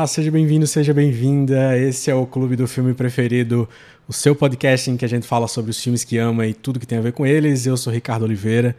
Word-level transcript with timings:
Olá, 0.00 0.06
seja 0.06 0.30
bem-vindo, 0.30 0.66
seja 0.66 0.94
bem-vinda. 0.94 1.76
Esse 1.76 2.10
é 2.10 2.14
o 2.14 2.24
Clube 2.24 2.56
do 2.56 2.66
Filme 2.66 2.94
Preferido, 2.94 3.68
o 4.08 4.14
seu 4.14 4.34
podcast 4.34 4.90
em 4.90 4.96
que 4.96 5.04
a 5.04 5.08
gente 5.08 5.26
fala 5.26 5.46
sobre 5.46 5.72
os 5.72 5.78
filmes 5.78 6.04
que 6.04 6.16
ama 6.16 6.46
e 6.46 6.54
tudo 6.54 6.80
que 6.80 6.86
tem 6.86 6.96
a 6.96 7.02
ver 7.02 7.12
com 7.12 7.26
eles. 7.26 7.66
Eu 7.66 7.76
sou 7.76 7.92
Ricardo 7.92 8.22
Oliveira 8.22 8.74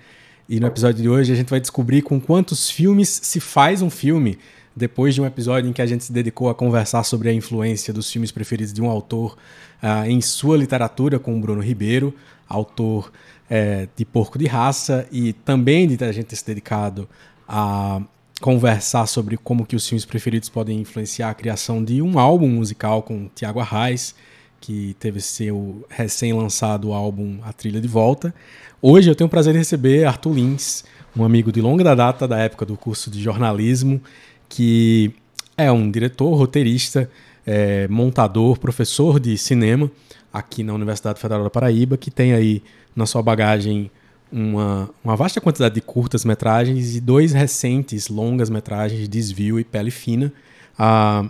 e 0.50 0.60
no 0.60 0.66
episódio 0.66 1.00
de 1.00 1.08
hoje 1.08 1.32
a 1.32 1.36
gente 1.36 1.52
vai 1.52 1.60
descobrir 1.60 2.02
com 2.02 2.20
quantos 2.20 2.72
filmes 2.72 3.08
se 3.22 3.40
faz 3.40 3.84
um 3.84 3.90
filme. 3.92 4.40
Depois 4.76 5.14
de 5.14 5.22
um 5.22 5.26
episódio 5.28 5.70
em 5.70 5.74
que 5.74 5.82
a 5.84 5.86
gente 5.86 6.04
se 6.04 6.12
dedicou 6.12 6.50
a 6.50 6.56
conversar 6.56 7.04
sobre 7.04 7.30
a 7.30 7.34
influência 7.34 7.94
dos 7.94 8.12
filmes 8.12 8.32
preferidos 8.32 8.74
de 8.74 8.82
um 8.82 8.90
autor 8.90 9.38
uh, 9.84 10.10
em 10.10 10.22
sua 10.22 10.58
literatura, 10.58 11.20
com 11.20 11.38
o 11.38 11.40
Bruno 11.40 11.62
Ribeiro, 11.62 12.16
autor 12.50 13.12
é, 13.48 13.88
de 13.96 14.06
Porco 14.06 14.40
de 14.40 14.48
Raça, 14.48 15.08
e 15.12 15.34
também 15.34 15.88
de 15.88 16.04
a 16.04 16.12
gente 16.12 16.26
ter 16.26 16.36
se 16.36 16.48
dedicado 16.48 17.08
a 17.48 18.02
conversar 18.42 19.06
sobre 19.06 19.38
como 19.38 19.66
que 19.66 19.76
os 19.76 19.88
filmes 19.88 20.04
preferidos 20.04 20.50
podem 20.50 20.80
influenciar 20.80 21.30
a 21.30 21.34
criação 21.34 21.84
de 21.84 22.02
um 22.02 22.18
álbum 22.18 22.50
musical 22.50 23.04
com 23.04 23.30
Tiago 23.34 23.60
Arraes, 23.60 24.16
que 24.60 24.96
teve 25.00 25.22
seu 25.22 25.86
recém-lançado 25.90 26.92
álbum 26.92 27.38
A 27.44 27.54
Trilha 27.54 27.80
de 27.80 27.88
Volta. 27.88 28.34
Hoje 28.82 29.10
eu 29.10 29.16
tenho 29.16 29.28
o 29.28 29.30
prazer 29.30 29.54
de 29.54 29.60
receber 29.60 30.06
Arthur 30.06 30.34
Lins, 30.34 30.84
um 31.16 31.24
amigo 31.24 31.52
de 31.52 31.62
longa 31.62 31.96
data 31.96 32.28
da 32.28 32.40
época 32.40 32.66
do 32.66 32.76
curso 32.76 33.12
de 33.12 33.22
jornalismo, 33.22 34.02
que 34.50 35.14
é 35.56 35.72
um 35.72 35.90
diretor, 35.90 36.34
roteirista, 36.34 37.10
é, 37.46 37.88
montador, 37.88 38.58
professor 38.58 39.20
de 39.20 39.38
cinema 39.38 39.90
aqui 40.34 40.64
na 40.64 40.74
Universidade 40.74 41.20
Federal 41.20 41.44
da 41.44 41.50
Paraíba, 41.50 41.96
que 41.96 42.10
tem 42.10 42.34
aí 42.34 42.64
na 42.96 43.06
sua 43.06 43.22
bagagem 43.22 43.92
uma, 44.32 44.90
uma 45.04 45.16
vasta 45.16 45.42
quantidade 45.42 45.76
de 45.76 45.82
curtas-metragens 45.82 46.96
e 46.96 47.02
dois 47.02 47.34
recentes 47.34 48.08
longas-metragens, 48.08 49.08
Desvio 49.10 49.60
e 49.60 49.64
Pele 49.64 49.92
Fina, 49.92 50.32
uh, 50.80 51.30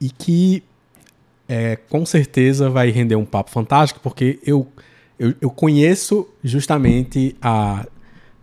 e 0.00 0.10
que 0.10 0.62
é, 1.48 1.76
com 1.76 2.04
certeza 2.04 2.68
vai 2.68 2.90
render 2.90 3.16
um 3.16 3.24
papo 3.24 3.50
fantástico, 3.50 4.00
porque 4.02 4.38
eu, 4.44 4.66
eu, 5.18 5.34
eu 5.40 5.50
conheço 5.50 6.28
justamente 6.42 7.36
a, 7.40 7.86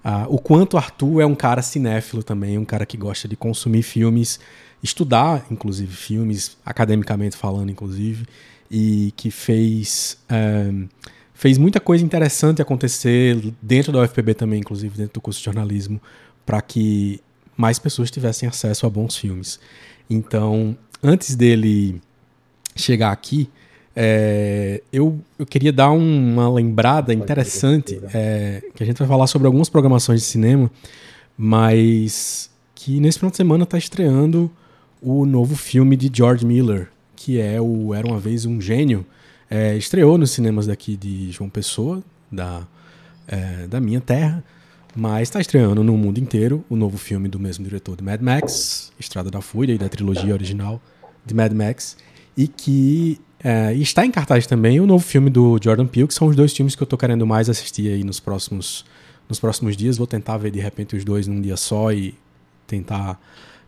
a, 0.04 0.26
o 0.28 0.40
quanto 0.40 0.78
Arthur 0.78 1.22
é 1.22 1.26
um 1.26 1.36
cara 1.36 1.62
cinéfilo 1.62 2.24
também, 2.24 2.58
um 2.58 2.66
cara 2.66 2.86
que 2.86 2.98
gosta 2.98 3.28
de 3.28 3.36
consumir 3.36 3.84
filmes, 3.84 4.40
estudar, 4.82 5.46
inclusive, 5.52 5.94
filmes, 5.96 6.58
academicamente 6.66 7.38
falando, 7.38 7.70
inclusive, 7.70 8.26
e 8.70 9.14
que 9.16 9.30
fez. 9.30 10.18
Um, 10.32 10.88
fez 11.44 11.58
muita 11.58 11.82
coisa 11.82 12.06
interessante 12.06 12.62
acontecer 12.62 13.36
dentro 13.62 13.92
da 13.92 14.00
UFPB 14.00 14.34
também, 14.34 14.62
inclusive 14.62 14.96
dentro 14.96 15.16
do 15.16 15.20
curso 15.20 15.40
de 15.40 15.44
jornalismo, 15.44 16.02
para 16.46 16.62
que 16.62 17.20
mais 17.58 17.78
pessoas 17.78 18.10
tivessem 18.10 18.48
acesso 18.48 18.86
a 18.86 18.90
bons 18.90 19.18
filmes. 19.18 19.60
Então, 20.10 20.74
antes 21.04 21.36
dele 21.36 22.02
chegar 22.78 23.12
aqui, 23.12 23.50
é, 23.94 24.82
eu, 24.90 25.20
eu 25.38 25.46
queria 25.46 25.74
dar 25.74 25.92
uma 25.92 26.50
lembrada 26.50 27.14
interessante, 27.14 28.00
é, 28.14 28.64
que 28.74 28.82
a 28.82 28.86
gente 28.86 29.00
vai 29.00 29.08
falar 29.10 29.28
sobre 29.28 29.46
algumas 29.46 29.68
programações 29.68 30.22
de 30.22 30.26
cinema, 30.26 30.72
mas 31.38 32.50
que 32.74 33.02
nesse 33.02 33.20
final 33.20 33.32
de 33.32 33.36
semana 33.36 33.66
está 33.66 33.78
estreando 33.78 34.50
o 35.02 35.26
novo 35.26 35.58
filme 35.58 35.98
de 35.98 36.10
George 36.14 36.46
Miller, 36.46 36.88
que 37.18 37.38
é 37.38 37.60
o 37.60 37.94
Era 37.94 38.08
Uma 38.08 38.18
Vez 38.18 38.46
Um 38.46 38.62
Gênio, 38.62 39.06
é, 39.54 39.78
estreou 39.78 40.18
nos 40.18 40.32
cinemas 40.32 40.66
daqui 40.66 40.98
de 40.98 41.32
João 41.32 41.48
Pessoa, 41.48 42.04
da, 42.32 42.66
é, 43.28 43.68
da 43.68 43.80
minha 43.80 44.02
terra, 44.02 44.44
mas 44.96 45.30
está 45.30 45.40
estreando 45.40 45.84
no 45.84 45.96
mundo 45.96 46.18
inteiro 46.18 46.66
o 46.68 46.76
novo 46.76 46.98
filme 46.98 47.30
do 47.30 47.40
mesmo 47.40 47.64
diretor 47.64 47.96
de 47.96 48.04
Mad 48.04 48.20
Max, 48.20 48.92
Estrada 49.00 49.30
da 49.30 49.42
Fúria 49.42 49.76
e 49.76 49.78
da 49.78 49.88
trilogia 49.88 50.34
original 50.34 50.82
de 51.24 51.36
Mad 51.36 51.54
Max, 51.54 51.96
e 52.36 52.48
que 52.48 53.22
é, 53.44 53.72
está 53.76 54.04
em 54.04 54.10
cartaz 54.10 54.48
também 54.48 54.80
o 54.80 54.88
novo 54.88 55.06
filme 55.06 55.30
do 55.30 55.60
Jordan 55.64 55.86
Peele, 55.86 56.08
que 56.08 56.16
são 56.16 56.30
os 56.30 56.36
dois 56.36 56.52
filmes 56.52 56.76
que 56.76 56.82
eu 56.82 56.86
estou 56.86 56.98
querendo 56.98 57.28
mais 57.28 57.48
assistir 57.48 57.94
aí 57.94 58.04
nos 58.04 58.20
próximos, 58.20 58.84
nos 59.30 59.40
próximos 59.40 59.78
dias. 59.78 60.00
Vou 60.00 60.08
tentar 60.08 60.38
ver 60.38 60.50
de 60.50 60.60
repente 60.60 60.96
os 60.96 61.06
dois 61.06 61.28
num 61.28 61.40
dia 61.40 61.58
só 61.58 61.94
e 61.94 62.16
tentar 62.66 63.22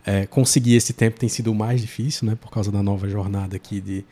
é, 0.04 0.26
conseguir 0.26 0.74
esse 0.74 0.92
tempo. 0.92 1.20
Tem 1.20 1.28
sido 1.28 1.52
o 1.52 1.54
mais 1.54 1.80
difícil, 1.80 2.26
né, 2.26 2.34
por 2.34 2.50
causa 2.50 2.72
da 2.72 2.82
nova 2.82 3.08
jornada 3.08 3.54
aqui 3.54 3.80
de, 3.80 4.04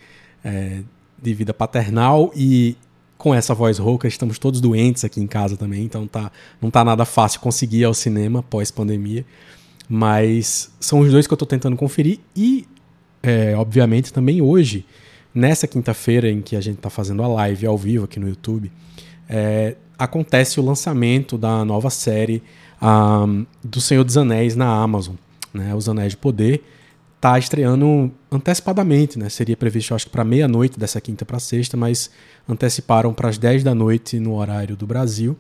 é, 0.45 0.85
de 1.21 1.35
vida 1.35 1.55
paternal 1.55 2.31
e 2.35 2.77
com 3.17 3.35
essa 3.35 3.55
voz 3.55 3.79
rouca, 3.79 4.07
estamos 4.07 4.39
todos 4.39 4.61
doentes 4.61 5.05
aqui 5.05 5.21
em 5.21 5.27
casa 5.27 5.57
também, 5.57 5.85
então 5.85 6.07
tá, 6.07 6.31
não 6.61 6.71
tá 6.71 6.85
nada 6.85 7.05
fácil 7.05 7.41
conseguir 7.41 7.79
ir 7.79 7.85
ao 7.85 7.95
cinema 7.95 8.43
pós-pandemia. 8.43 9.25
Mas 9.89 10.71
são 10.81 11.01
os 11.01 11.11
dois 11.11 11.27
que 11.27 11.33
eu 11.33 11.37
estou 11.37 11.49
tentando 11.49 11.77
conferir 11.77 12.19
e, 12.35 12.67
é, 13.23 13.55
obviamente, 13.57 14.13
também 14.13 14.43
hoje, 14.43 14.85
nessa 15.35 15.67
quinta-feira 15.67 16.31
em 16.31 16.41
que 16.41 16.57
a 16.57 16.61
gente 16.61 16.77
está 16.77 16.91
fazendo 16.91 17.23
a 17.23 17.29
live 17.29 17.67
ao 17.67 17.77
vivo 17.77 18.05
aqui 18.05 18.19
no 18.19 18.29
YouTube, 18.29 18.71
é, 19.29 19.77
acontece 19.99 20.59
o 20.59 20.65
lançamento 20.65 21.39
da 21.39 21.65
nova 21.65 21.91
série 21.91 22.43
um, 22.83 23.47
do 23.63 23.81
Senhor 23.81 24.05
dos 24.05 24.17
Anéis 24.17 24.55
na 24.57 24.69
Amazon, 24.69 25.15
né, 25.53 25.75
Os 25.75 25.89
Anéis 25.89 26.11
de 26.11 26.17
Poder, 26.17 26.63
está 27.25 27.39
estreando 27.39 28.13
antecipadamente, 28.31 29.19
né? 29.19 29.31
Seria 29.31 29.57
previsto, 29.57 29.95
acho 29.95 30.05
que, 30.05 30.13
para 30.13 30.23
meia-noite 30.25 30.79
dessa 30.79 31.01
quinta 31.01 31.25
para 31.25 31.39
sexta, 31.39 31.75
mas 31.75 32.11
anteciparam 32.47 33.15
para 33.15 33.31
as 33.31 33.39
10 33.39 33.65
da 33.65 33.75
noite 33.75 34.21
no 34.21 34.35
horário 34.35 34.77
do 34.77 34.87
Brasil. 34.87 35.35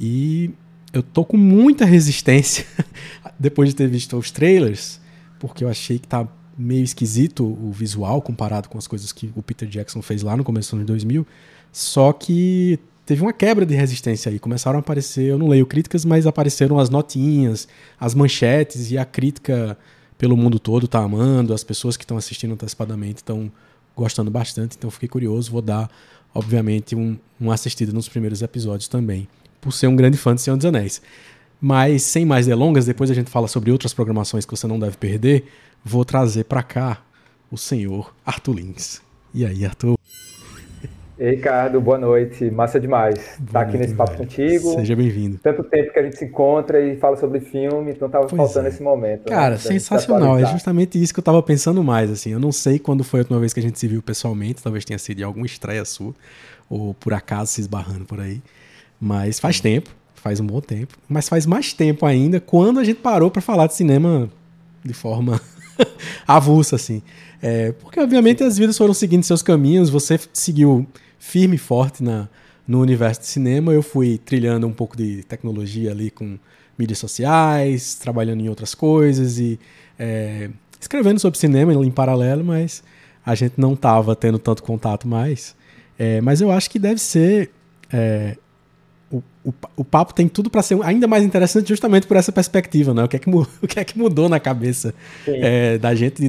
E 0.00 0.50
eu 0.92 1.00
tô 1.00 1.24
com 1.24 1.36
muita 1.36 1.84
resistência 1.84 2.66
depois 3.38 3.68
de 3.68 3.76
ter 3.76 3.86
visto 3.86 4.18
os 4.18 4.32
trailers, 4.32 5.00
porque 5.38 5.62
eu 5.62 5.68
achei 5.68 6.00
que 6.00 6.08
tá 6.08 6.26
meio 6.58 6.82
esquisito 6.82 7.44
o 7.44 7.70
visual 7.70 8.20
comparado 8.20 8.68
com 8.68 8.76
as 8.76 8.88
coisas 8.88 9.12
que 9.12 9.32
o 9.36 9.42
Peter 9.42 9.68
Jackson 9.68 10.02
fez 10.02 10.22
lá 10.22 10.36
no 10.36 10.42
começo 10.42 10.74
dos 10.74 10.84
2000. 10.84 11.24
Só 11.70 12.12
que 12.12 12.80
teve 13.06 13.22
uma 13.22 13.32
quebra 13.32 13.64
de 13.64 13.76
resistência 13.76 14.28
aí. 14.28 14.40
Começaram 14.40 14.78
a 14.78 14.80
aparecer, 14.80 15.28
eu 15.28 15.38
não 15.38 15.46
leio 15.46 15.66
críticas, 15.66 16.04
mas 16.04 16.26
apareceram 16.26 16.80
as 16.80 16.90
notinhas, 16.90 17.68
as 17.98 18.12
manchetes 18.12 18.90
e 18.90 18.98
a 18.98 19.04
crítica 19.04 19.78
pelo 20.22 20.36
mundo 20.36 20.60
todo 20.60 20.86
tá 20.86 21.00
amando, 21.00 21.52
as 21.52 21.64
pessoas 21.64 21.96
que 21.96 22.04
estão 22.04 22.16
assistindo 22.16 22.52
antecipadamente 22.52 23.16
estão 23.16 23.50
gostando 23.96 24.30
bastante, 24.30 24.76
então 24.78 24.88
fiquei 24.88 25.08
curioso, 25.08 25.50
vou 25.50 25.60
dar, 25.60 25.90
obviamente, 26.32 26.94
um, 26.94 27.18
uma 27.40 27.54
assistida 27.54 27.92
nos 27.92 28.08
primeiros 28.08 28.40
episódios 28.40 28.86
também, 28.86 29.26
por 29.60 29.72
ser 29.72 29.88
um 29.88 29.96
grande 29.96 30.16
fã 30.16 30.32
de 30.32 30.40
Senhor 30.40 30.56
dos 30.56 30.64
Anéis. 30.64 31.02
Mas, 31.60 32.04
sem 32.04 32.24
mais 32.24 32.46
delongas, 32.46 32.86
depois 32.86 33.10
a 33.10 33.14
gente 33.14 33.30
fala 33.30 33.48
sobre 33.48 33.72
outras 33.72 33.92
programações 33.92 34.46
que 34.46 34.52
você 34.52 34.68
não 34.68 34.78
deve 34.78 34.96
perder, 34.96 35.44
vou 35.84 36.04
trazer 36.04 36.44
para 36.44 36.62
cá 36.62 37.02
o 37.50 37.58
senhor 37.58 38.14
Arthur 38.24 38.54
Lins. 38.54 39.02
E 39.34 39.44
aí, 39.44 39.66
Arthur? 39.66 39.98
Ei, 41.18 41.36
Ricardo, 41.36 41.80
boa 41.80 41.98
noite. 41.98 42.50
Massa 42.50 42.80
demais 42.80 43.18
estar 43.18 43.52
tá 43.52 43.60
aqui 43.60 43.76
nesse 43.76 43.94
papo 43.94 44.16
contigo. 44.16 44.74
Seja 44.74 44.96
bem-vindo. 44.96 45.38
Tanto 45.42 45.62
tempo 45.62 45.92
que 45.92 45.98
a 45.98 46.02
gente 46.02 46.16
se 46.16 46.24
encontra 46.24 46.80
e 46.80 46.96
fala 46.96 47.16
sobre 47.16 47.40
filme, 47.40 47.92
então 47.92 48.08
tava 48.08 48.26
pois 48.26 48.36
faltando 48.36 48.66
é. 48.66 48.70
esse 48.70 48.82
momento. 48.82 49.28
Né, 49.28 49.36
Cara, 49.36 49.50
né, 49.50 49.58
sensacional. 49.58 50.38
É 50.38 50.46
justamente 50.46 51.00
isso 51.00 51.12
que 51.12 51.20
eu 51.20 51.24
tava 51.24 51.42
pensando 51.42 51.84
mais, 51.84 52.10
assim. 52.10 52.30
Eu 52.30 52.40
não 52.40 52.50
sei 52.50 52.78
quando 52.78 53.04
foi 53.04 53.20
a 53.20 53.22
última 53.22 53.38
vez 53.38 53.52
que 53.52 53.60
a 53.60 53.62
gente 53.62 53.78
se 53.78 53.86
viu 53.86 54.02
pessoalmente, 54.02 54.62
talvez 54.62 54.84
tenha 54.84 54.98
sido 54.98 55.20
em 55.20 55.24
alguma 55.24 55.44
estreia 55.44 55.84
sua, 55.84 56.14
ou 56.68 56.94
por 56.94 57.12
acaso 57.12 57.52
se 57.52 57.60
esbarrando 57.60 58.06
por 58.06 58.18
aí. 58.18 58.42
Mas 58.98 59.38
faz 59.38 59.60
tempo, 59.60 59.90
faz 60.14 60.40
um 60.40 60.46
bom 60.46 60.60
tempo. 60.60 60.96
Mas 61.08 61.28
faz 61.28 61.44
mais 61.44 61.74
tempo 61.74 62.06
ainda 62.06 62.40
quando 62.40 62.80
a 62.80 62.84
gente 62.84 63.00
parou 63.00 63.30
para 63.30 63.42
falar 63.42 63.66
de 63.66 63.74
cinema 63.74 64.30
de 64.82 64.94
forma 64.94 65.38
avulsa, 66.26 66.76
assim. 66.76 67.02
É, 67.42 67.72
porque, 67.72 67.98
obviamente, 67.98 68.44
as 68.44 68.56
vidas 68.56 68.78
foram 68.78 68.94
seguindo 68.94 69.24
seus 69.24 69.42
caminhos, 69.42 69.90
você 69.90 70.18
seguiu 70.32 70.86
firme 71.18 71.56
e 71.56 71.58
forte 71.58 72.02
na, 72.02 72.28
no 72.66 72.80
universo 72.80 73.22
de 73.22 73.26
cinema. 73.26 73.72
Eu 73.72 73.82
fui 73.82 74.16
trilhando 74.16 74.66
um 74.66 74.72
pouco 74.72 74.96
de 74.96 75.24
tecnologia 75.24 75.90
ali 75.90 76.10
com 76.10 76.38
mídias 76.78 76.98
sociais, 76.98 77.94
trabalhando 77.94 78.40
em 78.40 78.48
outras 78.48 78.74
coisas 78.74 79.38
e 79.38 79.58
é, 79.98 80.50
escrevendo 80.80 81.18
sobre 81.18 81.38
cinema 81.38 81.72
em 81.72 81.90
paralelo, 81.90 82.44
mas 82.44 82.82
a 83.24 83.34
gente 83.34 83.54
não 83.56 83.74
estava 83.74 84.16
tendo 84.16 84.38
tanto 84.38 84.62
contato 84.62 85.06
mais. 85.06 85.54
É, 85.98 86.20
mas 86.20 86.40
eu 86.40 86.50
acho 86.50 86.70
que 86.70 86.78
deve 86.78 87.00
ser. 87.00 87.50
É, 87.92 88.36
o, 89.10 89.22
o, 89.44 89.52
o, 89.76 89.84
papo 89.84 90.14
tem 90.14 90.26
tudo 90.26 90.48
para 90.48 90.62
ser 90.62 90.82
ainda 90.82 91.06
mais 91.06 91.22
interessante 91.22 91.68
justamente 91.68 92.06
por 92.06 92.16
essa 92.16 92.32
perspectiva, 92.32 92.94
né? 92.94 93.04
O 93.04 93.08
que 93.08 93.16
é 93.16 93.18
que, 93.18 93.28
o 93.30 93.68
que, 93.68 93.78
é 93.78 93.84
que 93.84 93.98
mudou 93.98 94.28
na 94.28 94.40
cabeça 94.40 94.94
é, 95.26 95.76
da 95.76 95.94
gente 95.94 96.22
de 96.22 96.28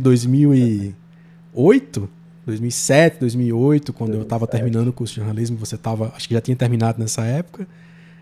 2008 1.54 2.10
2007, 2.46 3.20
2008, 3.20 3.94
quando 3.94 4.12
2007. 4.12 4.18
eu 4.18 4.24
estava 4.24 4.48
terminando 4.48 4.90
o 4.90 4.94
curso 4.94 5.14
de 5.14 5.20
jornalismo, 5.22 5.58
você 5.58 5.76
estava, 5.76 6.12
acho 6.16 6.28
que 6.28 6.34
já 6.34 6.42
tinha 6.42 6.56
terminado 6.56 7.00
nessa 7.00 7.24
época, 7.24 7.66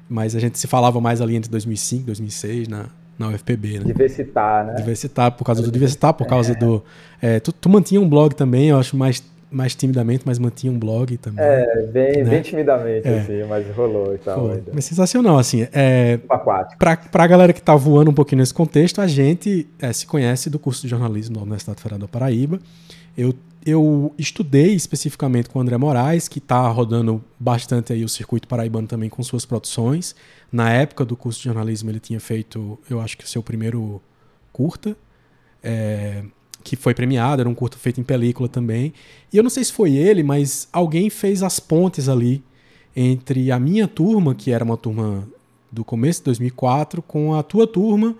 mas 0.07 0.35
a 0.35 0.39
gente 0.39 0.59
se 0.59 0.67
falava 0.67 1.01
mais 1.01 1.21
ali 1.21 1.35
entre 1.35 1.49
2005 1.49 2.03
e 2.03 2.05
2006 2.05 2.67
na, 2.67 2.85
na 3.17 3.29
UFPB, 3.29 3.79
né? 3.79 3.85
Diversitar, 3.85 4.65
né? 4.65 4.73
Diversitar, 4.75 5.31
por 5.31 5.43
causa 5.43 5.61
do 5.61 5.71
Diversitar, 5.71 6.13
por 6.13 6.27
causa 6.27 6.51
é. 6.51 6.55
do... 6.55 6.83
É, 7.21 7.39
tu, 7.39 7.51
tu 7.51 7.69
mantinha 7.69 7.99
um 7.99 8.07
blog 8.07 8.35
também, 8.35 8.69
eu 8.69 8.77
acho 8.77 8.95
mais 8.95 9.23
mais 9.53 9.75
timidamente, 9.75 10.23
mas 10.25 10.39
mantinha 10.39 10.71
um 10.71 10.79
blog 10.79 11.17
também. 11.17 11.43
É, 11.43 11.85
bem, 11.87 12.23
né? 12.23 12.29
bem 12.29 12.41
timidamente, 12.41 13.05
é. 13.05 13.19
assim, 13.19 13.43
mas 13.49 13.67
rolou 13.75 14.15
e 14.15 14.17
tal. 14.17 14.47
Foi. 14.47 14.63
Mas 14.73 14.85
sensacional, 14.85 15.37
assim. 15.37 15.67
É, 15.73 16.19
para 16.79 16.97
a 17.11 17.27
galera 17.27 17.51
que 17.51 17.59
está 17.59 17.75
voando 17.75 18.09
um 18.09 18.13
pouquinho 18.13 18.39
nesse 18.39 18.53
contexto, 18.53 19.01
a 19.01 19.07
gente 19.07 19.67
é, 19.77 19.91
se 19.91 20.07
conhece 20.07 20.49
do 20.49 20.57
curso 20.57 20.81
de 20.83 20.87
jornalismo 20.87 21.35
da 21.35 21.41
Universidade 21.41 21.81
Federal 21.81 21.99
da 21.99 22.07
Paraíba. 22.07 22.61
Eu, 23.17 23.33
eu 23.65 24.13
estudei 24.17 24.73
especificamente 24.73 25.49
com 25.49 25.59
o 25.59 25.61
André 25.61 25.77
Moraes, 25.77 26.27
que 26.27 26.39
está 26.39 26.67
rodando 26.69 27.23
bastante 27.39 27.93
aí 27.93 28.03
o 28.03 28.09
circuito 28.09 28.47
paraibano 28.47 28.87
também 28.87 29.09
com 29.09 29.21
suas 29.23 29.45
produções. 29.45 30.15
Na 30.51 30.71
época 30.71 31.05
do 31.05 31.15
curso 31.15 31.39
de 31.39 31.45
jornalismo, 31.45 31.89
ele 31.89 31.99
tinha 31.99 32.19
feito, 32.19 32.79
eu 32.89 32.99
acho 32.99 33.17
que 33.17 33.23
o 33.23 33.27
seu 33.27 33.43
primeiro 33.43 34.01
curta. 34.51 34.95
É, 35.63 36.23
que 36.63 36.75
foi 36.75 36.93
premiado, 36.93 37.41
era 37.41 37.49
um 37.49 37.55
curto 37.55 37.77
feito 37.77 37.99
em 37.99 38.03
película 38.03 38.47
também. 38.47 38.93
E 39.31 39.37
eu 39.37 39.43
não 39.43 39.49
sei 39.49 39.63
se 39.63 39.73
foi 39.73 39.95
ele, 39.95 40.23
mas 40.23 40.67
alguém 40.71 41.09
fez 41.09 41.43
as 41.43 41.59
pontes 41.59 42.07
ali 42.07 42.43
entre 42.95 43.51
a 43.51 43.59
minha 43.59 43.87
turma, 43.87 44.35
que 44.35 44.51
era 44.51 44.63
uma 44.63 44.77
turma 44.77 45.27
do 45.71 45.83
começo 45.83 46.19
de 46.19 46.25
2004, 46.25 47.01
com 47.01 47.33
a 47.33 47.41
tua 47.41 47.65
turma, 47.65 48.15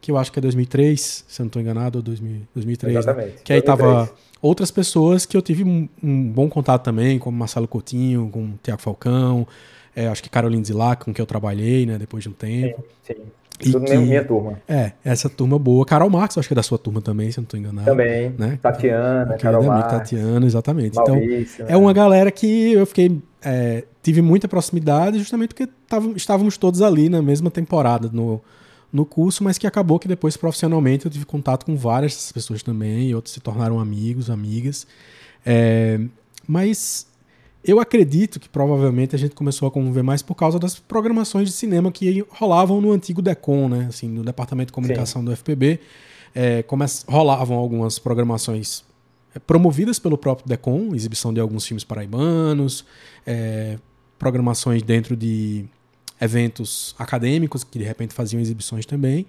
que 0.00 0.10
eu 0.10 0.16
acho 0.16 0.32
que 0.32 0.38
é 0.38 0.42
2003, 0.42 1.24
se 1.26 1.40
eu 1.40 1.44
não 1.44 1.48
estou 1.48 1.62
enganado, 1.62 1.98
ou 1.98 2.02
2003. 2.02 2.94
Né? 2.94 2.98
Exatamente. 2.98 3.34
Né? 3.34 3.40
Que 3.44 3.52
aí 3.52 3.62
2003. 3.62 3.64
tava 3.64 4.12
outras 4.44 4.70
pessoas 4.70 5.24
que 5.24 5.34
eu 5.34 5.40
tive 5.40 5.64
um, 5.64 5.88
um, 6.02 6.30
bom 6.30 6.50
contato 6.50 6.84
também, 6.84 7.18
como 7.18 7.36
Marcelo 7.36 7.66
Coutinho, 7.66 8.28
com 8.30 8.44
o 8.44 8.58
Tiago 8.62 8.82
Falcão, 8.82 9.46
é, 9.96 10.06
acho 10.06 10.22
que 10.22 10.28
Caroline 10.28 10.62
Zilac, 10.62 11.02
com 11.02 11.14
quem 11.14 11.22
eu 11.22 11.26
trabalhei, 11.26 11.86
né, 11.86 11.96
depois 11.96 12.22
de 12.22 12.28
um 12.28 12.32
tempo. 12.32 12.84
Sim, 13.02 13.14
sim. 13.14 13.70
Tudo 13.72 13.84
que, 13.84 13.96
minha 13.96 14.24
turma. 14.24 14.60
É, 14.68 14.92
essa 15.04 15.30
turma 15.30 15.58
boa. 15.58 15.86
Carol 15.86 16.10
Marques, 16.10 16.36
acho 16.36 16.48
que 16.48 16.52
é 16.52 16.56
da 16.56 16.62
sua 16.62 16.76
turma 16.76 17.00
também, 17.00 17.30
se 17.30 17.38
eu 17.38 17.42
não 17.42 17.46
estou 17.46 17.58
enganado. 17.58 17.86
Também. 17.86 18.34
Né? 18.36 18.58
Tatiana, 18.60 19.36
Carol 19.38 19.62
Marques. 19.62 19.92
Tatiana, 19.92 20.44
exatamente. 20.44 20.98
Então, 20.98 21.14
Maurício, 21.14 21.54
então, 21.62 21.66
né? 21.66 21.72
é 21.72 21.76
uma 21.76 21.92
galera 21.92 22.30
que 22.32 22.72
eu 22.72 22.84
fiquei. 22.84 23.22
É, 23.40 23.84
tive 24.02 24.20
muita 24.20 24.48
proximidade 24.48 25.18
justamente 25.18 25.54
porque 25.54 25.68
tavam, 25.88 26.14
estávamos 26.16 26.58
todos 26.58 26.82
ali 26.82 27.08
na 27.08 27.22
mesma 27.22 27.50
temporada 27.50 28.10
no, 28.12 28.42
no 28.94 29.04
curso, 29.04 29.42
mas 29.42 29.58
que 29.58 29.66
acabou 29.66 29.98
que 29.98 30.06
depois 30.06 30.36
profissionalmente 30.36 31.04
eu 31.04 31.10
tive 31.10 31.26
contato 31.26 31.66
com 31.66 31.76
várias 31.76 32.30
pessoas 32.30 32.62
também, 32.62 33.08
e 33.08 33.14
outros 33.14 33.34
se 33.34 33.40
tornaram 33.40 33.80
amigos, 33.80 34.30
amigas. 34.30 34.86
É, 35.44 35.98
mas 36.46 37.04
eu 37.64 37.80
acredito 37.80 38.38
que 38.38 38.48
provavelmente 38.48 39.16
a 39.16 39.18
gente 39.18 39.34
começou 39.34 39.66
a 39.66 39.70
conviver 39.70 40.04
mais 40.04 40.22
por 40.22 40.36
causa 40.36 40.60
das 40.60 40.78
programações 40.78 41.48
de 41.48 41.54
cinema 41.56 41.90
que 41.90 42.24
rolavam 42.30 42.80
no 42.80 42.92
antigo 42.92 43.20
DECOM, 43.20 43.68
né? 43.68 43.86
Assim, 43.88 44.08
no 44.08 44.22
Departamento 44.22 44.68
de 44.68 44.72
Comunicação 44.72 45.22
Sim. 45.22 45.26
do 45.26 45.36
FPB. 45.36 45.80
É, 46.32 46.64
rolavam 47.08 47.56
algumas 47.56 47.98
programações 47.98 48.84
é, 49.34 49.40
promovidas 49.40 49.98
pelo 49.98 50.16
próprio 50.16 50.46
DECOM, 50.46 50.94
exibição 50.94 51.34
de 51.34 51.40
alguns 51.40 51.66
filmes 51.66 51.82
paraibanos, 51.82 52.84
é, 53.26 53.76
programações 54.20 54.84
dentro 54.84 55.16
de 55.16 55.64
eventos 56.20 56.94
acadêmicos 56.98 57.64
que 57.64 57.78
de 57.78 57.84
repente 57.84 58.14
faziam 58.14 58.40
exibições 58.40 58.86
também, 58.86 59.26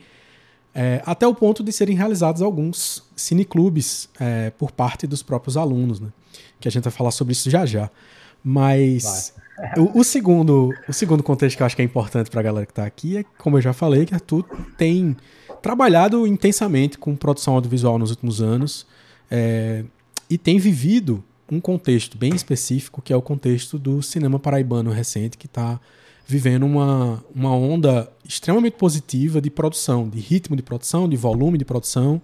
é, 0.74 1.02
até 1.06 1.26
o 1.26 1.34
ponto 1.34 1.64
de 1.64 1.72
serem 1.72 1.96
realizados 1.96 2.42
alguns 2.42 3.04
cineclubes 3.16 4.10
é, 4.20 4.50
por 4.52 4.72
parte 4.72 5.08
dos 5.08 5.24
próprios 5.24 5.56
alunos, 5.56 6.00
né? 6.00 6.10
que 6.60 6.68
a 6.68 6.72
gente 6.72 6.84
vai 6.84 6.92
falar 6.92 7.12
sobre 7.12 7.32
isso 7.32 7.50
já 7.50 7.66
já. 7.66 7.90
Mas 8.44 9.34
o, 9.78 10.00
o, 10.00 10.04
segundo, 10.04 10.74
o 10.88 10.94
segundo 10.94 11.24
contexto 11.24 11.58
que 11.58 11.64
eu 11.64 11.66
acho 11.66 11.76
que 11.76 11.82
é 11.82 11.86
importante 11.86 12.30
para 12.30 12.42
a 12.42 12.44
galera 12.44 12.66
que 12.66 12.72
está 12.72 12.86
aqui 12.86 13.18
é, 13.18 13.26
como 13.38 13.58
eu 13.58 13.62
já 13.62 13.74
falei, 13.74 14.06
que 14.06 14.14
a 14.14 14.20
Tu 14.20 14.44
tem 14.78 15.16
trabalhado 15.62 16.28
intensamente 16.28 16.98
com 16.98 17.16
produção 17.16 17.56
audiovisual 17.56 17.98
nos 17.98 18.12
últimos 18.12 18.42
anos 18.42 18.86
é, 19.32 19.84
e 20.30 20.38
tem 20.38 20.60
vivido 20.60 21.24
um 21.52 21.60
contexto 21.60 22.18
bem 22.18 22.36
específico, 22.36 23.02
que 23.02 23.14
é 23.14 23.16
o 23.16 23.22
contexto 23.22 23.80
do 23.80 24.02
cinema 24.02 24.40
paraibano 24.40 24.92
recente, 24.92 25.38
que 25.38 25.46
está 25.46 25.80
vivendo 26.26 26.66
uma, 26.66 27.24
uma 27.34 27.56
onda 27.56 28.12
extremamente 28.28 28.74
positiva 28.74 29.40
de 29.40 29.50
produção, 29.50 30.10
de 30.10 30.20
ritmo 30.20 30.56
de 30.56 30.64
produção, 30.64 31.08
de 31.08 31.16
volume 31.16 31.58
de 31.58 31.66
produção, 31.66 32.22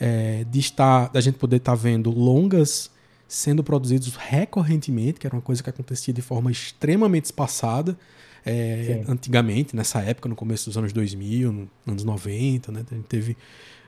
é, 0.00 0.44
de 0.50 0.58
estar, 0.58 1.08
da 1.08 1.20
gente 1.20 1.38
poder 1.38 1.56
estar 1.56 1.74
vendo 1.74 2.10
longas 2.10 2.90
sendo 3.28 3.62
produzidos 3.62 4.14
recorrentemente, 4.16 5.18
que 5.18 5.26
era 5.26 5.34
uma 5.34 5.42
coisa 5.42 5.62
que 5.62 5.70
acontecia 5.70 6.14
de 6.14 6.22
forma 6.22 6.50
extremamente 6.50 7.26
espaçada 7.26 7.96
é, 8.44 9.02
antigamente, 9.08 9.74
nessa 9.74 10.00
época, 10.00 10.28
no 10.28 10.36
começo 10.36 10.66
dos 10.66 10.78
anos 10.78 10.92
2000, 10.92 11.68
anos 11.84 12.04
90, 12.04 12.70
né? 12.70 12.84
A 12.88 12.94
gente 12.94 13.06
teve 13.06 13.36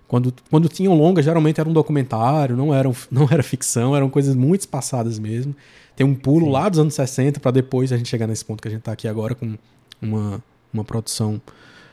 quando, 0.09 0.35
quando 0.51 0.69
tinham 0.69 0.95
longas, 0.95 1.25
geralmente 1.25 1.61
era 1.61 1.69
um 1.69 1.73
documentário, 1.73 2.57
não, 2.57 2.75
eram, 2.75 2.97
não 3.11 3.29
era 3.31 3.43
ficção, 3.43 3.95
eram 3.95 4.09
coisas 4.09 4.35
muito 4.35 4.63
espaçadas 4.63 5.19
mesmo. 5.19 5.55
Tem 5.99 6.07
um 6.07 6.15
pulo 6.15 6.47
Sim. 6.47 6.53
lá 6.53 6.69
dos 6.69 6.79
anos 6.79 6.95
60 6.95 7.41
para 7.41 7.51
depois 7.51 7.93
a 7.93 7.97
gente 7.97 8.09
chegar 8.09 8.29
nesse 8.29 8.45
ponto 8.45 8.63
que 8.63 8.69
a 8.69 8.71
gente 8.71 8.83
está 8.83 8.93
aqui 8.93 9.09
agora 9.09 9.35
com 9.35 9.59
uma, 10.01 10.41
uma 10.73 10.85
produção 10.85 11.43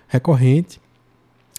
recorrente. 0.07 0.79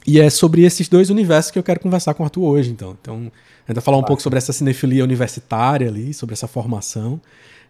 E 0.06 0.20
é 0.20 0.31
sobre 0.31 0.62
esses 0.62 0.88
dois 0.88 1.10
universos 1.10 1.50
que 1.50 1.58
eu 1.58 1.62
quero 1.64 1.81
conversar 1.81 2.14
com 2.14 2.22
o 2.22 2.26
Arthur 2.26 2.44
hoje, 2.44 2.70
então. 2.70 2.96
Então, 3.02 3.16
a 3.16 3.72
gente 3.72 3.75
vai 3.75 3.81
falar 3.82 3.96
um 3.96 4.04
pouco 4.04 4.22
sobre 4.22 4.38
essa 4.38 4.52
cinefilia 4.52 5.02
universitária 5.02 5.88
ali, 5.88 6.14
sobre 6.14 6.34
essa 6.34 6.46
formação, 6.46 7.20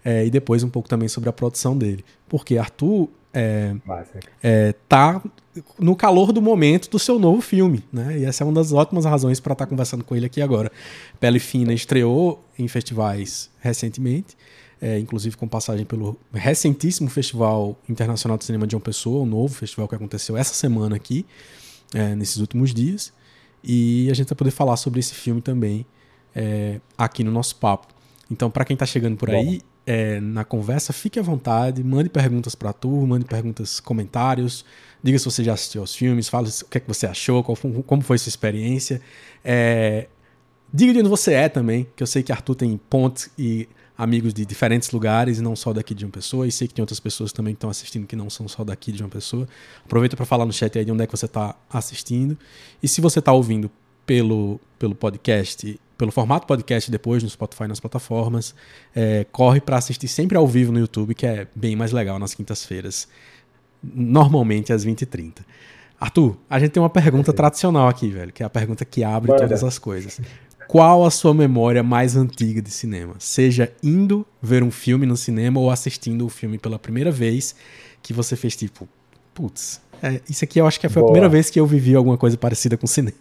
é, 0.04 0.26
e 0.26 0.30
depois 0.30 0.62
um 0.62 0.68
pouco 0.68 0.90
também 0.90 1.08
sobre 1.08 1.30
a 1.30 1.32
produção 1.32 1.74
dele. 1.74 2.04
Porque 2.28 2.58
Arthur 2.58 3.08
é, 3.32 3.74
é, 4.42 4.74
tá 4.86 5.22
no 5.78 5.96
calor 5.96 6.34
do 6.34 6.42
momento 6.42 6.90
do 6.90 6.98
seu 6.98 7.18
novo 7.18 7.40
filme, 7.40 7.82
né? 7.90 8.18
E 8.18 8.24
essa 8.26 8.44
é 8.44 8.46
uma 8.46 8.52
das 8.52 8.72
ótimas 8.72 9.06
razões 9.06 9.40
para 9.40 9.54
estar 9.54 9.64
tá 9.64 9.70
conversando 9.70 10.04
com 10.04 10.14
ele 10.14 10.26
aqui 10.26 10.42
agora. 10.42 10.70
Pele 11.18 11.38
Fina 11.38 11.72
estreou 11.72 12.44
em 12.58 12.68
festivais 12.68 13.48
recentemente, 13.58 14.36
é, 14.80 14.98
inclusive 14.98 15.36
com 15.36 15.48
passagem 15.48 15.86
pelo 15.86 16.18
recentíssimo 16.32 17.08
Festival 17.08 17.78
Internacional 17.88 18.36
de 18.36 18.44
Cinema 18.44 18.66
de 18.66 18.72
João 18.72 18.80
Pessoa, 18.80 19.22
um 19.22 19.26
novo 19.26 19.54
festival 19.54 19.88
que 19.88 19.94
aconteceu 19.94 20.36
essa 20.36 20.54
semana 20.54 20.96
aqui 20.96 21.24
é, 21.94 22.14
nesses 22.14 22.36
últimos 22.36 22.74
dias. 22.74 23.12
E 23.64 24.08
a 24.10 24.14
gente 24.14 24.28
vai 24.28 24.36
poder 24.36 24.50
falar 24.50 24.76
sobre 24.76 25.00
esse 25.00 25.14
filme 25.14 25.40
também 25.40 25.86
é, 26.34 26.80
aqui 26.96 27.24
no 27.24 27.30
nosso 27.30 27.56
papo. 27.56 27.88
Então, 28.30 28.50
para 28.50 28.64
quem 28.64 28.74
está 28.74 28.84
chegando 28.84 29.16
por 29.16 29.30
aí, 29.30 29.60
é, 29.86 30.20
na 30.20 30.44
conversa, 30.44 30.92
fique 30.92 31.18
à 31.18 31.22
vontade, 31.22 31.82
mande 31.82 32.08
perguntas 32.08 32.54
para 32.54 32.72
tu, 32.72 32.88
mande 32.88 33.24
perguntas, 33.24 33.78
comentários, 33.80 34.64
diga 35.02 35.18
se 35.18 35.24
você 35.24 35.44
já 35.44 35.54
assistiu 35.54 35.80
aos 35.80 35.94
filmes, 35.94 36.28
fale 36.28 36.48
o 36.48 36.64
que, 36.66 36.78
é 36.78 36.80
que 36.80 36.88
você 36.88 37.06
achou, 37.06 37.42
como 37.42 38.02
foi 38.02 38.18
sua 38.18 38.28
experiência. 38.28 39.00
É, 39.44 40.08
diga 40.72 40.92
de 40.92 40.98
onde 41.00 41.08
você 41.08 41.32
é 41.34 41.48
também, 41.48 41.86
que 41.94 42.02
eu 42.02 42.06
sei 42.06 42.22
que 42.22 42.32
Arthur 42.32 42.56
tem 42.56 42.76
pontos 42.76 43.30
e 43.38 43.68
amigos 43.96 44.34
de 44.34 44.44
diferentes 44.44 44.90
lugares, 44.90 45.40
não 45.40 45.56
só 45.56 45.72
daqui 45.72 45.94
de 45.94 46.04
uma 46.04 46.10
pessoa, 46.10 46.46
e 46.46 46.52
sei 46.52 46.68
que 46.68 46.74
tem 46.74 46.82
outras 46.82 47.00
pessoas 47.00 47.32
também 47.32 47.54
que 47.54 47.58
estão 47.58 47.70
assistindo 47.70 48.06
que 48.06 48.16
não 48.16 48.28
são 48.28 48.46
só 48.46 48.62
daqui 48.62 48.92
de 48.92 49.02
uma 49.02 49.08
pessoa. 49.08 49.48
Aproveita 49.84 50.16
para 50.16 50.26
falar 50.26 50.44
no 50.44 50.52
chat 50.52 50.78
aí 50.78 50.84
de 50.84 50.92
onde 50.92 51.02
é 51.02 51.06
que 51.06 51.16
você 51.16 51.26
está 51.26 51.54
assistindo. 51.70 52.36
E 52.82 52.88
se 52.88 53.00
você 53.00 53.18
está 53.18 53.32
ouvindo 53.32 53.70
pelo, 54.04 54.60
pelo 54.78 54.94
podcast, 54.94 55.80
pelo 55.96 56.12
formato 56.12 56.46
podcast 56.46 56.90
depois 56.90 57.22
no 57.22 57.28
Spotify 57.28 57.66
nas 57.66 57.80
plataformas, 57.80 58.54
é, 58.94 59.24
corre 59.32 59.60
para 59.60 59.76
assistir 59.76 60.08
sempre 60.08 60.36
ao 60.36 60.46
vivo 60.46 60.72
no 60.72 60.78
YouTube, 60.78 61.14
que 61.14 61.26
é 61.26 61.46
bem 61.54 61.74
mais 61.74 61.92
legal 61.92 62.18
nas 62.18 62.34
quintas-feiras, 62.34 63.08
normalmente 63.82 64.72
às 64.72 64.84
20h30. 64.84 65.38
Arthur, 65.98 66.36
a 66.48 66.58
gente 66.58 66.72
tem 66.72 66.82
uma 66.82 66.90
pergunta 66.90 67.32
tradicional 67.32 67.88
aqui, 67.88 68.10
velho, 68.10 68.30
que 68.30 68.42
é 68.42 68.46
a 68.46 68.50
pergunta 68.50 68.84
que 68.84 69.02
abre 69.02 69.34
todas 69.34 69.64
as 69.64 69.78
coisas. 69.78 70.20
Qual 70.68 71.04
a 71.04 71.10
sua 71.10 71.32
memória 71.32 71.82
mais 71.82 72.16
antiga 72.16 72.60
de 72.60 72.70
cinema? 72.70 73.14
Seja 73.18 73.72
indo 73.82 74.26
ver 74.42 74.62
um 74.62 74.70
filme 74.70 75.06
no 75.06 75.16
cinema 75.16 75.60
ou 75.60 75.70
assistindo 75.70 76.26
o 76.26 76.28
filme 76.28 76.58
pela 76.58 76.78
primeira 76.78 77.10
vez 77.10 77.54
que 78.02 78.12
você 78.12 78.36
fez 78.36 78.56
tipo, 78.56 78.88
putz, 79.34 79.80
é, 80.02 80.20
isso 80.28 80.44
aqui 80.44 80.60
eu 80.60 80.66
acho 80.66 80.78
que 80.78 80.88
foi 80.88 81.00
Boa. 81.00 81.10
a 81.10 81.12
primeira 81.12 81.28
vez 81.28 81.50
que 81.50 81.58
eu 81.58 81.66
vivi 81.66 81.94
alguma 81.94 82.18
coisa 82.18 82.36
parecida 82.36 82.76
com 82.76 82.86
cinema. 82.86 83.16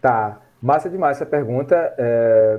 Tá, 0.00 0.40
massa 0.62 0.88
demais 0.88 1.16
essa 1.16 1.26
pergunta. 1.26 1.74
É... 1.98 2.58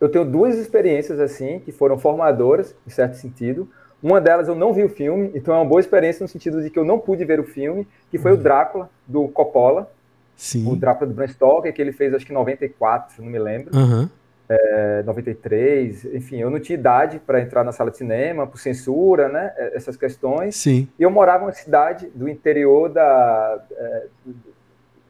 Eu 0.00 0.08
tenho 0.08 0.24
duas 0.24 0.56
experiências 0.56 1.20
assim 1.20 1.60
que 1.60 1.70
foram 1.70 1.96
formadoras, 1.96 2.74
em 2.84 2.90
certo 2.90 3.14
sentido. 3.14 3.68
Uma 4.02 4.20
delas 4.20 4.48
eu 4.48 4.56
não 4.56 4.72
vi 4.72 4.82
o 4.82 4.88
filme, 4.88 5.30
então 5.32 5.54
é 5.54 5.58
uma 5.58 5.64
boa 5.64 5.80
experiência 5.80 6.24
no 6.24 6.28
sentido 6.28 6.60
de 6.60 6.70
que 6.70 6.78
eu 6.78 6.84
não 6.84 6.98
pude 6.98 7.24
ver 7.24 7.38
o 7.38 7.44
filme, 7.44 7.86
que 8.10 8.18
foi 8.18 8.32
uhum. 8.32 8.38
o 8.38 8.40
Drácula, 8.40 8.90
do 9.06 9.28
Coppola. 9.28 9.88
Sim. 10.36 10.70
O 10.70 10.76
Drácula 10.76 11.08
do 11.08 11.14
Bram 11.14 11.28
Stoker, 11.28 11.72
que 11.72 11.80
ele 11.80 11.92
fez 11.92 12.14
acho 12.14 12.26
que 12.26 12.32
em 12.32 12.34
94, 12.34 13.22
não 13.22 13.30
me 13.30 13.38
lembro. 13.38 13.76
Uhum. 13.76 14.08
É, 14.48 15.02
93, 15.04 16.04
enfim, 16.14 16.38
eu 16.38 16.50
não 16.50 16.60
tinha 16.60 16.78
idade 16.78 17.18
para 17.18 17.40
entrar 17.40 17.64
na 17.64 17.72
sala 17.72 17.90
de 17.90 17.96
cinema, 17.96 18.46
por 18.46 18.58
censura, 18.58 19.28
né? 19.28 19.52
É, 19.56 19.76
essas 19.76 19.96
questões. 19.96 20.56
Sim. 20.56 20.88
E 20.98 21.02
eu 21.02 21.10
morava 21.10 21.44
em 21.44 21.46
uma 21.46 21.52
cidade 21.52 22.10
do 22.14 22.28
interior 22.28 22.88
da. 22.88 23.64
É, 23.70 24.06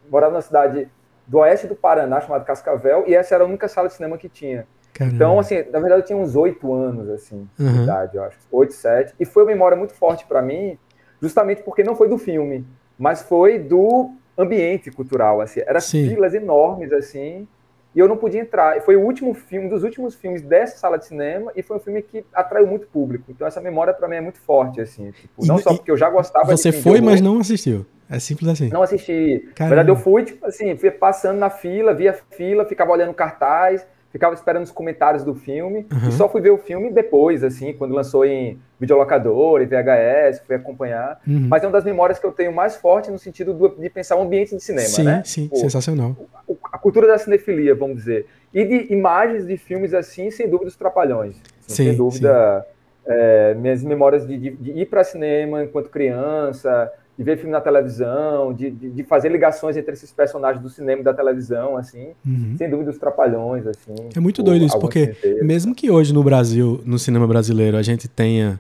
morava 0.09 0.33
numa 0.33 0.43
cidade 0.43 0.89
do 1.27 1.39
oeste 1.39 1.67
do 1.67 1.75
Paraná, 1.75 2.21
chamada 2.21 2.45
Cascavel, 2.45 3.05
e 3.07 3.15
essa 3.15 3.35
era 3.35 3.43
a 3.43 3.47
única 3.47 3.67
sala 3.69 3.89
de 3.89 3.95
cinema 3.95 4.19
que 4.19 4.29
tinha. 4.29 4.67
Caramba. 4.93 5.15
Então, 5.15 5.39
assim, 5.39 5.57
na 5.71 5.81
verdade 5.81 6.03
eu 6.03 6.07
tinha 6.07 6.19
uns 6.19 6.37
oito 6.37 6.73
anos, 6.73 7.09
assim, 7.09 7.49
uhum. 7.59 7.73
de 7.73 7.83
idade, 7.83 8.17
eu 8.17 8.23
acho. 8.23 8.39
Oito, 8.51 8.75
sete. 8.75 9.15
E 9.19 9.25
foi 9.25 9.43
uma 9.43 9.51
memória 9.51 9.77
muito 9.77 9.95
forte 9.95 10.27
para 10.27 10.43
mim, 10.43 10.79
justamente 11.21 11.63
porque 11.63 11.83
não 11.83 11.97
foi 11.97 12.09
do 12.09 12.19
filme, 12.19 12.67
mas 12.99 13.23
foi 13.23 13.59
do 13.59 14.13
ambiente 14.37 14.91
cultural, 14.91 15.41
assim. 15.41 15.61
Eram 15.67 15.81
filas 15.81 16.35
enormes, 16.35 16.93
assim, 16.93 17.47
e 17.95 17.99
eu 17.99 18.09
não 18.09 18.17
podia 18.17 18.41
entrar. 18.41 18.81
Foi 18.83 18.97
o 18.97 19.01
último 19.01 19.35
filme, 19.35 19.67
um 19.67 19.71
dos 19.71 19.83
últimos 19.83 20.15
filmes 20.15 20.43
dessa 20.43 20.79
sala 20.79 20.99
de 20.99 21.07
cinema, 21.07 21.53
e 21.55 21.63
foi 21.63 21.77
um 21.77 21.81
filme 21.81 22.03
que 22.03 22.25
atraiu 22.33 22.67
muito 22.67 22.87
público. 22.87 23.25
Então 23.29 23.47
essa 23.47 23.61
memória 23.61 23.93
para 23.93 24.09
mim 24.09 24.17
é 24.17 24.21
muito 24.21 24.41
forte, 24.41 24.81
assim. 24.81 25.11
Tipo, 25.11 25.47
não 25.47 25.59
só 25.59 25.75
porque 25.75 25.91
eu 25.91 25.97
já 25.97 26.09
gostava 26.09 26.47
Você 26.47 26.73
foi, 26.73 27.01
mas 27.01 27.21
não 27.21 27.39
assistiu. 27.39 27.85
É 28.09 28.19
simples 28.19 28.49
assim. 28.49 28.69
Não 28.69 28.83
assisti. 28.83 29.49
Na 29.59 29.69
verdade, 29.69 29.89
eu 29.89 29.97
fui, 29.97 30.23
tipo 30.25 30.47
assim, 30.47 30.77
fui 30.77 30.91
passando 30.91 31.39
na 31.39 31.49
fila, 31.49 31.95
via 31.95 32.13
fila, 32.13 32.65
ficava 32.67 32.93
olhando 32.93 33.15
cartaz, 33.15 33.87
ficava 34.13 34.35
esperando 34.35 34.65
os 34.65 34.71
comentários 34.71 35.25
do 35.25 35.35
filme, 35.35 35.87
uhum. 35.91 36.09
e 36.09 36.13
só 36.13 36.29
fui 36.29 36.43
ver 36.43 36.51
o 36.51 36.59
filme 36.59 36.91
depois, 36.91 37.43
assim, 37.43 37.73
quando 37.73 37.95
lançou 37.95 38.27
em 38.27 38.59
videolocador, 38.79 39.63
em 39.63 39.67
VHS, 39.67 40.43
fui 40.47 40.55
acompanhar. 40.55 41.19
Uhum. 41.27 41.47
Mas 41.49 41.65
é 41.65 41.67
uma 41.67 41.73
das 41.73 41.85
memórias 41.85 42.19
que 42.19 42.27
eu 42.27 42.33
tenho 42.33 42.53
mais 42.53 42.77
forte 42.77 43.11
no 43.11 43.19
sentido 43.19 43.55
do, 43.55 43.71
de 43.71 43.89
pensar 43.89 44.17
o 44.17 44.23
ambiente 44.23 44.55
de 44.55 44.63
cinema, 44.63 44.89
sim, 44.89 45.03
né? 45.03 45.23
Sim, 45.25 45.49
Pô, 45.49 45.57
sensacional. 45.57 46.15
A, 46.35 46.77
a 46.77 46.79
cultura 46.79 47.07
da 47.07 47.17
cinefilia, 47.17 47.75
vamos 47.75 47.97
dizer. 47.97 48.27
E 48.53 48.65
de 48.65 48.93
imagens 48.93 49.47
de 49.47 49.57
filmes 49.57 49.95
assim, 49.95 50.31
sem 50.31 50.49
dúvida, 50.49 50.69
os 50.69 50.77
Trapalhões. 50.77 51.37
Sim, 51.67 51.85
sem 51.85 51.97
dúvida, 51.97 52.67
é, 53.07 53.55
minhas 53.55 53.83
memórias 53.83 54.27
de, 54.27 54.37
de, 54.37 54.51
de 54.51 54.71
ir 54.73 54.87
para 54.87 55.03
cinema 55.03 55.65
enquanto 55.65 55.89
criança, 55.89 56.93
de 57.17 57.25
ver 57.25 57.37
filme 57.37 57.53
na 57.53 57.61
televisão, 57.61 58.55
de, 58.55 58.71
de, 58.71 58.91
de, 58.91 59.03
fazer 59.05 59.31
ligações 59.31 59.77
entre 59.77 59.93
esses 59.93 60.11
personagens 60.11 60.63
do 60.63 60.69
cinema 60.69 61.03
e 61.03 61.05
da 61.05 61.13
televisão, 61.13 61.77
assim, 61.77 62.09
uhum. 62.27 62.55
sem 62.57 62.71
dúvida 62.71 62.91
os 62.91 62.99
trapalhões, 62.99 63.67
assim. 63.67 63.95
É 64.17 64.21
muito 64.21 64.43
doido 64.43 64.65
isso, 64.65 64.79
porque 64.79 65.15
mesmo 65.43 65.75
que 65.75 65.91
hoje 65.91 66.13
no 66.13 66.25
Brasil, 66.25 66.81
no 66.85 66.99
cinema 66.99 67.27
brasileiro, 67.27 67.77
a 67.77 67.83
gente 67.83 68.09
tenha 68.09 68.59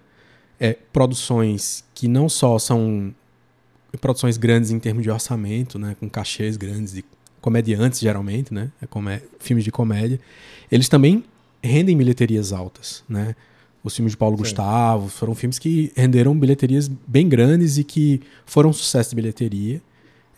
é, 0.61 0.77
produções 0.93 1.83
que 1.95 2.07
não 2.07 2.29
só 2.29 2.59
são 2.59 3.15
produções 4.01 4.37
grandes 4.37 4.71
em 4.71 4.79
termos 4.79 5.03
de 5.03 5.11
orçamento, 5.11 5.79
né, 5.79 5.97
com 5.99 6.09
cachês 6.09 6.57
grandes, 6.57 6.93
de 6.93 7.05
comediantes 7.41 8.01
geralmente, 8.01 8.53
né, 8.53 8.71
é 8.81 9.21
filmes 9.39 9.65
de 9.65 9.73
comédia, 9.73 10.21
eles 10.71 10.89
também 10.89 11.25
rendem 11.63 11.97
bilheterias 11.97 12.53
altas, 12.53 13.05
né, 13.09 13.35
os 13.83 13.95
filmes 13.95 14.13
de 14.13 14.17
Paulo 14.17 14.37
Sim. 14.37 14.43
Gustavo, 14.43 15.09
foram 15.09 15.35
filmes 15.35 15.59
que 15.59 15.93
renderam 15.97 16.39
bilheterias 16.39 16.89
bem 17.07 17.29
grandes 17.29 17.79
e 17.79 17.85
que 17.85 18.21
foram 18.47 18.71
um 18.71 18.73
sucesso 18.73 19.11
de 19.11 19.17
bilheteria, 19.17 19.83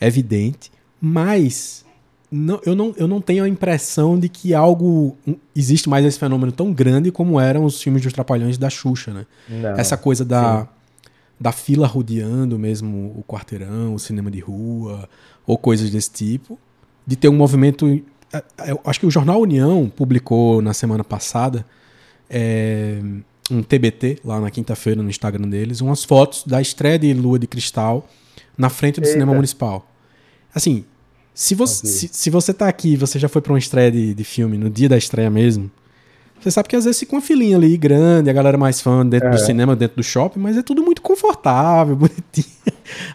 é 0.00 0.06
evidente, 0.06 0.72
mas 1.00 1.84
não, 2.30 2.60
eu, 2.66 2.74
não, 2.74 2.92
eu 2.96 3.06
não 3.06 3.20
tenho 3.20 3.44
a 3.44 3.48
impressão 3.48 4.18
de 4.18 4.28
que 4.28 4.54
algo. 4.54 5.16
existe 5.54 5.88
mais 5.88 6.04
esse 6.04 6.18
fenômeno 6.18 6.50
tão 6.50 6.72
grande 6.72 7.12
como 7.12 7.38
eram 7.38 7.64
os 7.64 7.80
filmes 7.80 8.02
dos 8.02 8.12
Trapalhões 8.12 8.58
da 8.58 8.68
Xuxa, 8.68 9.12
né? 9.12 9.26
Não. 9.48 9.70
Essa 9.70 9.96
coisa 9.96 10.24
da, 10.24 10.66
da 11.38 11.52
fila 11.52 11.86
rodeando 11.86 12.58
mesmo 12.58 13.14
o 13.16 13.22
quarteirão, 13.22 13.94
o 13.94 13.98
cinema 14.00 14.32
de 14.32 14.40
rua, 14.40 15.08
ou 15.46 15.56
coisas 15.56 15.90
desse 15.90 16.10
tipo, 16.10 16.58
de 17.06 17.14
ter 17.14 17.28
um 17.28 17.36
movimento. 17.36 18.02
É, 18.32 18.42
é, 18.58 18.72
eu 18.72 18.80
acho 18.84 18.98
que 18.98 19.06
o 19.06 19.10
Jornal 19.10 19.40
União 19.40 19.88
publicou 19.94 20.60
na 20.60 20.74
semana 20.74 21.04
passada. 21.04 21.64
É, 22.28 23.00
um 23.50 23.62
TBT 23.62 24.18
lá 24.24 24.40
na 24.40 24.50
quinta-feira 24.50 25.02
no 25.02 25.10
Instagram 25.10 25.48
deles, 25.48 25.80
umas 25.80 26.04
fotos 26.04 26.44
da 26.44 26.60
estreia 26.60 26.98
de 26.98 27.12
Lua 27.12 27.38
de 27.38 27.46
Cristal 27.46 28.08
na 28.56 28.68
frente 28.68 29.00
do 29.00 29.04
Eita. 29.04 29.12
cinema 29.12 29.34
municipal. 29.34 29.88
Assim, 30.54 30.84
se 31.34 31.54
você, 31.54 31.86
se, 31.86 32.08
se, 32.08 32.30
você 32.30 32.54
tá 32.54 32.68
aqui 32.68 32.96
você 32.96 33.18
já 33.18 33.28
foi 33.28 33.42
para 33.42 33.52
uma 33.52 33.58
estreia 33.58 33.90
de, 33.90 34.14
de 34.14 34.24
filme 34.24 34.56
no 34.56 34.70
dia 34.70 34.88
da 34.88 34.96
estreia 34.96 35.28
mesmo, 35.28 35.70
você 36.40 36.50
sabe 36.50 36.68
que 36.68 36.76
às 36.76 36.84
vezes 36.84 37.00
fica 37.00 37.14
uma 37.14 37.22
filinha 37.22 37.56
ali 37.56 37.76
grande, 37.76 38.28
a 38.28 38.32
galera 38.32 38.58
mais 38.58 38.80
fã 38.80 39.04
dentro 39.06 39.28
é. 39.28 39.30
do 39.30 39.38
cinema, 39.38 39.74
dentro 39.74 39.96
do 39.96 40.02
shopping, 40.02 40.38
mas 40.38 40.56
é 40.56 40.62
tudo 40.62 40.82
muito 40.82 41.00
confortável, 41.00 41.96
bonitinho. 41.96 42.46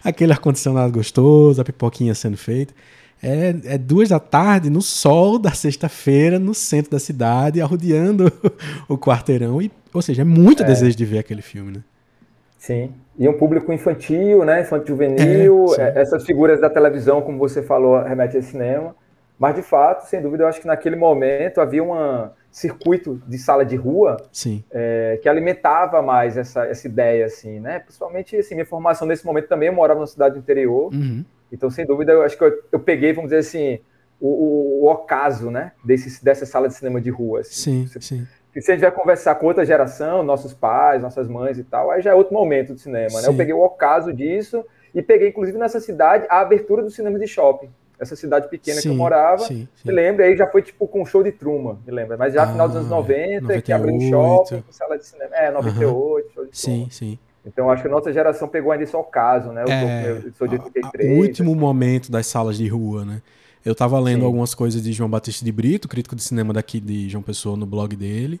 Aquele 0.02 0.32
ar-condicionado 0.32 0.92
gostoso, 0.92 1.60
a 1.60 1.64
pipoquinha 1.64 2.14
sendo 2.14 2.36
feita. 2.36 2.74
É, 3.22 3.74
é, 3.74 3.78
duas 3.78 4.08
da 4.08 4.18
tarde, 4.18 4.70
no 4.70 4.80
sol 4.80 5.38
da 5.38 5.52
sexta-feira, 5.52 6.38
no 6.38 6.54
centro 6.54 6.90
da 6.90 6.98
cidade, 6.98 7.60
arrodeando 7.60 8.32
o 8.88 8.96
quarteirão. 8.96 9.60
E, 9.60 9.70
ou 9.92 10.00
seja, 10.00 10.22
é 10.22 10.24
muito 10.24 10.62
é. 10.62 10.66
desejo 10.66 10.96
de 10.96 11.04
ver 11.04 11.18
aquele 11.18 11.42
filme, 11.42 11.72
né? 11.72 11.82
Sim. 12.58 12.92
E 13.18 13.28
um 13.28 13.36
público 13.36 13.72
infantil, 13.72 14.44
né? 14.44 14.62
Infantil 14.62 14.88
juvenil, 14.88 15.66
é, 15.78 15.82
é, 15.82 16.00
essas 16.00 16.24
figuras 16.24 16.60
da 16.60 16.70
televisão, 16.70 17.20
como 17.20 17.38
você 17.38 17.62
falou, 17.62 18.02
remete 18.02 18.36
ao 18.36 18.42
cinema. 18.42 18.96
Mas, 19.38 19.54
de 19.54 19.62
fato, 19.62 20.06
sem 20.06 20.20
dúvida, 20.20 20.44
eu 20.44 20.48
acho 20.48 20.60
que 20.60 20.66
naquele 20.66 20.96
momento 20.96 21.60
havia 21.60 21.82
um 21.82 22.28
circuito 22.50 23.22
de 23.26 23.38
sala 23.38 23.64
de 23.64 23.76
rua 23.76 24.16
é, 24.70 25.18
que 25.22 25.28
alimentava 25.28 26.02
mais 26.02 26.36
essa, 26.36 26.66
essa 26.66 26.86
ideia, 26.86 27.26
assim, 27.26 27.60
né? 27.60 27.78
Principalmente, 27.78 28.36
assim, 28.36 28.54
minha 28.54 28.66
formação 28.66 29.06
nesse 29.06 29.24
momento 29.24 29.48
também, 29.48 29.68
eu 29.68 29.74
morava 29.74 30.00
numa 30.00 30.06
cidade 30.06 30.34
do 30.34 30.40
interior. 30.40 30.92
Uhum. 30.92 31.24
Então, 31.52 31.70
sem 31.70 31.84
dúvida, 31.86 32.12
eu 32.12 32.22
acho 32.22 32.36
que 32.36 32.44
eu, 32.44 32.62
eu 32.72 32.80
peguei, 32.80 33.12
vamos 33.12 33.30
dizer 33.30 33.40
assim, 33.40 33.80
o, 34.20 34.28
o, 34.28 34.84
o 34.84 34.90
ocaso, 34.90 35.50
né, 35.50 35.72
desse, 35.84 36.22
dessa 36.22 36.46
sala 36.46 36.68
de 36.68 36.74
cinema 36.74 37.00
de 37.00 37.10
rua. 37.10 37.40
Assim. 37.40 37.52
Sim, 37.52 37.86
se, 37.86 38.00
sim. 38.00 38.28
Se 38.52 38.70
a 38.70 38.74
gente 38.74 38.82
vai 38.82 38.90
conversar 38.90 39.36
com 39.36 39.46
outra 39.46 39.64
geração, 39.64 40.22
nossos 40.22 40.52
pais, 40.52 41.00
nossas 41.00 41.28
mães 41.28 41.56
e 41.58 41.64
tal, 41.64 41.90
aí 41.90 42.02
já 42.02 42.10
é 42.10 42.14
outro 42.14 42.34
momento 42.34 42.74
do 42.74 42.80
cinema, 42.80 43.20
né? 43.20 43.28
Eu 43.28 43.34
peguei 43.34 43.54
o 43.54 43.62
ocaso 43.62 44.12
disso 44.12 44.64
e 44.92 45.00
peguei, 45.00 45.28
inclusive, 45.28 45.56
nessa 45.56 45.78
cidade, 45.78 46.26
a 46.28 46.40
abertura 46.40 46.82
do 46.82 46.90
cinema 46.90 47.18
de 47.18 47.28
shopping. 47.28 47.70
Essa 47.98 48.16
cidade 48.16 48.48
pequena 48.48 48.80
sim, 48.80 48.88
que 48.88 48.94
eu 48.94 48.96
morava. 48.96 49.40
Sim, 49.40 49.68
sim. 49.76 49.88
Me 49.88 49.92
lembra, 49.92 50.24
aí 50.24 50.36
já 50.36 50.46
foi 50.46 50.62
tipo 50.62 50.88
com 50.88 51.02
um 51.02 51.06
show 51.06 51.22
de 51.22 51.30
Truma, 51.30 51.78
me 51.86 51.92
lembra. 51.92 52.16
Mas 52.16 52.32
já 52.32 52.44
ah, 52.44 52.46
final 52.48 52.66
dos 52.66 52.78
anos 52.78 52.88
90, 52.88 53.42
98. 53.42 53.62
que 53.62 53.72
abriu 53.72 53.94
um 53.94 54.00
shopping, 54.00 54.62
com 54.62 54.72
sala 54.72 54.98
de 54.98 55.06
cinema. 55.06 55.36
É, 55.36 55.50
98, 55.50 56.26
uhum. 56.26 56.34
show 56.34 56.46
de 56.46 56.58
Sim, 56.58 56.88
sim. 56.90 57.18
Então 57.44 57.70
acho 57.70 57.82
que 57.82 57.88
a 57.88 57.90
nossa 57.90 58.12
geração 58.12 58.48
pegou 58.48 58.70
ainda 58.70 58.86
só 58.86 59.00
o 59.00 59.04
caso, 59.04 59.50
né? 59.50 59.62
Eu, 59.62 59.68
é, 59.68 60.10
eu 60.10 60.32
sou 60.32 60.46
de 60.46 60.56
83. 60.56 61.18
O 61.18 61.22
último 61.22 61.50
assim. 61.52 61.60
momento 61.60 62.12
das 62.12 62.26
salas 62.26 62.56
de 62.56 62.66
rua, 62.68 63.04
né? 63.04 63.22
Eu 63.64 63.74
tava 63.74 63.98
lendo 64.00 64.20
Sim. 64.20 64.26
algumas 64.26 64.54
coisas 64.54 64.82
de 64.82 64.92
João 64.92 65.08
Batista 65.08 65.44
de 65.44 65.52
Brito, 65.52 65.88
crítico 65.88 66.16
de 66.16 66.22
cinema 66.22 66.52
daqui 66.52 66.80
de 66.80 67.08
João 67.08 67.22
Pessoa, 67.22 67.56
no 67.56 67.66
blog 67.66 67.94
dele, 67.94 68.40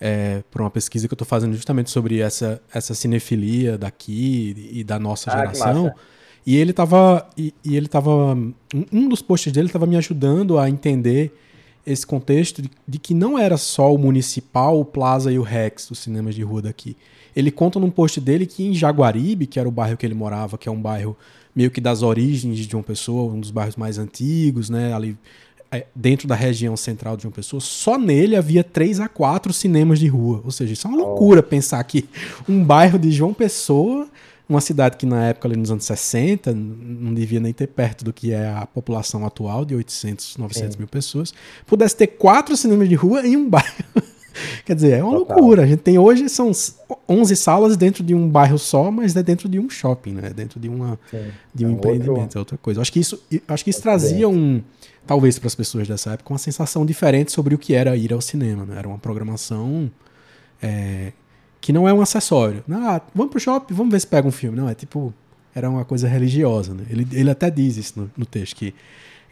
é, 0.00 0.42
por 0.50 0.60
uma 0.60 0.70
pesquisa 0.70 1.08
que 1.08 1.14
eu 1.14 1.18
tô 1.18 1.24
fazendo 1.24 1.54
justamente 1.54 1.90
sobre 1.90 2.20
essa, 2.20 2.62
essa 2.72 2.94
cinefilia 2.94 3.76
daqui 3.76 4.70
e 4.72 4.84
da 4.84 4.98
nossa 4.98 5.30
ah, 5.30 5.36
geração. 5.36 5.92
E 6.46 6.56
ele 6.56 6.72
tava. 6.72 7.28
E, 7.36 7.52
e, 7.64 7.76
ele 7.76 7.88
tava. 7.88 8.36
Um 8.92 9.08
dos 9.08 9.20
posts 9.22 9.52
dele 9.52 9.66
estava 9.66 9.86
me 9.86 9.96
ajudando 9.96 10.58
a 10.58 10.70
entender 10.70 11.32
esse 11.86 12.06
contexto 12.06 12.62
de, 12.62 12.70
de, 12.86 12.98
que 12.98 13.14
não 13.14 13.38
era 13.38 13.56
só 13.56 13.92
o 13.92 13.98
municipal, 13.98 14.78
o 14.78 14.84
Plaza 14.84 15.32
e 15.32 15.38
o 15.38 15.42
Rex, 15.42 15.90
os 15.90 15.98
cinemas 15.98 16.34
de 16.34 16.42
rua 16.42 16.62
daqui. 16.62 16.96
Ele 17.34 17.50
conta 17.50 17.78
num 17.78 17.90
post 17.90 18.20
dele 18.20 18.46
que 18.46 18.64
em 18.64 18.74
Jaguaribe, 18.74 19.46
que 19.46 19.58
era 19.58 19.68
o 19.68 19.72
bairro 19.72 19.96
que 19.96 20.06
ele 20.06 20.14
morava, 20.14 20.58
que 20.58 20.68
é 20.68 20.72
um 20.72 20.80
bairro 20.80 21.16
meio 21.54 21.70
que 21.70 21.80
das 21.80 22.02
origens 22.02 22.56
de 22.56 22.68
João 22.70 22.82
Pessoa, 22.82 23.32
um 23.32 23.40
dos 23.40 23.50
bairros 23.50 23.76
mais 23.76 23.98
antigos, 23.98 24.70
né, 24.70 24.92
ali 24.92 25.16
é, 25.70 25.86
dentro 25.94 26.26
da 26.26 26.34
região 26.34 26.76
central 26.76 27.16
de 27.16 27.22
João 27.22 27.32
Pessoa, 27.32 27.60
só 27.60 27.96
nele 27.96 28.34
havia 28.34 28.64
três 28.64 28.98
a 28.98 29.08
quatro 29.08 29.52
cinemas 29.52 29.98
de 29.98 30.08
rua. 30.08 30.40
Ou 30.44 30.50
seja, 30.50 30.72
isso 30.72 30.86
é 30.86 30.90
uma 30.90 30.98
loucura 30.98 31.42
pensar 31.42 31.82
que 31.84 32.08
um 32.48 32.64
bairro 32.64 32.98
de 32.98 33.10
João 33.12 33.32
Pessoa, 33.32 34.08
uma 34.48 34.60
cidade 34.60 34.96
que 34.96 35.06
na 35.06 35.26
época, 35.26 35.46
ali 35.46 35.56
nos 35.56 35.70
anos 35.70 35.84
60, 35.84 36.52
não 36.52 37.14
devia 37.14 37.38
nem 37.38 37.52
ter 37.52 37.68
perto 37.68 38.04
do 38.04 38.12
que 38.12 38.32
é 38.32 38.48
a 38.48 38.66
população 38.66 39.24
atual, 39.24 39.64
de 39.64 39.76
800, 39.76 40.36
900 40.38 40.72
Sim. 40.72 40.78
mil 40.78 40.88
pessoas, 40.88 41.32
pudesse 41.66 41.96
ter 41.96 42.08
quatro 42.08 42.56
cinemas 42.56 42.88
de 42.88 42.96
rua 42.96 43.24
em 43.24 43.36
um 43.36 43.48
bairro. 43.48 43.84
Quer 44.64 44.74
dizer, 44.74 44.98
é 44.98 45.04
uma 45.04 45.18
Total. 45.18 45.36
loucura. 45.36 45.62
A 45.62 45.66
gente 45.66 45.80
tem 45.80 45.98
hoje 45.98 46.28
são 46.28 46.50
11 47.08 47.36
salas 47.36 47.76
dentro 47.76 48.02
de 48.02 48.14
um 48.14 48.28
bairro 48.28 48.58
só, 48.58 48.90
mas 48.90 49.14
é 49.16 49.22
dentro 49.22 49.48
de 49.48 49.58
um 49.58 49.68
shopping, 49.68 50.12
né? 50.12 50.30
Dentro 50.30 50.58
de, 50.58 50.68
uma, 50.68 50.98
de 51.54 51.66
um 51.66 51.70
é 51.70 51.72
empreendimento, 51.72 52.20
outro... 52.20 52.38
é 52.38 52.40
outra 52.40 52.58
coisa. 52.58 52.80
Acho 52.80 52.92
que 52.92 53.00
isso, 53.00 53.22
acho 53.48 53.64
que 53.64 53.70
isso 53.70 53.82
trazia 53.82 54.28
um, 54.28 54.62
talvez 55.06 55.38
para 55.38 55.48
as 55.48 55.54
pessoas 55.54 55.88
dessa 55.88 56.12
época, 56.12 56.32
uma 56.32 56.38
sensação 56.38 56.86
diferente 56.86 57.32
sobre 57.32 57.54
o 57.54 57.58
que 57.58 57.74
era 57.74 57.96
ir 57.96 58.12
ao 58.12 58.20
cinema. 58.20 58.64
Né? 58.64 58.76
Era 58.78 58.88
uma 58.88 58.98
programação 58.98 59.90
é, 60.62 61.12
que 61.60 61.72
não 61.72 61.88
é 61.88 61.92
um 61.92 62.00
acessório. 62.00 62.64
Ah, 62.70 63.00
vamos 63.14 63.30
pro 63.30 63.40
shopping, 63.40 63.74
vamos 63.74 63.92
ver 63.92 64.00
se 64.00 64.06
pega 64.06 64.26
um 64.26 64.32
filme. 64.32 64.56
Não, 64.56 64.68
é 64.68 64.74
tipo, 64.74 65.12
era 65.54 65.68
uma 65.68 65.84
coisa 65.84 66.08
religiosa. 66.08 66.74
Né? 66.74 66.84
Ele, 66.88 67.06
ele 67.12 67.30
até 67.30 67.50
diz 67.50 67.76
isso 67.76 68.00
no, 68.00 68.10
no 68.16 68.26
texto, 68.26 68.56
que 68.56 68.74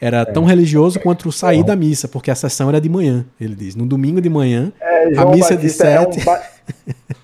era 0.00 0.18
é. 0.18 0.24
tão 0.24 0.44
religioso 0.44 1.00
quanto 1.00 1.28
o 1.28 1.32
sair 1.32 1.64
da 1.64 1.74
missa, 1.74 2.06
porque 2.08 2.30
a 2.30 2.34
sessão 2.34 2.68
era 2.68 2.80
de 2.80 2.88
manhã, 2.88 3.24
ele 3.40 3.54
diz. 3.54 3.74
No 3.74 3.86
domingo 3.86 4.20
de 4.20 4.28
manhã, 4.28 4.72
é, 4.80 5.04
a 5.16 5.26
missa 5.26 5.54
Batista 5.54 5.56
de 5.56 5.70
sete. 5.70 6.18
É 6.18 6.22
um, 6.22 6.24
ba... 6.24 6.42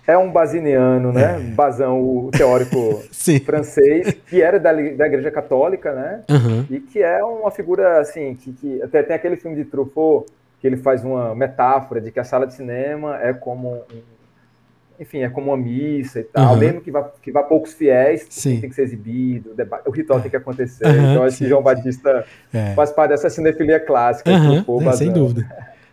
é 0.09 0.19
um 0.19 0.31
basiniano, 0.31 1.13
né? 1.13 1.37
É. 1.37 1.55
Basão, 1.55 2.01
o 2.01 2.31
teórico 2.31 3.03
francês, 3.45 4.17
que 4.29 4.43
era 4.43 4.59
da, 4.59 4.73
da 4.73 5.07
Igreja 5.07 5.31
Católica, 5.31 5.93
né? 5.93 6.23
Uhum. 6.29 6.67
E 6.71 6.81
que 6.81 7.03
é 7.03 7.23
uma 7.25 7.51
figura, 7.51 8.01
assim, 8.01 8.35
que, 8.35 8.53
que 8.53 8.83
até 8.83 9.03
tem 9.03 9.15
aquele 9.15 9.37
filme 9.37 9.57
de 9.57 9.65
Truffaut, 9.65 10.27
que 10.61 10.67
ele 10.67 10.77
faz 10.77 11.05
uma 11.05 11.35
metáfora 11.35 12.01
de 12.01 12.11
que 12.11 12.19
a 12.19 12.25
sala 12.25 12.47
de 12.47 12.55
cinema 12.55 13.21
é 13.23 13.33
como 13.33 13.83
um 13.93 14.14
enfim, 14.99 15.19
é 15.19 15.29
como 15.29 15.51
uma 15.51 15.57
missa 15.57 16.21
e 16.21 16.25
tal, 16.25 16.55
uhum. 16.55 16.61
mesmo 16.61 16.81
que 16.81 16.91
vá, 16.91 17.11
que 17.23 17.33
vá 17.33 17.43
poucos 17.43 17.73
fiéis, 17.73 18.27
sim. 18.31 18.61
tem 18.61 18.71
que 18.71 18.77
ser 18.77 18.83
exibido, 18.83 19.53
o, 19.53 19.55
debate, 19.55 19.89
o 19.89 19.91
ritual 19.91 20.19
é. 20.19 20.23
tem 20.23 20.31
que 20.31 20.37
acontecer. 20.37 20.87
Uhum, 20.87 21.13
então, 21.13 21.23
acho 21.25 21.37
sim, 21.37 21.45
que 21.45 21.51
João. 21.51 21.63
Batista 21.63 22.25
é. 22.53 22.75
faz 22.75 22.93
parte 22.93 23.11
dessa 23.11 23.29
cinefilia 23.29 23.81
clássica. 23.81 24.31
Uhum, 24.31 24.93
sem 24.93 25.13
dúvida, 25.13 25.49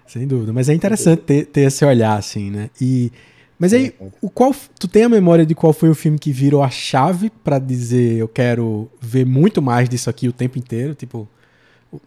sem 0.05 0.27
dúvida. 0.27 0.53
Mas 0.53 0.70
é 0.70 0.74
interessante 0.74 1.22
ter, 1.24 1.46
ter 1.46 1.62
esse 1.62 1.84
olhar, 1.84 2.17
assim, 2.17 2.51
né? 2.51 2.70
E, 2.79 3.12
mas 3.58 3.74
aí, 3.74 3.93
o 4.22 4.29
qual, 4.29 4.53
tu 4.79 4.88
tem 4.88 5.03
a 5.03 5.10
memória 5.10 5.46
de 5.46 5.55
qual 5.55 5.72
foi 5.72 5.89
o 5.89 5.96
filme 5.96 6.17
que 6.17 6.31
virou 6.31 6.63
a 6.63 6.70
chave 6.70 7.29
para 7.43 7.60
dizer 7.60 8.17
eu 8.17 8.27
quero 8.27 8.89
ver 9.00 9.25
muito 9.25 9.62
mais 9.62 9.88
disso 9.88 10.10
aqui 10.10 10.27
o 10.27 10.34
tempo 10.34 10.58
inteiro, 10.58 10.93
tipo, 10.93 11.27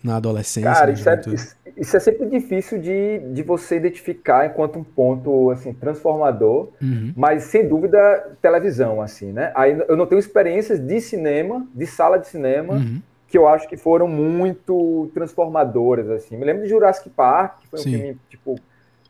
na 0.03 0.17
adolescência? 0.17 0.73
Cara, 0.73 0.91
isso 0.93 1.09
é, 1.09 1.21
isso, 1.33 1.57
isso 1.77 1.97
é 1.97 2.01
sempre 2.01 2.27
difícil 2.27 2.81
de, 2.81 3.19
de 3.19 3.43
você 3.43 3.77
identificar 3.77 4.47
enquanto 4.47 4.79
um 4.79 4.85
ponto 4.85 5.51
assim 5.51 5.73
transformador, 5.73 6.71
uhum. 6.81 7.13
mas 7.17 7.45
sem 7.45 7.67
dúvida 7.67 8.37
televisão 8.41 9.01
assim, 9.01 9.33
né? 9.33 9.53
Aí 9.55 9.77
eu 9.89 9.97
não 9.97 10.07
tenho 10.07 10.19
experiências 10.19 10.79
de 10.79 11.01
cinema, 11.01 11.67
de 11.75 11.87
sala 11.87 12.19
de 12.19 12.29
cinema, 12.29 12.75
uhum. 12.75 13.01
que 13.29 13.37
eu 13.37 13.49
acho 13.49 13.69
que 13.69 13.77
foram 13.77 14.07
muito 14.07 15.11
transformadoras 15.15 16.09
assim. 16.11 16.37
Me 16.37 16.45
lembro 16.45 16.63
de 16.63 16.69
Jurassic 16.69 17.11
Park, 17.11 17.61
que 17.61 17.69
foi 17.69 17.81
um 17.81 17.83
Sim. 17.83 17.91
filme 17.93 18.19
tipo 18.29 18.57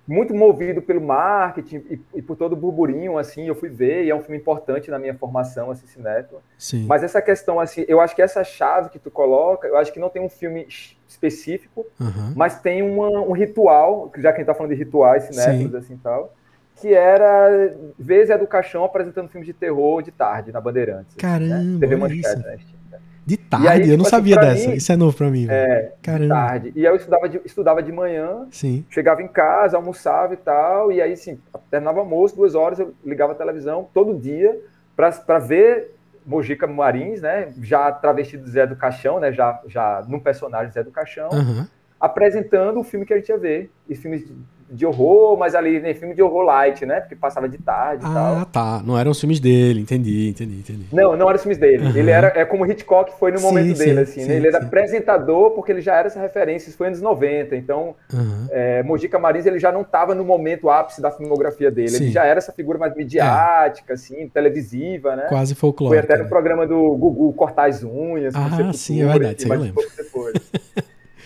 muito 0.07 0.35
movido 0.35 0.83
pelo 0.83 1.01
marketing 1.01 1.77
e, 1.91 2.01
e, 2.17 2.23
por 2.23 2.37
todo 2.37 2.53
o 2.53 2.57
burburinho, 2.57 3.17
assim, 3.17 3.47
eu 3.49 3.55
fui 3.55 3.71
ver, 3.71 4.05
e 4.05 4.11
é 4.11 4.15
um 4.15 4.21
filme 4.21 4.37
importante 4.37 4.91
na 4.91 4.99
minha 4.99 5.15
formação, 5.15 5.71
assim, 5.71 5.87
cinéfilo. 5.87 6.43
Sim. 6.59 6.85
Mas 6.87 7.03
essa 7.03 7.23
questão, 7.23 7.59
assim, 7.59 7.87
eu 7.89 8.01
acho 8.01 8.15
que 8.15 8.21
essa 8.21 8.45
chave 8.45 8.91
que 8.91 8.99
tu 8.99 9.11
coloca, 9.11 9.67
eu 9.67 9.79
acho 9.79 9.93
que 9.93 9.99
não 9.99 10.11
tem 10.11 10.21
um 10.21 10.29
filme 10.29 10.67
específico, 11.15 11.87
uhum. 12.01 12.33
mas 12.37 12.61
tem 12.61 12.83
uma, 12.83 13.09
um 13.09 13.33
ritual, 13.33 14.13
já 14.17 14.31
que 14.33 14.37
a 14.37 14.39
gente 14.41 14.47
tá 14.47 14.55
falando 14.55 14.73
de 14.73 14.79
rituais 14.79 15.25
cinéfilos, 15.25 15.75
assim, 15.75 15.97
tal, 15.97 16.35
que 16.77 16.93
era 16.93 17.75
ver 17.99 18.27
Zé 18.27 18.37
do 18.37 18.47
Caixão 18.47 18.85
apresentando 18.85 19.29
filmes 19.29 19.47
de 19.47 19.53
terror 19.53 20.03
de 20.03 20.11
tarde, 20.11 20.53
na 20.53 20.61
Bandeirantes. 20.61 21.15
Caramba, 21.17 21.55
assim, 21.55 21.75
né? 21.75 21.81
TV 21.81 21.97
Manchete, 21.97 22.77
né? 22.91 22.99
De 23.27 23.39
tarde? 23.39 23.69
Aí, 23.69 23.81
eu 23.81 23.81
não 23.81 23.87
tipo 23.87 24.03
assim, 24.03 24.11
sabia 24.11 24.37
dessa. 24.37 24.69
Mim, 24.69 24.77
Isso 24.77 24.93
é 24.93 24.97
novo 24.97 25.17
pra 25.17 25.31
mim. 25.31 25.47
É, 25.49 25.93
Caramba. 26.03 26.23
de 26.23 26.29
tarde. 26.29 26.73
E 26.77 26.87
aí 26.87 26.93
eu 26.93 26.97
estudava 26.97 27.29
de, 27.29 27.41
estudava 27.45 27.83
de 27.83 27.91
manhã, 27.91 28.47
Sim. 28.51 28.85
chegava 28.91 29.23
em 29.23 29.29
casa, 29.29 29.79
almoçava 29.79 30.35
e 30.35 30.37
tal, 30.37 30.93
e 30.93 31.01
aí, 31.01 31.13
assim, 31.13 31.39
terminava 31.71 32.01
almoço, 32.01 32.37
duas 32.37 32.55
horas, 32.55 32.79
eu 32.79 32.93
ligava 33.05 33.33
a 33.33 33.37
televisão 33.37 33.89
todo 33.95 34.19
dia 34.19 34.61
para 34.95 35.39
ver 35.39 35.94
Mojica 36.25 36.67
Marins, 36.67 37.23
né? 37.23 37.53
Já 37.61 37.93
travestido 37.93 38.45
de 38.45 38.51
Zé 38.51 38.67
do 38.67 38.77
Caixão, 38.77 39.21
né? 39.21 39.33
Já, 39.33 39.61
já 39.67 40.05
num 40.09 40.21
personagem 40.21 40.73
Zé 40.73 40.83
do 40.83 40.91
Caixão, 40.91 41.29
uhum. 41.31 41.67
apresentando 42.01 42.81
o 42.81 42.85
filme 42.85 43.05
que 43.05 43.13
a 43.13 43.17
gente 43.17 43.29
ia 43.29 43.39
ver. 43.39 43.71
E 43.89 43.95
filmes 43.95 44.31
de 44.71 44.87
horror, 44.87 45.37
mas 45.37 45.55
ali 45.55 45.81
nem 45.81 45.95
filme 45.95 46.15
de 46.15 46.23
horror 46.23 46.43
light, 46.45 46.85
né? 46.87 47.01
Porque 47.01 47.15
passava 47.15 47.49
de 47.49 47.59
tarde 47.59 48.05
ah, 48.07 48.11
e 48.11 48.15
tal. 48.15 48.37
Ah, 48.37 48.45
tá. 48.45 48.83
Não 48.85 48.99
eram 48.99 49.11
os 49.11 49.21
filmes 49.21 49.41
dele, 49.41 49.81
entendi, 49.81 50.31
entendi, 50.31 50.59
entendi. 50.59 50.87
Não, 50.93 51.17
não 51.17 51.27
eram 51.27 51.37
os 51.37 51.43
filmes 51.43 51.59
dele. 51.59 51.85
Uhum. 51.85 51.97
Ele 51.97 52.11
era 52.11 52.33
é 52.35 52.45
como 52.45 52.67
Hitchcock 52.67 53.13
foi 53.19 53.31
no 53.31 53.39
sim, 53.39 53.45
momento 53.45 53.77
sim, 53.77 53.85
dele, 53.85 54.01
assim, 54.01 54.23
sim, 54.23 54.29
né? 54.29 54.37
Ele 54.37 54.49
era 54.49 54.59
apresentador 54.59 55.51
porque 55.51 55.73
ele 55.73 55.81
já 55.81 55.95
era 55.95 56.09
essa 56.09 56.21
referência, 56.21 56.69
isso 56.69 56.79
foi 56.79 56.89
anos 56.89 57.01
90. 57.01 57.57
Então, 57.57 57.95
uhum. 58.13 58.47
é, 58.51 58.83
Mojica 58.83 59.19
Marins 59.19 59.47
ele 59.47 59.59
já 59.59 59.71
não 59.71 59.83
estava 59.83 60.15
no 60.15 60.25
momento 60.25 60.71
ápice 60.71 61.01
da 61.01 61.11
filmografia 61.11 61.71
dele. 61.71 61.97
Ele 61.97 62.11
já 62.11 62.25
era 62.25 62.39
essa 62.39 62.53
figura 62.53 62.79
mais 62.79 62.95
midiática, 62.97 63.93
é. 63.93 63.95
assim, 63.95 64.29
televisiva, 64.29 65.17
né? 65.17 65.27
Quase 65.29 65.55
folclórica. 65.55 66.03
Foi 66.03 66.13
até 66.13 66.17
no 66.19 66.25
né? 66.25 66.29
programa 66.29 66.67
do 66.67 66.97
Gugu 66.97 67.33
cortar 67.35 67.69
as 67.69 67.83
unhas. 67.83 68.35
Ah, 68.35 68.73
sim, 68.73 69.03
é 69.03 69.07
verdade, 69.07 69.43
isso 69.43 69.53
eu 69.53 69.59
lembro. 69.59 69.83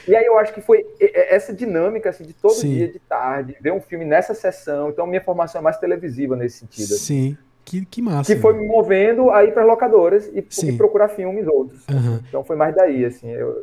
E 0.09 0.17
aí 0.17 0.25
eu 0.25 0.38
acho 0.38 0.55
que 0.55 0.61
foi 0.61 0.87
essa 0.99 1.53
dinâmica 1.53 2.09
assim, 2.09 2.25
de 2.25 2.33
todo 2.33 2.55
Sim. 2.55 2.75
dia 2.75 2.88
de 2.88 2.99
tarde, 2.99 3.57
ver 3.61 3.73
um 3.73 3.81
filme 3.81 4.05
nessa 4.05 4.33
sessão. 4.33 4.88
Então 4.88 5.07
minha 5.07 5.21
formação 5.21 5.61
é 5.61 5.65
mais 5.65 5.77
televisiva 5.77 6.35
nesse 6.35 6.59
sentido. 6.59 6.95
Assim. 6.95 6.97
Sim. 6.97 7.38
Que, 7.65 7.85
que 7.85 8.00
massa. 8.00 8.35
Que 8.35 8.41
foi 8.41 8.55
me 8.55 8.67
movendo 8.67 9.31
a 9.31 9.45
ir 9.45 9.53
para 9.53 9.62
locadoras 9.62 10.27
e, 10.33 10.38
e, 10.38 10.73
procurar 10.73 11.09
filmes 11.09 11.47
outros. 11.47 11.87
Uhum. 11.87 12.19
Então 12.27 12.43
foi 12.43 12.57
mais 12.57 12.75
daí, 12.75 13.05
assim. 13.05 13.29
Eu, 13.29 13.55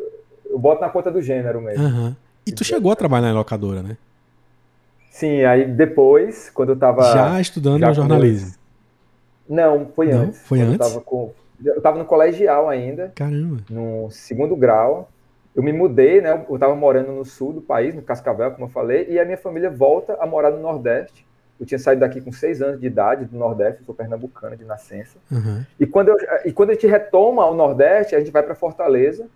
eu 0.47 0.59
boto 0.59 0.79
na 0.79 0.89
conta 0.89 1.09
do 1.09 1.19
gênero 1.23 1.59
mesmo. 1.59 1.83
Uhum. 1.83 2.15
E 2.45 2.51
tu 2.51 2.63
chegou 2.63 2.91
a 2.91 2.95
trabalhar 2.95 3.29
na 3.29 3.39
locadora, 3.39 3.81
né? 3.81 3.97
Sim, 5.09 5.43
aí 5.43 5.65
depois, 5.65 6.51
quando 6.53 6.69
eu 6.69 6.75
tava. 6.75 7.01
Já 7.13 7.41
estudando 7.41 7.79
já 7.79 7.93
jornalismo? 7.93 8.53
Não, 9.49 9.87
foi 9.95 10.07
Não, 10.07 10.21
antes. 10.21 10.41
Foi 10.41 10.61
antes? 10.61 10.73
Eu 10.73 10.77
tava, 10.77 11.01
com... 11.01 11.33
eu 11.63 11.81
tava 11.81 11.97
no 11.97 12.05
colegial 12.05 12.69
ainda. 12.69 13.11
Caramba. 13.15 13.57
No 13.69 14.11
segundo 14.11 14.55
grau 14.55 15.09
eu 15.55 15.63
me 15.63 15.71
mudei, 15.71 16.19
né? 16.19 16.45
Eu 16.49 16.55
estava 16.55 16.75
morando 16.75 17.11
no 17.13 17.23
sul 17.23 17.53
do 17.53 17.61
país, 17.61 17.95
no 17.95 18.01
Cascavel, 18.01 18.51
como 18.51 18.65
eu 18.65 18.69
falei, 18.69 19.07
e 19.09 19.17
a 19.17 19.23
minha 19.23 19.37
família 19.37 19.69
volta 19.69 20.17
a 20.19 20.25
morar 20.25 20.51
no 20.51 20.59
Nordeste. 20.59 21.25
Eu 21.57 21.65
tinha 21.65 21.79
saído 21.79 22.01
daqui 22.01 22.19
com 22.19 22.31
seis 22.31 22.61
anos 22.61 22.81
de 22.81 22.85
idade, 22.85 23.23
do 23.23 23.37
Nordeste, 23.37 23.79
eu 23.79 23.85
sou 23.85 23.95
pernambucana 23.95 24.57
de 24.57 24.65
nascença. 24.65 25.17
Uhum. 25.31 25.63
E, 25.79 25.87
quando 25.87 26.09
eu, 26.09 26.17
e 26.43 26.51
quando 26.51 26.71
a 26.71 26.73
gente 26.73 26.87
retoma 26.87 27.43
ao 27.43 27.53
Nordeste, 27.53 28.13
a 28.15 28.19
gente 28.19 28.31
vai 28.31 28.43
para 28.43 28.53
Fortaleza, 28.53 29.27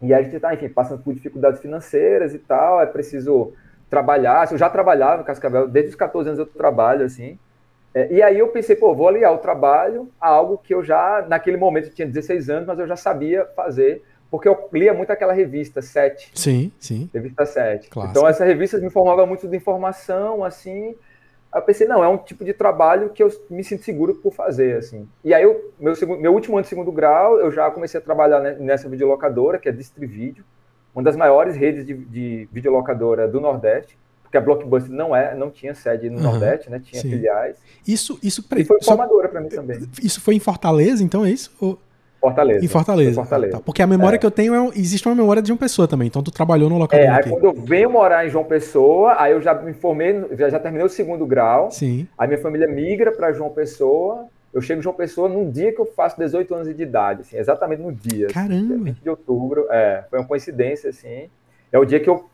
e 0.00 0.14
a 0.14 0.22
gente 0.22 0.36
está, 0.36 0.54
enfim, 0.54 0.70
passando 0.70 1.02
por 1.02 1.12
dificuldades 1.12 1.60
financeiras 1.60 2.34
e 2.34 2.38
tal, 2.38 2.80
é 2.80 2.86
preciso 2.86 3.52
trabalhar. 3.90 4.50
Eu 4.50 4.56
já 4.56 4.70
trabalhava 4.70 5.18
no 5.18 5.24
Cascavel, 5.24 5.68
desde 5.68 5.90
os 5.90 5.96
14 5.96 6.30
anos 6.30 6.38
eu 6.38 6.46
trabalho, 6.46 7.04
assim. 7.04 7.38
É, 7.94 8.10
e 8.10 8.22
aí 8.22 8.38
eu 8.38 8.48
pensei, 8.48 8.74
pô, 8.74 8.94
vou 8.94 9.08
aliar 9.08 9.32
o 9.32 9.38
trabalho 9.38 10.10
a 10.20 10.28
algo 10.28 10.58
que 10.58 10.74
eu 10.74 10.82
já, 10.82 11.24
naquele 11.28 11.58
momento, 11.58 11.88
eu 11.88 11.94
tinha 11.94 12.08
16 12.08 12.50
anos, 12.50 12.66
mas 12.66 12.78
eu 12.78 12.86
já 12.86 12.96
sabia 12.96 13.44
fazer 13.54 14.02
porque 14.34 14.48
eu 14.48 14.68
lia 14.72 14.92
muito 14.92 15.12
aquela 15.12 15.32
revista 15.32 15.80
7. 15.80 16.32
Sim, 16.34 16.72
sim. 16.80 17.08
Revista 17.14 17.46
7. 17.46 17.88
Então 18.10 18.26
essa 18.26 18.44
revista 18.44 18.76
me 18.78 18.86
informava 18.86 19.24
muito 19.24 19.46
de 19.46 19.56
informação, 19.56 20.42
assim. 20.42 20.96
Aí 21.52 21.60
eu 21.60 21.62
pensei, 21.62 21.86
não, 21.86 22.02
é 22.02 22.08
um 22.08 22.16
tipo 22.18 22.44
de 22.44 22.52
trabalho 22.52 23.10
que 23.10 23.22
eu 23.22 23.30
me 23.48 23.62
sinto 23.62 23.84
seguro 23.84 24.16
por 24.16 24.34
fazer, 24.34 24.78
assim. 24.78 25.08
E 25.22 25.32
aí, 25.32 25.44
eu, 25.44 25.72
meu, 25.78 25.94
segundo, 25.94 26.20
meu 26.20 26.34
último 26.34 26.56
ano 26.56 26.62
de 26.64 26.68
segundo 26.68 26.90
grau, 26.90 27.38
eu 27.38 27.52
já 27.52 27.70
comecei 27.70 28.00
a 28.00 28.02
trabalhar 28.02 28.40
nessa 28.40 28.88
videolocadora, 28.88 29.56
que 29.56 29.68
é 29.68 29.72
Distrivídeo, 29.72 30.44
uma 30.92 31.04
das 31.04 31.14
maiores 31.14 31.54
redes 31.54 31.86
de, 31.86 31.94
de 31.94 32.48
videolocadora 32.50 33.28
do 33.28 33.40
Nordeste, 33.40 33.96
porque 34.20 34.36
a 34.36 34.40
Blockbuster 34.40 34.92
não 34.92 35.14
é, 35.14 35.32
não 35.36 35.48
tinha 35.48 35.76
sede 35.76 36.10
no 36.10 36.16
uhum, 36.16 36.24
Nordeste, 36.24 36.68
né? 36.68 36.80
Tinha 36.80 37.00
sim. 37.00 37.08
filiais. 37.08 37.56
Isso, 37.86 38.18
isso, 38.20 38.44
e 38.56 38.64
foi 38.64 38.82
formadora 38.82 39.28
para 39.28 39.40
mim 39.40 39.48
também. 39.48 39.88
Isso 40.02 40.20
foi 40.20 40.34
em 40.34 40.40
Fortaleza, 40.40 41.04
então 41.04 41.24
é 41.24 41.30
isso? 41.30 41.52
Ou... 41.60 41.78
Fortaleza. 42.24 42.64
Em 42.64 42.68
Fortaleza. 42.68 43.14
Fortaleza. 43.14 43.56
Ah, 43.56 43.58
tá. 43.58 43.64
Porque 43.64 43.82
a 43.82 43.86
memória 43.86 44.16
é. 44.16 44.18
que 44.18 44.24
eu 44.24 44.30
tenho 44.30 44.54
é, 44.54 44.68
existe 44.76 45.06
uma 45.06 45.14
memória 45.14 45.42
de 45.42 45.48
João 45.48 45.58
Pessoa 45.58 45.86
também. 45.86 46.08
Então 46.08 46.22
tu 46.22 46.30
trabalhou 46.30 46.70
no 46.70 46.78
local. 46.78 46.98
É, 46.98 47.06
aí 47.06 47.20
aqui. 47.20 47.28
quando 47.28 47.44
eu 47.44 47.52
venho 47.52 47.90
morar 47.90 48.26
em 48.26 48.30
João 48.30 48.44
Pessoa, 48.44 49.16
aí 49.18 49.32
eu 49.32 49.42
já 49.42 49.52
me 49.54 49.74
formei, 49.74 50.24
já, 50.32 50.48
já 50.48 50.58
terminei 50.58 50.86
o 50.86 50.88
segundo 50.88 51.26
grau. 51.26 51.70
Sim. 51.70 52.08
Aí 52.18 52.26
minha 52.26 52.40
família 52.40 52.66
migra 52.66 53.12
para 53.12 53.32
João 53.32 53.50
Pessoa. 53.50 54.26
Eu 54.52 54.62
chego 54.62 54.78
em 54.78 54.82
João 54.82 54.94
Pessoa 54.94 55.28
num 55.28 55.50
dia 55.50 55.72
que 55.72 55.80
eu 55.80 55.86
faço 55.86 56.16
18 56.16 56.54
anos 56.54 56.74
de 56.74 56.82
idade, 56.82 57.22
assim, 57.22 57.36
exatamente 57.36 57.82
no 57.82 57.92
dia. 57.92 58.28
Caramba. 58.28 58.74
Assim, 58.74 58.84
20 58.84 59.00
de 59.02 59.10
outubro, 59.10 59.66
é, 59.68 60.04
foi 60.08 60.20
uma 60.20 60.28
coincidência, 60.28 60.90
assim. 60.90 61.28
É 61.72 61.78
o 61.78 61.84
dia 61.84 61.98
que 61.98 62.08
eu 62.08 62.24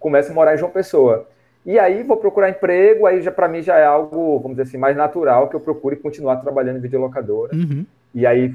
começo 0.00 0.32
a 0.32 0.34
morar 0.34 0.54
em 0.54 0.58
João 0.58 0.70
Pessoa. 0.70 1.28
E 1.66 1.78
aí 1.78 2.02
vou 2.02 2.16
procurar 2.16 2.50
emprego, 2.50 3.06
aí 3.06 3.22
já 3.22 3.30
para 3.30 3.48
mim 3.48 3.62
já 3.62 3.76
é 3.76 3.84
algo, 3.84 4.38
vamos 4.38 4.56
dizer 4.56 4.68
assim, 4.68 4.76
mais 4.76 4.96
natural 4.96 5.48
que 5.48 5.56
eu 5.56 5.60
procure 5.60 5.96
continuar 5.96 6.36
trabalhando 6.36 6.78
em 6.78 6.80
videolocadora. 6.80 7.54
Uhum. 7.54 7.86
E 8.14 8.26
aí 8.26 8.54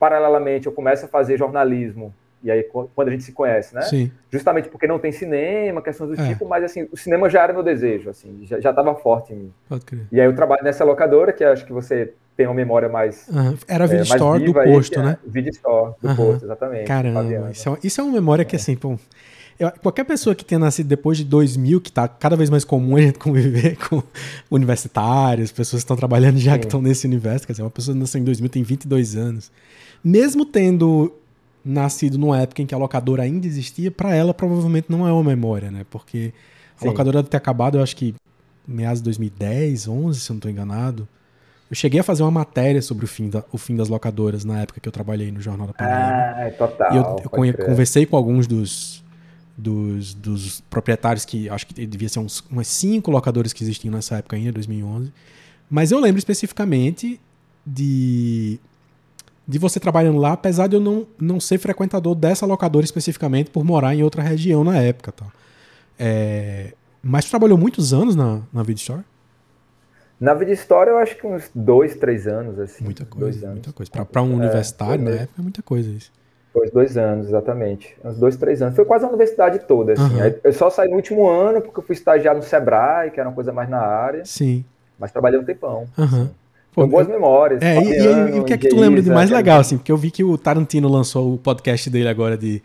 paralelamente 0.00 0.66
eu 0.66 0.72
começo 0.72 1.04
a 1.04 1.08
fazer 1.08 1.36
jornalismo, 1.36 2.12
e 2.42 2.50
aí 2.50 2.62
quando 2.62 3.08
a 3.08 3.10
gente 3.10 3.22
se 3.22 3.32
conhece, 3.32 3.74
né? 3.74 3.82
Sim. 3.82 4.10
Justamente 4.30 4.70
porque 4.70 4.86
não 4.86 4.98
tem 4.98 5.12
cinema, 5.12 5.82
questões 5.82 6.16
do 6.16 6.20
é. 6.20 6.28
tipo, 6.28 6.48
mas 6.48 6.64
assim, 6.64 6.88
o 6.90 6.96
cinema 6.96 7.28
já 7.28 7.42
era 7.42 7.52
meu 7.52 7.62
desejo, 7.62 8.08
assim, 8.08 8.40
já 8.46 8.70
estava 8.70 8.94
forte 8.94 9.34
em 9.34 9.36
mim. 9.36 9.52
Pode 9.68 9.84
crer. 9.84 10.06
E 10.10 10.18
aí 10.18 10.26
eu 10.26 10.34
trabalho 10.34 10.64
nessa 10.64 10.82
locadora, 10.82 11.34
que 11.34 11.44
acho 11.44 11.66
que 11.66 11.72
você 11.72 12.14
tem 12.34 12.46
uma 12.46 12.54
memória 12.54 12.88
mais. 12.88 13.28
Uhum. 13.28 13.58
Era 13.68 13.84
a 13.84 13.86
Video 13.86 14.00
é, 14.00 14.04
Store 14.04 14.42
do 14.42 14.54
posto, 14.54 14.98
aí, 14.98 15.04
né? 15.04 15.18
É, 15.22 15.30
Video 15.30 15.50
Store 15.50 15.94
do 16.00 16.08
uhum. 16.08 16.16
posto, 16.16 16.44
exatamente. 16.46 16.86
Caramba, 16.86 17.50
isso 17.50 17.68
é, 17.68 17.78
isso 17.84 18.00
é 18.00 18.04
uma 18.04 18.12
memória 18.14 18.44
que, 18.44 18.56
é. 18.56 18.58
assim, 18.58 18.74
pô, 18.74 18.98
eu, 19.58 19.70
qualquer 19.82 20.04
pessoa 20.04 20.34
que 20.34 20.42
tenha 20.42 20.58
nascido 20.58 20.86
depois 20.86 21.18
de 21.18 21.24
2000, 21.24 21.78
que 21.82 21.90
está 21.90 22.08
cada 22.08 22.36
vez 22.36 22.48
mais 22.48 22.64
comum 22.64 22.96
a 22.96 23.02
gente 23.02 23.18
conviver 23.18 23.76
com 23.86 24.02
universitários, 24.50 25.52
pessoas 25.52 25.82
que 25.82 25.84
estão 25.84 25.96
trabalhando 25.96 26.38
já 26.38 26.54
Sim. 26.54 26.60
que 26.60 26.64
estão 26.64 26.80
nesse 26.80 27.06
universo, 27.06 27.46
quer 27.46 27.52
dizer, 27.52 27.62
uma 27.62 27.70
pessoa 27.70 27.94
que 27.94 28.00
nasceu 28.00 28.18
em 28.18 28.24
2000 28.24 28.48
tem 28.48 28.62
22 28.62 29.16
anos 29.16 29.52
mesmo 30.02 30.44
tendo 30.44 31.12
nascido 31.64 32.18
numa 32.18 32.40
época 32.40 32.62
em 32.62 32.66
que 32.66 32.74
a 32.74 32.78
locadora 32.78 33.22
ainda 33.22 33.46
existia, 33.46 33.90
para 33.90 34.14
ela 34.14 34.32
provavelmente 34.32 34.86
não 34.88 35.06
é 35.06 35.12
uma 35.12 35.24
memória, 35.24 35.70
né? 35.70 35.84
Porque 35.90 36.32
a 36.76 36.82
Sim. 36.82 36.88
locadora 36.88 37.18
deve 37.18 37.28
ter 37.28 37.36
acabado, 37.36 37.78
eu 37.78 37.82
acho 37.82 37.94
que 37.94 38.14
meados 38.66 39.00
de 39.00 39.04
2010, 39.04 39.88
11, 39.88 40.20
se 40.20 40.30
eu 40.30 40.34
não 40.34 40.38
estou 40.38 40.50
enganado. 40.50 41.08
Eu 41.70 41.76
cheguei 41.76 42.00
a 42.00 42.02
fazer 42.02 42.22
uma 42.22 42.30
matéria 42.30 42.82
sobre 42.82 43.04
o 43.04 43.08
fim, 43.08 43.28
da, 43.28 43.44
o 43.52 43.58
fim 43.58 43.76
das 43.76 43.88
locadoras 43.88 44.44
na 44.44 44.60
época 44.60 44.80
que 44.80 44.88
eu 44.88 44.92
trabalhei 44.92 45.30
no 45.30 45.40
Jornal 45.40 45.68
da 45.68 45.72
Paraíba. 45.72 46.34
Ah, 46.36 46.46
é 46.46 46.50
total. 46.50 46.92
E 46.92 46.96
eu, 46.96 47.16
eu 47.22 47.30
conversei 47.66 48.06
com 48.06 48.16
alguns 48.16 48.48
dos, 48.48 49.04
dos, 49.56 50.14
dos, 50.14 50.60
proprietários 50.62 51.24
que 51.24 51.48
acho 51.48 51.66
que 51.66 51.86
devia 51.86 52.08
ser 52.08 52.18
uns, 52.18 52.40
umas 52.50 52.66
cinco 52.66 53.10
locadoras 53.12 53.52
que 53.52 53.62
existiam 53.62 53.92
nessa 53.92 54.16
época 54.16 54.34
ainda, 54.34 54.52
2011. 54.52 55.12
Mas 55.70 55.92
eu 55.92 56.00
lembro 56.00 56.18
especificamente 56.18 57.20
de 57.64 58.58
de 59.50 59.58
você 59.58 59.80
trabalhando 59.80 60.18
lá, 60.18 60.32
apesar 60.32 60.68
de 60.68 60.76
eu 60.76 60.80
não, 60.80 61.04
não 61.20 61.40
ser 61.40 61.58
frequentador 61.58 62.14
dessa 62.14 62.46
locadora 62.46 62.84
especificamente 62.84 63.50
por 63.50 63.64
morar 63.64 63.92
em 63.92 64.02
outra 64.02 64.22
região 64.22 64.62
na 64.62 64.80
época. 64.80 65.10
Tá? 65.10 65.26
É, 65.98 66.72
mas 67.02 67.24
tu 67.24 67.30
trabalhou 67.30 67.58
muitos 67.58 67.92
anos 67.92 68.14
na, 68.14 68.42
na 68.52 68.62
Video 68.62 68.80
Store? 68.80 69.02
Na 70.20 70.34
Vida 70.34 70.52
Store, 70.52 70.88
eu 70.88 70.98
acho 70.98 71.16
que 71.16 71.26
uns 71.26 71.50
dois, 71.52 71.96
três 71.96 72.28
anos, 72.28 72.60
assim. 72.60 72.84
Muita 72.84 73.04
coisa, 73.04 73.48
muita 73.48 73.72
coisa. 73.72 73.90
Para 73.90 74.22
um 74.22 74.32
é, 74.32 74.36
universitário, 74.36 75.02
na 75.04 75.10
época, 75.10 75.40
é 75.40 75.42
muita 75.42 75.62
coisa 75.62 75.90
isso. 75.90 76.12
Foi 76.52 76.70
dois 76.70 76.96
anos, 76.96 77.26
exatamente. 77.26 77.96
Uns 78.04 78.18
dois, 78.18 78.36
três 78.36 78.62
anos. 78.62 78.76
Foi 78.76 78.84
quase 78.84 79.04
a 79.04 79.08
universidade 79.08 79.60
toda, 79.66 79.94
assim. 79.94 80.02
Uhum. 80.02 80.34
Eu 80.44 80.52
só 80.52 80.70
saí 80.70 80.88
no 80.88 80.96
último 80.96 81.28
ano, 81.28 81.60
porque 81.60 81.80
eu 81.80 81.82
fui 81.82 81.94
estagiar 81.94 82.36
no 82.36 82.42
Sebrae, 82.42 83.10
que 83.10 83.18
era 83.18 83.28
uma 83.28 83.34
coisa 83.34 83.52
mais 83.52 83.68
na 83.68 83.80
área. 83.80 84.24
Sim. 84.24 84.64
Mas 84.98 85.10
trabalhei 85.10 85.40
um 85.40 85.44
tempão. 85.44 85.88
Uhum. 85.98 86.04
Assim. 86.04 86.30
Pô, 86.72 86.86
boas 86.86 87.08
memórias. 87.08 87.60
É, 87.62 87.76
e, 87.76 87.88
e, 87.88 88.36
e, 88.36 88.40
o 88.40 88.44
que 88.44 88.52
é 88.52 88.58
que 88.58 88.68
tu 88.68 88.78
lembra 88.78 89.02
de 89.02 89.10
mais 89.10 89.30
legal, 89.30 89.60
assim? 89.60 89.76
Porque 89.76 89.90
eu 89.90 89.96
vi 89.96 90.10
que 90.10 90.22
o 90.22 90.38
Tarantino 90.38 90.88
lançou 90.88 91.34
o 91.34 91.38
podcast 91.38 91.90
dele 91.90 92.08
agora 92.08 92.36
de 92.36 92.62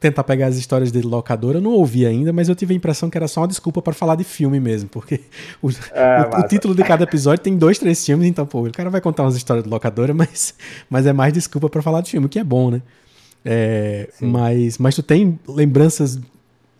tentar 0.00 0.24
pegar 0.24 0.48
as 0.48 0.56
histórias 0.56 0.92
dele 0.92 1.06
locadora, 1.06 1.58
eu 1.58 1.62
não 1.62 1.70
ouvi 1.70 2.04
ainda, 2.04 2.30
mas 2.30 2.50
eu 2.50 2.54
tive 2.54 2.74
a 2.74 2.76
impressão 2.76 3.08
que 3.08 3.16
era 3.16 3.26
só 3.26 3.40
uma 3.40 3.48
desculpa 3.48 3.80
para 3.80 3.94
falar 3.94 4.16
de 4.16 4.24
filme 4.24 4.60
mesmo, 4.60 4.86
porque 4.90 5.20
o, 5.62 5.70
é, 5.70 6.30
o, 6.36 6.40
o, 6.40 6.46
título 6.46 6.74
de 6.74 6.84
cada 6.84 7.04
episódio 7.04 7.42
tem 7.42 7.56
dois, 7.56 7.78
três 7.78 8.04
filmes, 8.04 8.26
então, 8.26 8.44
pô, 8.44 8.66
o 8.66 8.70
cara 8.70 8.90
vai 8.90 9.00
contar 9.00 9.22
umas 9.22 9.34
histórias 9.34 9.64
de 9.64 9.70
locadora, 9.70 10.12
mas, 10.14 10.54
mas 10.90 11.06
é 11.06 11.12
mais 11.12 11.32
desculpa 11.32 11.70
para 11.70 11.80
falar 11.80 12.02
de 12.02 12.10
filme, 12.10 12.26
o 12.26 12.28
que 12.28 12.38
é 12.38 12.44
bom, 12.44 12.70
né? 12.70 12.82
É, 13.46 14.08
mas, 14.20 14.76
mas 14.76 14.94
tu 14.94 15.02
tem 15.02 15.38
lembranças 15.48 16.18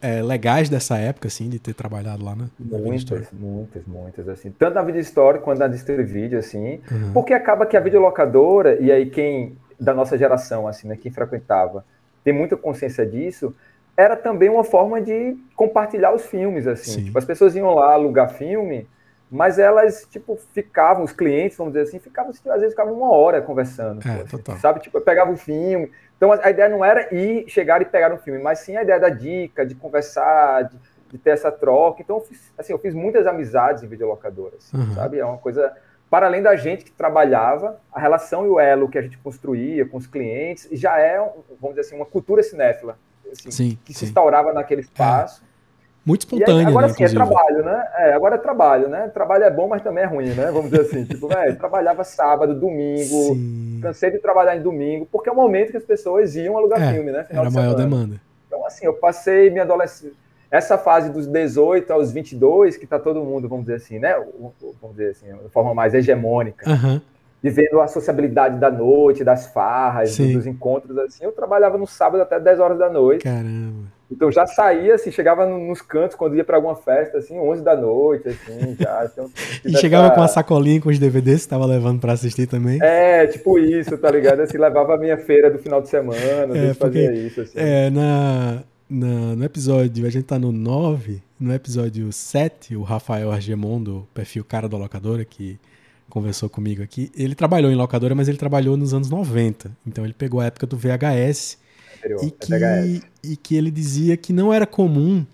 é, 0.04 0.22
legais 0.22 0.68
dessa 0.68 0.98
época, 0.98 1.28
assim, 1.28 1.48
de 1.48 1.58
ter 1.58 1.72
trabalhado 1.72 2.22
lá 2.22 2.36
na, 2.36 2.44
na 2.60 2.78
Muitas, 2.78 3.32
muitas, 3.32 3.86
muitas, 3.86 4.28
assim. 4.28 4.50
Tanto 4.50 4.74
na 4.74 4.82
vídeo 4.82 5.00
história 5.00 5.40
quanto 5.40 5.58
na 5.58 5.66
vídeo 5.66 6.38
assim. 6.38 6.80
Uhum. 6.90 7.12
Porque 7.14 7.32
acaba 7.32 7.64
que 7.64 7.74
a 7.74 7.80
videolocadora, 7.80 8.78
e 8.82 8.92
aí 8.92 9.08
quem 9.08 9.56
da 9.80 9.94
nossa 9.94 10.18
geração, 10.18 10.68
assim, 10.68 10.88
né, 10.88 10.96
quem 10.96 11.10
frequentava, 11.10 11.84
tem 12.22 12.34
muita 12.34 12.54
consciência 12.54 13.06
disso, 13.06 13.54
era 13.96 14.14
também 14.14 14.50
uma 14.50 14.62
forma 14.62 15.00
de 15.00 15.36
compartilhar 15.56 16.14
os 16.14 16.26
filmes, 16.26 16.66
assim. 16.66 17.04
Tipo, 17.04 17.18
as 17.18 17.24
pessoas 17.24 17.56
iam 17.56 17.72
lá 17.74 17.94
alugar 17.94 18.28
filme, 18.28 18.86
mas 19.30 19.58
elas, 19.58 20.06
tipo, 20.10 20.38
ficavam, 20.52 21.02
os 21.02 21.12
clientes, 21.12 21.56
vamos 21.56 21.72
dizer 21.72 21.88
assim, 21.88 21.98
ficavam, 21.98 22.30
às 22.30 22.60
vezes 22.60 22.70
ficavam 22.70 22.92
uma 22.92 23.10
hora 23.10 23.40
conversando. 23.40 24.00
É, 24.06 24.24
pô, 24.24 24.38
assim, 24.52 24.60
sabe? 24.60 24.80
Tipo, 24.80 24.98
eu 24.98 25.02
pegava 25.02 25.32
o 25.32 25.36
filme, 25.36 25.90
então 26.16 26.32
a 26.32 26.50
ideia 26.50 26.68
não 26.68 26.84
era 26.84 27.14
ir, 27.14 27.48
chegar 27.48 27.82
e 27.82 27.84
pegar 27.84 28.12
um 28.12 28.18
filme, 28.18 28.40
mas 28.42 28.60
sim 28.60 28.76
a 28.76 28.82
ideia 28.82 29.00
da 29.00 29.08
dica, 29.08 29.66
de 29.66 29.74
conversar, 29.74 30.62
de, 30.64 30.78
de 31.10 31.18
ter 31.18 31.30
essa 31.30 31.50
troca. 31.50 32.02
Então, 32.02 32.16
eu 32.16 32.22
fiz, 32.22 32.52
assim, 32.56 32.72
eu 32.72 32.78
fiz 32.78 32.94
muitas 32.94 33.26
amizades 33.26 33.82
em 33.82 33.88
videolocadoras, 33.88 34.72
assim, 34.72 34.76
uhum. 34.76 34.94
sabe? 34.94 35.18
É 35.18 35.24
uma 35.24 35.38
coisa 35.38 35.74
para 36.08 36.26
além 36.26 36.42
da 36.42 36.54
gente 36.54 36.84
que 36.84 36.92
trabalhava, 36.92 37.80
a 37.92 37.98
relação 37.98 38.46
e 38.46 38.48
o 38.48 38.60
elo 38.60 38.88
que 38.88 38.96
a 38.96 39.02
gente 39.02 39.18
construía 39.18 39.84
com 39.84 39.96
os 39.96 40.06
clientes 40.06 40.68
já 40.70 40.98
é, 40.98 41.18
vamos 41.60 41.76
dizer 41.76 41.80
assim, 41.80 41.96
uma 41.96 42.06
cultura 42.06 42.42
cinéfila, 42.42 42.96
assim, 43.32 43.50
sim, 43.50 43.78
que 43.84 43.92
sim. 43.92 44.00
se 44.00 44.04
instaurava 44.06 44.52
naquele 44.52 44.80
é. 44.80 44.84
espaço. 44.84 45.42
É. 45.42 45.53
Muito 46.04 46.20
espontâneo, 46.20 46.60
aí, 46.60 46.66
agora 46.66 46.88
né, 46.88 46.92
sim, 46.92 47.04
é 47.04 47.08
trabalho, 47.08 47.64
né? 47.64 47.88
É, 47.96 48.12
agora 48.12 48.34
é 48.34 48.38
trabalho, 48.38 48.88
né? 48.88 49.08
Trabalho 49.08 49.44
é 49.44 49.50
bom, 49.50 49.68
mas 49.68 49.82
também 49.82 50.04
é 50.04 50.06
ruim, 50.06 50.28
né? 50.34 50.50
Vamos 50.52 50.70
dizer 50.70 50.82
assim, 50.82 51.04
tipo, 51.06 51.26
velho, 51.28 51.56
trabalhava 51.56 52.04
sábado, 52.04 52.54
domingo, 52.54 53.34
sim. 53.34 53.80
cansei 53.82 54.10
de 54.10 54.18
trabalhar 54.18 54.54
em 54.54 54.62
domingo, 54.62 55.08
porque 55.10 55.30
é 55.30 55.32
o 55.32 55.36
momento 55.36 55.70
que 55.70 55.78
as 55.78 55.84
pessoas 55.84 56.36
iam 56.36 56.58
alugar 56.58 56.82
é, 56.82 56.92
filme, 56.92 57.10
né? 57.10 57.24
Final 57.24 57.44
era 57.44 57.50
a 57.50 57.54
maior 57.54 57.74
demanda. 57.74 58.20
Então, 58.46 58.66
assim, 58.66 58.84
eu 58.84 58.92
passei 58.92 59.48
minha 59.48 59.62
adolescência, 59.62 60.12
essa 60.50 60.76
fase 60.76 61.10
dos 61.10 61.26
18 61.26 61.90
aos 61.90 62.12
22, 62.12 62.76
que 62.76 62.86
tá 62.86 62.98
todo 62.98 63.24
mundo, 63.24 63.48
vamos 63.48 63.64
dizer 63.64 63.76
assim, 63.76 63.98
né? 63.98 64.14
Vamos 64.38 64.96
dizer 64.96 65.10
assim, 65.10 65.26
de 65.26 65.48
forma 65.48 65.74
mais 65.74 65.94
hegemônica. 65.94 66.68
Uhum. 66.70 67.00
Vivendo 67.42 67.80
a 67.80 67.88
sociabilidade 67.88 68.58
da 68.58 68.70
noite, 68.70 69.24
das 69.24 69.46
farras, 69.48 70.16
dos 70.16 70.46
encontros, 70.46 70.96
assim. 70.98 71.24
Eu 71.24 71.32
trabalhava 71.32 71.76
no 71.76 71.86
sábado 71.86 72.22
até 72.22 72.38
10 72.38 72.60
horas 72.60 72.78
da 72.78 72.88
noite. 72.88 73.24
Caramba. 73.24 73.93
Então 74.10 74.30
já 74.30 74.46
saía, 74.46 74.94
assim, 74.94 75.10
chegava 75.10 75.46
nos 75.46 75.80
cantos 75.80 76.16
quando 76.16 76.36
ia 76.36 76.44
para 76.44 76.56
alguma 76.56 76.76
festa, 76.76 77.18
assim, 77.18 77.38
11 77.38 77.62
da 77.62 77.76
noite, 77.76 78.28
assim, 78.28 78.76
já. 78.78 79.04
Então, 79.14 79.30
e 79.64 79.76
chegava 79.78 80.10
com 80.10 80.20
uma 80.20 80.28
sacolinha 80.28 80.80
com 80.80 80.88
os 80.88 80.98
DVDs 80.98 81.40
que 81.40 81.46
estava 81.46 81.66
levando 81.66 82.00
para 82.00 82.12
assistir 82.12 82.46
também? 82.46 82.78
É, 82.82 83.26
tipo 83.26 83.58
isso, 83.58 83.96
tá 83.98 84.10
ligado? 84.10 84.40
Assim, 84.40 84.58
levava 84.58 84.94
a 84.94 84.98
minha 84.98 85.16
feira 85.16 85.50
do 85.50 85.58
final 85.58 85.80
de 85.80 85.88
semana, 85.88 86.56
é, 86.56 86.74
fazia 86.74 87.12
isso, 87.14 87.40
assim. 87.40 87.52
É, 87.56 87.90
na, 87.90 88.62
na, 88.88 89.36
no 89.36 89.44
episódio, 89.44 90.06
a 90.06 90.10
gente 90.10 90.24
tá 90.24 90.38
no 90.38 90.52
9, 90.52 91.22
no 91.40 91.54
episódio 91.54 92.12
7, 92.12 92.76
o 92.76 92.82
Rafael 92.82 93.30
Argemon, 93.30 93.82
do 93.82 94.06
perfil 94.12 94.44
Cara 94.44 94.68
da 94.68 94.76
Locadora, 94.76 95.24
que 95.24 95.58
conversou 96.08 96.48
comigo 96.48 96.82
aqui, 96.82 97.10
ele 97.16 97.34
trabalhou 97.34 97.70
em 97.72 97.74
locadora, 97.74 98.14
mas 98.14 98.28
ele 98.28 98.38
trabalhou 98.38 98.76
nos 98.76 98.94
anos 98.94 99.10
90. 99.10 99.70
Então 99.86 100.04
ele 100.04 100.14
pegou 100.14 100.40
a 100.40 100.46
época 100.46 100.66
do 100.66 100.76
VHS 100.76 101.58
e 102.22 102.30
que, 102.30 103.02
e 103.22 103.36
que 103.36 103.56
ele 103.56 103.70
dizia 103.70 104.16
que 104.16 104.32
não 104.32 104.52
era 104.52 104.66
comum. 104.66 105.24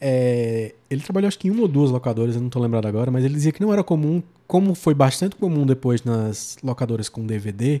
É, 0.00 0.74
ele 0.90 1.00
trabalhou 1.00 1.28
acho 1.28 1.38
que 1.38 1.48
em 1.48 1.50
uma 1.50 1.62
ou 1.62 1.68
duas 1.68 1.90
locadoras, 1.90 2.34
eu 2.34 2.40
não 2.40 2.48
estou 2.48 2.60
lembrado 2.60 2.86
agora, 2.86 3.10
mas 3.10 3.24
ele 3.24 3.34
dizia 3.34 3.52
que 3.52 3.60
não 3.60 3.72
era 3.72 3.82
comum, 3.82 4.22
como 4.46 4.74
foi 4.74 4.94
bastante 4.94 5.36
comum 5.36 5.64
depois 5.64 6.02
nas 6.02 6.58
locadoras 6.62 7.08
com 7.08 7.24
DVD, 7.24 7.80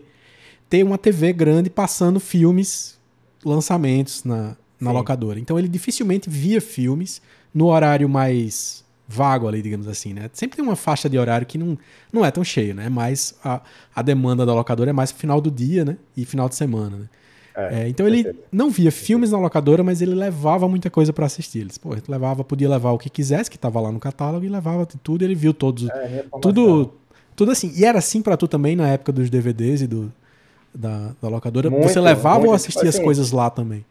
ter 0.70 0.82
uma 0.82 0.96
TV 0.96 1.32
grande 1.32 1.68
passando 1.68 2.18
filmes, 2.18 2.98
lançamentos 3.44 4.24
na, 4.24 4.56
na 4.80 4.90
locadora. 4.90 5.38
Então 5.38 5.58
ele 5.58 5.68
dificilmente 5.68 6.30
via 6.30 6.60
filmes 6.60 7.20
no 7.52 7.66
horário 7.66 8.08
mais 8.08 8.84
vago 9.06 9.46
ali, 9.46 9.60
digamos 9.60 9.86
assim, 9.86 10.14
né? 10.14 10.30
Sempre 10.32 10.56
tem 10.56 10.64
uma 10.64 10.76
faixa 10.76 11.08
de 11.08 11.18
horário 11.18 11.46
que 11.46 11.58
não, 11.58 11.78
não 12.12 12.24
é 12.24 12.30
tão 12.30 12.42
cheio, 12.42 12.74
né? 12.74 12.88
Mas 12.88 13.34
a, 13.44 13.60
a 13.94 14.02
demanda 14.02 14.46
da 14.46 14.54
locadora 14.54 14.90
é 14.90 14.92
mais 14.92 15.12
final 15.12 15.40
do 15.40 15.50
dia, 15.50 15.84
né? 15.84 15.96
E 16.16 16.24
final 16.24 16.48
de 16.48 16.54
semana, 16.54 16.96
né? 16.96 17.08
É, 17.56 17.82
é, 17.82 17.88
então 17.88 18.06
ele 18.06 18.34
não 18.50 18.68
via 18.68 18.90
filmes 18.90 19.30
na 19.30 19.38
locadora, 19.38 19.84
mas 19.84 20.02
ele 20.02 20.14
levava 20.14 20.68
muita 20.68 20.90
coisa 20.90 21.12
para 21.12 21.26
assistir. 21.26 21.60
Ele, 21.60 21.70
pô, 21.80 21.92
ele 21.92 22.02
levava, 22.08 22.42
podia 22.42 22.68
levar 22.68 22.90
o 22.90 22.98
que 22.98 23.08
quisesse, 23.08 23.48
que 23.48 23.56
estava 23.56 23.80
lá 23.80 23.92
no 23.92 24.00
catálogo, 24.00 24.44
e 24.44 24.48
levava 24.48 24.84
tudo. 24.86 25.24
Ele 25.24 25.34
viu 25.34 25.54
todos, 25.54 25.88
é, 25.88 26.24
tudo, 26.42 26.92
tudo 27.36 27.52
assim. 27.52 27.72
E 27.76 27.84
era 27.84 27.98
assim 27.98 28.20
para 28.20 28.36
tu 28.36 28.48
também 28.48 28.74
na 28.74 28.88
época 28.88 29.12
dos 29.12 29.30
DVDs 29.30 29.82
e 29.82 29.86
do 29.86 30.12
da, 30.74 31.10
da 31.22 31.28
locadora. 31.28 31.70
Muito, 31.70 31.88
Você 31.88 32.00
levava 32.00 32.38
muito, 32.38 32.48
ou 32.48 32.54
assistia 32.54 32.88
assim, 32.88 32.98
as 32.98 33.04
coisas 33.04 33.30
lá 33.30 33.48
também? 33.48 33.84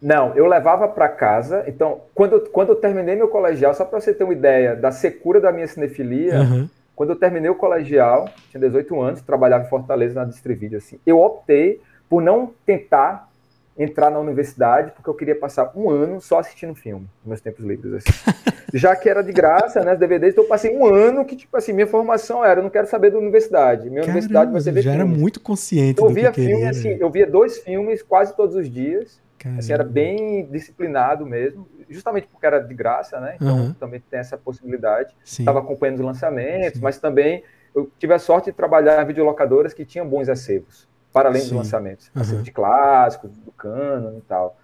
Não, 0.00 0.34
eu 0.34 0.46
levava 0.46 0.88
para 0.88 1.08
casa. 1.08 1.64
Então, 1.66 2.00
quando, 2.14 2.40
quando 2.50 2.70
eu 2.70 2.76
terminei 2.76 3.16
meu 3.16 3.28
colegial, 3.28 3.74
só 3.74 3.84
para 3.84 4.00
você 4.00 4.14
ter 4.14 4.24
uma 4.24 4.32
ideia 4.32 4.76
da 4.76 4.90
secura 4.90 5.40
da 5.40 5.52
minha 5.52 5.66
cinefilia, 5.66 6.40
uhum. 6.40 6.68
quando 6.94 7.10
eu 7.10 7.16
terminei 7.16 7.50
o 7.50 7.54
colegial, 7.54 8.28
tinha 8.50 8.60
18 8.60 9.00
anos, 9.00 9.22
trabalhava 9.22 9.64
em 9.64 9.68
Fortaleza 9.68 10.14
na 10.14 10.24
Distrivídeo, 10.24 10.78
assim, 10.78 10.98
eu 11.06 11.20
optei 11.20 11.80
por 12.12 12.20
não 12.20 12.52
tentar 12.66 13.26
entrar 13.74 14.10
na 14.10 14.18
universidade, 14.18 14.90
porque 14.90 15.08
eu 15.08 15.14
queria 15.14 15.34
passar 15.34 15.72
um 15.74 15.88
ano 15.88 16.20
só 16.20 16.40
assistindo 16.40 16.74
filme, 16.74 17.08
nos 17.20 17.26
meus 17.26 17.40
tempos 17.40 17.64
livres, 17.64 17.94
assim. 17.94 18.12
Já 18.74 18.94
que 18.94 19.08
era 19.08 19.22
de 19.22 19.32
graça, 19.32 19.82
né, 19.82 19.94
os 19.94 19.98
DVDs, 19.98 20.32
então 20.32 20.44
eu 20.44 20.48
passei 20.48 20.76
um 20.76 20.84
ano 20.84 21.24
que, 21.24 21.34
tipo 21.34 21.56
assim, 21.56 21.72
minha 21.72 21.86
formação 21.86 22.44
era, 22.44 22.60
eu 22.60 22.64
não 22.64 22.68
quero 22.68 22.86
saber 22.86 23.12
da 23.12 23.16
universidade, 23.16 23.88
minha 23.88 24.02
Caramba, 24.02 24.10
universidade 24.10 24.52
vai 24.52 24.60
ser 24.60 24.72
ver 24.72 24.82
já 24.82 24.92
filme. 24.92 25.10
era 25.10 25.18
muito 25.18 25.40
consciente 25.40 25.92
então, 25.92 26.04
eu 26.04 26.12
via 26.12 26.34
filme, 26.34 26.52
queria, 26.52 26.68
assim, 26.68 26.98
eu 27.00 27.08
via 27.08 27.26
dois 27.26 27.60
filmes 27.60 28.02
quase 28.02 28.36
todos 28.36 28.56
os 28.56 28.70
dias, 28.70 29.18
assim, 29.56 29.72
era 29.72 29.82
bem 29.82 30.44
disciplinado 30.50 31.24
mesmo, 31.24 31.66
justamente 31.88 32.26
porque 32.26 32.44
era 32.44 32.58
de 32.58 32.74
graça, 32.74 33.18
né, 33.20 33.36
então 33.36 33.56
uhum. 33.56 33.72
também 33.72 34.02
tem 34.10 34.20
essa 34.20 34.36
possibilidade, 34.36 35.16
estava 35.24 35.60
acompanhando 35.60 36.00
os 36.00 36.04
lançamentos, 36.04 36.74
Sim. 36.74 36.84
mas 36.84 36.98
também 36.98 37.42
eu 37.74 37.90
tive 37.98 38.12
a 38.12 38.18
sorte 38.18 38.50
de 38.50 38.52
trabalhar 38.52 39.02
em 39.02 39.06
videolocadoras 39.06 39.72
que 39.72 39.86
tinham 39.86 40.06
bons 40.06 40.28
acervos 40.28 40.91
para 41.12 41.28
além 41.28 41.42
Sim. 41.42 41.48
dos 41.48 41.58
lançamentos, 41.58 42.10
uhum. 42.14 42.42
de 42.42 42.50
clássicos, 42.50 43.30
do 43.38 43.52
canon 43.52 44.18
e 44.18 44.22
tal. 44.22 44.56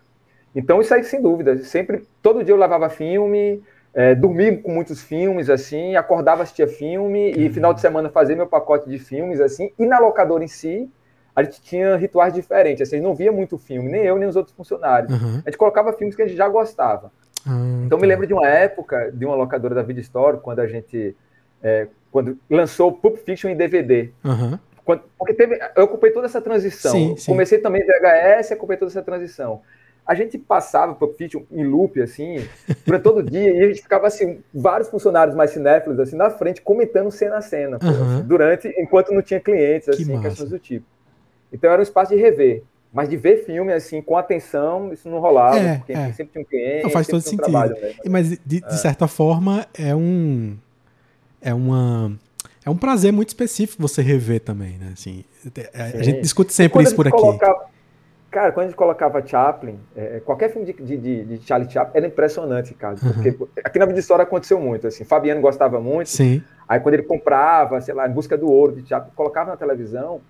Então 0.55 0.81
isso 0.81 0.93
aí 0.95 1.05
sem 1.05 1.21
dúvida, 1.21 1.59
sempre, 1.59 2.07
todo 2.23 2.43
dia 2.43 2.53
eu 2.53 2.59
lavava 2.59 2.89
filme, 2.89 3.63
é, 3.93 4.15
dormia 4.15 4.57
com 4.59 4.73
muitos 4.73 5.03
filmes 5.03 5.51
assim, 5.51 5.95
acordava 5.95 6.43
assistia 6.43 6.67
filme 6.67 7.33
uhum. 7.33 7.43
e 7.43 7.51
final 7.51 7.75
de 7.75 7.81
semana 7.81 8.09
fazia 8.09 8.35
meu 8.35 8.47
pacote 8.47 8.89
de 8.89 8.99
filmes 8.99 9.41
assim, 9.41 9.71
e 9.79 9.87
na 9.87 9.99
locadora 9.99 10.43
em 10.43 10.49
si 10.49 10.91
a 11.37 11.43
gente 11.45 11.63
tinha 11.63 11.95
rituais 11.97 12.33
diferentes, 12.35 12.83
assim, 12.83 13.01
não 13.01 13.15
via 13.15 13.31
muito 13.31 13.57
filme, 13.57 13.89
nem 13.89 14.03
eu 14.03 14.17
nem 14.17 14.29
os 14.29 14.35
outros 14.35 14.57
funcionários. 14.57 15.13
Uhum. 15.13 15.43
A 15.45 15.51
gente 15.51 15.59
colocava 15.59 15.93
filmes 15.93 16.17
que 16.17 16.23
a 16.23 16.27
gente 16.27 16.37
já 16.37 16.49
gostava. 16.49 17.13
Uhum. 17.47 17.85
Então 17.87 17.97
me 17.97 18.07
lembro 18.09 18.27
de 18.27 18.35
uma 18.35 18.49
época 18.49 19.13
de 19.13 19.25
uma 19.25 19.37
locadora 19.37 19.73
da 19.73 19.83
Vida 19.83 20.01
Histórica, 20.01 20.43
quando 20.43 20.59
a 20.59 20.67
gente 20.67 21.15
é, 21.63 21.87
quando 22.11 22.39
lançou 22.49 22.93
Pulp 22.93 23.19
Fiction 23.19 23.51
em 23.51 23.57
DVD. 23.57 24.11
Uhum. 24.25 24.59
Quando, 24.89 25.03
porque 25.19 25.35
teve, 25.35 25.61
eu 25.77 25.85
ocupei 25.85 26.11
toda 26.11 26.25
essa 26.25 26.41
transição. 26.41 26.93
Sim, 26.93 27.15
sim. 27.15 27.31
Comecei 27.31 27.59
também 27.59 27.85
VHS, 27.85 28.53
ocupei 28.53 28.75
toda 28.75 28.91
essa 28.91 29.03
transição. 29.03 29.61
A 30.07 30.15
gente 30.15 30.39
passava 30.39 30.95
por 30.95 31.15
Fiction 31.15 31.43
em 31.53 31.63
loop, 31.63 32.01
assim, 32.01 32.39
para 32.87 32.99
todo 32.99 33.23
dia, 33.23 33.53
e 33.53 33.65
a 33.65 33.69
gente 33.69 33.83
ficava, 33.83 34.07
assim, 34.07 34.43
vários 34.55 34.89
funcionários 34.89 35.37
mais 35.37 35.51
cinéfilos, 35.51 36.01
assim, 36.01 36.17
na 36.17 36.31
frente, 36.31 36.63
comentando 36.63 37.11
cena 37.11 37.37
a 37.37 37.43
cena, 37.43 37.79
uhum. 37.83 38.23
durante, 38.23 38.67
enquanto 38.79 39.13
não 39.13 39.21
tinha 39.21 39.39
clientes, 39.39 39.91
assim, 39.91 40.07
que 40.07 40.23
questões 40.23 40.49
do 40.49 40.59
tipo. 40.59 40.87
Então 41.53 41.71
era 41.71 41.81
um 41.81 41.83
espaço 41.83 42.17
de 42.17 42.19
rever. 42.19 42.63
Mas 42.91 43.11
de 43.11 43.19
ver 43.19 43.45
filme, 43.45 43.71
assim, 43.75 44.01
com 44.01 44.17
atenção, 44.17 44.91
isso 44.91 45.07
não 45.07 45.19
rolava, 45.19 45.59
é, 45.59 45.77
porque 45.77 45.93
é. 45.93 46.13
sempre 46.15 46.33
tinha 46.33 46.41
um 46.41 46.47
cliente, 46.47 46.85
não 46.85 46.91
faz 46.91 47.07
todo 47.07 47.21
sentido. 47.21 47.43
Trabalho, 47.43 47.79
né? 47.79 47.93
Mas, 48.09 48.31
de, 48.31 48.39
de 48.43 48.65
é. 48.65 48.71
certa 48.71 49.07
forma, 49.07 49.67
é 49.79 49.95
um... 49.95 50.57
É 51.43 51.53
uma 51.53 52.19
é 52.69 52.71
um 52.71 52.77
prazer 52.77 53.13
muito 53.13 53.29
específico 53.29 53.81
você 53.81 54.03
rever 54.03 54.41
também, 54.41 54.79
né? 54.79 54.91
Assim, 54.93 55.25
a, 55.75 55.99
a 55.99 56.03
gente 56.03 56.21
discute 56.21 56.53
sempre 56.53 56.83
isso 56.83 56.95
por 56.95 57.09
aqui. 57.09 57.17
Cara, 58.31 58.53
quando 58.53 58.65
a 58.65 58.69
gente 58.69 58.77
colocava 58.77 59.27
Chaplin, 59.27 59.81
é, 59.97 60.21
qualquer 60.21 60.53
filme 60.53 60.71
de, 60.71 60.99
de, 60.99 61.25
de, 61.25 61.47
Charlie 61.47 61.71
Chaplin 61.71 61.97
era 61.97 62.07
impressionante, 62.07 62.75
cara. 62.75 62.97
Porque 62.97 63.31
uhum. 63.31 63.49
aqui 63.65 63.79
na 63.79 63.87
vida 63.87 63.99
história 63.99 64.23
aconteceu 64.23 64.61
muito, 64.61 64.87
assim. 64.87 65.03
Fabiano 65.03 65.41
gostava 65.41 65.81
muito. 65.81 66.11
Sim. 66.11 66.43
Aí 66.69 66.79
quando 66.79 66.95
ele 66.95 67.05
comprava, 67.05 67.81
sei 67.81 67.95
lá, 67.95 68.07
em 68.07 68.13
busca 68.13 68.37
do 68.37 68.47
ouro 68.47 68.77
de 68.77 68.87
Chaplin, 68.87 69.13
colocava 69.17 69.51
na 69.51 69.57
televisão, 69.57 70.21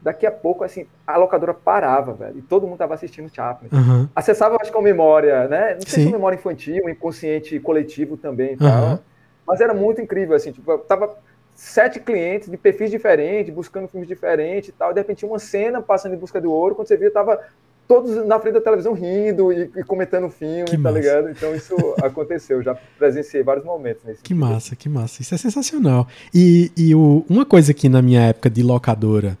daqui 0.00 0.24
a 0.24 0.30
pouco, 0.30 0.62
assim, 0.62 0.86
a 1.04 1.16
locadora 1.16 1.52
parava, 1.52 2.12
velho, 2.12 2.38
e 2.38 2.42
todo 2.42 2.64
mundo 2.64 2.78
tava 2.78 2.94
assistindo 2.94 3.28
Chaplin. 3.28 3.70
Uhum. 3.72 4.08
Acessava, 4.14 4.56
acho 4.60 4.70
que 4.70 4.76
com 4.76 4.82
memória, 4.82 5.48
né? 5.48 5.74
Não 5.74 5.80
sei 5.80 6.04
Sim. 6.04 6.06
se 6.06 6.12
memória 6.12 6.36
infantil, 6.36 6.88
inconsciente 6.88 7.58
coletivo 7.58 8.16
também 8.16 8.52
e 8.52 8.56
tal. 8.56 8.84
Uhum. 8.84 8.98
Mas 9.44 9.60
era 9.60 9.74
muito 9.74 10.00
incrível, 10.00 10.36
assim, 10.36 10.52
tipo, 10.52 10.78
tava 10.78 11.16
sete 11.58 11.98
clientes 11.98 12.48
de 12.48 12.56
perfis 12.56 12.88
diferentes, 12.88 13.52
buscando 13.52 13.88
filmes 13.88 14.08
diferentes 14.08 14.68
e 14.68 14.72
tal. 14.72 14.94
De 14.94 15.00
repente, 15.00 15.26
uma 15.26 15.40
cena 15.40 15.82
passando 15.82 16.14
em 16.14 16.16
busca 16.16 16.40
do 16.40 16.52
ouro, 16.52 16.76
quando 16.76 16.86
você 16.86 16.96
viu, 16.96 17.12
tava 17.12 17.40
todos 17.88 18.24
na 18.24 18.38
frente 18.38 18.54
da 18.54 18.60
televisão 18.60 18.92
rindo 18.92 19.52
e, 19.52 19.68
e 19.74 19.82
comentando 19.82 20.26
o 20.26 20.30
filme, 20.30 20.66
que 20.66 20.76
tá 20.76 20.78
massa. 20.78 20.98
ligado? 20.98 21.30
Então 21.30 21.52
isso 21.56 21.74
aconteceu, 22.00 22.62
já 22.62 22.76
presenciei 22.96 23.42
vários 23.42 23.64
momentos 23.64 24.04
nesse 24.04 24.22
Que 24.22 24.34
massa, 24.34 24.76
que 24.76 24.88
massa. 24.88 25.20
Isso 25.20 25.34
é 25.34 25.38
sensacional. 25.38 26.06
E, 26.32 26.70
e 26.76 26.94
o, 26.94 27.24
uma 27.28 27.44
coisa 27.44 27.74
que 27.74 27.88
na 27.88 28.00
minha 28.00 28.20
época 28.20 28.48
de 28.48 28.62
locadora 28.62 29.36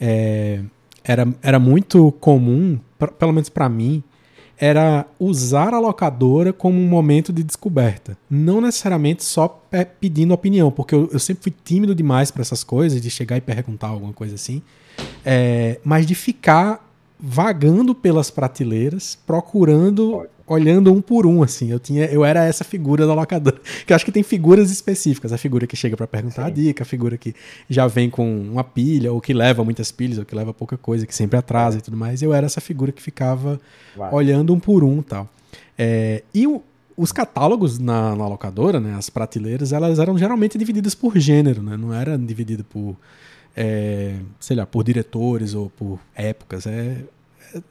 é, 0.00 0.60
era, 1.04 1.28
era 1.42 1.58
muito 1.58 2.10
comum, 2.12 2.80
pra, 2.98 3.08
pelo 3.08 3.32
menos 3.34 3.50
para 3.50 3.68
mim, 3.68 4.02
era 4.60 5.06
usar 5.18 5.72
a 5.72 5.78
locadora 5.78 6.52
como 6.52 6.78
um 6.78 6.86
momento 6.86 7.32
de 7.32 7.42
descoberta. 7.42 8.16
Não 8.28 8.60
necessariamente 8.60 9.24
só 9.24 9.48
pedindo 9.98 10.34
opinião, 10.34 10.70
porque 10.70 10.94
eu, 10.94 11.08
eu 11.10 11.18
sempre 11.18 11.44
fui 11.44 11.54
tímido 11.64 11.94
demais 11.94 12.30
para 12.30 12.42
essas 12.42 12.62
coisas, 12.62 13.00
de 13.00 13.10
chegar 13.10 13.38
e 13.38 13.40
perguntar 13.40 13.88
alguma 13.88 14.12
coisa 14.12 14.34
assim. 14.34 14.60
É, 15.24 15.80
mas 15.82 16.06
de 16.06 16.14
ficar 16.14 16.86
vagando 17.18 17.94
pelas 17.94 18.30
prateleiras, 18.30 19.18
procurando, 19.26 20.26
olhando 20.50 20.92
um 20.92 21.00
por 21.00 21.26
um, 21.26 21.44
assim. 21.44 21.70
Eu 21.70 21.78
tinha, 21.78 22.06
eu 22.06 22.24
era 22.24 22.44
essa 22.44 22.64
figura 22.64 23.06
da 23.06 23.14
locadora. 23.14 23.60
Que 23.86 23.92
eu 23.92 23.96
acho 23.96 24.04
que 24.04 24.10
tem 24.10 24.22
figuras 24.22 24.70
específicas. 24.70 25.32
A 25.32 25.38
figura 25.38 25.66
que 25.66 25.76
chega 25.76 25.96
para 25.96 26.08
perguntar 26.08 26.42
Sim. 26.42 26.48
a 26.48 26.50
dica, 26.50 26.82
a 26.82 26.86
figura 26.86 27.16
que 27.16 27.34
já 27.68 27.86
vem 27.86 28.10
com 28.10 28.40
uma 28.42 28.64
pilha, 28.64 29.12
ou 29.12 29.20
que 29.20 29.32
leva 29.32 29.64
muitas 29.64 29.92
pilhas, 29.92 30.18
ou 30.18 30.24
que 30.24 30.34
leva 30.34 30.52
pouca 30.52 30.76
coisa, 30.76 31.06
que 31.06 31.14
sempre 31.14 31.38
atrasa 31.38 31.78
e 31.78 31.80
tudo 31.80 31.96
mais. 31.96 32.20
Eu 32.20 32.34
era 32.34 32.46
essa 32.46 32.60
figura 32.60 32.90
que 32.90 33.00
ficava 33.00 33.60
olhando 34.10 34.52
um 34.52 34.58
por 34.58 34.82
um 34.82 35.00
tal. 35.02 35.28
É, 35.78 36.24
e 36.34 36.46
o, 36.48 36.62
os 36.96 37.12
catálogos 37.12 37.78
na, 37.78 38.16
na, 38.16 38.26
locadora, 38.26 38.80
né, 38.80 38.94
as 38.94 39.08
prateleiras, 39.08 39.72
elas 39.72 40.00
eram 40.00 40.18
geralmente 40.18 40.58
divididas 40.58 40.94
por 40.94 41.16
gênero, 41.16 41.62
né? 41.62 41.76
Não 41.76 41.94
era 41.94 42.18
dividido 42.18 42.64
por 42.64 42.96
é, 43.56 44.16
sei 44.40 44.56
lá, 44.56 44.66
por 44.66 44.82
diretores 44.82 45.54
ou 45.54 45.70
por 45.70 46.00
épocas. 46.14 46.66
É, 46.66 46.96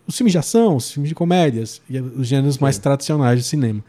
os 0.07 0.15
filmes 0.15 0.31
de 0.31 0.37
ação, 0.37 0.75
os 0.75 0.91
filmes 0.91 1.09
de 1.09 1.15
comédias, 1.15 1.81
os 2.15 2.27
gêneros 2.27 2.55
Sim. 2.55 2.61
mais 2.61 2.77
tradicionais 2.77 3.39
de 3.39 3.45
cinema. 3.45 3.83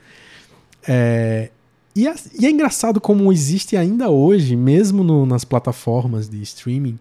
É, 0.86 1.50
e, 1.94 2.06
é, 2.06 2.14
e, 2.38 2.46
é, 2.46 2.50
engraçado 2.50 3.00
como 3.00 3.32
existe 3.32 3.76
ainda 3.76 4.10
hoje, 4.10 4.56
mesmo 4.56 5.02
no, 5.02 5.26
nas 5.26 5.44
plataformas 5.44 6.28
de 6.28 6.40
streaming, 6.42 6.98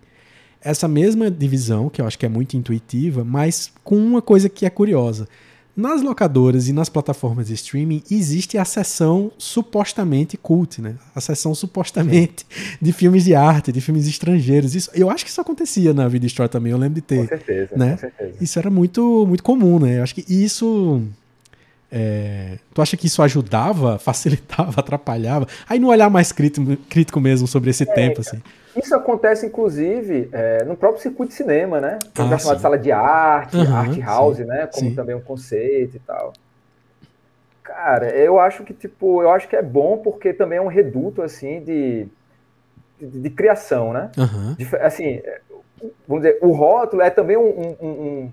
essa 0.62 0.88
mesma 0.88 1.32
divisão, 1.32 1.90
que 1.90 2.02
eu 2.02 2.08
acho 2.08 2.20
que 2.20 2.26
é 2.26 2.30
muito 2.30 2.58
intuitiva, 2.58 3.24
mas 3.24 3.72
com 3.84 3.98
uma 3.98 4.22
coisa 4.22 4.50
que 4.50 4.66
é 4.66 4.70
curiosa. 4.70 5.28
Nas 5.80 6.02
locadoras 6.02 6.68
e 6.68 6.74
nas 6.74 6.90
plataformas 6.90 7.48
de 7.48 7.54
streaming 7.54 8.04
existe 8.12 8.58
a 8.58 8.66
seção 8.66 9.32
supostamente 9.38 10.36
cult, 10.36 10.82
né? 10.82 10.96
A 11.16 11.22
seção 11.22 11.56
supostamente 11.56 12.46
Sim. 12.50 12.78
de 12.82 12.92
filmes 12.92 13.24
de 13.24 13.34
arte, 13.34 13.72
de 13.72 13.80
filmes 13.80 14.06
estrangeiros. 14.06 14.76
Isso, 14.76 14.92
eu 14.94 15.10
acho 15.10 15.24
que 15.24 15.32
isso 15.32 15.40
acontecia 15.40 15.94
na 15.94 16.10
Video 16.10 16.28
Store 16.28 16.50
também, 16.50 16.74
eu 16.74 16.78
lembro 16.78 16.96
de 16.96 17.02
ter. 17.02 17.22
Com 17.22 17.28
certeza, 17.30 17.78
né? 17.78 17.92
com 17.92 17.98
certeza. 17.98 18.34
Isso 18.42 18.60
era 18.60 18.70
muito, 18.70 19.26
muito 19.26 19.42
comum, 19.42 19.80
né? 19.80 20.00
Eu 20.00 20.04
acho 20.04 20.16
que 20.16 20.26
isso. 20.28 21.02
É, 21.90 22.58
tu 22.74 22.82
acha 22.82 22.98
que 22.98 23.08
isso 23.08 23.22
ajudava, 23.22 23.98
facilitava, 24.04 24.82
atrapalhava? 24.82 25.48
Aí 25.68 25.80
no 25.80 25.88
olhar 25.88 26.10
mais 26.10 26.34
crítico, 26.34 26.76
crítico 26.90 27.22
mesmo 27.22 27.48
sobre 27.48 27.70
esse 27.70 27.84
é, 27.84 27.86
tempo, 27.86 28.20
assim. 28.20 28.42
Isso 28.82 28.96
acontece, 28.96 29.46
inclusive, 29.46 30.30
é, 30.32 30.64
no 30.64 30.76
próprio 30.76 31.02
circuito 31.02 31.32
de 31.32 31.36
cinema, 31.36 31.82
né? 31.82 32.00
Ah, 32.18 32.34
é 32.34 32.38
chamado 32.38 32.56
de 32.56 32.62
sala 32.62 32.78
de 32.78 32.92
arte, 32.92 33.58
uhum, 33.58 33.76
art 33.76 34.00
house, 34.00 34.38
sim, 34.38 34.46
né? 34.46 34.68
Como 34.68 34.90
sim. 34.90 34.96
também 34.96 35.16
um 35.16 35.22
conceito 35.22 35.98
e 35.98 36.00
tal. 36.00 36.34
Cara, 37.64 38.10
eu 38.10 38.40
acho 38.40 38.64
que, 38.64 38.74
tipo, 38.74 39.22
eu 39.22 39.32
acho 39.32 39.48
que 39.48 39.56
é 39.56 39.62
bom 39.62 39.98
porque 39.98 40.34
também 40.34 40.58
é 40.58 40.62
um 40.62 40.68
reduto, 40.68 41.22
assim, 41.22 41.62
de, 41.62 42.08
de, 43.00 43.20
de 43.22 43.30
criação, 43.30 43.94
né? 43.94 44.10
Uhum. 44.18 44.56
De, 44.56 44.76
assim, 44.78 45.22
vamos 46.08 46.24
dizer, 46.24 46.40
o 46.42 46.52
rótulo 46.52 47.02
é 47.02 47.10
também 47.10 47.38
um, 47.38 47.76
um, 47.82 47.88
um 47.88 48.32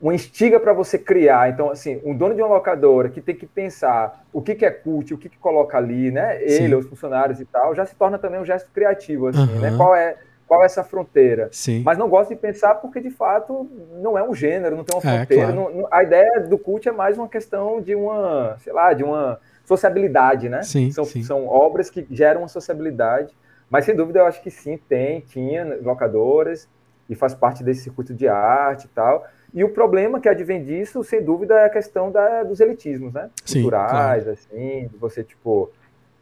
uma 0.00 0.14
instiga 0.14 0.60
para 0.60 0.72
você 0.72 0.98
criar. 0.98 1.50
Então, 1.50 1.70
assim, 1.70 2.00
um 2.04 2.16
dono 2.16 2.34
de 2.34 2.42
uma 2.42 2.54
locadora 2.54 3.08
que 3.08 3.20
tem 3.20 3.34
que 3.34 3.46
pensar 3.46 4.24
o 4.32 4.42
que, 4.42 4.54
que 4.54 4.64
é 4.64 4.70
cult, 4.70 5.14
o 5.14 5.18
que, 5.18 5.28
que 5.28 5.38
coloca 5.38 5.78
ali, 5.78 6.10
né? 6.10 6.42
Ele, 6.42 6.68
Sim. 6.68 6.74
os 6.74 6.86
funcionários 6.86 7.40
e 7.40 7.44
tal, 7.44 7.74
já 7.74 7.86
se 7.86 7.94
torna 7.94 8.18
também 8.18 8.40
um 8.40 8.44
gesto 8.44 8.70
criativo, 8.72 9.28
assim, 9.28 9.40
uhum. 9.40 9.60
né? 9.60 9.74
Qual 9.76 9.94
é, 9.94 10.16
qual 10.46 10.62
é 10.62 10.66
essa 10.66 10.84
fronteira? 10.84 11.48
Sim. 11.52 11.82
Mas 11.84 11.96
não 11.96 12.08
gosto 12.08 12.30
de 12.30 12.36
pensar 12.36 12.74
porque, 12.76 13.00
de 13.00 13.10
fato, 13.10 13.68
não 14.02 14.18
é 14.18 14.22
um 14.22 14.34
gênero, 14.34 14.76
não 14.76 14.84
tem 14.84 14.94
uma 14.96 15.10
é, 15.10 15.16
fronteira. 15.18 15.52
Claro. 15.52 15.72
Não, 15.72 15.80
não, 15.82 15.88
a 15.90 16.02
ideia 16.02 16.40
do 16.40 16.58
cult 16.58 16.88
é 16.88 16.92
mais 16.92 17.16
uma 17.16 17.28
questão 17.28 17.80
de 17.80 17.94
uma, 17.94 18.56
sei 18.60 18.72
lá, 18.72 18.92
de 18.92 19.02
uma 19.02 19.40
sociabilidade, 19.64 20.48
né? 20.48 20.62
Sim, 20.62 20.90
são, 20.90 21.04
sim. 21.04 21.22
são 21.22 21.46
obras 21.46 21.88
que 21.88 22.06
geram 22.10 22.42
uma 22.42 22.48
sociabilidade. 22.48 23.34
Mas, 23.70 23.86
sem 23.86 23.96
dúvida, 23.96 24.18
eu 24.18 24.26
acho 24.26 24.42
que 24.42 24.50
sim, 24.50 24.78
tem, 24.88 25.20
tinha 25.20 25.78
locadoras 25.82 26.68
e 27.08 27.14
faz 27.14 27.34
parte 27.34 27.64
desse 27.64 27.82
circuito 27.82 28.12
de 28.14 28.28
arte 28.28 28.84
e 28.84 28.88
tal. 28.88 29.26
E 29.54 29.62
o 29.62 29.68
problema 29.68 30.20
que 30.20 30.28
advém 30.28 30.64
disso, 30.64 31.04
sem 31.04 31.22
dúvida, 31.22 31.54
é 31.54 31.66
a 31.66 31.70
questão 31.70 32.10
da, 32.10 32.42
dos 32.42 32.58
elitismos, 32.58 33.12
né? 33.12 33.30
Sim, 33.44 33.62
Culturais, 33.62 34.24
claro. 34.24 34.38
assim, 34.38 34.90
você, 34.98 35.22
tipo. 35.22 35.70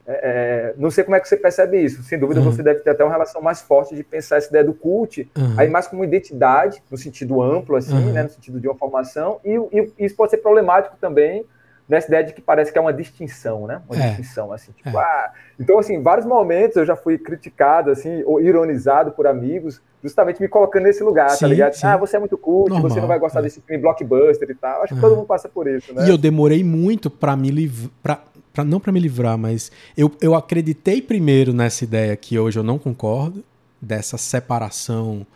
É, 0.05 0.13
é, 0.13 0.75
não 0.77 0.91
sei 0.91 1.05
como 1.05 1.17
é 1.17 1.21
que 1.21 1.29
você 1.29 1.37
percebe 1.37 1.83
isso. 1.83 2.03
Sem 2.03 2.19
dúvida, 2.19 2.41
uhum. 2.41 2.51
você 2.51 2.63
deve 2.63 2.81
ter 2.81 2.91
até 2.91 3.03
uma 3.03 3.13
relação 3.13 3.41
mais 3.41 3.63
forte 3.63 3.95
de 3.95 4.03
pensar 4.03 4.37
essa 4.37 4.49
ideia 4.49 4.65
do 4.65 4.75
cult, 4.75 5.31
uhum. 5.37 5.55
aí 5.57 5.71
mais 5.71 5.87
como 5.87 6.05
identidade, 6.05 6.83
no 6.91 6.99
sentido 6.99 7.41
amplo, 7.41 7.77
assim, 7.77 7.95
uhum. 7.95 8.13
né? 8.13 8.25
No 8.25 8.29
sentido 8.29 8.61
de 8.61 8.69
uma 8.69 8.77
formação. 8.77 9.41
E, 9.43 9.55
e, 9.73 9.93
isso 10.05 10.15
pode 10.15 10.31
ser 10.31 10.39
problemático 10.39 10.97
também 11.01 11.47
nessa 11.89 12.09
ideia 12.09 12.25
de 12.25 12.33
que 12.33 12.41
parece 12.41 12.73
que 12.73 12.79
é 12.79 12.81
uma 12.81 12.93
distinção, 12.93 13.67
né? 13.67 13.83
Uma 13.89 14.03
é. 14.03 14.09
distinção, 14.09 14.53
assim, 14.53 14.73
tipo, 14.73 14.97
é. 14.97 15.03
ah. 15.03 15.33
Então, 15.59 15.79
assim, 15.79 15.95
em 15.95 16.03
vários 16.03 16.27
momentos 16.27 16.77
eu 16.77 16.85
já 16.85 16.97
fui 16.97 17.19
criticado, 17.19 17.91
assim, 17.91 18.23
ou 18.25 18.41
ironizado 18.41 19.13
por 19.13 19.27
amigos 19.27 19.81
justamente 20.03 20.41
me 20.41 20.49
colocando 20.49 20.83
nesse 20.83 21.03
lugar, 21.03 21.29
tá 21.29 21.37
sim, 21.37 21.41
tá 21.41 21.47
ligado? 21.47 21.75
Sim. 21.75 21.87
Ah, 21.87 21.97
você 21.97 22.17
é 22.17 22.19
muito 22.19 22.37
cult, 22.37 22.71
Normal, 22.71 22.91
você 22.91 23.01
não 23.01 23.07
vai 23.07 23.19
gostar 23.19 23.39
é. 23.39 23.43
desse 23.45 23.61
filme 23.61 23.81
blockbuster 23.81 24.51
e 24.51 24.55
tal. 24.55 24.83
Acho 24.83 24.95
que 24.95 25.01
todo 25.01 25.15
mundo 25.15 25.27
passa 25.27 25.49
por 25.49 25.69
isso, 25.69 25.95
né? 25.95 26.07
E 26.07 26.11
eu 26.11 26.19
demorei 26.19 26.65
muito 26.65 27.09
para 27.09 27.37
me 27.37 27.51
livrar, 27.51 28.25
para 28.53 28.65
não 28.65 28.81
para 28.81 28.91
me 28.91 28.99
livrar, 28.99 29.39
mas 29.39 29.71
eu, 29.97 30.11
eu 30.21 30.35
acreditei 30.35 31.01
primeiro 31.01 31.53
nessa 31.53 31.85
ideia 31.85 32.17
que 32.17 32.37
hoje 32.39 32.59
eu 32.59 32.65
não 32.65 32.79
concordo, 32.79 33.45
dessa 33.81 34.17
separação 34.17 35.27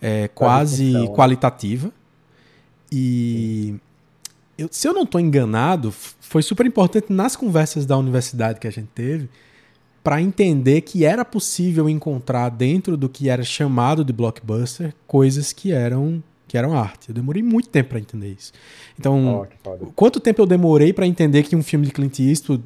é, 0.00 0.28
quase 0.28 0.92
né? 0.92 1.08
qualitativa. 1.08 1.90
E 2.92 3.76
eu, 4.60 4.68
se 4.70 4.86
eu 4.86 4.92
não 4.92 5.02
estou 5.02 5.20
enganado, 5.20 5.92
foi 5.92 6.42
super 6.42 6.66
importante 6.66 7.12
nas 7.12 7.34
conversas 7.34 7.86
da 7.86 7.96
universidade 7.96 8.60
que 8.60 8.66
a 8.66 8.70
gente 8.70 8.88
teve 8.94 9.28
para 10.02 10.20
entender 10.20 10.80
que 10.82 11.04
era 11.04 11.24
possível 11.24 11.88
encontrar 11.88 12.48
dentro 12.48 12.96
do 12.96 13.08
que 13.08 13.28
era 13.28 13.42
chamado 13.42 14.04
de 14.04 14.12
blockbuster 14.12 14.94
coisas 15.06 15.52
que 15.52 15.72
eram 15.72 16.22
que 16.48 16.58
eram 16.58 16.76
arte. 16.76 17.10
Eu 17.10 17.14
demorei 17.14 17.44
muito 17.44 17.68
tempo 17.68 17.90
para 17.90 18.00
entender 18.00 18.34
isso. 18.36 18.52
Então, 18.98 19.46
oh, 19.64 19.86
quanto 19.94 20.18
tempo 20.18 20.42
eu 20.42 20.46
demorei 20.46 20.92
para 20.92 21.06
entender 21.06 21.44
que 21.44 21.54
um 21.54 21.62
filme 21.62 21.86
de 21.86 21.92
Clint 21.92 22.18
Eastwood 22.18 22.64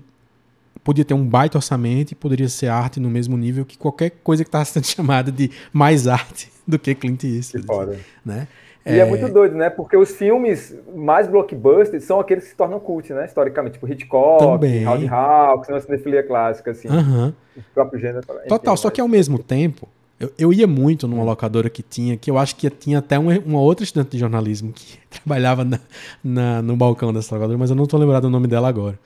podia 0.82 1.04
ter 1.04 1.12
um 1.12 1.26
baita 1.26 1.58
orçamento 1.58 2.12
e 2.12 2.14
poderia 2.14 2.48
ser 2.48 2.68
arte 2.68 2.98
no 2.98 3.10
mesmo 3.10 3.36
nível 3.36 3.62
que 3.64 3.76
qualquer 3.76 4.10
coisa 4.22 4.42
que 4.42 4.48
estava 4.48 4.64
sendo 4.64 4.86
chamada 4.88 5.30
de 5.30 5.50
mais 5.70 6.06
arte 6.06 6.50
do 6.66 6.78
que 6.78 6.94
Clint 6.94 7.24
Eastwood, 7.24 7.66
que 7.66 7.98
né? 8.24 8.48
E 8.86 8.90
é... 8.90 8.98
é... 8.98 9.04
muito 9.04 9.28
doido, 9.28 9.54
né? 9.56 9.70
Porque 9.70 9.96
os 9.96 10.12
filmes 10.12 10.76
mais 10.94 11.26
blockbusters 11.26 12.04
são 12.04 12.20
aqueles 12.20 12.44
que 12.44 12.50
se 12.50 12.56
tornam 12.56 12.78
cult, 12.78 13.12
né? 13.12 13.24
Historicamente, 13.24 13.74
tipo 13.74 13.88
Hitchcock, 13.88 14.44
Também. 14.44 14.86
Howard 14.86 15.08
Hawks, 15.08 15.68
uma 15.68 15.80
cinefilia 15.80 16.22
clássica, 16.22 16.70
assim. 16.72 16.88
Uhum. 16.88 17.32
O 17.56 17.62
próprio 17.72 18.00
gênero. 18.00 18.24
Total, 18.48 18.76
só 18.76 18.90
que 18.90 19.00
ao 19.00 19.08
mesmo 19.08 19.38
tempo, 19.38 19.88
eu, 20.20 20.32
eu, 20.38 20.52
ia 20.52 20.66
muito 20.66 21.08
numa 21.08 21.24
locadora 21.24 21.70
que 21.70 21.82
tinha, 21.82 22.16
que 22.16 22.30
eu 22.30 22.38
acho 22.38 22.56
que 22.56 22.68
tinha 22.70 22.98
até 22.98 23.18
uma, 23.18 23.38
uma 23.38 23.60
outra 23.60 23.84
estudante 23.84 24.10
de 24.10 24.18
jornalismo 24.18 24.72
que 24.72 24.98
trabalhava 25.10 25.64
na, 25.64 25.80
na, 26.22 26.62
no 26.62 26.76
balcão 26.76 27.12
dessa 27.12 27.34
locadora, 27.34 27.58
mas 27.58 27.70
eu 27.70 27.76
não 27.76 27.86
tô 27.86 27.96
lembrado 27.96 28.24
o 28.24 28.30
nome 28.30 28.46
dela 28.46 28.68
agora. 28.68 28.98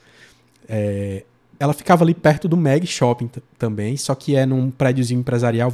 É, 0.69 1.23
ela 1.59 1.73
ficava 1.73 2.05
ali 2.05 2.15
perto 2.15 2.47
do 2.47 2.57
Meg 2.57 2.87
Shopping 2.87 3.31
também, 3.59 3.97
só 3.97 4.15
que 4.15 4.37
é 4.37 4.45
num 4.45 4.71
prédiozinho 4.71 5.21
empresarial 5.21 5.71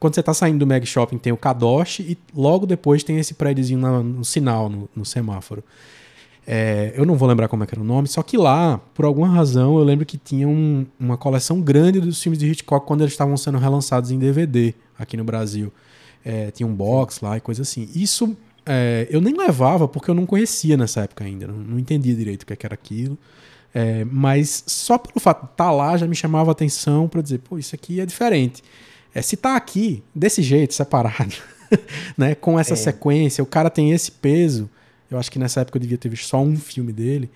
quando 0.00 0.14
você 0.14 0.20
está 0.20 0.32
saindo 0.32 0.58
do 0.58 0.66
Meg 0.66 0.86
Shopping, 0.86 1.18
tem 1.18 1.30
o 1.32 1.36
Kadosh 1.36 2.00
e 2.00 2.18
logo 2.34 2.66
depois 2.66 3.04
tem 3.04 3.18
esse 3.18 3.34
prédiozinho 3.34 3.78
no, 3.78 4.02
no 4.02 4.24
sinal, 4.24 4.70
no, 4.70 4.88
no 4.96 5.04
semáforo. 5.04 5.62
É, 6.46 6.94
eu 6.96 7.04
não 7.04 7.16
vou 7.16 7.28
lembrar 7.28 7.48
como 7.48 7.62
é 7.62 7.66
era 7.70 7.80
o 7.80 7.84
nome, 7.84 8.08
só 8.08 8.22
que 8.22 8.36
lá, 8.36 8.80
por 8.94 9.04
alguma 9.04 9.28
razão, 9.28 9.78
eu 9.78 9.84
lembro 9.84 10.06
que 10.06 10.16
tinha 10.16 10.48
um, 10.48 10.86
uma 10.98 11.18
coleção 11.18 11.60
grande 11.60 12.00
dos 12.00 12.20
filmes 12.20 12.38
de 12.38 12.46
Hitchcock 12.46 12.86
quando 12.86 13.02
eles 13.02 13.12
estavam 13.12 13.36
sendo 13.36 13.58
relançados 13.58 14.10
em 14.10 14.18
DVD 14.18 14.74
aqui 14.98 15.16
no 15.16 15.22
Brasil. 15.22 15.70
É, 16.24 16.50
tinha 16.50 16.66
um 16.66 16.74
box 16.74 17.20
lá 17.20 17.36
e 17.36 17.40
coisa 17.40 17.62
assim. 17.62 17.88
Isso 17.94 18.34
é, 18.64 19.06
eu 19.10 19.20
nem 19.20 19.36
levava 19.36 19.86
porque 19.86 20.10
eu 20.10 20.14
não 20.14 20.24
conhecia 20.24 20.76
nessa 20.76 21.02
época 21.02 21.24
ainda, 21.24 21.46
não, 21.46 21.56
não 21.56 21.78
entendia 21.78 22.14
direito 22.14 22.42
o 22.42 22.46
que, 22.46 22.54
é 22.54 22.56
era 22.62 22.74
aquilo. 22.74 23.18
É, 23.72 24.04
mas 24.06 24.64
só 24.66 24.98
pelo 24.98 25.20
fato 25.20 25.46
de 25.46 25.52
estar 25.52 25.64
tá 25.66 25.70
lá 25.70 25.96
já 25.96 26.06
me 26.06 26.16
chamava 26.16 26.50
a 26.50 26.52
atenção 26.52 27.06
para 27.06 27.20
dizer, 27.20 27.38
pô, 27.38 27.58
isso 27.58 27.74
aqui 27.74 28.00
é 28.00 28.06
diferente. 28.06 28.62
É, 29.14 29.22
se 29.22 29.36
tá 29.36 29.56
aqui, 29.56 30.02
desse 30.14 30.42
jeito, 30.42 30.74
separado, 30.74 31.34
né, 32.16 32.34
com 32.34 32.58
essa 32.58 32.74
é. 32.74 32.76
sequência, 32.76 33.42
o 33.42 33.46
cara 33.46 33.70
tem 33.70 33.92
esse 33.92 34.10
peso. 34.10 34.68
Eu 35.10 35.18
acho 35.18 35.30
que 35.30 35.38
nessa 35.38 35.60
época 35.60 35.78
eu 35.78 35.80
devia 35.80 35.98
ter 35.98 36.08
visto 36.08 36.26
só 36.26 36.40
um 36.40 36.56
filme 36.56 36.92
dele. 36.92 37.30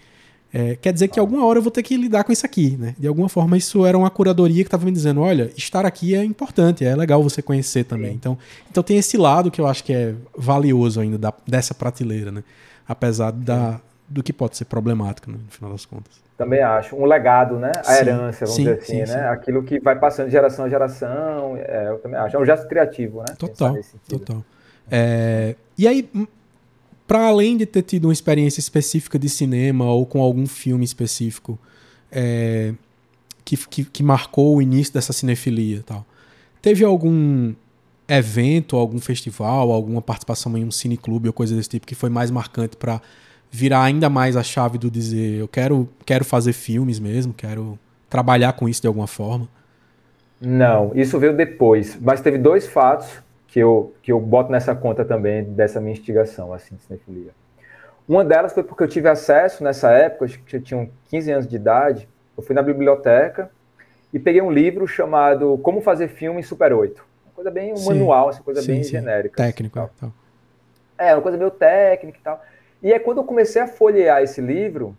É, 0.56 0.76
quer 0.76 0.92
dizer 0.92 1.08
que 1.08 1.18
alguma 1.18 1.44
hora 1.44 1.58
eu 1.58 1.62
vou 1.62 1.72
ter 1.72 1.82
que 1.82 1.96
lidar 1.96 2.22
com 2.22 2.30
isso 2.30 2.46
aqui, 2.46 2.76
né? 2.76 2.94
De 2.96 3.08
alguma 3.08 3.28
forma, 3.28 3.56
isso 3.56 3.84
era 3.84 3.98
uma 3.98 4.08
curadoria 4.08 4.62
que 4.62 4.68
estava 4.68 4.84
me 4.84 4.92
dizendo: 4.92 5.20
olha, 5.20 5.50
estar 5.56 5.84
aqui 5.84 6.14
é 6.14 6.22
importante, 6.22 6.84
é 6.84 6.94
legal 6.94 7.20
você 7.20 7.42
conhecer 7.42 7.82
também. 7.82 8.14
Então, 8.14 8.38
então 8.70 8.80
tem 8.80 8.96
esse 8.96 9.16
lado 9.16 9.50
que 9.50 9.60
eu 9.60 9.66
acho 9.66 9.82
que 9.82 9.92
é 9.92 10.14
valioso 10.38 11.00
ainda 11.00 11.18
da, 11.18 11.34
dessa 11.44 11.74
prateleira, 11.74 12.30
né? 12.30 12.44
Apesar 12.86 13.32
da, 13.32 13.80
do 14.08 14.22
que 14.22 14.32
pode 14.32 14.56
ser 14.56 14.66
problemático, 14.66 15.30
né, 15.30 15.38
no 15.42 15.50
final 15.50 15.70
das 15.72 15.86
contas. 15.86 16.22
Também 16.36 16.62
acho. 16.62 16.96
Um 16.96 17.04
legado, 17.04 17.58
né? 17.58 17.70
A 17.78 17.84
sim, 17.84 18.00
herança, 18.00 18.44
vamos 18.44 18.54
sim, 18.56 18.62
dizer 18.64 18.78
assim, 18.78 19.06
sim, 19.06 19.12
né? 19.12 19.28
Aquilo 19.28 19.62
que 19.62 19.78
vai 19.78 19.96
passando 19.96 20.26
de 20.26 20.32
geração 20.32 20.64
a 20.64 20.68
geração, 20.68 21.56
é, 21.56 21.88
eu 21.88 21.98
também 21.98 22.18
acho. 22.18 22.36
É 22.36 22.40
um 22.40 22.44
gesto 22.44 22.66
criativo, 22.66 23.20
né? 23.20 23.34
Total, 23.38 23.76
total. 24.08 24.44
É, 24.90 25.54
e 25.78 25.86
aí, 25.86 26.10
para 27.06 27.26
além 27.26 27.56
de 27.56 27.66
ter 27.66 27.82
tido 27.82 28.06
uma 28.06 28.12
experiência 28.12 28.60
específica 28.60 29.18
de 29.18 29.28
cinema 29.28 29.84
ou 29.86 30.04
com 30.04 30.20
algum 30.20 30.46
filme 30.46 30.84
específico 30.84 31.58
é, 32.10 32.74
que, 33.44 33.56
que, 33.56 33.84
que, 33.84 34.02
marcou 34.02 34.56
o 34.56 34.62
início 34.62 34.92
dessa 34.92 35.12
cinefilia 35.12 35.82
tal, 35.86 36.04
teve 36.60 36.84
algum 36.84 37.54
evento, 38.08 38.76
algum 38.76 38.98
festival, 38.98 39.70
alguma 39.70 40.02
participação 40.02 40.56
em 40.56 40.64
um 40.64 40.70
cineclube 40.70 41.28
ou 41.28 41.32
coisa 41.32 41.54
desse 41.54 41.68
tipo 41.68 41.86
que 41.86 41.94
foi 41.94 42.10
mais 42.10 42.30
marcante 42.30 42.76
para 42.76 43.00
virar 43.54 43.84
ainda 43.84 44.10
mais 44.10 44.36
a 44.36 44.42
chave 44.42 44.78
do 44.78 44.90
dizer 44.90 45.38
eu 45.38 45.46
quero, 45.46 45.88
quero 46.04 46.24
fazer 46.24 46.52
filmes 46.52 46.98
mesmo, 46.98 47.32
quero 47.32 47.78
trabalhar 48.10 48.52
com 48.54 48.68
isso 48.68 48.80
de 48.80 48.88
alguma 48.88 49.06
forma? 49.06 49.48
Não, 50.40 50.90
isso 50.92 51.18
veio 51.20 51.32
depois, 51.36 51.96
mas 52.00 52.20
teve 52.20 52.36
dois 52.36 52.66
fatos 52.66 53.08
que 53.46 53.60
eu, 53.60 53.94
que 54.02 54.10
eu 54.10 54.20
boto 54.20 54.50
nessa 54.50 54.74
conta 54.74 55.04
também 55.04 55.44
dessa 55.44 55.80
minha 55.80 55.92
instigação, 55.92 56.52
assim, 56.52 56.74
de 56.74 56.82
cinefilia. 56.82 57.30
Uma 58.08 58.24
delas 58.24 58.52
foi 58.52 58.64
porque 58.64 58.82
eu 58.82 58.88
tive 58.88 59.08
acesso 59.08 59.62
nessa 59.62 59.92
época, 59.92 60.24
acho 60.24 60.40
que 60.40 60.56
eu 60.56 60.60
tinha 60.60 60.90
15 61.08 61.30
anos 61.30 61.46
de 61.46 61.54
idade, 61.54 62.08
eu 62.36 62.42
fui 62.42 62.56
na 62.56 62.62
biblioteca 62.62 63.48
e 64.12 64.18
peguei 64.18 64.42
um 64.42 64.50
livro 64.50 64.84
chamado 64.88 65.56
Como 65.62 65.80
Fazer 65.80 66.08
Filme 66.08 66.40
em 66.40 66.42
Super 66.42 66.72
8. 66.72 67.04
Uma 67.26 67.32
coisa 67.32 67.50
bem 67.52 67.72
um 67.72 67.76
sim, 67.76 67.86
manual, 67.86 68.30
uma 68.30 68.42
coisa 68.42 68.60
sim, 68.62 68.72
bem 68.72 68.82
sim. 68.82 68.90
genérica. 68.90 69.40
Assim, 69.40 69.52
Técnico. 69.52 69.78
Assim, 69.78 70.12
é, 70.98 71.14
uma 71.14 71.22
coisa 71.22 71.38
meio 71.38 71.52
técnica 71.52 72.18
e 72.18 72.22
tal. 72.22 72.42
E 72.84 72.92
é 72.92 72.98
quando 72.98 73.18
eu 73.18 73.24
comecei 73.24 73.62
a 73.62 73.66
folhear 73.66 74.22
esse 74.22 74.42
livro, 74.42 74.94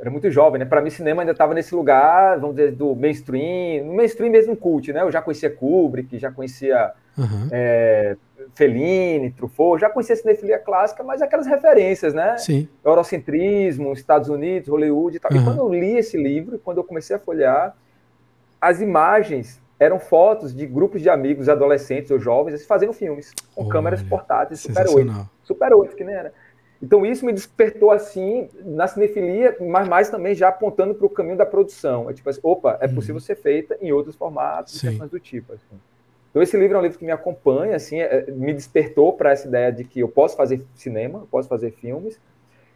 era 0.00 0.10
muito 0.10 0.30
jovem, 0.30 0.60
né? 0.60 0.64
Para 0.64 0.80
mim, 0.80 0.90
cinema 0.90 1.22
ainda 1.22 1.32
estava 1.32 1.52
nesse 1.52 1.74
lugar, 1.74 2.38
vamos 2.38 2.54
dizer, 2.54 2.70
do 2.70 2.94
mainstream, 2.94 3.84
no 3.84 3.94
mainstream 3.94 4.30
mesmo 4.30 4.56
cult, 4.56 4.92
né? 4.92 5.02
Eu 5.02 5.10
já 5.10 5.20
conhecia 5.20 5.50
Kubrick, 5.50 6.18
já 6.18 6.30
conhecia 6.30 6.92
uhum. 7.18 7.48
é, 7.50 8.16
Fellini, 8.54 9.32
Truffaut, 9.32 9.80
já 9.80 9.90
conhecia 9.90 10.14
cinefilia 10.14 10.58
clássica, 10.58 11.02
mas 11.02 11.20
aquelas 11.20 11.46
referências, 11.46 12.14
né? 12.14 12.38
Sim. 12.38 12.68
Eurocentrismo, 12.84 13.92
Estados 13.92 14.28
Unidos, 14.28 14.68
Hollywood 14.68 15.16
e 15.16 15.20
tal. 15.20 15.32
Uhum. 15.32 15.40
E 15.40 15.44
quando 15.44 15.58
eu 15.58 15.68
li 15.68 15.96
esse 15.96 16.16
livro, 16.16 16.60
quando 16.60 16.78
eu 16.78 16.84
comecei 16.84 17.16
a 17.16 17.18
folhear, 17.18 17.74
as 18.60 18.80
imagens 18.80 19.60
eram 19.80 19.98
fotos 19.98 20.54
de 20.54 20.64
grupos 20.64 21.02
de 21.02 21.10
amigos, 21.10 21.48
adolescentes 21.48 22.12
ou 22.12 22.20
jovens, 22.20 22.64
fazendo 22.64 22.92
filmes, 22.92 23.32
com 23.54 23.62
Olha, 23.62 23.70
câmeras 23.70 24.02
portáteis, 24.02 24.60
Super 24.60 24.86
8. 24.88 25.30
Super 25.42 25.74
8, 25.74 25.96
que 25.96 26.04
nem 26.04 26.14
era. 26.14 26.32
Então 26.82 27.06
isso 27.06 27.24
me 27.24 27.32
despertou 27.32 27.90
assim 27.90 28.48
na 28.64 28.86
cinefilia, 28.86 29.56
mas 29.60 29.88
mais 29.88 30.10
também 30.10 30.34
já 30.34 30.48
apontando 30.48 30.94
para 30.94 31.06
o 31.06 31.10
caminho 31.10 31.36
da 31.36 31.46
produção. 31.46 32.10
É 32.10 32.12
tipo 32.12 32.28
assim, 32.28 32.40
opa, 32.42 32.78
é 32.80 32.86
uhum. 32.86 32.94
possível 32.94 33.20
ser 33.20 33.36
feita 33.36 33.76
em 33.80 33.92
outros 33.92 34.16
formatos, 34.16 34.80
questões 34.80 35.10
do 35.10 35.18
tipo. 35.18 35.52
Assim. 35.52 35.80
Então 36.30 36.42
esse 36.42 36.56
livro 36.56 36.76
é 36.76 36.80
um 36.80 36.82
livro 36.82 36.98
que 36.98 37.04
me 37.04 37.12
acompanha, 37.12 37.76
assim, 37.76 38.00
é, 38.00 38.30
me 38.30 38.52
despertou 38.52 39.12
para 39.12 39.30
essa 39.30 39.46
ideia 39.46 39.72
de 39.72 39.84
que 39.84 40.00
eu 40.00 40.08
posso 40.08 40.36
fazer 40.36 40.64
cinema, 40.74 41.20
eu 41.20 41.28
posso 41.30 41.48
fazer 41.48 41.70
filmes. 41.70 42.18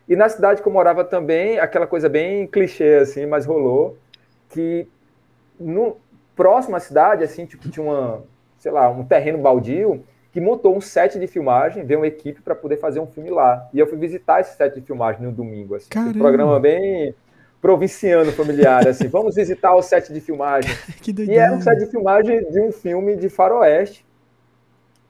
E 0.09 0.17
na 0.17 0.29
cidade 0.29 0.63
que 0.63 0.69
eu 0.69 0.73
morava 0.73 1.05
também, 1.05 1.59
aquela 1.59 1.87
coisa 1.87 2.09
bem 2.09 2.47
clichê 2.47 2.95
assim, 3.03 3.27
mas 3.27 3.45
rolou 3.45 3.99
que 4.49 4.87
no 5.59 5.97
próximo 6.35 6.77
à 6.77 6.81
cidade, 6.81 7.25
assim, 7.25 7.45
tipo 7.45 7.69
tinha 7.69 7.85
uma, 7.85 8.23
sei 8.59 8.71
lá, 8.71 8.89
um 8.89 9.05
terreno 9.05 9.39
baldio 9.39 10.05
que 10.39 10.41
montou 10.41 10.77
um 10.77 10.81
set 10.81 11.19
de 11.19 11.27
filmagem, 11.27 11.85
veio 11.85 11.99
uma 11.99 12.07
equipe 12.07 12.41
para 12.41 12.55
poder 12.55 12.77
fazer 12.77 13.01
um 13.01 13.07
filme 13.09 13.29
lá. 13.29 13.69
E 13.75 13.79
eu 13.81 13.89
fui 13.89 13.99
visitar 13.99 14.41
esse 14.41 14.57
set 14.57 14.73
de 14.73 14.81
filmagem 14.81 15.21
no 15.21 15.33
domingo. 15.33 15.75
Assim, 15.75 15.89
um 15.97 16.13
programa 16.13 16.61
bem 16.61 17.13
provinciano 17.61 18.31
familiar, 18.31 18.87
assim, 18.87 19.09
vamos 19.11 19.35
visitar 19.35 19.75
o 19.75 19.83
set 19.83 20.13
de 20.13 20.21
filmagem. 20.21 20.71
e 21.27 21.35
era 21.35 21.53
um 21.53 21.61
set 21.61 21.77
de 21.77 21.87
filmagem 21.87 22.49
de 22.53 22.61
um 22.61 22.71
filme 22.71 23.17
de 23.17 23.29
faroeste. 23.29 24.07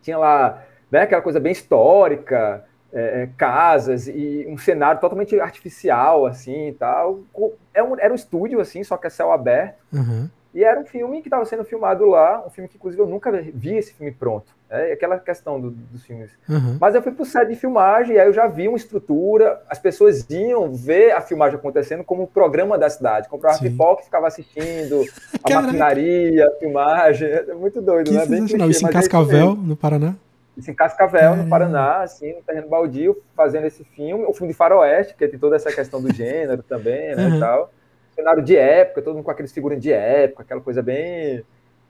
Tinha 0.00 0.16
lá 0.16 0.64
né, 0.90 1.02
aquela 1.02 1.20
coisa 1.20 1.38
bem 1.38 1.52
histórica, 1.52 2.64
é, 2.90 3.24
é 3.24 3.28
casas 3.36 4.08
e 4.08 4.46
um 4.48 4.56
cenário 4.56 4.98
totalmente 4.98 5.38
artificial, 5.38 6.24
assim, 6.24 6.74
tal. 6.78 7.20
Era 7.34 7.52
é 7.74 7.82
um, 7.82 8.00
era 8.00 8.12
um 8.12 8.16
estúdio, 8.16 8.60
assim, 8.60 8.82
só 8.82 8.96
que 8.96 9.06
é 9.06 9.10
céu 9.10 9.30
aberto. 9.30 9.76
Uhum. 9.92 10.30
E 10.54 10.64
era 10.64 10.80
um 10.80 10.84
filme 10.84 11.20
que 11.20 11.28
estava 11.28 11.44
sendo 11.44 11.64
filmado 11.64 12.06
lá, 12.06 12.44
um 12.46 12.50
filme 12.50 12.68
que, 12.68 12.76
inclusive, 12.76 13.02
eu 13.02 13.06
nunca 13.06 13.30
vi 13.30 13.76
esse 13.76 13.92
filme 13.92 14.10
pronto. 14.10 14.56
É 14.70 14.92
aquela 14.92 15.18
questão 15.18 15.60
do, 15.60 15.70
dos 15.70 16.04
filmes. 16.04 16.30
Uhum. 16.48 16.76
Mas 16.80 16.94
eu 16.94 17.02
fui 17.02 17.12
pro 17.12 17.24
set 17.24 17.48
de 17.48 17.54
filmagem 17.54 18.16
e 18.16 18.18
aí 18.18 18.26
eu 18.26 18.32
já 18.32 18.46
vi 18.46 18.68
uma 18.68 18.76
estrutura, 18.76 19.62
as 19.68 19.78
pessoas 19.78 20.28
iam 20.28 20.74
ver 20.74 21.12
a 21.12 21.20
filmagem 21.20 21.58
acontecendo 21.58 22.04
como 22.04 22.24
um 22.24 22.26
programa 22.26 22.76
da 22.76 22.88
cidade. 22.90 23.28
Comprava 23.28 23.58
pipoca 23.58 24.02
e 24.02 24.04
ficava 24.04 24.26
assistindo 24.26 25.04
a 25.42 25.48
maquinaria, 25.62 26.46
a 26.46 26.50
filmagem. 26.58 27.28
É 27.28 27.54
muito 27.54 27.80
doido, 27.80 28.08
que 28.08 28.16
né? 28.16 28.26
Bem 28.26 28.46
clichê, 28.46 28.66
isso 28.66 28.84
em 28.84 28.88
é 28.88 28.92
Cascavel, 28.92 29.54
no 29.54 29.76
Paraná? 29.76 30.14
Isso 30.56 30.70
em 30.70 30.74
Cascavel, 30.74 31.34
é... 31.34 31.36
no 31.36 31.48
Paraná, 31.48 32.02
assim, 32.02 32.34
no 32.34 32.42
terreno 32.42 32.68
baldio, 32.68 33.16
fazendo 33.36 33.66
esse 33.66 33.84
filme. 33.84 34.24
O 34.24 34.34
filme 34.34 34.52
de 34.52 34.56
faroeste, 34.56 35.14
que 35.14 35.28
tem 35.28 35.38
toda 35.38 35.56
essa 35.56 35.70
questão 35.72 36.02
do 36.02 36.12
gênero 36.12 36.62
também, 36.62 37.14
né, 37.14 37.26
uhum. 37.26 37.36
e 37.36 37.40
tal. 37.40 37.70
Cenário 38.18 38.42
de 38.42 38.56
época, 38.56 39.00
todo 39.00 39.14
mundo 39.14 39.24
com 39.24 39.30
aqueles 39.30 39.52
figurinhos 39.52 39.82
de 39.82 39.92
época, 39.92 40.42
aquela 40.42 40.60
coisa 40.60 40.82
bem 40.82 41.44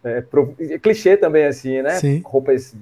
é, 0.05 0.21
pro, 0.21 0.55
clichê 0.83 1.17
também, 1.17 1.47
assim, 1.47 1.81
né? 1.81 1.93
Sim. 1.93 2.21
Roupas 2.23 2.77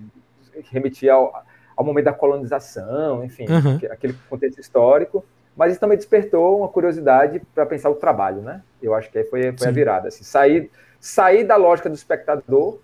que 0.52 0.72
remetia 0.72 1.12
ao, 1.12 1.32
ao 1.76 1.84
momento 1.84 2.06
da 2.06 2.12
colonização, 2.12 3.24
enfim, 3.24 3.46
uhum. 3.48 3.78
aquele 3.88 4.14
contexto 4.28 4.58
histórico. 4.60 5.24
Mas 5.56 5.70
isso 5.70 5.80
também 5.80 5.96
despertou 5.96 6.58
uma 6.58 6.68
curiosidade 6.68 7.40
para 7.54 7.64
pensar 7.64 7.88
o 7.88 7.94
trabalho, 7.94 8.42
né? 8.42 8.62
Eu 8.82 8.94
acho 8.94 9.10
que 9.10 9.18
aí 9.18 9.24
foi, 9.24 9.56
foi 9.56 9.68
a 9.68 9.70
virada. 9.70 10.08
Assim, 10.08 10.24
sair, 10.24 10.70
sair 10.98 11.44
da 11.44 11.54
lógica 11.54 11.88
do 11.88 11.94
espectador 11.94 12.80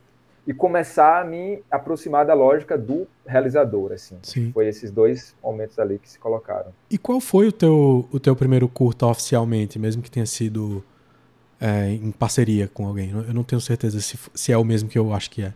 e 0.47 0.53
começar 0.53 1.21
a 1.21 1.25
me 1.25 1.63
aproximar 1.71 2.27
da 2.27 2.35
lógica 2.35 2.77
do 2.77 3.07
realizador, 3.25 3.93
assim. 3.93 4.19
Sim. 4.23 4.51
Foi 4.53 4.67
esses 4.67 4.91
dois 4.91 5.35
momentos 5.43 5.79
ali 5.79 5.99
que 5.99 6.11
se 6.11 6.19
colocaram. 6.19 6.73
E 6.91 6.99
qual 6.99 7.21
foi 7.21 7.49
o 7.49 7.53
teu, 7.53 8.09
o 8.11 8.19
teu 8.19 8.35
primeiro 8.35 8.69
curta 8.69 9.07
oficialmente, 9.07 9.79
mesmo 9.79 10.03
que 10.03 10.11
tenha 10.11 10.27
sido 10.27 10.85
é, 11.61 11.91
em 11.91 12.11
parceria 12.11 12.69
com 12.73 12.87
alguém. 12.87 13.11
Eu 13.11 13.33
não 13.33 13.45
tenho 13.45 13.61
certeza 13.61 14.01
se, 14.01 14.19
se 14.35 14.53
é 14.53 14.59
o 14.59 14.65
mesmo 14.65 14.89
que 14.89 14.99
eu 14.99 15.13
acho 15.13 15.31
que 15.31 15.43
é. 15.43 15.53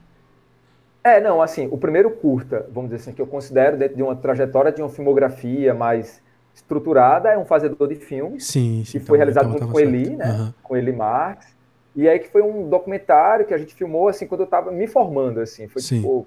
É, 1.02 1.20
não, 1.20 1.42
assim, 1.42 1.68
o 1.70 1.78
primeiro 1.78 2.10
curta, 2.10 2.66
vamos 2.72 2.90
dizer 2.90 3.02
assim, 3.02 3.12
que 3.12 3.22
eu 3.22 3.26
considero 3.26 3.76
dentro 3.76 3.96
de 3.96 4.02
uma 4.02 4.14
trajetória 4.14 4.72
de 4.72 4.82
uma 4.82 4.88
filmografia 4.88 5.74
mais 5.74 6.20
estruturada, 6.54 7.28
é 7.28 7.38
um 7.38 7.44
fazedor 7.44 7.88
de 7.88 7.96
filmes. 7.96 8.46
Sim, 8.46 8.82
sim. 8.84 8.92
Que 8.92 8.96
então, 8.98 9.06
foi 9.08 9.18
realizado 9.18 9.54
então, 9.54 9.68
com 9.68 9.78
Eli, 9.78 10.16
né? 10.16 10.30
Uhum. 10.30 10.52
Com 10.62 10.76
Eli 10.76 10.92
Marx. 10.92 11.55
E 11.96 12.08
aí 12.08 12.18
que 12.18 12.28
foi 12.28 12.42
um 12.42 12.68
documentário 12.68 13.46
que 13.46 13.54
a 13.54 13.58
gente 13.58 13.74
filmou, 13.74 14.06
assim, 14.08 14.26
quando 14.26 14.42
eu 14.42 14.44
estava 14.44 14.70
me 14.70 14.86
formando, 14.86 15.40
assim. 15.40 15.66
Foi 15.66 15.80
sim. 15.80 15.96
tipo... 15.96 16.26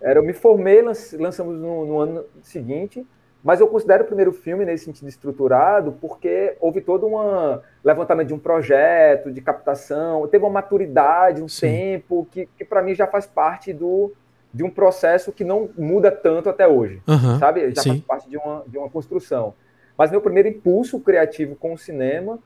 Era, 0.00 0.18
eu 0.18 0.24
me 0.24 0.32
formei, 0.32 0.80
lançamos 0.80 1.60
no, 1.60 1.84
no 1.84 1.98
ano 1.98 2.24
seguinte, 2.42 3.06
mas 3.42 3.60
eu 3.60 3.68
considero 3.68 4.04
o 4.04 4.06
primeiro 4.06 4.32
filme 4.32 4.64
nesse 4.64 4.84
sentido 4.84 5.08
estruturado 5.08 5.92
porque 6.00 6.56
houve 6.60 6.80
todo 6.80 7.06
um 7.06 7.58
levantamento 7.82 8.28
de 8.28 8.34
um 8.34 8.38
projeto, 8.38 9.30
de 9.30 9.40
captação, 9.40 10.26
teve 10.28 10.44
uma 10.44 10.50
maturidade, 10.50 11.42
um 11.42 11.48
Sim. 11.48 11.66
tempo 11.66 12.26
que, 12.30 12.46
que 12.56 12.64
para 12.64 12.82
mim 12.82 12.94
já 12.94 13.06
faz 13.06 13.26
parte 13.26 13.72
do, 13.72 14.12
de 14.52 14.62
um 14.62 14.70
processo 14.70 15.32
que 15.32 15.44
não 15.44 15.70
muda 15.76 16.10
tanto 16.10 16.50
até 16.50 16.68
hoje, 16.68 17.02
uhum. 17.06 17.38
sabe? 17.38 17.70
Já 17.74 17.82
Sim. 17.82 17.90
faz 17.90 18.00
parte 18.02 18.30
de 18.30 18.36
uma, 18.36 18.64
de 18.66 18.76
uma 18.76 18.90
construção. 18.90 19.54
Mas 19.96 20.10
meu 20.10 20.20
primeiro 20.20 20.48
impulso 20.48 21.00
criativo 21.00 21.56
com 21.56 21.72
o 21.72 21.78
cinema 21.78 22.38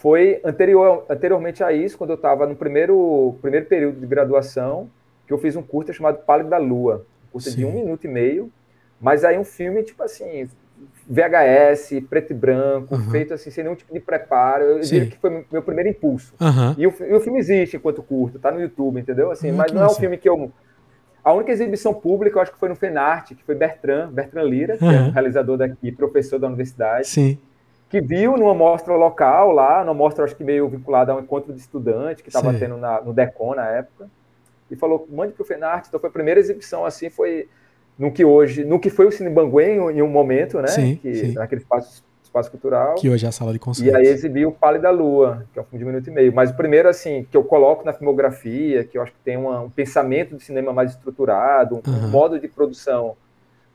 foi 0.00 0.40
anterior, 0.42 1.04
anteriormente 1.10 1.62
a 1.62 1.72
isso, 1.72 1.98
quando 1.98 2.10
eu 2.10 2.16
estava 2.16 2.46
no 2.46 2.56
primeiro, 2.56 3.36
primeiro 3.42 3.66
período 3.66 4.00
de 4.00 4.06
graduação, 4.06 4.88
que 5.26 5.32
eu 5.32 5.36
fiz 5.36 5.56
um 5.56 5.62
curta 5.62 5.92
chamado 5.92 6.24
Pálido 6.24 6.48
da 6.48 6.56
Lua, 6.56 7.04
um 7.28 7.32
curta 7.32 7.50
Sim. 7.50 7.56
de 7.58 7.64
um 7.66 7.72
minuto 7.72 8.04
e 8.06 8.08
meio, 8.08 8.50
mas 8.98 9.24
aí 9.24 9.38
um 9.38 9.44
filme, 9.44 9.82
tipo 9.82 10.02
assim, 10.02 10.48
VHS, 11.06 12.02
preto 12.08 12.30
e 12.30 12.34
branco, 12.34 12.94
uhum. 12.94 13.10
feito 13.10 13.34
assim, 13.34 13.50
sem 13.50 13.62
nenhum 13.62 13.76
tipo 13.76 13.92
de 13.92 14.00
preparo. 14.00 14.64
Eu 14.64 14.82
Sim. 14.82 14.94
diria 14.94 15.10
que 15.10 15.18
foi 15.18 15.44
meu 15.52 15.62
primeiro 15.62 15.90
impulso. 15.90 16.32
Uhum. 16.40 16.74
E, 16.78 16.86
o, 16.86 16.94
e, 17.00 17.12
o, 17.12 17.20
filme 17.20 17.38
existe 17.38 17.76
enquanto 17.76 18.02
curto, 18.02 18.38
tá 18.38 18.50
no 18.50 18.58
YouTube, 18.58 18.98
entendeu? 18.98 19.30
Assim, 19.30 19.50
uhum, 19.50 19.56
mas 19.58 19.70
não 19.70 19.82
é 19.82 19.86
um 19.86 19.94
filme 19.94 20.16
que 20.16 20.28
eu. 20.28 20.50
A 21.22 21.34
única 21.34 21.52
exibição 21.52 21.92
pública, 21.92 22.38
eu 22.38 22.42
acho 22.42 22.52
que 22.52 22.58
foi 22.58 22.70
no 22.70 22.74
Fenarte, 22.74 23.34
que 23.34 23.44
foi 23.44 23.54
Bertrand, 23.54 24.08
Bertrand 24.10 24.44
Lira, 24.44 24.78
que 24.78 24.84
é 24.86 25.00
um 25.02 25.10
realizador 25.10 25.58
daqui, 25.58 25.92
professor 25.92 26.38
da 26.38 26.46
universidade. 26.46 27.06
Sim. 27.06 27.38
Que 27.90 28.00
viu 28.00 28.36
numa 28.36 28.54
mostra 28.54 28.94
local 28.94 29.52
lá, 29.52 29.84
numa 29.84 29.92
mostra, 29.92 30.24
acho 30.24 30.34
que 30.34 30.44
meio 30.44 30.68
vinculada 30.68 31.12
a 31.12 31.16
um 31.16 31.20
encontro 31.20 31.52
de 31.52 31.60
estudante 31.60 32.22
que 32.22 32.30
estava 32.30 32.54
tendo 32.54 32.76
na, 32.78 33.00
no 33.02 33.12
Decon 33.12 33.54
na 33.54 33.66
época, 33.66 34.08
e 34.70 34.76
falou: 34.76 35.06
mande 35.10 35.34
pro 35.34 35.44
Fenarte. 35.44 35.88
Então 35.88 36.00
foi 36.00 36.08
a 36.08 36.12
primeira 36.12 36.40
exibição, 36.40 36.86
assim, 36.86 37.10
foi 37.10 37.48
no 37.98 38.10
que 38.10 38.24
hoje, 38.24 38.64
no 38.64 38.78
que 38.78 38.88
foi 38.88 39.06
o 39.06 39.12
Cine 39.12 39.28
Banguê 39.28 39.74
em, 39.74 39.98
em 39.98 40.02
um 40.02 40.08
momento, 40.08 40.58
né? 40.62 40.68
Sim, 40.68 40.96
que, 40.96 41.14
sim. 41.14 41.32
Naquele 41.32 41.60
espaço 41.60 42.02
Espaço 42.30 42.50
Cultural. 42.50 42.94
Que 42.94 43.10
hoje 43.10 43.26
é 43.26 43.28
a 43.28 43.32
sala 43.32 43.52
de 43.52 43.58
concertos. 43.58 43.92
E 43.92 43.96
aí 43.96 44.06
exibi 44.06 44.46
o 44.46 44.52
Pale 44.52 44.78
da 44.78 44.90
Lua, 44.90 45.46
que 45.52 45.58
é 45.58 45.62
um 45.62 45.64
filme 45.64 45.78
de 45.78 45.84
um 45.84 45.88
minuto 45.88 46.08
e 46.08 46.10
meio. 46.12 46.32
Mas 46.32 46.50
o 46.50 46.54
primeiro, 46.54 46.88
assim, 46.88 47.26
que 47.28 47.36
eu 47.36 47.42
coloco 47.42 47.84
na 47.84 47.92
filmografia, 47.92 48.84
que 48.84 48.96
eu 48.96 49.02
acho 49.02 49.12
que 49.12 49.18
tem 49.24 49.36
uma, 49.36 49.60
um 49.62 49.70
pensamento 49.70 50.36
de 50.36 50.44
cinema 50.44 50.72
mais 50.72 50.92
estruturado, 50.92 51.76
um, 51.76 51.90
uhum. 51.90 52.04
um 52.06 52.08
modo 52.08 52.38
de 52.38 52.46
produção 52.46 53.16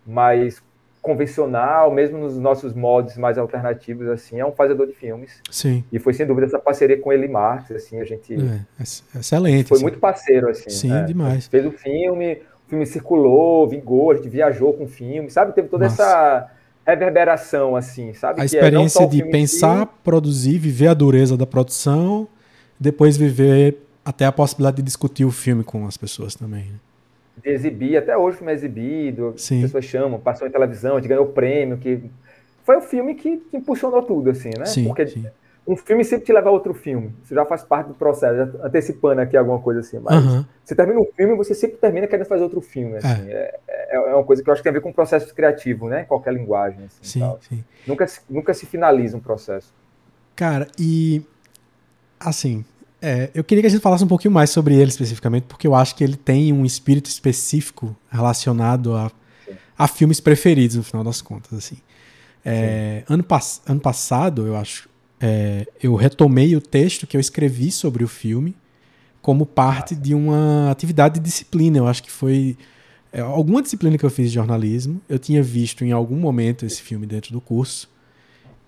mais 0.08 0.64
convencional, 1.06 1.92
mesmo 1.92 2.18
nos 2.18 2.36
nossos 2.36 2.74
modos 2.74 3.16
mais 3.16 3.38
alternativos, 3.38 4.08
assim, 4.08 4.40
é 4.40 4.46
um 4.46 4.52
fazedor 4.52 4.88
de 4.88 4.94
filmes. 4.94 5.40
Sim. 5.52 5.84
E 5.92 6.00
foi 6.00 6.16
sem 6.16 6.26
dúvida 6.26 6.48
essa 6.48 6.58
parceria 6.58 7.00
com 7.00 7.14
ele 7.14 7.28
Marx, 7.28 7.70
assim, 7.70 8.02
a 8.02 8.04
gente 8.04 8.34
é, 8.34 8.84
excelente. 9.20 9.68
Foi 9.68 9.76
assim. 9.76 9.84
muito 9.84 10.00
parceiro, 10.00 10.50
assim. 10.50 10.70
Sim, 10.72 10.92
é. 10.92 11.04
demais. 11.04 11.46
Fez 11.46 11.64
o 11.64 11.72
filme, 11.72 12.42
o 12.66 12.70
filme 12.70 12.86
circulou, 12.88 13.68
vingou, 13.70 14.10
a 14.10 14.16
gente 14.16 14.28
viajou 14.30 14.74
com 14.74 14.86
o 14.86 14.88
filme, 14.88 15.30
sabe? 15.30 15.54
Teve 15.54 15.68
toda 15.68 15.86
Nossa. 15.86 16.02
essa 16.02 16.52
reverberação, 16.88 17.76
assim, 17.76 18.16
sabe? 18.16 18.40
A 18.40 18.44
é 18.44 18.46
experiência 18.48 19.04
é 19.04 19.08
de 19.08 19.24
pensar, 19.26 19.86
produzir, 20.04 20.58
viver 20.58 20.88
a 20.88 20.96
dureza 20.96 21.38
da 21.38 21.46
produção, 21.46 22.28
depois 22.80 23.16
viver 23.16 23.78
até 24.04 24.26
a 24.26 24.32
possibilidade 24.32 24.78
de 24.78 24.84
discutir 24.84 25.24
o 25.26 25.32
filme 25.32 25.64
com 25.64 25.86
as 25.86 25.98
pessoas 25.98 26.34
também. 26.34 26.64
Né? 26.64 26.80
De 27.42 27.50
exibir, 27.50 27.98
até 27.98 28.18
hoje 28.18 28.36
o 28.36 28.38
filme 28.38 28.52
é 28.52 28.56
exibido, 28.56 29.34
Sim. 29.38 29.58
as 29.58 29.64
pessoas 29.64 29.86
chamam, 29.86 30.20
passou 30.20 30.48
em 30.48 30.52
televisão, 30.52 30.94
a 30.94 31.00
gente 31.00 31.10
ganhou 31.10 31.28
prêmio, 31.28 31.78
que 31.78 32.04
foi 32.64 32.78
o 32.78 32.82
filme 32.82 33.16
que, 33.16 33.38
que 33.38 33.58
impulsionou 33.58 34.02
tudo, 34.04 34.30
assim, 34.30 34.52
né? 34.58 34.66
Sim, 34.66 34.86
Porque 34.86 35.06
sim 35.08 35.26
um 35.68 35.76
filme 35.76 36.04
sempre 36.06 36.26
te 36.26 36.34
leva 36.34 36.50
a 36.50 36.52
outro 36.52 36.74
filme. 36.74 37.14
Isso 37.24 37.34
já 37.34 37.44
faz 37.44 37.64
parte 37.64 37.88
do 37.88 37.96
processo, 37.96 38.58
antecipando 38.62 39.22
aqui 39.22 39.36
alguma 39.36 39.60
coisa 39.60 39.80
assim. 39.80 39.98
Mas 39.98 40.24
uhum. 40.24 40.46
você 40.64 40.76
termina 40.76 41.00
um 41.00 41.08
filme, 41.16 41.36
você 41.36 41.56
sempre 41.56 41.78
termina 41.78 42.06
querendo 42.06 42.28
fazer 42.28 42.44
outro 42.44 42.62
filme. 42.62 42.98
Assim. 42.98 43.30
É. 43.30 43.60
É, 43.68 43.96
é, 43.96 44.16
uma 44.16 44.24
coisa 44.24 44.44
que 44.44 44.50
eu 44.50 44.54
acho 44.54 44.62
que 44.62 44.64
tem 44.64 44.70
a 44.70 44.74
ver 44.74 44.82
com 44.82 44.90
o 44.90 44.94
processo 44.94 45.34
criativo, 45.34 45.90
né? 45.90 46.04
Em 46.04 46.06
qualquer 46.06 46.34
linguagem. 46.34 46.86
Assim, 46.86 47.20
sim, 47.20 47.38
sim. 47.42 47.64
Nunca, 47.88 48.06
nunca 48.30 48.54
se 48.54 48.68
finaliza 48.68 49.18
um 49.18 49.20
processo. 49.20 49.74
Cara, 50.36 50.68
e 50.78 51.24
assim, 52.20 52.64
é, 53.06 53.30
eu 53.36 53.44
queria 53.44 53.62
que 53.62 53.68
a 53.68 53.70
gente 53.70 53.82
falasse 53.82 54.04
um 54.04 54.08
pouquinho 54.08 54.34
mais 54.34 54.50
sobre 54.50 54.74
ele 54.74 54.90
especificamente, 54.90 55.44
porque 55.44 55.68
eu 55.68 55.76
acho 55.76 55.96
que 55.96 56.04
ele 56.04 56.16
tem 56.16 56.52
um 56.52 56.66
espírito 56.66 57.08
específico 57.08 57.96
relacionado 58.10 58.96
a, 58.96 59.12
a 59.78 59.88
filmes 59.88 60.20
preferidos, 60.20 60.76
no 60.76 60.84
final 60.84 61.04
das 61.04 61.22
contas. 61.22 61.54
Assim. 61.54 61.78
É, 62.44 63.04
ano, 63.08 63.24
pass 63.24 63.62
ano 63.68 63.80
passado, 63.80 64.48
eu 64.48 64.56
acho, 64.56 64.90
é, 65.22 65.68
eu 65.84 65.94
retomei 65.94 66.56
o 66.56 66.62
texto 66.62 67.06
que 67.06 67.16
eu 67.16 67.22
escrevi 67.22 67.72
sobre 67.72 68.04
o 68.04 68.08
filme 68.08 68.56
como 69.22 69.46
parte 69.46 69.96
de 69.96 70.16
uma 70.16 70.72
atividade 70.72 71.20
de 71.20 71.20
disciplina. 71.20 71.78
Eu 71.78 71.88
acho 71.88 72.02
que 72.02 72.12
foi 72.12 72.58
é, 73.14 73.22
alguma 73.22 73.62
disciplina 73.62 74.00
que 74.00 74.06
eu 74.06 74.10
fiz 74.10 74.30
de 74.30 74.36
jornalismo. 74.36 75.00
Eu 75.08 75.20
tinha 75.20 75.44
visto 75.44 75.86
em 75.86 75.92
algum 75.92 76.16
momento 76.16 76.66
esse 76.66 76.82
filme 76.82 77.06
dentro 77.06 77.32
do 77.32 77.40
curso 77.40 77.88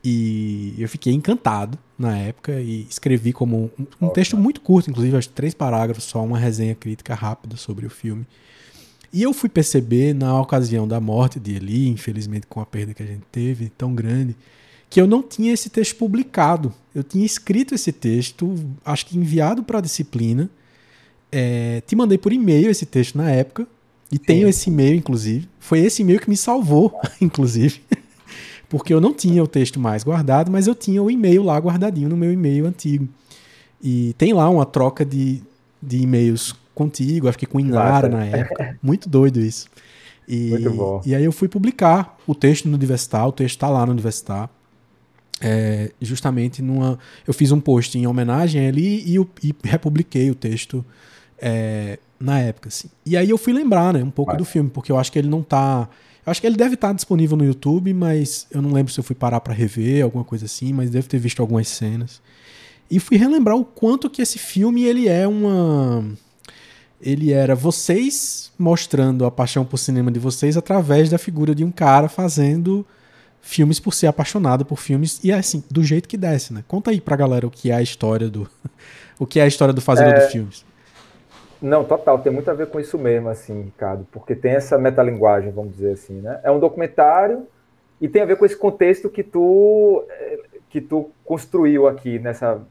e 0.04 0.76
eu 0.78 0.88
fiquei 0.88 1.14
encantado 1.14 1.78
na 1.98 2.18
época 2.18 2.60
e 2.60 2.88
escrevi 2.89 3.34
como 3.34 3.72
um, 3.78 4.08
um 4.08 4.10
texto 4.10 4.38
muito 4.38 4.62
curto, 4.62 4.89
inclusive 4.89 5.18
acho 5.18 5.30
três 5.30 5.54
parágrafos 5.54 6.04
só, 6.04 6.24
uma 6.24 6.38
resenha 6.38 6.76
crítica 6.76 7.16
rápida 7.16 7.58
sobre 7.58 7.86
o 7.86 7.89
filme. 7.89 8.26
E 9.12 9.24
eu 9.24 9.34
fui 9.34 9.50
perceber 9.50 10.14
na 10.14 10.39
ocasião 10.39 10.88
da 10.88 11.00
morte 11.00 11.39
de 11.39 11.56
Eli, 11.56 11.88
infelizmente 11.88 12.45
com 12.48 12.60
a 12.60 12.66
perda 12.66 12.93
que 12.93 13.02
a 13.02 13.06
gente 13.06 13.24
teve 13.32 13.70
tão 13.70 13.95
grande, 13.95 14.36
que 14.89 15.02
eu 15.02 15.08
não 15.08 15.22
tinha 15.22 15.54
esse 15.54 15.70
texto 15.70 15.95
publicado. 15.95 16.74
Eu 16.93 17.04
tinha 17.04 17.26
escrito 17.26 17.74
esse 17.74 17.91
texto, 17.91 18.56
acho 18.86 19.06
que 19.06 19.18
enviado 19.18 19.64
para 19.64 19.80
a 19.80 19.82
disciplina. 19.82 20.50
É, 21.32 21.82
te 21.82 21.95
mandei 21.95 22.18
por 22.18 22.32
e-mail 22.32 22.70
esse 22.70 22.86
texto 22.86 23.18
na 23.18 23.30
época. 23.30 23.68
E 24.12 24.16
Sim. 24.16 24.24
tenho 24.24 24.48
esse 24.48 24.70
e-mail, 24.70 24.95
inclusive. 24.95 25.50
Foi 25.60 25.80
esse 25.80 26.02
e-mail 26.02 26.20
que 26.20 26.30
me 26.30 26.38
salvou, 26.38 27.00
inclusive. 27.20 27.82
Porque 28.70 28.93
eu 28.93 28.99
não 28.99 29.13
tinha 29.13 29.43
o 29.43 29.47
texto 29.47 29.80
mais 29.80 30.03
guardado, 30.03 30.51
mas 30.51 30.68
eu 30.68 30.76
tinha 30.76 31.01
o 31.01 31.09
e-mail 31.09 31.43
lá 31.43 31.57
guardadinho 31.57 32.09
no 32.09 32.18
meu 32.18 32.32
e-mail 32.32 32.65
antigo. 32.65 33.07
E 33.82 34.13
tem 34.18 34.34
lá 34.34 34.49
uma 34.49 34.65
troca 34.65 35.05
de, 35.05 35.41
de 35.82 35.97
e-mails 35.97 36.53
contigo, 36.76 37.28
acho 37.28 37.38
que 37.38 37.45
com 37.45 37.59
Inara 37.59 38.09
na 38.09 38.26
época. 38.26 38.78
Muito 38.84 39.07
doido 39.07 39.39
isso. 39.39 39.68
E, 40.28 40.49
Muito 40.49 40.72
bom. 40.72 41.01
E 41.05 41.15
aí 41.15 41.24
eu 41.24 41.32
fui 41.32 41.47
publicar 41.47 42.18
o 42.28 42.36
texto 42.36 42.68
no 42.68 42.76
Universitar, 42.76 43.26
o 43.28 43.32
texto 43.32 43.55
está 43.55 43.70
lá 43.70 43.86
no 43.86 43.93
Universitar 43.93 44.49
é, 45.41 45.91
justamente 46.01 46.61
numa. 46.61 46.97
Eu 47.26 47.34
fiz 47.34 47.51
um 47.51 47.59
post 47.59 47.97
em 47.97 48.07
homenagem 48.07 48.61
a 48.61 48.63
ele 48.65 48.82
e, 48.82 49.18
e 49.47 49.55
republiquei 49.63 50.30
o 50.32 50.36
texto 50.36 50.84
é, 51.38 51.99
na 52.20 52.39
época. 52.39 52.70
Assim. 52.70 52.89
E 53.05 53.15
aí 53.15 53.30
eu 53.30 53.38
fui 53.38 53.53
lembrar 53.53 53.93
né, 53.93 54.03
um 54.03 54.09
pouco 54.09 54.36
do 54.36 54.45
filme, 54.45 54.70
porque 54.70 54.91
eu 54.91 54.97
acho 54.97 55.11
que 55.11 55.20
ele 55.20 55.30
não 55.30 55.43
tá. 55.43 55.88
Acho 56.28 56.41
que 56.41 56.47
ele 56.47 56.57
deve 56.57 56.73
estar 56.73 56.93
disponível 56.93 57.38
no 57.38 57.45
YouTube, 57.45 57.93
mas 57.93 58.47
eu 58.51 58.61
não 58.61 58.73
lembro 58.73 58.91
se 58.91 58.99
eu 58.99 59.03
fui 59.03 59.15
parar 59.15 59.39
para 59.39 59.53
rever, 59.53 60.03
alguma 60.03 60.25
coisa 60.25 60.43
assim, 60.43 60.73
mas 60.73 60.89
devo 60.89 61.07
ter 61.07 61.17
visto 61.17 61.41
algumas 61.41 61.69
cenas. 61.69 62.21
E 62.91 62.99
fui 62.99 63.15
relembrar 63.15 63.55
o 63.55 63.63
quanto 63.63 64.09
que 64.09 64.21
esse 64.21 64.38
filme 64.38 64.84
ele 64.84 65.07
é 65.07 65.25
uma. 65.25 66.03
Ele 66.99 67.32
era 67.32 67.55
vocês 67.55 68.51
mostrando 68.59 69.23
a 69.23 69.32
paixão 69.32 69.63
por 69.63 69.78
cinema 69.78 70.11
de 70.11 70.19
vocês 70.19 70.57
através 70.57 71.09
da 71.09 71.17
figura 71.17 71.55
de 71.55 71.63
um 71.63 71.71
cara 71.71 72.09
fazendo 72.09 72.86
filmes 73.41 73.80
por 73.80 73.93
ser 73.93 74.07
apaixonado 74.07 74.65
por 74.65 74.78
filmes 74.78 75.21
e 75.23 75.32
assim, 75.32 75.63
do 75.71 75.82
jeito 75.82 76.09
que 76.09 76.17
desce, 76.17 76.51
né? 76.51 76.61
Conta 76.67 76.91
aí 76.91 76.99
pra 76.99 77.15
galera 77.15 77.47
o 77.47 77.51
que 77.51 77.71
é 77.71 77.75
a 77.75 77.82
história 77.82 78.30
do 78.30 78.49
o 79.17 79.25
que 79.25 79.39
é 79.39 79.43
a 79.43 79.47
história 79.47 79.73
do 79.73 79.80
fazedor 79.80 80.13
é... 80.13 80.25
de 80.25 80.32
filmes. 80.32 80.65
Não, 81.62 81.84
total, 81.84 82.20
tem 82.20 82.32
muito 82.32 82.49
a 82.49 82.53
ver 82.53 82.68
com 82.68 82.80
isso 82.80 82.97
mesmo, 82.97 83.30
assim, 83.30 83.64
Ricardo, 83.64 84.08
porque 84.12 84.36
tem 84.36 84.53
essa 84.53 84.78
metalinguagem, 84.78 85.51
vamos 85.51 85.74
dizer 85.76 85.93
assim, 85.93 86.22
né? 86.22 86.39
É 86.43 86.51
um 86.51 86.60
documentário 86.60 87.47
e 87.99 88.08
tem 88.08 88.22
a 88.22 88.26
ver 88.26 88.38
com 88.38 88.45
esse 88.45 88.55
contexto 88.55 89.10
que 89.10 89.24
tu 89.24 90.05
que 90.70 90.82
tu 90.82 91.10
construiu 91.26 91.88
aqui 91.88 92.20
nessa 92.20 92.62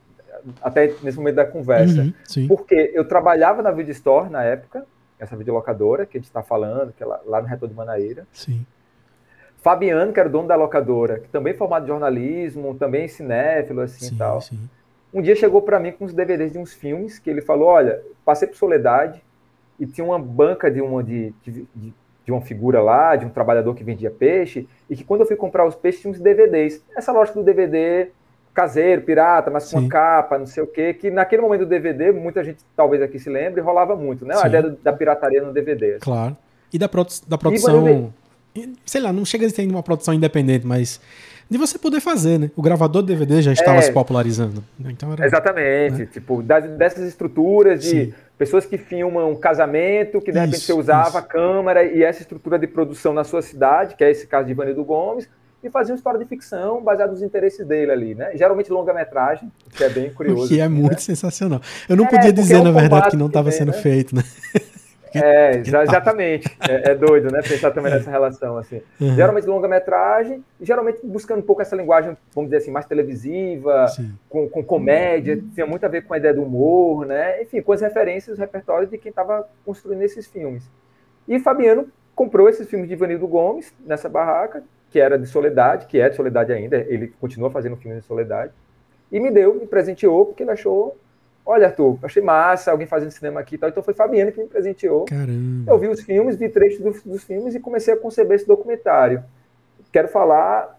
até 0.62 0.93
nesse 1.03 1.18
momento 1.18 1.37
da 1.37 1.45
conversa. 1.45 2.03
Uhum, 2.03 2.49
porque 2.49 2.93
eu 2.95 3.07
trabalhava 3.07 3.62
na 3.62 3.70
Video 3.70 3.91
Store 3.93 4.30
na 4.30 4.45
época, 4.45 4.87
essa 5.18 5.37
videolocadora 5.37 6.07
que 6.07 6.16
a 6.16 6.20
gente 6.20 6.28
está 6.28 6.43
falando, 6.43 6.93
que 6.93 7.03
é 7.03 7.07
lá, 7.07 7.20
lá 7.24 7.43
no 7.43 7.49
Retor 7.49 7.68
de 7.68 7.74
Manaíra. 7.74 8.26
Sim. 8.32 8.64
Fabiano, 9.61 10.12
que 10.12 10.20
era 10.20 10.28
o 10.28 10.32
dono 10.32 10.47
da 10.47 10.55
locadora, 10.55 11.18
que 11.18 11.28
também 11.28 11.53
é 11.53 11.57
formado 11.57 11.84
em 11.84 11.89
jornalismo, 11.89 12.76
também 12.76 13.09
cinéfilo, 13.09 13.80
assim 13.80 14.07
sim, 14.07 14.14
e 14.14 14.18
tal. 14.18 14.41
Sim. 14.41 14.61
Um 15.17 15.23
dia 15.23 15.35
chegou 15.35 15.62
para 15.62 15.81
mim 15.81 15.93
com 15.93 16.05
uns 16.05 16.12
DVDs 16.12 16.53
de 16.53 16.59
uns 16.59 16.75
filmes 16.75 17.19
que 17.19 17.31
ele 17.31 17.41
falou: 17.41 17.69
Olha, 17.69 18.03
passei 18.23 18.47
por 18.47 18.55
Soledade 18.55 19.25
e 19.81 19.87
tinha 19.87 20.05
uma 20.05 20.19
banca 20.19 20.71
de 20.71 20.83
uma, 20.83 21.03
de, 21.03 21.33
de, 21.43 21.67
de 21.75 22.31
uma 22.31 22.43
figura 22.43 22.83
lá, 22.83 23.17
de 23.17 23.25
um 23.25 23.31
trabalhador 23.31 23.75
que 23.75 23.83
vendia 23.83 24.11
peixe, 24.11 24.69
e 24.91 24.95
que 24.95 25.03
quando 25.03 25.23
eu 25.23 25.27
fui 25.27 25.35
comprar 25.35 25.67
os 25.67 25.75
peixes 25.75 26.03
tinha 26.03 26.11
uns 26.11 26.21
DVDs. 26.21 26.85
Essa 26.95 27.12
lógica 27.12 27.39
do 27.39 27.45
DVD 27.47 28.11
caseiro, 28.53 29.03
pirata, 29.03 29.51
mas 29.51 29.71
com 29.71 29.79
uma 29.79 29.89
capa, 29.89 30.39
não 30.39 30.47
sei 30.47 30.62
o 30.62 30.67
quê, 30.67 30.93
que 30.93 31.11
naquele 31.11 31.41
momento 31.41 31.61
do 31.61 31.67
DVD, 31.67 32.12
muita 32.12 32.45
gente 32.45 32.62
talvez 32.75 33.03
aqui 33.03 33.19
se 33.19 33.31
lembre, 33.31 33.62
rolava 33.62 33.97
muito, 33.97 34.27
né? 34.27 34.35
A 34.37 34.47
ideia 34.47 34.77
da 34.83 34.93
pirataria 34.93 35.43
no 35.43 35.53
DVD. 35.53 35.93
Assim. 35.93 36.01
Claro. 36.01 36.37
E 36.71 36.79
da, 36.79 36.89
produ 36.89 37.11
da 37.27 37.39
produção 37.39 38.12
sei 38.84 39.00
lá, 39.00 39.12
não 39.12 39.24
chega 39.24 39.46
a 39.46 39.50
ser 39.50 39.68
uma 39.68 39.82
produção 39.82 40.14
independente, 40.14 40.66
mas 40.66 41.00
de 41.48 41.59
você 41.59 41.78
poder 41.78 42.00
fazer, 42.00 42.38
né? 42.38 42.50
O 42.57 42.62
gravador 42.62 43.02
de 43.02 43.09
DVD 43.09 43.40
já 43.40 43.52
estava 43.52 43.78
é, 43.78 43.82
se 43.82 43.92
popularizando. 43.92 44.64
Então 44.80 45.12
era, 45.12 45.24
exatamente, 45.24 45.98
né? 45.98 46.09
tipo, 46.12 46.42
das, 46.42 46.64
dessas 46.70 47.07
estruturas 47.07 47.82
de 47.82 47.88
Sim. 47.88 48.14
pessoas 48.36 48.66
que 48.66 48.76
filmam 48.76 49.30
um 49.30 49.36
casamento, 49.36 50.20
que 50.20 50.32
de 50.32 50.38
repente 50.38 50.57
isso, 50.57 50.66
você 50.66 50.72
usava 50.72 51.09
isso. 51.09 51.18
a 51.18 51.22
câmera 51.22 51.84
e 51.84 52.02
essa 52.02 52.20
estrutura 52.20 52.59
de 52.59 52.66
produção 52.66 53.12
na 53.12 53.22
sua 53.22 53.42
cidade, 53.42 53.94
que 53.94 54.02
é 54.02 54.11
esse 54.11 54.26
caso 54.26 54.46
de 54.46 54.52
Ivanildo 54.52 54.84
Gomes, 54.84 55.28
e 55.62 55.70
fazia 55.70 55.94
uma 55.94 55.96
história 55.96 56.18
de 56.18 56.26
ficção 56.26 56.82
baseada 56.82 57.12
nos 57.12 57.22
interesses 57.22 57.64
dele 57.66 57.92
ali, 57.92 58.14
né? 58.14 58.32
Geralmente 58.34 58.70
longa-metragem, 58.70 59.50
que 59.70 59.84
é 59.84 59.88
bem 59.88 60.11
curioso. 60.14 60.48
que 60.48 60.61
é 60.61 60.68
muito 60.68 60.94
né? 60.94 60.98
sensacional. 60.98 61.61
Eu 61.88 61.96
não 61.96 62.07
é, 62.07 62.09
podia 62.09 62.32
dizer, 62.32 62.57
é 62.57 62.59
um 62.59 62.64
na 62.64 62.72
verdade, 62.72 63.11
que 63.11 63.16
não 63.16 63.26
estava 63.26 63.50
sendo 63.52 63.72
né? 63.72 63.78
feito, 63.78 64.14
né? 64.14 64.22
É, 65.14 65.59
exatamente. 65.59 66.57
É, 66.68 66.90
é, 66.90 66.94
doido, 66.94 67.30
né? 67.30 67.40
Pensar 67.42 67.70
também 67.70 67.92
nessa 67.92 68.11
relação, 68.11 68.59
assim. 68.59 68.82
Uhum. 69.00 69.14
Geralmente 69.14 69.46
longa-metragem, 69.46 70.44
geralmente 70.61 71.00
buscando 71.04 71.38
um 71.38 71.42
pouco 71.42 71.62
essa 71.62 71.76
linguagem, 71.76 72.16
vamos 72.34 72.50
dizer 72.50 72.62
assim, 72.62 72.70
mais 72.70 72.86
televisiva, 72.86 73.86
com, 74.28 74.48
com, 74.48 74.62
comédia, 74.62 75.36
uhum. 75.36 75.50
tinha 75.54 75.66
muito 75.66 75.84
a 75.84 75.88
ver 75.88 76.02
com 76.02 76.14
a 76.14 76.18
ideia 76.18 76.34
do 76.34 76.42
humor, 76.42 77.07
né? 77.07 77.42
Enfim, 77.42 77.62
com 77.62 77.72
as 77.72 77.80
referências, 77.80 78.36
o 78.36 78.40
repertório 78.40 78.86
de 78.86 78.98
quem 78.98 79.11
estava 79.11 79.48
construindo 79.64 80.02
esses 80.02 80.26
filmes. 80.26 80.68
E 81.26 81.38
Fabiano 81.38 81.88
comprou 82.14 82.48
esses 82.48 82.68
filmes 82.68 82.88
de 82.88 82.94
Ivanildo 82.94 83.26
Gomes, 83.26 83.74
nessa 83.84 84.09
barraca, 84.09 84.62
que 84.90 84.98
era 84.98 85.18
de 85.18 85.26
Soledade, 85.26 85.86
que 85.86 86.00
é 86.00 86.09
de 86.09 86.16
Soledade 86.16 86.52
ainda, 86.52 86.78
ele 86.88 87.09
continua 87.20 87.50
fazendo 87.50 87.76
filmes 87.76 88.00
de 88.00 88.07
Soledade, 88.07 88.52
e 89.11 89.20
me 89.20 89.30
deu, 89.30 89.54
me 89.54 89.66
presenteou, 89.66 90.26
porque 90.26 90.42
ele 90.42 90.50
achou 90.50 90.96
Olha, 91.47 91.68
Arthur, 91.68 91.97
achei 92.03 92.20
massa, 92.20 92.72
alguém 92.72 92.88
fazendo 92.88 93.12
cinema 93.12 93.38
aqui 93.38 93.55
e 93.55 93.59
tal. 93.59 93.70
Então 93.70 93.80
foi 93.80 93.94
Fabiano 93.94 94.32
que 94.32 94.40
me 94.40 94.49
presenteou. 94.49 95.05
Caramba. 95.05 95.70
Eu 95.70 95.78
vi 95.78 95.86
os 95.86 96.01
filmes, 96.03 96.34
vi 96.34 96.49
trechos 96.49 96.80
dos, 96.80 97.03
dos 97.05 97.22
filmes 97.22 97.55
e 97.55 97.61
comecei 97.61 97.94
a 97.94 97.97
conceber 97.97 98.34
esse 98.34 98.47
documentário. 98.49 99.22
Quero 99.92 100.09
falar, 100.09 100.76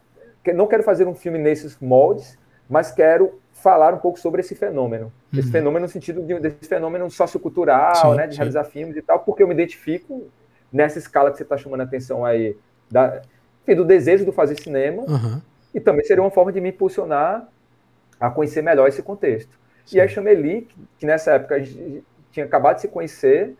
não 0.53 0.68
quero 0.68 0.84
fazer 0.84 1.07
um 1.07 1.15
filme 1.15 1.39
nesses 1.39 1.80
moldes, 1.80 2.38
mas 2.70 2.91
quero 2.91 3.39
falar 3.53 3.93
um 3.93 3.97
pouco 3.97 4.20
sobre 4.20 4.41
esse 4.41 4.55
fenômeno. 4.55 5.05
Uhum. 5.32 5.39
Esse 5.39 5.49
fenômeno 5.49 5.86
no 5.86 5.89
sentido 5.89 6.22
de, 6.22 6.38
desse 6.38 6.68
fenômeno 6.68 7.09
sociocultural, 7.09 7.95
sim, 7.95 8.15
né, 8.15 8.28
de 8.28 8.34
sim. 8.34 8.38
realizar 8.38 8.65
filmes 8.65 8.97
e 8.97 9.01
tal, 9.01 9.20
porque 9.20 9.43
eu 9.43 9.47
me 9.47 9.53
identifico 9.53 10.28
nessa 10.72 10.99
escala 10.99 11.32
que 11.32 11.38
você 11.38 11.43
está 11.43 11.57
chamando 11.57 11.82
a 11.82 11.84
atenção 11.86 12.26
aí, 12.26 12.57
da, 12.91 13.22
enfim, 13.63 13.76
do 13.76 13.86
desejo 13.86 14.26
de 14.26 14.34
fazer 14.34 14.59
cinema. 14.61 15.03
Uhum. 15.03 15.41
E 15.74 15.80
também 15.80 16.03
seria 16.03 16.22
uma 16.22 16.32
forma 16.32 16.51
de 16.51 16.59
me 16.59 16.70
impulsionar 16.70 17.47
a 18.20 18.30
conhecer 18.30 18.61
melhor 18.61 18.88
esse 18.89 19.01
contexto. 19.01 19.57
Sim. 19.88 19.98
E 19.98 20.02
aí 20.02 20.10
chamei 20.10 20.34
Eli, 20.34 20.68
que, 21.00 21.06
nessa 21.06 21.32
época 21.32 21.56
a 21.56 21.60
gente 21.60 22.04
tinha 22.32 22.46
acabado 22.46 22.76
de 22.76 22.82
se 22.82 22.88
conhecer, 22.90 23.56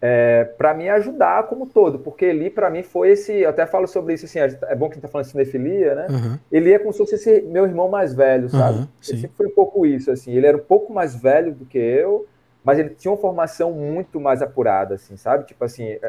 é, 0.00 0.44
para 0.56 0.72
me 0.74 0.88
ajudar 0.88 1.44
como 1.44 1.66
todo, 1.66 1.98
porque 1.98 2.24
Eli 2.24 2.50
para 2.50 2.70
mim 2.70 2.82
foi 2.82 3.10
esse, 3.10 3.32
eu 3.32 3.50
até 3.50 3.66
falo 3.66 3.86
sobre 3.86 4.14
isso 4.14 4.24
assim, 4.24 4.38
é 4.38 4.74
bom 4.74 4.86
que 4.88 4.92
a 4.92 4.94
gente 4.94 5.02
tá 5.02 5.08
falando 5.08 5.26
de 5.26 5.32
cinefilia, 5.32 5.94
né? 5.94 6.06
Uhum. 6.10 6.38
Eli 6.50 6.72
é 6.72 6.78
como 6.78 6.92
se 6.92 6.98
fosse 6.98 7.14
esse 7.16 7.42
meu 7.42 7.66
irmão 7.66 7.88
mais 7.88 8.14
velho, 8.14 8.48
sabe? 8.48 8.78
Uhum, 8.78 8.88
ele 9.08 9.20
sempre 9.20 9.36
foi 9.36 9.46
um 9.46 9.54
pouco 9.54 9.84
isso, 9.84 10.10
assim, 10.10 10.32
ele 10.32 10.46
era 10.46 10.56
um 10.56 10.60
pouco 10.62 10.92
mais 10.92 11.14
velho 11.14 11.52
do 11.52 11.64
que 11.64 11.78
eu, 11.78 12.26
mas 12.64 12.78
ele 12.78 12.90
tinha 12.90 13.12
uma 13.12 13.18
formação 13.18 13.72
muito 13.72 14.20
mais 14.20 14.42
apurada, 14.42 14.94
assim, 14.94 15.16
sabe? 15.16 15.46
Tipo 15.46 15.64
assim, 15.64 15.84
é, 15.84 16.08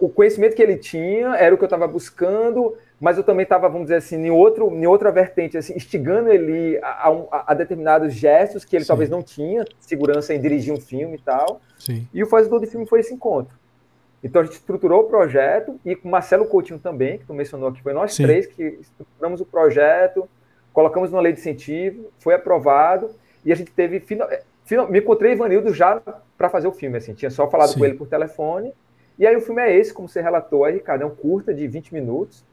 o 0.00 0.08
conhecimento 0.08 0.54
que 0.54 0.62
ele 0.62 0.76
tinha 0.76 1.36
era 1.36 1.54
o 1.54 1.58
que 1.58 1.64
eu 1.64 1.66
estava 1.66 1.86
buscando, 1.86 2.76
mas 3.00 3.16
eu 3.16 3.24
também 3.24 3.44
estava, 3.44 3.66
vamos 3.66 3.86
dizer 3.86 3.96
assim, 3.96 4.16
em, 4.16 4.30
outro, 4.30 4.70
em 4.70 4.86
outra 4.86 5.10
vertente, 5.10 5.56
assim, 5.56 5.74
instigando 5.74 6.30
ele 6.30 6.78
a, 6.82 7.08
a, 7.08 7.44
a 7.46 7.54
determinados 7.54 8.12
gestos 8.12 8.62
que 8.62 8.76
ele 8.76 8.84
Sim. 8.84 8.88
talvez 8.88 9.08
não 9.08 9.22
tinha, 9.22 9.64
segurança 9.80 10.34
em 10.34 10.40
dirigir 10.40 10.74
um 10.74 10.80
filme 10.80 11.16
e 11.16 11.20
tal. 11.20 11.62
Sim. 11.78 12.06
E 12.12 12.22
o 12.22 12.26
fazedor 12.26 12.60
de 12.60 12.66
filme 12.66 12.86
foi 12.86 13.00
esse 13.00 13.14
encontro. 13.14 13.58
Então 14.22 14.42
a 14.42 14.44
gente 14.44 14.56
estruturou 14.56 15.00
o 15.00 15.04
projeto 15.04 15.80
e 15.82 15.96
com 15.96 16.08
o 16.08 16.10
Marcelo 16.10 16.44
Coutinho 16.44 16.78
também, 16.78 17.16
que 17.16 17.24
tu 17.24 17.32
mencionou 17.32 17.70
aqui, 17.70 17.82
foi 17.82 17.94
nós 17.94 18.12
Sim. 18.12 18.24
três 18.24 18.46
que 18.46 18.62
estruturamos 18.62 19.40
o 19.40 19.46
projeto, 19.46 20.28
colocamos 20.70 21.10
numa 21.10 21.22
lei 21.22 21.32
de 21.32 21.40
incentivo, 21.40 22.12
foi 22.18 22.34
aprovado 22.34 23.10
e 23.42 23.50
a 23.50 23.54
gente 23.54 23.72
teve. 23.72 24.00
Final, 24.00 24.28
final, 24.66 24.90
me 24.90 24.98
encontrei 24.98 25.32
Ivanildo 25.32 25.72
já 25.72 26.02
para 26.36 26.50
fazer 26.50 26.68
o 26.68 26.72
filme, 26.72 26.98
assim, 26.98 27.14
tinha 27.14 27.30
só 27.30 27.48
falado 27.48 27.72
com 27.72 27.82
ele 27.82 27.94
por 27.94 28.06
telefone. 28.06 28.74
E 29.18 29.26
aí 29.26 29.34
o 29.34 29.40
filme 29.40 29.62
é 29.62 29.74
esse, 29.74 29.92
como 29.92 30.06
você 30.06 30.20
relatou 30.20 30.66
aí, 30.66 30.74
Ricardo, 30.74 31.02
é 31.02 31.06
um 31.06 31.14
curta 31.14 31.54
de 31.54 31.66
20 31.66 31.94
minutos 31.94 32.44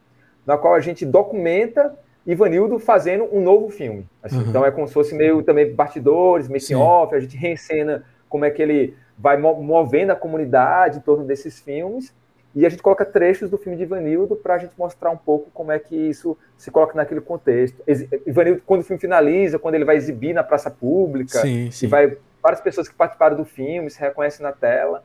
na 0.47 0.57
qual 0.57 0.73
a 0.73 0.79
gente 0.79 1.05
documenta 1.05 1.93
Ivanildo 2.25 2.79
fazendo 2.79 3.27
um 3.31 3.41
novo 3.41 3.69
filme. 3.69 4.07
Assim. 4.23 4.37
Uhum. 4.37 4.49
Então 4.49 4.65
é 4.65 4.71
como 4.71 4.87
se 4.87 4.93
fosse 4.93 5.13
meio 5.13 5.43
também 5.43 5.73
bastidores, 5.73 6.47
making 6.47 6.75
off, 6.75 7.13
a 7.13 7.19
gente 7.19 7.37
reencena 7.37 8.03
como 8.29 8.45
é 8.45 8.49
que 8.49 8.61
ele 8.61 8.95
vai 9.17 9.37
movendo 9.37 10.11
a 10.11 10.15
comunidade 10.15 10.97
em 10.97 11.01
torno 11.01 11.25
desses 11.25 11.59
filmes. 11.59 12.13
E 12.55 12.65
a 12.65 12.69
gente 12.69 12.81
coloca 12.81 13.05
trechos 13.05 13.49
do 13.49 13.57
filme 13.57 13.77
de 13.77 13.83
Ivanildo 13.83 14.35
para 14.35 14.55
a 14.55 14.57
gente 14.57 14.71
mostrar 14.77 15.11
um 15.11 15.17
pouco 15.17 15.51
como 15.53 15.71
é 15.71 15.77
que 15.77 15.95
isso 15.95 16.35
se 16.57 16.71
coloca 16.71 16.95
naquele 16.95 17.21
contexto. 17.21 17.83
Ivanildo, 18.25 18.61
quando 18.65 18.81
o 18.81 18.83
filme 18.83 18.99
finaliza, 18.99 19.59
quando 19.59 19.75
ele 19.75 19.85
vai 19.85 19.95
exibir 19.95 20.33
na 20.33 20.43
praça 20.43 20.71
pública, 20.71 21.39
sim, 21.39 21.69
sim. 21.69 21.85
e 21.85 21.89
vai 21.89 22.17
várias 22.41 22.61
pessoas 22.61 22.87
que 22.87 22.95
participaram 22.95 23.35
do 23.35 23.45
filme 23.45 23.89
se 23.89 23.99
reconhecem 23.99 24.43
na 24.43 24.51
tela. 24.51 25.03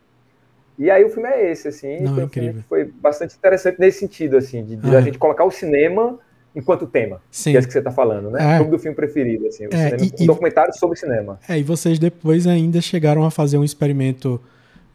E 0.79 0.91
aí 0.91 1.05
o 1.05 1.11
filme 1.11 1.29
é 1.29 1.53
esse, 1.53 1.69
assim, 1.69 2.01
Não, 2.01 2.15
foi 2.15 2.25
um 2.25 2.29
filme 2.29 2.55
que 2.55 2.63
foi 2.63 2.85
bastante 2.85 3.37
interessante 3.37 3.79
nesse 3.79 4.01
sentido, 4.01 4.37
assim, 4.37 4.65
de, 4.65 4.77
de 4.77 4.95
ah. 4.95 4.99
a 4.99 5.03
gente 5.03 5.19
colocar 5.19 5.45
o 5.45 5.51
cinema 5.51 6.19
enquanto 6.55 6.87
tema, 6.87 7.21
Sim. 7.31 7.53
que 7.53 7.57
é 7.57 7.61
isso 7.61 7.69
que 7.69 7.73
você 7.73 7.79
está 7.79 7.91
falando, 7.91 8.31
né? 8.31 8.59
É. 8.59 8.61
O 8.61 8.79
filme 8.79 8.95
preferido, 8.95 9.47
assim, 9.47 9.67
o 9.67 9.69
é, 9.73 9.91
cinema, 9.91 10.13
e, 10.19 10.23
um 10.23 10.27
documentário 10.27 10.75
sobre 10.75 10.99
cinema. 10.99 11.39
É, 11.49 11.59
e 11.59 11.63
vocês 11.63 11.99
depois 11.99 12.47
ainda 12.47 12.81
chegaram 12.81 13.25
a 13.25 13.31
fazer 13.31 13.59
um 13.59 13.65
experimento 13.65 14.41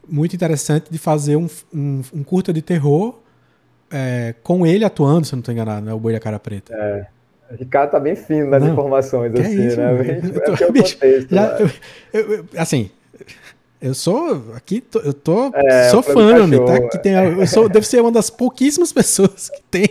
muito 0.08 0.34
interessante 0.34 0.90
de 0.90 0.98
fazer 0.98 1.36
um, 1.36 1.48
um, 1.72 2.02
um 2.14 2.24
curta 2.24 2.52
de 2.52 2.62
terror 2.62 3.20
é, 3.90 4.34
com 4.42 4.66
ele 4.66 4.84
atuando, 4.84 5.26
se 5.26 5.34
eu 5.34 5.36
não 5.36 5.40
estou 5.40 5.52
enganado, 5.52 5.84
né? 5.84 5.92
O 5.92 5.98
Boi 5.98 6.12
da 6.12 6.20
Cara 6.20 6.38
Preta. 6.38 6.74
É. 6.74 7.06
O 7.50 7.56
Ricardo 7.56 7.90
tá 7.90 8.00
bem 8.00 8.14
fino 8.14 8.50
nas 8.50 8.62
não, 8.62 8.72
informações, 8.72 9.32
assim, 9.34 9.62
é 9.62 9.66
isso, 9.66 9.76
né? 9.78 9.94
Bem, 9.94 10.32
eu 10.34 10.56
tô, 10.56 10.72
bicho, 10.72 10.98
já, 11.30 11.58
né? 11.58 11.70
eu, 12.12 12.34
eu, 12.34 12.44
assim, 12.56 12.90
eu 13.80 13.94
sou. 13.94 14.54
Aqui, 14.54 14.80
tô, 14.80 14.98
eu 15.00 15.12
tô. 15.12 15.50
É, 15.54 15.88
sou 15.90 16.02
fã, 16.02 16.46
meu 16.46 16.64
tá? 16.64 16.74
Aqui 16.76 16.98
tem, 16.98 17.12
eu 17.14 17.46
sou, 17.46 17.68
devo 17.68 17.84
ser 17.84 18.00
uma 18.00 18.12
das 18.12 18.30
pouquíssimas 18.30 18.92
pessoas 18.92 19.50
que 19.50 19.62
tem, 19.70 19.88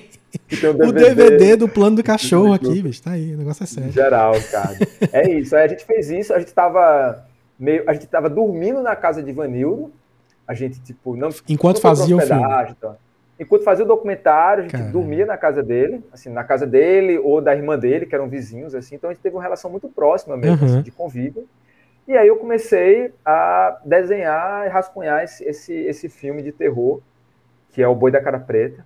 que 0.48 0.58
tem 0.58 0.70
o 0.70 0.74
DVD, 0.74 1.16
DVD, 1.16 1.56
do 1.56 1.70
plano 1.70 1.96
do 1.96 2.04
cachorro 2.04 2.54
aqui, 2.54 2.82
bicho. 2.82 3.02
Tá 3.02 3.12
aí, 3.12 3.34
o 3.34 3.38
negócio 3.38 3.64
é 3.64 3.68
sério. 3.68 3.92
Geral, 3.92 4.34
cara. 4.52 4.78
É 5.12 5.32
isso. 5.32 5.56
Aí 5.56 5.64
a 5.64 5.68
gente 5.68 5.86
fez 5.86 6.10
isso, 6.10 6.34
a 6.34 6.40
gente 6.40 6.54
tava 6.54 7.26
meio. 7.58 7.84
A 7.88 7.94
gente 7.94 8.08
tava 8.08 8.30
dormindo 8.30 8.82
na 8.82 8.96
casa 8.96 9.24
de 9.24 9.32
Vanildo. 9.32 9.92
A 10.48 10.54
gente, 10.54 10.80
tipo, 10.82 11.16
não. 11.16 11.30
Enquanto 11.48 11.82
fazia 11.82 12.16
o 12.16 12.22
filme. 12.22 12.44
Então. 12.70 12.96
Enquanto 13.40 13.64
fazia 13.64 13.86
o 13.86 13.88
documentário, 13.88 14.62
a 14.62 14.64
gente 14.64 14.72
Caramba. 14.72 14.92
dormia 14.92 15.26
na 15.26 15.38
casa 15.38 15.62
dele, 15.62 16.04
assim, 16.12 16.30
na 16.30 16.44
casa 16.44 16.66
dele 16.66 17.20
ou 17.20 17.40
da 17.40 17.56
irmã 17.56 17.78
dele, 17.78 18.08
que 18.08 18.16
eram 18.16 18.28
vizinhos, 18.28 18.74
assim. 18.74 18.96
Então 18.96 19.10
a 19.10 19.14
gente 19.14 19.22
teve 19.22 19.36
uma 19.36 19.44
relação 19.44 19.70
muito 19.70 19.88
próxima 19.88 20.36
mesmo, 20.36 20.66
uhum. 20.66 20.74
assim, 20.74 20.82
de 20.82 20.92
convívio. 20.92 21.48
E 22.08 22.16
aí 22.16 22.28
eu 22.28 22.38
comecei 22.38 23.12
a 23.26 23.80
desenhar 23.84 24.66
e 24.66 24.70
rascunhar 24.70 25.24
esse, 25.24 25.44
esse, 25.44 25.74
esse 25.74 26.08
filme 26.08 26.42
de 26.42 26.54
terror, 26.54 27.02
que 27.72 27.82
é 27.82 27.88
O 27.88 27.94
Boi 27.94 28.10
da 28.10 28.22
Cara 28.22 28.40
Preta. 28.40 28.86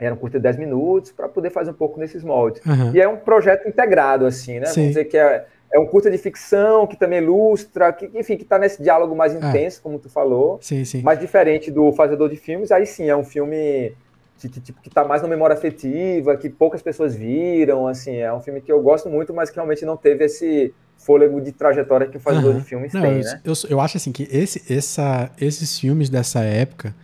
Era 0.00 0.14
um 0.14 0.18
curto 0.18 0.34
de 0.34 0.40
10 0.40 0.56
minutos, 0.56 1.12
para 1.12 1.28
poder 1.28 1.50
fazer 1.50 1.70
um 1.70 1.74
pouco 1.74 1.98
nesses 1.98 2.24
moldes. 2.24 2.64
Uhum. 2.64 2.94
E 2.94 3.00
é 3.00 3.08
um 3.08 3.16
projeto 3.16 3.68
integrado, 3.68 4.26
assim, 4.26 4.58
né? 4.58 4.66
Sim. 4.66 4.80
Vamos 4.80 4.88
dizer 4.88 5.04
que 5.06 5.16
é, 5.16 5.46
é 5.72 5.78
um 5.78 5.86
curta 5.86 6.10
de 6.10 6.18
ficção, 6.18 6.86
que 6.86 6.96
também 6.96 7.20
ilustra, 7.20 7.92
que, 7.92 8.10
enfim, 8.14 8.36
que 8.36 8.42
está 8.42 8.58
nesse 8.58 8.82
diálogo 8.82 9.14
mais 9.14 9.34
ah. 9.34 9.48
intenso, 9.48 9.80
como 9.82 9.98
tu 9.98 10.08
falou. 10.08 10.58
Sim, 10.60 10.84
sim. 10.84 11.02
Mais 11.02 11.18
diferente 11.18 11.70
do 11.70 11.92
Fazedor 11.92 12.28
de 12.28 12.36
Filmes. 12.36 12.72
Aí 12.72 12.86
sim, 12.86 13.08
é 13.08 13.16
um 13.16 13.24
filme 13.24 13.92
que, 14.38 14.48
que, 14.48 14.60
tipo, 14.60 14.80
que 14.80 14.90
tá 14.90 15.04
mais 15.04 15.22
na 15.22 15.28
memória 15.28 15.54
afetiva, 15.54 16.36
que 16.36 16.48
poucas 16.48 16.82
pessoas 16.82 17.14
viram, 17.14 17.86
assim. 17.86 18.16
É 18.16 18.32
um 18.32 18.40
filme 18.40 18.60
que 18.60 18.70
eu 18.70 18.80
gosto 18.80 19.08
muito, 19.08 19.34
mas 19.34 19.50
que 19.50 19.56
realmente 19.56 19.84
não 19.84 19.96
teve 19.96 20.24
esse 20.24 20.72
fôlego 20.98 21.40
de 21.40 21.52
trajetória 21.52 22.06
que 22.06 22.16
o 22.16 22.20
fazedor 22.20 22.52
uhum. 22.52 22.60
de 22.60 22.64
filmes 22.64 22.92
Não, 22.92 23.00
tem, 23.00 23.12
eu, 23.12 23.24
né? 23.24 23.40
Eu, 23.44 23.54
eu, 23.70 23.80
acho 23.80 23.96
assim 23.96 24.12
que 24.12 24.28
esse, 24.30 24.62
essa, 24.72 25.30
esses 25.40 25.78
filmes 25.78 26.10
dessa 26.10 26.40
época, 26.40 26.94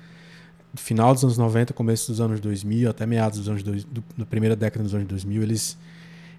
final 0.74 1.14
dos 1.14 1.24
anos 1.24 1.38
90, 1.38 1.72
começo 1.72 2.10
dos 2.10 2.20
anos 2.20 2.40
2000, 2.40 2.90
até 2.90 3.06
meados 3.06 3.38
dos 3.38 3.48
anos 3.48 3.62
dois, 3.62 3.84
do, 3.84 4.04
da 4.16 4.26
primeira 4.26 4.54
década 4.54 4.82
dos 4.82 4.94
anos 4.94 5.06
2000, 5.06 5.42
eles, 5.42 5.78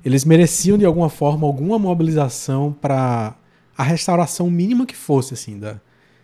eles 0.04 0.26
mereciam 0.26 0.78
de 0.78 0.86
alguma 0.86 1.10
forma 1.10 1.48
alguma 1.48 1.80
mobilização 1.80 2.72
para 2.72 3.36
a 3.78 3.84
restauração 3.84 4.50
mínima 4.50 4.86
que 4.86 4.96
fosse 4.96 5.34
assim 5.34 5.58
da 5.60 5.80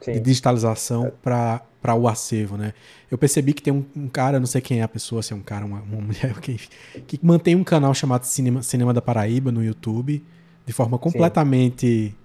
de 0.06 0.20
digitalização 0.20 1.08
é. 1.08 1.12
para 1.22 1.62
para 1.82 1.96
o 1.96 2.08
acervo, 2.08 2.58
né? 2.58 2.76
Eu 3.10 3.18
percebi 3.18 3.54
que 3.54 3.62
tem 3.64 3.74
um, 3.74 3.84
um, 3.96 4.08
cara, 4.08 4.40
não 4.40 4.46
sei 4.46 4.62
quem 4.62 4.82
é 4.82 4.84
a 4.84 4.88
pessoa, 4.88 5.24
se 5.24 5.34
é 5.34 5.36
um 5.36 5.42
cara, 5.42 5.66
uma, 5.66 5.82
uma 5.82 5.98
mulher, 6.00 6.40
que, 6.40 6.60
que 7.08 7.20
mantém 7.24 7.56
um 7.56 7.64
canal 7.64 7.92
chamado 7.96 8.24
Cinema, 8.26 8.62
Cinema 8.62 8.94
da 8.94 9.02
Paraíba 9.02 9.52
no 9.52 9.64
YouTube 9.64 10.24
de 10.66 10.74
forma 10.74 10.98
completamente 10.98 12.16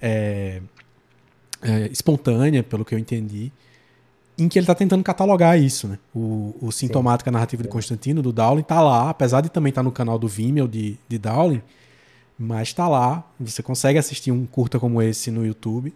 é, 0.00 0.60
é, 1.62 1.86
espontânea, 1.88 2.62
pelo 2.62 2.84
que 2.84 2.94
eu 2.94 2.98
entendi, 2.98 3.52
em 4.38 4.48
que 4.48 4.58
ele 4.58 4.64
está 4.64 4.74
tentando 4.74 5.02
catalogar 5.02 5.58
isso, 5.58 5.88
né? 5.88 5.98
O, 6.14 6.54
o 6.60 6.70
Sintomática 6.70 7.30
Narrativa 7.30 7.62
de 7.62 7.68
Constantino, 7.68 8.20
do 8.20 8.32
Dowling, 8.32 8.60
está 8.60 8.80
lá, 8.80 9.08
apesar 9.08 9.40
de 9.40 9.48
também 9.48 9.70
estar 9.70 9.80
tá 9.80 9.84
no 9.84 9.92
canal 9.92 10.18
do 10.18 10.28
Vimeo 10.28 10.68
de, 10.68 10.98
de 11.08 11.18
Dowling, 11.18 11.62
mas 12.38 12.68
está 12.68 12.86
lá. 12.86 13.26
Você 13.40 13.62
consegue 13.62 13.98
assistir 13.98 14.30
um 14.30 14.44
curta 14.44 14.78
como 14.78 15.00
esse 15.00 15.30
no 15.30 15.46
YouTube. 15.46 15.94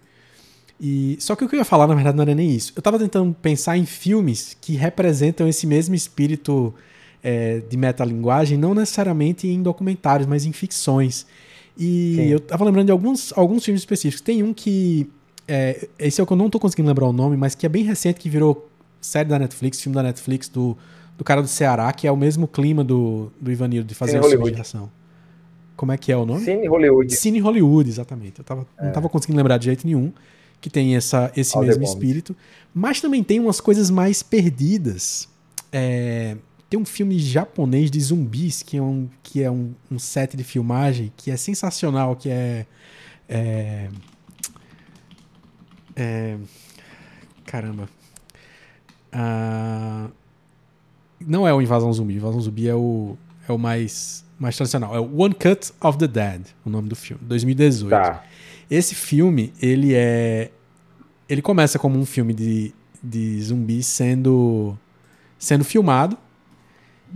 E 0.80 1.18
só 1.20 1.36
que 1.36 1.44
o 1.44 1.48
que 1.48 1.54
eu 1.54 1.58
ia 1.58 1.64
falar, 1.64 1.86
na 1.86 1.94
verdade, 1.94 2.16
não 2.16 2.22
era 2.22 2.34
nem 2.34 2.50
isso. 2.50 2.72
Eu 2.74 2.80
estava 2.80 2.98
tentando 2.98 3.34
pensar 3.34 3.76
em 3.76 3.84
filmes 3.84 4.56
que 4.58 4.74
representam 4.74 5.46
esse 5.46 5.66
mesmo 5.66 5.94
espírito 5.94 6.74
é, 7.22 7.58
de 7.58 7.76
metalinguagem, 7.76 8.56
não 8.56 8.74
necessariamente 8.74 9.46
em 9.46 9.62
documentários, 9.62 10.26
mas 10.26 10.46
em 10.46 10.52
ficções. 10.52 11.26
E 11.80 12.14
Sim. 12.14 12.26
eu 12.26 12.40
tava 12.40 12.62
lembrando 12.62 12.86
de 12.86 12.92
alguns, 12.92 13.32
alguns 13.34 13.64
filmes 13.64 13.80
específicos. 13.80 14.20
Tem 14.20 14.42
um 14.42 14.52
que. 14.52 15.10
É, 15.48 15.88
esse 15.98 16.20
é 16.20 16.24
o 16.24 16.26
que 16.26 16.32
eu 16.34 16.36
não 16.36 16.50
tô 16.50 16.60
conseguindo 16.60 16.86
lembrar 16.86 17.06
o 17.06 17.12
nome, 17.12 17.38
mas 17.38 17.54
que 17.54 17.64
é 17.64 17.68
bem 17.68 17.82
recente, 17.82 18.20
que 18.20 18.28
virou 18.28 18.68
série 19.00 19.30
da 19.30 19.38
Netflix, 19.38 19.80
filme 19.80 19.96
da 19.96 20.02
Netflix, 20.02 20.48
do, 20.48 20.76
do 21.16 21.24
cara 21.24 21.40
do 21.40 21.48
Ceará, 21.48 21.90
que 21.92 22.06
é 22.06 22.12
o 22.12 22.16
mesmo 22.16 22.46
clima 22.46 22.84
do, 22.84 23.32
do 23.40 23.50
Ivanildo, 23.50 23.88
de 23.88 23.94
fazer 23.94 24.22
Cine 24.22 24.26
a 24.26 24.28
substituição. 24.28 24.90
Como 25.74 25.90
é 25.90 25.96
que 25.96 26.12
é 26.12 26.16
o 26.16 26.26
nome? 26.26 26.44
Cine 26.44 26.68
Hollywood. 26.68 27.16
Cine 27.16 27.38
Hollywood, 27.40 27.88
exatamente. 27.88 28.40
Eu 28.40 28.44
tava, 28.44 28.66
é. 28.78 28.84
não 28.84 28.92
tava 28.92 29.08
conseguindo 29.08 29.38
lembrar 29.38 29.56
de 29.56 29.64
jeito 29.64 29.86
nenhum, 29.86 30.12
que 30.60 30.68
tem 30.68 30.94
essa, 30.94 31.32
esse 31.34 31.56
All 31.56 31.64
mesmo 31.64 31.82
espírito. 31.82 32.36
Mas 32.74 33.00
também 33.00 33.24
tem 33.24 33.40
umas 33.40 33.62
coisas 33.62 33.90
mais 33.90 34.22
perdidas. 34.22 35.26
É, 35.72 36.36
tem 36.70 36.78
um 36.78 36.84
filme 36.84 37.18
japonês 37.18 37.90
de 37.90 38.00
zumbis, 38.00 38.62
que 38.62 38.76
é 38.76 38.82
um, 38.82 39.08
que 39.24 39.42
é 39.42 39.50
um, 39.50 39.74
um 39.90 39.98
set 39.98 40.36
de 40.36 40.44
filmagem 40.44 41.12
que 41.16 41.28
é 41.28 41.36
sensacional, 41.36 42.14
que 42.14 42.30
é, 42.30 42.64
é, 43.28 43.88
é 45.96 46.36
caramba. 47.44 47.88
Ah, 49.12 50.08
não 51.20 51.46
é 51.46 51.52
o 51.52 51.60
Invasão 51.60 51.92
Zumbi. 51.92 52.14
Invasão 52.14 52.40
Zumbi 52.40 52.68
é 52.68 52.74
o, 52.74 53.16
é 53.48 53.52
o 53.52 53.58
mais, 53.58 54.24
mais 54.38 54.54
tradicional. 54.56 54.94
É 54.94 55.00
o 55.00 55.20
One 55.20 55.34
Cut 55.34 55.72
of 55.80 55.98
the 55.98 56.06
Dead, 56.06 56.46
o 56.64 56.70
nome 56.70 56.88
do 56.88 56.94
filme, 56.94 57.20
2018. 57.24 57.90
Tá. 57.90 58.24
Esse 58.70 58.94
filme, 58.94 59.52
ele 59.60 59.92
é. 59.92 60.52
Ele 61.28 61.42
começa 61.42 61.80
como 61.80 61.98
um 61.98 62.06
filme 62.06 62.32
de, 62.32 62.72
de 63.02 63.42
zumbi 63.42 63.82
sendo, 63.82 64.78
sendo 65.36 65.64
filmado 65.64 66.16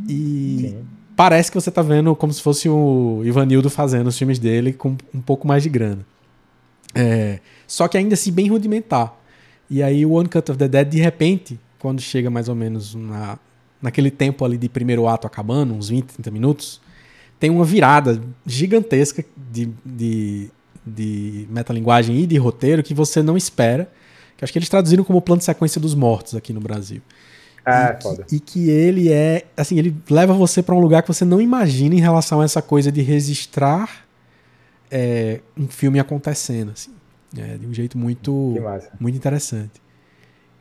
e 0.08 0.68
Sim. 0.70 0.84
parece 1.16 1.50
que 1.50 1.60
você 1.60 1.70
tá 1.70 1.82
vendo 1.82 2.14
como 2.16 2.32
se 2.32 2.42
fosse 2.42 2.68
o 2.68 3.22
Ivanildo 3.24 3.70
fazendo 3.70 4.08
os 4.08 4.18
filmes 4.18 4.38
dele 4.38 4.72
com 4.72 4.96
um 5.12 5.20
pouco 5.20 5.46
mais 5.46 5.62
de 5.62 5.68
grana. 5.68 6.04
É, 6.94 7.40
só 7.66 7.88
que 7.88 7.96
ainda 7.96 8.14
assim 8.14 8.32
bem 8.32 8.48
rudimentar. 8.48 9.16
E 9.68 9.82
aí 9.82 10.04
o 10.04 10.12
One 10.12 10.28
Cut 10.28 10.50
of 10.50 10.58
the 10.58 10.68
Dead, 10.68 10.88
de 10.88 11.00
repente, 11.00 11.58
quando 11.78 12.00
chega 12.00 12.30
mais 12.30 12.48
ou 12.48 12.54
menos 12.54 12.94
na, 12.94 13.38
naquele 13.80 14.10
tempo 14.10 14.44
ali 14.44 14.56
de 14.56 14.68
primeiro 14.68 15.08
ato 15.08 15.26
acabando, 15.26 15.74
uns 15.74 15.88
20, 15.88 16.04
30 16.04 16.30
minutos, 16.30 16.80
tem 17.38 17.50
uma 17.50 17.64
virada 17.64 18.22
gigantesca 18.46 19.24
de, 19.50 19.70
de, 19.84 20.50
de 20.86 21.46
metalinguagem 21.50 22.16
e 22.20 22.26
de 22.26 22.36
roteiro 22.36 22.82
que 22.82 22.94
você 22.94 23.22
não 23.22 23.36
espera. 23.36 23.90
Que 24.36 24.44
acho 24.44 24.52
que 24.52 24.58
eles 24.58 24.68
traduziram 24.68 25.04
como 25.04 25.20
plano 25.20 25.38
de 25.38 25.44
sequência 25.44 25.80
dos 25.80 25.94
mortos 25.94 26.34
aqui 26.34 26.52
no 26.52 26.60
Brasil. 26.60 27.00
Ah, 27.64 27.96
e, 27.98 28.02
foda. 28.02 28.24
Que, 28.24 28.36
e 28.36 28.40
que 28.40 28.70
ele 28.70 29.10
é, 29.10 29.46
assim, 29.56 29.78
ele 29.78 29.96
leva 30.10 30.32
você 30.34 30.62
para 30.62 30.74
um 30.74 30.80
lugar 30.80 31.02
que 31.02 31.08
você 31.08 31.24
não 31.24 31.40
imagina 31.40 31.94
em 31.94 32.00
relação 32.00 32.40
a 32.40 32.44
essa 32.44 32.60
coisa 32.60 32.92
de 32.92 33.00
registrar 33.00 34.04
é, 34.90 35.40
um 35.56 35.66
filme 35.66 35.98
acontecendo, 35.98 36.72
assim, 36.72 36.92
é, 37.36 37.56
de 37.56 37.66
um 37.66 37.72
jeito 37.72 37.96
muito, 37.96 38.54
muito 39.00 39.16
interessante. 39.16 39.82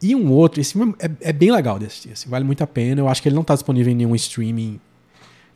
E 0.02 0.16
um 0.16 0.32
outro, 0.32 0.60
esse 0.60 0.74
filme 0.74 0.96
é, 1.00 1.30
é 1.30 1.34
bem 1.34 1.52
legal 1.52 1.78
de 1.78 1.86
assistir, 1.86 2.12
assim, 2.12 2.30
vale 2.30 2.44
muito 2.46 2.64
a 2.64 2.68
pena. 2.68 3.02
Eu 3.02 3.08
acho 3.08 3.22
que 3.22 3.28
ele 3.28 3.36
não 3.36 3.42
está 3.42 3.54
disponível 3.54 3.92
em 3.92 3.96
nenhum 3.96 4.16
streaming 4.16 4.80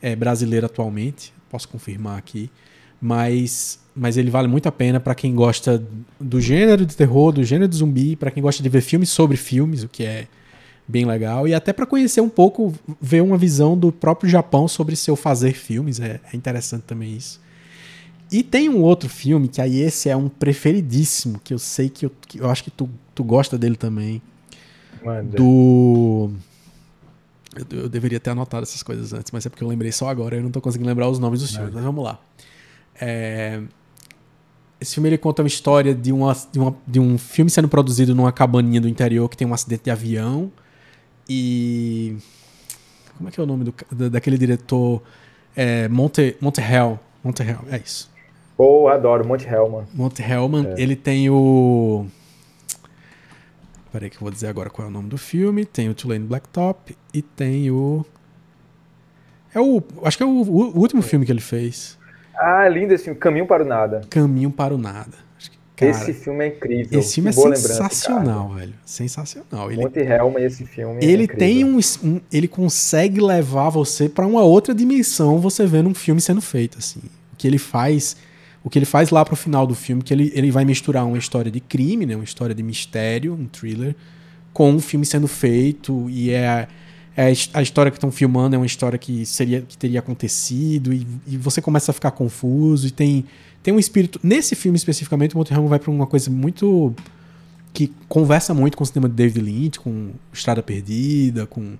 é, 0.01 0.15
brasileiro 0.15 0.65
atualmente, 0.65 1.33
posso 1.49 1.67
confirmar 1.67 2.17
aqui, 2.17 2.49
mas, 3.01 3.79
mas 3.95 4.17
ele 4.17 4.29
vale 4.29 4.47
muito 4.47 4.67
a 4.67 4.71
pena 4.71 4.99
para 4.99 5.15
quem 5.15 5.33
gosta 5.33 5.83
do 6.19 6.41
gênero 6.41 6.85
de 6.85 6.95
terror, 6.95 7.31
do 7.31 7.43
gênero 7.43 7.67
de 7.67 7.77
zumbi, 7.77 8.15
para 8.15 8.31
quem 8.31 8.41
gosta 8.41 8.61
de 8.61 8.69
ver 8.69 8.81
filmes 8.81 9.09
sobre 9.09 9.37
filmes, 9.37 9.83
o 9.83 9.89
que 9.89 10.03
é 10.03 10.27
bem 10.87 11.05
legal, 11.05 11.47
e 11.47 11.53
até 11.53 11.73
para 11.73 11.85
conhecer 11.85 12.21
um 12.21 12.29
pouco, 12.29 12.73
ver 13.01 13.21
uma 13.21 13.37
visão 13.37 13.77
do 13.77 13.91
próprio 13.91 14.29
Japão 14.29 14.67
sobre 14.67 14.95
seu 14.95 15.15
fazer 15.15 15.53
filmes, 15.53 15.99
é, 15.99 16.21
é 16.31 16.35
interessante 16.35 16.83
também 16.83 17.15
isso. 17.15 17.41
E 18.31 18.43
tem 18.43 18.69
um 18.69 18.81
outro 18.81 19.09
filme, 19.09 19.47
que 19.47 19.61
aí 19.61 19.79
esse 19.79 20.09
é 20.09 20.15
um 20.15 20.29
preferidíssimo, 20.29 21.39
que 21.43 21.53
eu 21.53 21.59
sei 21.59 21.89
que 21.89 22.05
eu, 22.05 22.11
que 22.27 22.39
eu 22.39 22.49
acho 22.49 22.63
que 22.63 22.71
tu, 22.71 22.89
tu 23.13 23.23
gosta 23.23 23.57
dele 23.57 23.75
também. 23.75 24.21
Manda. 25.03 25.37
Do. 25.37 26.31
Eu, 27.55 27.79
eu, 27.79 27.89
deveria 27.89 28.19
ter 28.19 28.29
anotado 28.29 28.63
essas 28.63 28.83
coisas 28.83 29.13
antes, 29.13 29.31
mas 29.31 29.45
é 29.45 29.49
porque 29.49 29.63
eu 29.63 29.67
lembrei 29.67 29.91
só 29.91 30.09
agora, 30.09 30.35
eu 30.35 30.43
não 30.43 30.51
tô 30.51 30.61
conseguindo 30.61 30.87
lembrar 30.87 31.09
os 31.09 31.19
nomes 31.19 31.41
dos 31.41 31.55
filmes, 31.55 31.73
mas 31.73 31.83
vamos 31.83 32.03
lá. 32.03 32.19
É... 32.99 33.61
Esse 34.79 34.93
filme 34.93 35.09
ele 35.09 35.17
conta 35.17 35.41
uma 35.41 35.47
história 35.47 35.95
de, 35.95 36.11
uma, 36.11 36.35
de, 36.51 36.59
uma, 36.59 36.75
de 36.85 36.99
um 36.99 37.17
filme 37.17 37.49
sendo 37.49 37.67
produzido 37.67 38.13
numa 38.13 38.31
cabaninha 38.31 38.79
do 38.79 38.87
interior 38.87 39.27
que 39.27 39.35
tem 39.35 39.47
um 39.47 39.53
acidente 39.53 39.85
de 39.85 39.89
avião 39.89 40.51
e. 41.29 42.17
Como 43.17 43.29
é 43.29 43.31
que 43.31 43.39
é 43.39 43.43
o 43.43 43.47
nome 43.47 43.73
do, 43.91 44.09
daquele 44.09 44.37
diretor? 44.37 45.01
É, 45.55 45.87
Monte, 45.87 46.37
Monte 46.39 46.61
Hell. 46.61 46.99
Monte 47.23 47.41
Hell, 47.41 47.59
é 47.71 47.77
isso. 47.77 48.09
Pô, 48.55 48.87
adoro, 48.87 49.25
Monte 49.25 49.47
Hellman. 49.47 49.85
Monte 49.93 50.21
Hellman, 50.21 50.67
é. 50.67 50.81
ele 50.81 50.95
tem 50.95 51.29
o. 51.29 52.05
Peraí 53.91 54.09
que 54.09 54.17
eu 54.17 54.21
vou 54.21 54.31
dizer 54.31 54.47
agora 54.47 54.69
qual 54.69 54.87
é 54.87 54.89
o 54.89 54.93
nome 54.93 55.09
do 55.09 55.17
filme. 55.17 55.63
Tem 55.63 55.89
o 55.89 55.93
Tulane 55.93 56.25
Blacktop 56.25 56.97
e 57.13 57.21
tem 57.21 57.69
o. 57.69 58.05
É 59.53 59.59
o. 59.59 59.81
Acho 60.03 60.17
que 60.17 60.23
é 60.23 60.25
o, 60.25 60.29
o 60.29 60.79
último 60.79 61.01
filme 61.01 61.25
que 61.25 61.31
ele 61.31 61.41
fez. 61.41 61.97
Ah, 62.35 62.67
lindo 62.67 62.93
esse 62.93 63.05
filme, 63.05 63.19
Caminho 63.19 63.47
para 63.47 63.63
o 63.63 63.65
Nada. 63.65 64.01
Caminho 64.09 64.51
para 64.51 64.73
o 64.73 64.77
Nada. 64.77 65.26
Cara, 65.77 65.91
esse 65.91 66.11
filme 66.11 66.43
é 66.43 66.47
incrível. 66.47 66.99
Esse 66.99 67.13
filme 67.13 67.29
é 67.29 67.33
sensacional, 67.33 68.49
velho. 68.55 68.73
Sensacional. 68.83 69.71
Ele, 69.71 69.83
Monte 69.83 69.99
Helma, 69.99 70.41
esse 70.41 70.65
filme. 70.65 71.05
É 71.05 71.07
ele 71.07 71.25
é 71.25 71.27
tem 71.27 71.63
um, 71.63 71.79
um, 72.03 72.19
Ele 72.33 72.47
consegue 72.47 73.21
levar 73.21 73.69
você 73.69 74.09
para 74.09 74.25
uma 74.25 74.41
outra 74.41 74.73
dimensão 74.73 75.37
você 75.37 75.67
vendo 75.67 75.87
um 75.87 75.93
filme 75.93 76.19
sendo 76.19 76.41
feito, 76.41 76.79
assim. 76.79 76.99
O 77.31 77.35
que 77.37 77.47
ele 77.47 77.59
faz. 77.59 78.17
O 78.63 78.71
que 78.71 78.79
ele 78.79 78.87
faz 78.87 79.11
lá 79.11 79.23
pro 79.23 79.35
final 79.35 79.67
do 79.67 79.75
filme, 79.75 80.01
que 80.01 80.11
ele, 80.11 80.31
ele 80.33 80.49
vai 80.49 80.65
misturar 80.65 81.05
uma 81.05 81.17
história 81.17 81.51
de 81.51 81.59
crime, 81.59 82.07
né? 82.07 82.15
Uma 82.15 82.25
história 82.25 82.55
de 82.55 82.63
mistério, 82.63 83.35
um 83.35 83.45
thriller, 83.45 83.95
com 84.51 84.71
um 84.71 84.79
filme 84.79 85.05
sendo 85.05 85.27
feito. 85.27 86.09
E 86.09 86.31
é. 86.31 86.67
É 87.15 87.33
a 87.55 87.63
história 87.63 87.89
que 87.89 87.97
estão 87.97 88.11
filmando 88.11 88.55
é 88.55 88.59
uma 88.59 88.65
história 88.67 88.95
que 88.95 89.25
seria 89.25 89.61
que 89.61 89.75
teria 89.75 90.01
acontecido 90.01 90.93
e, 90.93 91.07
e 91.25 91.35
você 91.35 91.59
começa 91.59 91.89
a 91.89 91.93
ficar 91.93 92.11
confuso 92.11 92.85
e 92.85 92.91
tem 92.91 93.25
tem 93.67 93.73
um 93.73 93.79
espírito. 93.79 94.17
Nesse 94.23 94.55
filme 94.55 94.77
especificamente, 94.77 95.35
o 95.35 95.37
Motorhome 95.37 95.67
vai 95.67 95.77
para 95.77 95.91
uma 95.91 96.07
coisa 96.07 96.31
muito. 96.31 96.95
que 97.73 97.93
conversa 98.07 98.53
muito 98.53 98.77
com 98.77 98.83
o 98.85 98.87
cinema 98.87 99.09
de 99.09 99.15
David 99.15 99.41
Lynch, 99.41 99.77
com 99.81 100.11
Estrada 100.31 100.63
Perdida, 100.63 101.45
com 101.45 101.75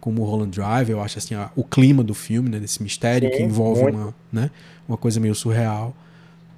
como 0.00 0.24
Roland 0.24 0.50
Drive, 0.50 0.90
eu 0.90 1.00
acho 1.00 1.18
assim, 1.18 1.34
a, 1.34 1.50
o 1.54 1.62
clima 1.62 2.02
do 2.02 2.12
filme, 2.12 2.48
né, 2.48 2.58
desse 2.58 2.82
mistério 2.82 3.30
Sim, 3.30 3.36
que 3.36 3.42
envolve 3.44 3.82
uma, 3.82 4.12
né, 4.32 4.50
uma 4.88 4.96
coisa 4.96 5.20
meio 5.20 5.34
surreal. 5.34 5.94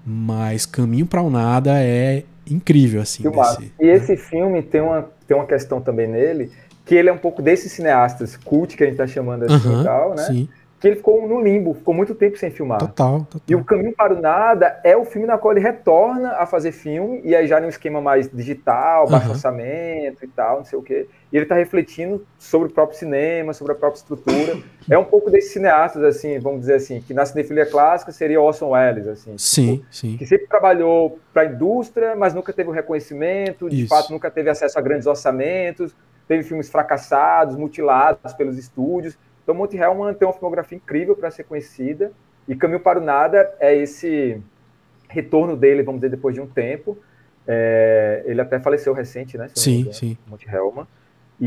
Mas 0.04 0.64
Caminho 0.64 1.04
para 1.04 1.20
o 1.20 1.28
Nada 1.28 1.82
é 1.82 2.24
incrível 2.50 3.02
assim. 3.02 3.22
Desse, 3.22 3.72
e 3.78 3.84
né? 3.86 3.92
esse 3.92 4.16
filme 4.16 4.62
tem 4.62 4.80
uma, 4.80 5.10
tem 5.26 5.36
uma 5.36 5.46
questão 5.46 5.80
também 5.80 6.06
nele, 6.06 6.50
que 6.86 6.94
ele 6.94 7.10
é 7.10 7.12
um 7.12 7.18
pouco 7.18 7.42
desses 7.42 7.72
cineastas 7.72 8.36
cult 8.36 8.76
que 8.76 8.82
a 8.82 8.86
gente 8.86 9.00
está 9.00 9.06
chamando 9.06 9.44
assim 9.44 9.68
uh 9.68 9.72
-huh, 9.76 9.80
e 9.80 9.84
tal, 9.84 10.14
né? 10.14 10.22
Sim 10.24 10.48
que 10.84 10.88
ele 10.88 10.96
ficou 10.96 11.26
no 11.26 11.40
limbo, 11.40 11.72
ficou 11.72 11.94
muito 11.94 12.14
tempo 12.14 12.36
sem 12.36 12.50
filmar. 12.50 12.78
Total, 12.78 13.20
total. 13.20 13.40
E 13.48 13.54
o 13.54 13.64
Caminho 13.64 13.94
para 13.96 14.12
o 14.12 14.20
Nada 14.20 14.78
é 14.84 14.94
o 14.94 15.02
filme 15.06 15.26
na 15.26 15.38
qual 15.38 15.54
ele 15.54 15.60
retorna 15.60 16.32
a 16.32 16.44
fazer 16.44 16.72
filme, 16.72 17.22
e 17.24 17.34
aí 17.34 17.46
já 17.46 17.58
num 17.58 17.70
esquema 17.70 18.02
mais 18.02 18.28
digital, 18.28 19.08
baixo 19.08 19.28
uhum. 19.28 19.32
orçamento 19.32 20.22
e 20.22 20.28
tal, 20.28 20.58
não 20.58 20.64
sei 20.66 20.78
o 20.78 20.82
quê. 20.82 21.08
E 21.32 21.36
ele 21.36 21.46
está 21.46 21.54
refletindo 21.54 22.26
sobre 22.38 22.68
o 22.68 22.70
próprio 22.70 22.98
cinema, 22.98 23.54
sobre 23.54 23.72
a 23.72 23.74
própria 23.74 23.96
estrutura. 23.96 24.58
É 24.90 24.98
um 24.98 25.06
pouco 25.06 25.30
desses 25.30 25.54
cineastas, 25.54 26.02
assim, 26.02 26.38
vamos 26.38 26.60
dizer 26.60 26.74
assim, 26.74 27.00
que 27.00 27.14
na 27.14 27.24
cinefilia 27.24 27.64
clássica 27.64 28.12
seria 28.12 28.38
Orson 28.38 28.68
Welles, 28.68 29.06
assim. 29.06 29.38
Sim, 29.38 29.76
tipo, 29.76 29.86
sim. 29.90 30.16
Que 30.18 30.26
sempre 30.26 30.46
trabalhou 30.48 31.18
para 31.32 31.42
a 31.42 31.46
indústria, 31.46 32.14
mas 32.14 32.34
nunca 32.34 32.52
teve 32.52 32.68
o 32.68 32.72
reconhecimento, 32.72 33.70
de 33.70 33.84
Isso. 33.84 33.88
fato 33.88 34.12
nunca 34.12 34.30
teve 34.30 34.50
acesso 34.50 34.78
a 34.78 34.82
grandes 34.82 35.06
orçamentos, 35.06 35.96
teve 36.28 36.42
filmes 36.42 36.68
fracassados, 36.68 37.56
mutilados 37.56 38.34
pelos 38.34 38.58
estúdios 38.58 39.16
então, 39.44 39.54
Monte 39.54 39.76
Hellman 39.76 40.14
tem 40.14 40.26
uma 40.26 40.32
filmografia 40.32 40.76
incrível 40.76 41.14
para 41.14 41.30
ser 41.30 41.44
conhecida, 41.44 42.10
e 42.48 42.56
Caminho 42.56 42.80
para 42.80 42.98
o 42.98 43.02
Nada 43.02 43.54
é 43.60 43.76
esse 43.76 44.40
retorno 45.08 45.56
dele, 45.56 45.82
vamos 45.82 46.00
dizer, 46.00 46.10
depois 46.10 46.34
de 46.34 46.40
um 46.40 46.46
tempo. 46.46 46.98
É, 47.46 48.22
ele 48.24 48.40
até 48.40 48.58
faleceu 48.58 48.92
recente, 48.92 49.36
né? 49.36 49.48
Sim, 49.54 49.90
sim. 49.92 50.16
Monte 50.26 50.48
Hellman. 50.48 50.86
E, 51.40 51.46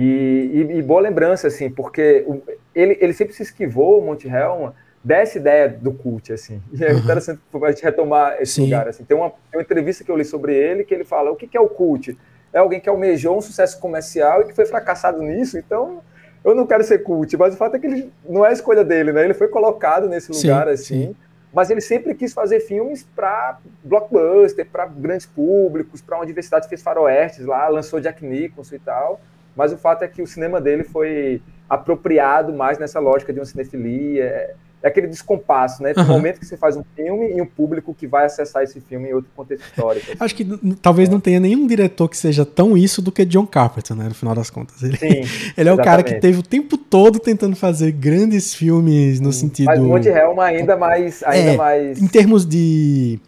e, 0.54 0.78
e, 0.78 0.82
boa 0.82 1.02
lembrança, 1.02 1.48
assim, 1.48 1.70
porque 1.70 2.24
o, 2.28 2.42
ele, 2.74 2.98
ele 3.02 3.14
sempre 3.14 3.34
se 3.34 3.44
esquivou, 3.44 4.00
o 4.00 4.06
Monte 4.06 4.28
Hellman, 4.28 4.74
dessa 5.04 5.38
ideia 5.38 5.68
do 5.70 5.92
cult, 5.92 6.32
assim. 6.32 6.62
E 6.74 6.84
é 6.84 6.94
interessante 6.94 7.40
a 7.54 7.72
gente 7.72 7.84
retomar 7.84 8.38
esse 8.40 8.54
sim. 8.54 8.64
lugar, 8.64 8.88
assim. 8.88 9.04
Tem 9.04 9.18
uma, 9.18 9.30
tem 9.30 9.60
uma 9.60 9.62
entrevista 9.62 10.04
que 10.04 10.12
eu 10.12 10.18
li 10.18 10.26
sobre 10.26 10.56
ele 10.56 10.84
que 10.84 10.94
ele 10.94 11.04
fala, 11.04 11.32
o 11.32 11.36
que, 11.36 11.48
que 11.48 11.58
é 11.58 11.62
o 11.62 11.70
cult? 11.70 12.18
É 12.54 12.60
alguém 12.60 12.80
que 12.80 12.90
almejou 12.90 13.38
um 13.38 13.42
sucesso 13.42 13.80
comercial 13.80 14.42
e 14.42 14.46
que 14.46 14.54
foi 14.54 14.66
fracassado 14.66 15.22
nisso, 15.22 15.58
então 15.58 16.02
eu 16.50 16.56
não 16.56 16.66
quero 16.66 16.84
ser 16.84 17.00
cult, 17.00 17.36
mas 17.38 17.54
o 17.54 17.58
fato 17.58 17.76
é 17.76 17.80
que 17.80 17.88
ele 17.88 18.12
não 18.28 18.46
é 18.46 18.50
a 18.50 18.54
escolha 18.54 18.84
dele, 18.84 19.12
né? 19.12 19.24
Ele 19.24 19.34
foi 19.34 19.48
colocado 19.48 20.08
nesse 20.08 20.32
lugar 20.32 20.68
sim, 20.68 20.74
assim, 20.74 21.08
sim. 21.08 21.16
mas 21.54 21.70
ele 21.70 21.82
sempre 21.82 22.16
quis 22.16 22.34
fazer 22.34 22.62
filmes 22.62 23.04
para 23.16 23.60
blockbuster, 23.84 24.66
para 24.66 24.86
grandes 24.86 25.26
públicos, 25.26 26.02
para 26.02 26.16
uma 26.16 26.26
diversidade 26.26 26.70
fez 26.70 26.82
faroestes 26.82 27.46
lá, 27.46 27.68
lançou 27.68 28.00
Jack 28.00 28.26
Nicholson 28.26 28.76
e 28.76 28.80
tal. 28.80 29.20
Mas 29.56 29.74
o 29.74 29.78
fato 29.78 30.04
é 30.04 30.08
que 30.08 30.22
o 30.22 30.28
cinema 30.28 30.62
dele 30.62 30.84
foi 30.84 31.42
apropriado 31.70 32.54
mais 32.54 32.78
nessa 32.78 33.00
lógica 33.00 33.34
de 33.34 33.40
uma 33.40 33.46
cinefilia 33.46 34.56
é 34.82 34.88
aquele 34.88 35.08
descompasso, 35.08 35.82
né? 35.82 35.94
Tem 35.94 36.04
um 36.04 36.08
momento 36.08 36.40
que 36.40 36.46
você 36.46 36.56
faz 36.56 36.76
um 36.76 36.84
filme 36.96 37.32
e 37.36 37.42
um 37.42 37.46
público 37.46 37.96
que 37.96 38.06
vai 38.06 38.26
acessar 38.26 38.64
esse 38.64 38.80
filme 38.80 39.10
em 39.10 39.14
outro 39.14 39.30
contexto 39.36 39.66
histórico. 39.66 40.12
Assim. 40.12 40.18
Acho 40.20 40.36
que 40.36 40.76
talvez 40.82 41.10
não 41.10 41.20
tenha 41.20 41.40
nenhum 41.40 41.66
diretor 41.66 42.08
que 42.08 42.16
seja 42.16 42.46
tão 42.46 42.78
isso 42.78 43.02
do 43.02 43.12
que 43.12 43.26
John 43.26 43.46
Carpenter, 43.48 43.96
né? 43.96 44.08
No 44.08 44.14
final 44.14 44.36
das 44.36 44.50
contas. 44.50 44.84
Ele, 44.84 44.98
Sim, 44.98 45.22
ele 45.58 45.70
é 45.70 45.74
o 45.74 45.78
cara 45.78 46.04
que 46.04 46.16
teve 46.16 46.40
o 46.40 46.44
tempo 46.44 46.78
todo 46.78 47.20
tentando 47.20 47.56
fazer 47.56 47.92
grandes 47.92 48.54
filmes 48.54 49.20
no 49.20 49.34
Sim, 49.34 49.48
sentido. 49.48 49.66
Mas 49.66 49.80
Monte 49.80 50.10
Helma 50.10 50.46
ainda 50.46 50.78
mais. 50.78 51.24
Ainda 51.24 51.52
é, 51.52 51.58
mais... 51.58 52.02
Em 52.02 52.08
termos 52.08 52.46
de. 52.46 53.20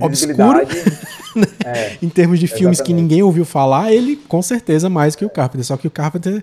Obscuro. 0.00 0.66
é, 1.64 1.96
em 2.02 2.08
termos 2.08 2.40
de 2.40 2.46
exatamente. 2.46 2.58
filmes 2.58 2.80
que 2.80 2.92
ninguém 2.92 3.22
ouviu 3.22 3.44
falar, 3.44 3.92
ele 3.92 4.16
com 4.16 4.42
certeza 4.42 4.90
mais 4.90 5.14
que 5.14 5.24
o 5.24 5.30
Carpenter. 5.30 5.64
Só 5.64 5.76
que 5.76 5.86
o 5.86 5.90
Carpenter, 5.90 6.42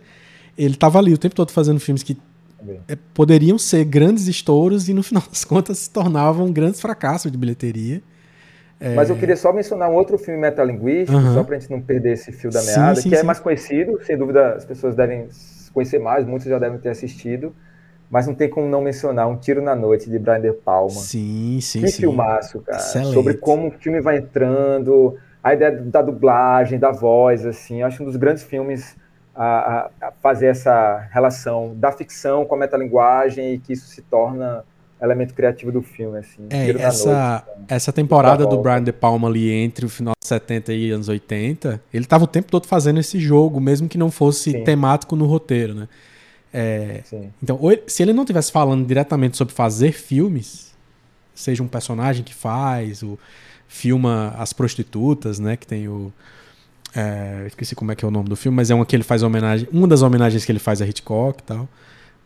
ele 0.58 0.76
tava 0.76 1.00
ali 1.00 1.14
o 1.14 1.18
tempo 1.18 1.36
todo 1.36 1.52
fazendo 1.52 1.82
filmes 1.82 2.02
que 2.02 2.18
é, 2.88 2.98
poderiam 3.14 3.58
ser 3.58 3.86
grandes 3.86 4.28
estouros 4.28 4.90
e 4.90 4.94
no 4.94 5.04
final 5.04 5.24
das 5.30 5.44
contas 5.44 5.80
se 5.80 5.90
tornavam 5.90 6.52
grandes 6.52 6.82
fracassos 6.82 7.32
de 7.32 7.38
bilheteria. 7.38 8.02
É... 8.80 8.94
Mas 8.94 9.10
eu 9.10 9.16
queria 9.16 9.38
só 9.38 9.54
mencionar 9.54 9.90
um 9.90 9.94
outro 9.94 10.18
filme 10.18 10.40
metalinguístico, 10.40 11.18
uhum. 11.18 11.34
só 11.34 11.44
para 11.44 11.56
a 11.56 11.60
gente 11.60 11.72
não 11.72 11.82
perder 11.82 12.14
esse 12.14 12.32
fio 12.32 12.50
da 12.50 12.62
meada, 12.62 12.96
sim, 12.96 13.04
sim, 13.04 13.10
que 13.10 13.16
é 13.16 13.20
sim. 13.20 13.26
mais 13.26 13.40
conhecido, 13.40 14.00
sem 14.04 14.18
dúvida 14.18 14.54
as 14.54 14.66
pessoas 14.66 14.96
devem 14.96 15.28
conhecer 15.74 16.00
mais, 16.00 16.26
muitos 16.26 16.48
já 16.48 16.60
devem 16.60 16.78
ter 16.78 16.90
assistido, 16.90 17.56
mas 18.10 18.28
não 18.28 18.34
tem 18.34 18.50
como 18.50 18.68
não 18.68 18.82
mencionar 18.82 19.28
Um 19.28 19.38
Tiro 19.38 19.62
na 19.62 19.76
Noite, 19.76 20.10
de 20.10 20.20
Brian 20.20 20.42
De 20.42 20.52
Palma. 20.52 20.90
Sim, 20.90 21.60
sim, 21.62 21.82
que 21.82 21.88
sim. 21.88 22.02
filmaço, 22.02 22.60
cara. 22.62 22.78
Excelente. 22.78 23.14
Sobre 23.14 23.36
como 23.36 23.68
o 23.68 23.72
filme 23.72 24.02
vai 24.02 24.18
entrando, 24.18 25.18
a 25.44 25.54
ideia 25.54 25.72
da 25.72 26.02
dublagem, 26.02 26.78
da 26.78 26.92
voz, 26.92 27.46
assim, 27.46 27.82
acho 27.82 28.04
um 28.04 28.06
dos 28.06 28.16
grandes 28.16 28.44
filmes 28.44 28.96
a, 29.36 29.90
a, 30.02 30.12
fazer 30.22 30.48
essa 30.48 31.08
relação 31.12 31.74
da 31.76 31.92
ficção 31.92 32.46
com 32.46 32.56
a 32.56 32.58
metalinguagem 32.58 33.54
e 33.54 33.60
que 33.60 33.74
isso 33.74 33.88
se 33.88 34.02
torna 34.02 34.64
elemento 35.02 35.34
criativo 35.34 35.72
do 35.72 35.82
filme, 35.82 36.20
assim. 36.20 36.48
É, 36.50 36.70
essa, 36.82 37.44
noite, 37.44 37.66
essa 37.68 37.92
temporada 37.92 38.46
do 38.46 38.58
Brian 38.62 38.84
De 38.84 38.94
Palma 38.94 39.28
ali 39.28 39.52
entre 39.52 39.86
o 39.86 39.90
final 39.90 40.14
de 40.20 40.28
70 40.28 40.74
e 40.74 40.92
anos 40.92 41.10
80, 41.10 41.82
ele 41.94 42.06
estava 42.06 42.24
o 42.24 42.28
tempo 42.28 42.50
todo 42.50 42.66
fazendo 42.66 43.00
esse 43.00 43.20
jogo, 43.20 43.60
mesmo 43.60 43.90
que 43.90 43.98
não 43.98 44.10
fosse 44.10 44.52
Sim. 44.52 44.64
temático 44.64 45.16
no 45.16 45.26
roteiro, 45.26 45.74
né? 45.74 45.88
É, 46.58 47.04
então, 47.44 47.60
se 47.86 48.02
ele 48.02 48.14
não 48.14 48.24
estivesse 48.24 48.50
falando 48.50 48.88
diretamente 48.88 49.36
sobre 49.36 49.54
fazer 49.54 49.92
filmes, 49.92 50.74
seja 51.34 51.62
um 51.62 51.68
personagem 51.68 52.24
que 52.24 52.34
faz, 52.34 53.04
o 53.04 53.20
filma 53.68 54.34
as 54.38 54.54
prostitutas, 54.54 55.38
né? 55.38 55.58
Que 55.58 55.68
tem 55.68 55.90
o. 55.90 56.14
É, 56.96 57.44
esqueci 57.48 57.76
como 57.76 57.92
é 57.92 57.96
que 57.96 58.06
é 58.06 58.08
o 58.08 58.12
nome 58.12 58.30
do 58.30 58.36
filme, 58.36 58.56
mas 58.56 58.72
é 58.72 58.76
um 58.76 58.84
que 58.86 58.96
ele 58.96 59.04
faz 59.04 59.22
homenagem. 59.22 59.68
Uma 59.72 59.88
das 59.88 60.02
homenagens 60.02 60.46
que 60.46 60.52
ele 60.52 60.60
faz 60.60 60.82
a 60.82 60.88
Hitchcock 60.88 61.42
e 61.42 61.44
tal. 61.44 61.68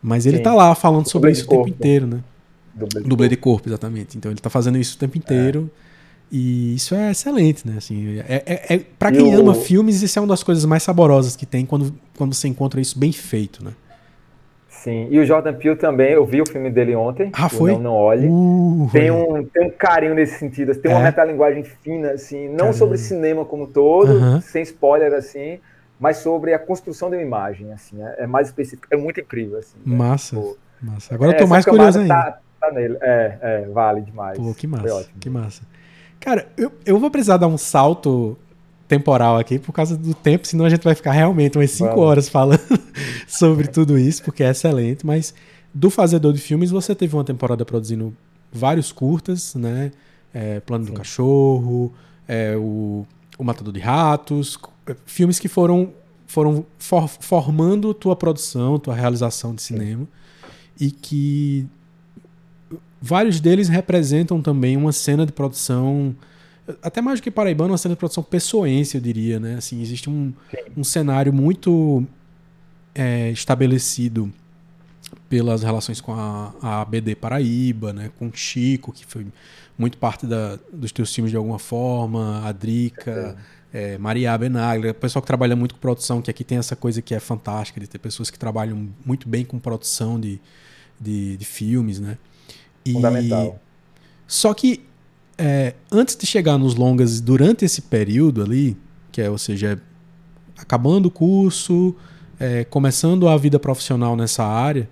Mas 0.01 0.25
ele 0.25 0.37
Sim. 0.37 0.43
tá 0.43 0.53
lá 0.53 0.75
falando 0.75 1.09
sobre 1.09 1.31
isso 1.31 1.45
o 1.45 1.49
tempo 1.49 1.67
inteiro, 1.67 2.07
né? 2.07 2.19
Dublê 2.73 3.01
de, 3.01 3.09
Dublê 3.09 3.27
corpo. 3.27 3.29
de 3.29 3.37
corpo, 3.37 3.69
exatamente. 3.69 4.17
Então 4.17 4.31
ele 4.31 4.39
tá 4.39 4.49
fazendo 4.49 4.77
isso 4.77 4.95
o 4.95 4.99
tempo 4.99 5.17
inteiro. 5.17 5.69
É. 5.85 5.89
E 6.31 6.75
isso 6.75 6.93
é 6.93 7.11
excelente, 7.11 7.67
né? 7.67 7.75
Assim, 7.77 8.19
é, 8.19 8.43
é, 8.45 8.75
é 8.75 8.77
para 8.77 9.11
quem 9.11 9.33
ama 9.33 9.55
filmes, 9.55 10.03
isso 10.03 10.19
é 10.19 10.21
uma 10.21 10.27
das 10.27 10.43
coisas 10.43 10.63
mais 10.63 10.83
saborosas 10.83 11.35
que 11.35 11.45
tem 11.45 11.65
quando, 11.65 11.93
quando 12.15 12.35
você 12.35 12.47
encontra 12.47 12.79
isso 12.79 12.97
bem 12.99 13.11
feito, 13.11 13.63
né? 13.63 13.71
Sim, 14.83 15.09
e 15.11 15.19
o 15.19 15.25
Jordan 15.25 15.53
Peele 15.53 15.75
também, 15.75 16.13
eu 16.13 16.25
vi 16.25 16.41
o 16.41 16.45
filme 16.45 16.69
dele 16.69 16.95
ontem. 16.95 17.31
Ah, 17.33 17.49
foi? 17.49 17.73
Não, 17.73 17.81
não 17.81 17.93
olhe. 17.93 18.27
Uh, 18.29 18.87
tem, 18.93 19.11
um, 19.11 19.43
tem 19.43 19.67
um 19.67 19.69
carinho 19.69 20.15
nesse 20.15 20.39
sentido, 20.39 20.73
tem 20.73 20.89
uma 20.89 21.01
é? 21.01 21.03
metalinguagem 21.03 21.63
fina, 21.63 22.11
assim, 22.11 22.47
não 22.47 22.57
Caramba. 22.57 22.73
sobre 22.77 22.97
cinema 22.97 23.43
como 23.43 23.67
todo, 23.67 24.13
uh 24.13 24.21
-huh. 24.21 24.41
sem 24.41 24.63
spoiler, 24.63 25.13
assim, 25.13 25.59
mas 25.99 26.17
sobre 26.17 26.53
a 26.53 26.59
construção 26.59 27.09
de 27.09 27.17
uma 27.17 27.21
imagem, 27.21 27.73
assim, 27.73 28.01
é, 28.01 28.23
é 28.23 28.27
mais 28.27 28.47
específico, 28.47 28.87
é 28.89 28.95
muito 28.95 29.19
incrível, 29.19 29.57
assim. 29.57 29.75
Massa, 29.83 30.37
né? 30.37 30.53
massa. 30.81 31.13
Agora 31.13 31.33
eu 31.33 31.37
tô 31.37 31.47
mais 31.47 31.65
curioso 31.65 31.99
ainda. 31.99 32.15
Tá, 32.15 32.39
tá 32.61 32.71
nele, 32.71 32.97
é, 33.01 33.37
é, 33.41 33.67
vale 33.67 33.99
demais. 33.99 34.39
Pô, 34.39 34.53
que 34.53 34.65
massa, 34.65 35.09
que 35.19 35.29
massa. 35.29 35.61
Cara, 36.21 36.47
eu, 36.55 36.71
eu 36.85 36.97
vou 36.97 37.11
precisar 37.11 37.35
dar 37.35 37.47
um 37.47 37.57
salto 37.57 38.37
temporal 38.89 39.37
aqui 39.37 39.59
por 39.59 39.71
causa 39.71 39.95
do 39.95 40.15
tempo, 40.15 40.47
senão 40.47 40.65
a 40.65 40.69
gente 40.69 40.83
vai 40.83 40.95
ficar 40.95 41.11
realmente 41.11 41.57
umas 41.57 41.69
5 41.71 41.97
horas 41.99 42.27
falando 42.27 42.59
sobre 43.29 43.67
tudo 43.67 43.97
isso, 43.97 44.23
porque 44.23 44.43
é 44.43 44.49
excelente. 44.49 45.05
Mas 45.05 45.33
do 45.71 45.91
Fazedor 45.91 46.33
de 46.33 46.41
Filmes, 46.41 46.71
você 46.71 46.95
teve 46.95 47.15
uma 47.15 47.23
temporada 47.23 47.63
produzindo 47.63 48.13
vários 48.51 48.91
curtas, 48.91 49.53
né? 49.53 49.91
É, 50.33 50.59
Plano 50.59 50.85
Sim. 50.85 50.91
do 50.91 50.97
Cachorro, 50.97 51.93
é, 52.27 52.55
o, 52.57 53.05
o 53.37 53.43
Matador 53.43 53.71
de 53.71 53.79
Ratos, 53.79 54.57
é, 54.87 54.95
filmes 55.05 55.39
que 55.39 55.47
foram, 55.47 55.93
foram 56.25 56.65
for, 56.79 57.07
formando 57.07 57.93
tua 57.93 58.15
produção, 58.15 58.79
tua 58.79 58.95
realização 58.95 59.53
de 59.53 59.61
cinema, 59.61 60.07
Sim. 60.77 60.87
e 60.87 60.91
que 60.91 61.67
vários 62.99 63.39
deles 63.39 63.69
representam 63.69 64.41
também 64.41 64.75
uma 64.75 64.91
cena 64.91 65.27
de 65.27 65.31
produção 65.31 66.15
até 66.81 67.01
mais 67.01 67.19
do 67.19 67.23
que 67.23 67.31
paraibano, 67.31 67.71
uma 67.71 67.77
cena 67.77 67.95
de 67.95 67.99
produção 67.99 68.23
pessoense, 68.23 68.95
eu 68.95 69.01
diria, 69.01 69.39
né? 69.39 69.55
Assim, 69.55 69.81
existe 69.81 70.09
um, 70.09 70.33
um 70.75 70.83
cenário 70.83 71.33
muito 71.33 72.05
é, 72.93 73.29
estabelecido 73.31 74.31
pelas 75.27 75.63
relações 75.63 76.01
com 76.01 76.13
a, 76.13 76.53
a 76.61 76.81
ABD 76.81 77.15
Paraíba, 77.15 77.93
né? 77.93 78.11
Com 78.17 78.31
Chico, 78.33 78.91
que 78.91 79.05
foi 79.05 79.27
muito 79.77 79.97
parte 79.97 80.25
da, 80.25 80.59
dos 80.71 80.91
teus 80.91 81.13
filmes 81.13 81.31
de 81.31 81.37
alguma 81.37 81.57
forma, 81.59 82.45
a 82.45 82.51
Drica, 82.51 83.37
é. 83.73 83.93
É, 83.93 83.97
Maria 83.97 84.37
Benaglia, 84.37 84.93
pessoal 84.93 85.21
que 85.21 85.27
trabalha 85.27 85.55
muito 85.55 85.75
com 85.75 85.79
produção, 85.79 86.21
que 86.21 86.29
aqui 86.31 86.43
tem 86.43 86.57
essa 86.57 86.75
coisa 86.75 87.01
que 87.01 87.13
é 87.13 87.19
fantástica, 87.19 87.79
de 87.79 87.87
ter 87.87 87.99
pessoas 87.99 88.29
que 88.29 88.37
trabalham 88.37 88.89
muito 89.05 89.29
bem 89.29 89.45
com 89.45 89.59
produção 89.59 90.19
de, 90.19 90.41
de, 90.99 91.37
de 91.37 91.45
filmes, 91.45 91.99
né? 91.99 92.17
E, 92.83 92.93
Fundamental. 92.93 93.59
Só 94.27 94.53
que 94.53 94.88
é, 95.39 95.73
antes 95.89 96.17
de 96.17 96.25
chegar 96.25 96.57
nos 96.57 96.75
longas, 96.75 97.21
durante 97.21 97.63
esse 97.63 97.81
período 97.81 98.43
ali, 98.43 98.75
que 99.09 99.21
é, 99.21 99.29
ou 99.29 99.37
seja, 99.37 99.81
acabando 100.57 101.05
o 101.05 101.11
curso, 101.11 101.95
é, 102.37 102.65
começando 102.65 103.27
a 103.29 103.37
vida 103.37 103.57
profissional 103.57 104.17
nessa 104.17 104.43
área, 104.43 104.89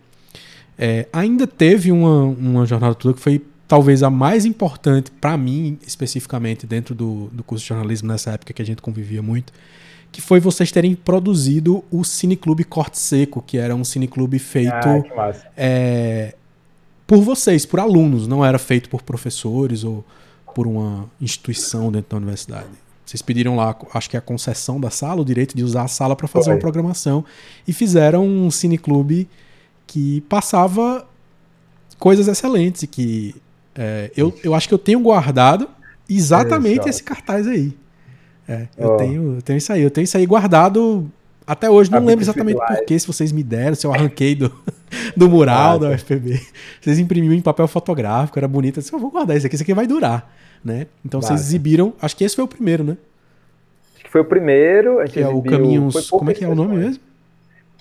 é, 0.79 1.07
ainda 1.11 1.45
teve 1.45 1.91
uma, 1.91 2.23
uma 2.23 2.65
jornada 2.65 2.95
toda 2.95 3.13
que 3.13 3.19
foi 3.19 3.43
talvez 3.67 4.01
a 4.01 4.09
mais 4.09 4.45
importante 4.45 5.11
para 5.11 5.35
mim, 5.35 5.77
especificamente 5.85 6.65
dentro 6.65 6.95
do, 6.95 7.27
do 7.33 7.43
curso 7.43 7.63
de 7.63 7.69
jornalismo 7.69 8.07
nessa 8.07 8.31
época 8.31 8.53
que 8.53 8.61
a 8.61 8.65
gente 8.65 8.81
convivia 8.81 9.21
muito, 9.21 9.51
que 10.13 10.21
foi 10.21 10.39
vocês 10.39 10.71
terem 10.71 10.95
produzido 10.95 11.83
o 11.91 12.05
Cineclube 12.05 12.63
Corte 12.63 12.97
Seco, 12.97 13.43
que 13.45 13.57
era 13.57 13.75
um 13.75 13.83
cineclube 13.83 14.39
feito 14.39 14.71
ah, 14.73 15.33
é, 15.57 16.35
por 17.05 17.19
vocês, 17.19 17.65
por 17.65 17.81
alunos, 17.81 18.25
não 18.27 18.45
era 18.45 18.57
feito 18.57 18.89
por 18.89 19.01
professores 19.01 19.83
ou 19.83 20.05
por 20.57 20.65
uma 20.65 21.07
instituição 21.21 21.91
dentro 21.91 22.09
da 22.09 22.17
universidade. 22.17 22.65
Vocês 23.05 23.21
pediram 23.21 23.55
lá, 23.55 23.77
acho 23.93 24.09
que 24.09 24.15
é 24.15 24.19
a 24.19 24.21
concessão 24.21 24.79
da 24.79 24.89
sala, 24.89 25.21
o 25.21 25.23
direito 25.23 25.55
de 25.55 25.63
usar 25.63 25.83
a 25.83 25.87
sala 25.87 26.15
para 26.15 26.27
fazer 26.27 26.45
Foi. 26.45 26.55
uma 26.55 26.59
programação 26.59 27.23
e 27.67 27.71
fizeram 27.71 28.25
um 28.25 28.49
cineclube 28.49 29.29
que 29.85 30.21
passava 30.21 31.07
coisas 31.99 32.27
excelentes 32.27 32.81
e 32.81 32.87
que 32.87 33.35
é, 33.75 34.09
eu, 34.17 34.33
eu 34.43 34.55
acho 34.55 34.67
que 34.67 34.73
eu 34.73 34.79
tenho 34.79 34.99
guardado 34.99 35.69
exatamente 36.09 36.87
é 36.87 36.89
esse 36.89 37.03
cartaz 37.03 37.47
aí. 37.47 37.77
É, 38.47 38.67
eu, 38.79 38.93
oh. 38.93 38.97
tenho, 38.97 39.35
eu 39.35 39.41
tenho 39.43 39.57
isso 39.57 39.71
aí, 39.71 39.83
eu 39.83 39.91
tenho 39.91 40.05
isso 40.05 40.17
aí 40.17 40.25
guardado 40.25 41.07
até 41.45 41.69
hoje. 41.69 41.91
Não 41.91 42.03
lembro 42.03 42.25
exatamente 42.25 42.57
por 42.57 42.83
que, 42.83 42.97
se 42.97 43.05
vocês 43.05 43.31
me 43.31 43.43
deram, 43.43 43.75
se 43.75 43.85
eu 43.85 43.93
arranquei 43.93 44.33
do, 44.33 44.51
do 45.15 45.29
mural 45.29 45.75
ah, 45.75 45.77
da 45.77 45.89
UFPB. 45.89 46.39
Vocês 46.81 46.99
imprimiram 46.99 47.35
em 47.35 47.41
papel 47.41 47.67
fotográfico, 47.67 48.39
era 48.39 48.47
bonito. 48.47 48.77
Eu 48.77 48.81
disse, 48.81 48.93
eu 48.93 48.99
vou 48.99 49.11
guardar 49.11 49.35
isso 49.35 49.45
aqui, 49.45 49.55
isso 49.55 49.63
aqui 49.63 49.73
vai 49.73 49.87
durar 49.87 50.29
né? 50.63 50.87
Então 51.03 51.21
vocês 51.21 51.39
exibiram, 51.39 51.93
acho 52.01 52.15
que 52.15 52.23
esse 52.23 52.35
foi 52.35 52.43
o 52.43 52.47
primeiro, 52.47 52.83
né? 52.83 52.97
Acho 53.95 54.03
que 54.03 54.11
foi 54.11 54.21
o 54.21 54.25
primeiro. 54.25 54.99
A 54.99 55.05
gente 55.05 55.13
que 55.13 55.19
é 55.21 55.27
o 55.27 55.41
Caminhos. 55.41 56.09
Como 56.09 56.29
é 56.29 56.33
que 56.33 56.43
é 56.43 56.47
o 56.47 56.55
nome 56.55 56.77
mesmo? 56.77 57.01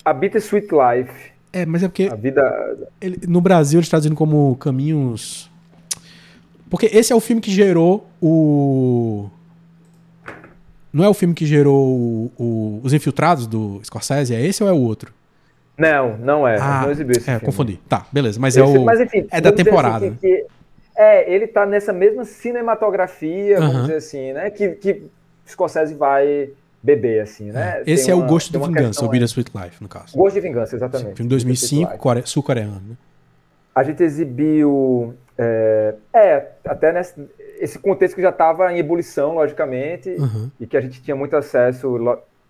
A 0.04 0.12
Bittersweet 0.12 0.68
Life. 0.72 1.32
É, 1.52 1.66
mas 1.66 1.82
é 1.82 1.88
porque. 1.88 2.08
A 2.10 2.14
vida. 2.14 2.88
Ele, 3.00 3.20
no 3.26 3.40
Brasil 3.40 3.80
eles 3.80 3.88
trazendo 3.88 4.14
como 4.14 4.56
Caminhos. 4.56 5.50
Porque 6.70 6.86
esse 6.86 7.12
é 7.12 7.16
o 7.16 7.20
filme 7.20 7.40
que 7.40 7.50
gerou 7.50 8.08
o. 8.20 9.28
Não 10.92 11.04
é 11.04 11.08
o 11.08 11.14
filme 11.14 11.34
que 11.34 11.44
gerou 11.44 11.86
o, 11.86 12.32
o, 12.38 12.80
Os 12.82 12.92
Infiltrados 12.94 13.46
do 13.46 13.80
Scorsese? 13.84 14.34
É 14.34 14.44
esse 14.44 14.62
ou 14.62 14.68
é 14.68 14.72
o 14.72 14.78
outro? 14.78 15.12
Não, 15.76 16.16
não 16.16 16.48
é. 16.48 16.58
Ah, 16.58 16.82
não 16.82 16.90
exibiu 16.90 17.12
esse 17.12 17.28
é, 17.28 17.34
filme. 17.34 17.46
confundi. 17.46 17.80
Tá, 17.88 18.06
beleza. 18.12 18.40
Mas 18.40 18.56
é 18.56 18.60
esse, 18.60 18.76
é 18.76 18.78
o. 18.78 18.84
Mas, 18.84 19.00
enfim, 19.00 19.26
é 19.30 19.40
da 19.40 19.52
temporada. 19.52 20.10
Que, 20.10 20.16
que, 20.16 20.46
é, 20.96 21.30
ele 21.30 21.46
tá 21.46 21.66
nessa 21.66 21.92
mesma 21.92 22.24
cinematografia, 22.24 23.60
vamos 23.60 23.82
dizer 23.82 23.96
assim, 23.96 24.32
né? 24.32 24.50
Que, 24.50 24.70
que 24.70 25.02
Scorsese 25.46 25.94
vai 25.94 26.50
beber, 26.82 27.20
assim, 27.20 27.52
né? 27.52 27.82
É. 27.86 27.92
Esse 27.92 28.06
tem 28.06 28.12
é 28.12 28.14
uma, 28.14 28.24
o 28.24 28.28
Gosto 28.28 28.50
de 28.50 28.58
Vingança, 28.58 29.04
o 29.04 29.08
Bitter 29.08 29.28
Sweet 29.28 29.50
Life, 29.54 29.82
no 29.82 29.88
caso. 29.88 30.16
Gosto 30.16 30.34
de 30.34 30.40
Vingança, 30.40 30.74
exatamente. 30.74 31.10
Sim, 31.10 31.16
filme 31.16 31.28
2005, 31.28 31.98
sul-coreano, 32.24 32.80
né? 32.88 32.96
A 33.74 33.82
gente 33.82 34.02
exibiu... 34.02 35.14
É, 35.38 35.94
é 36.14 36.52
até 36.64 36.94
nesse 36.94 37.14
esse 37.60 37.78
contexto 37.78 38.14
que 38.14 38.22
já 38.22 38.30
estava 38.30 38.72
em 38.72 38.78
ebulição, 38.78 39.34
logicamente, 39.34 40.10
uhum. 40.10 40.50
e 40.60 40.66
que 40.66 40.76
a 40.76 40.80
gente 40.80 41.02
tinha 41.02 41.16
muito 41.16 41.36
acesso 41.36 41.96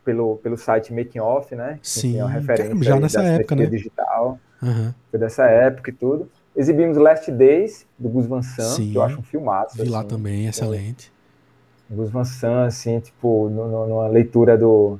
pelo, 0.07 0.37
pelo 0.37 0.57
site 0.57 0.95
Making 0.95 1.19
Off, 1.19 1.53
né? 1.57 1.81
Sim, 1.83 2.13
que 2.13 2.19
uma 2.19 2.31
referência 2.31 2.85
já 2.85 3.01
nessa 3.01 3.23
época, 3.25 3.57
né? 3.57 3.67
digital. 3.67 4.39
Uhum. 4.63 4.95
Foi 5.11 5.19
dessa 5.19 5.45
época 5.47 5.91
e 5.91 5.93
tudo. 5.93 6.31
Exibimos 6.55 6.97
Last 6.97 7.31
Days, 7.33 7.85
do 7.99 8.09
Gus 8.09 8.27
Van 8.27 8.41
Sant, 8.41 8.77
Sim, 8.77 8.93
que 8.93 8.97
eu 8.97 9.03
acho 9.03 9.19
um 9.19 9.23
filmaço. 9.23 9.75
Vi 9.77 9.83
assim, 9.83 9.91
lá 9.91 10.05
também, 10.05 10.47
excelente. 10.47 11.13
Gus 11.91 12.09
Van 12.09 12.25
Sant, 12.25 12.69
assim, 12.69 13.01
tipo, 13.01 13.51
numa 13.51 14.07
leitura 14.07 14.57
do... 14.57 14.99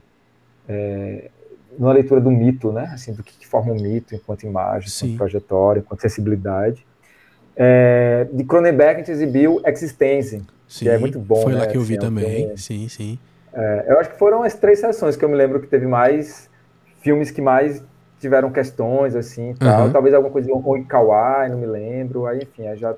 É, 0.69 1.31
numa 1.79 1.93
leitura 1.93 2.21
do 2.21 2.31
mito, 2.31 2.73
né? 2.73 2.91
Assim, 2.93 3.13
do 3.13 3.23
que, 3.23 3.47
forma 3.47 3.73
um 3.73 3.77
mito 3.77 4.13
enquanto 4.13 4.43
imagem, 4.43 4.89
Sim. 4.89 5.07
enquanto 5.07 5.19
trajetória, 5.19 5.81
enquanto 5.81 6.01
sensibilidade. 6.01 6.85
É, 7.55 8.27
de 8.33 8.43
Cronenberg 8.43 8.97
a 8.97 8.99
gente 8.99 9.13
exibiu 9.13 9.63
Existence, 9.65 10.43
sim, 10.67 10.85
que 10.85 10.89
é 10.89 10.99
muito 10.99 11.19
bom. 11.19 11.43
Foi 11.43 11.53
né? 11.53 11.61
lá 11.61 11.67
que 11.69 11.77
eu 11.77 11.83
vi 11.83 11.97
assim, 11.97 12.07
é 12.07 12.09
também, 12.09 12.53
um 12.53 12.57
sim, 12.57 12.89
sim. 12.89 13.19
É, 13.57 13.87
eu 13.89 13.99
acho 13.99 14.11
que 14.11 14.19
foram 14.19 14.43
as 14.43 14.53
três 14.53 14.79
sessões 14.81 15.17
que 15.17 15.25
eu 15.25 15.31
me 15.31 15.35
lembro 15.35 15.61
que 15.61 15.67
teve 15.67 15.87
mais 15.87 16.51
filmes 17.01 17.31
que 17.31 17.41
mais 17.41 17.83
tiveram 18.21 18.51
questões, 18.51 19.17
assim, 19.17 19.55
tal. 19.59 19.87
Uhum. 19.87 19.93
Talvez 19.93 20.15
alguma 20.15 20.31
coisa 20.31 20.47
de 20.47 20.85
Kawai, 20.85 21.49
não 21.49 21.59
me 21.59 21.67
lembro. 21.67 22.27
Aí, 22.27 22.43
enfim, 22.43 22.65
já... 22.77 22.95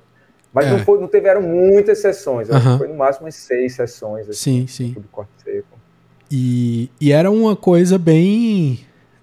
Mas 0.53 0.67
é. 0.67 0.71
não, 0.71 0.79
foi, 0.81 1.01
não 1.01 1.07
tiveram 1.07 1.43
muitas 1.43 2.01
sessões. 2.01 2.49
Uhum. 2.49 2.79
Foi 2.79 2.89
no 2.89 2.97
máximo 2.97 3.27
umas 3.27 3.37
seis 3.37 3.75
sessões. 3.75 4.29
Assim, 4.29 4.67
sim, 4.67 4.87
sim. 4.89 4.93
Do 4.95 5.09
corte 5.09 5.31
seco. 5.45 5.79
E, 6.31 6.91
e 7.01 7.13
era 7.13 7.31
uma 7.31 7.55
coisa 7.55 7.97
bem... 7.97 8.81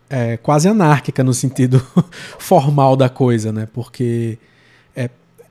É, 0.07 0.37
quase 0.37 0.69
anárquica 0.69 1.23
no 1.23 1.33
sentido 1.33 1.79
formal 2.39 2.95
da 2.95 3.09
coisa, 3.09 3.51
né? 3.51 3.67
Porque... 3.73 4.37
É, 4.95 5.09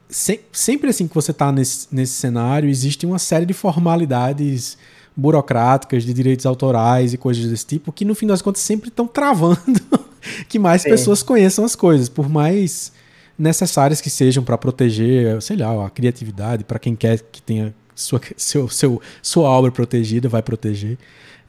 se, 0.08 0.40
sempre 0.50 0.88
assim 0.88 1.06
que 1.06 1.14
você 1.14 1.32
está 1.32 1.52
nesse, 1.52 1.88
nesse 1.90 2.12
cenário, 2.12 2.70
existe 2.70 3.04
uma 3.04 3.18
série 3.18 3.44
de 3.44 3.52
formalidades 3.52 4.78
burocráticas 5.16 6.04
de 6.04 6.12
direitos 6.12 6.44
autorais 6.44 7.14
e 7.14 7.18
coisas 7.18 7.48
desse 7.48 7.66
tipo 7.66 7.92
que 7.92 8.04
no 8.04 8.14
fim 8.14 8.26
das 8.26 8.42
contas 8.42 8.62
sempre 8.62 8.88
estão 8.88 9.06
travando 9.06 9.80
que 10.48 10.58
mais 10.58 10.82
Sim. 10.82 10.90
pessoas 10.90 11.22
conheçam 11.22 11.64
as 11.64 11.76
coisas, 11.76 12.08
por 12.08 12.28
mais 12.28 12.92
necessárias 13.38 14.00
que 14.00 14.10
sejam 14.10 14.42
para 14.42 14.56
proteger, 14.56 15.40
sei 15.42 15.56
lá, 15.56 15.86
a 15.86 15.90
criatividade, 15.90 16.64
para 16.64 16.78
quem 16.78 16.94
quer 16.94 17.20
que 17.20 17.42
tenha 17.42 17.74
sua, 17.94 18.20
seu, 18.36 18.68
seu, 18.68 19.00
sua 19.22 19.48
obra 19.48 19.70
protegida, 19.70 20.28
vai 20.28 20.42
proteger. 20.42 20.98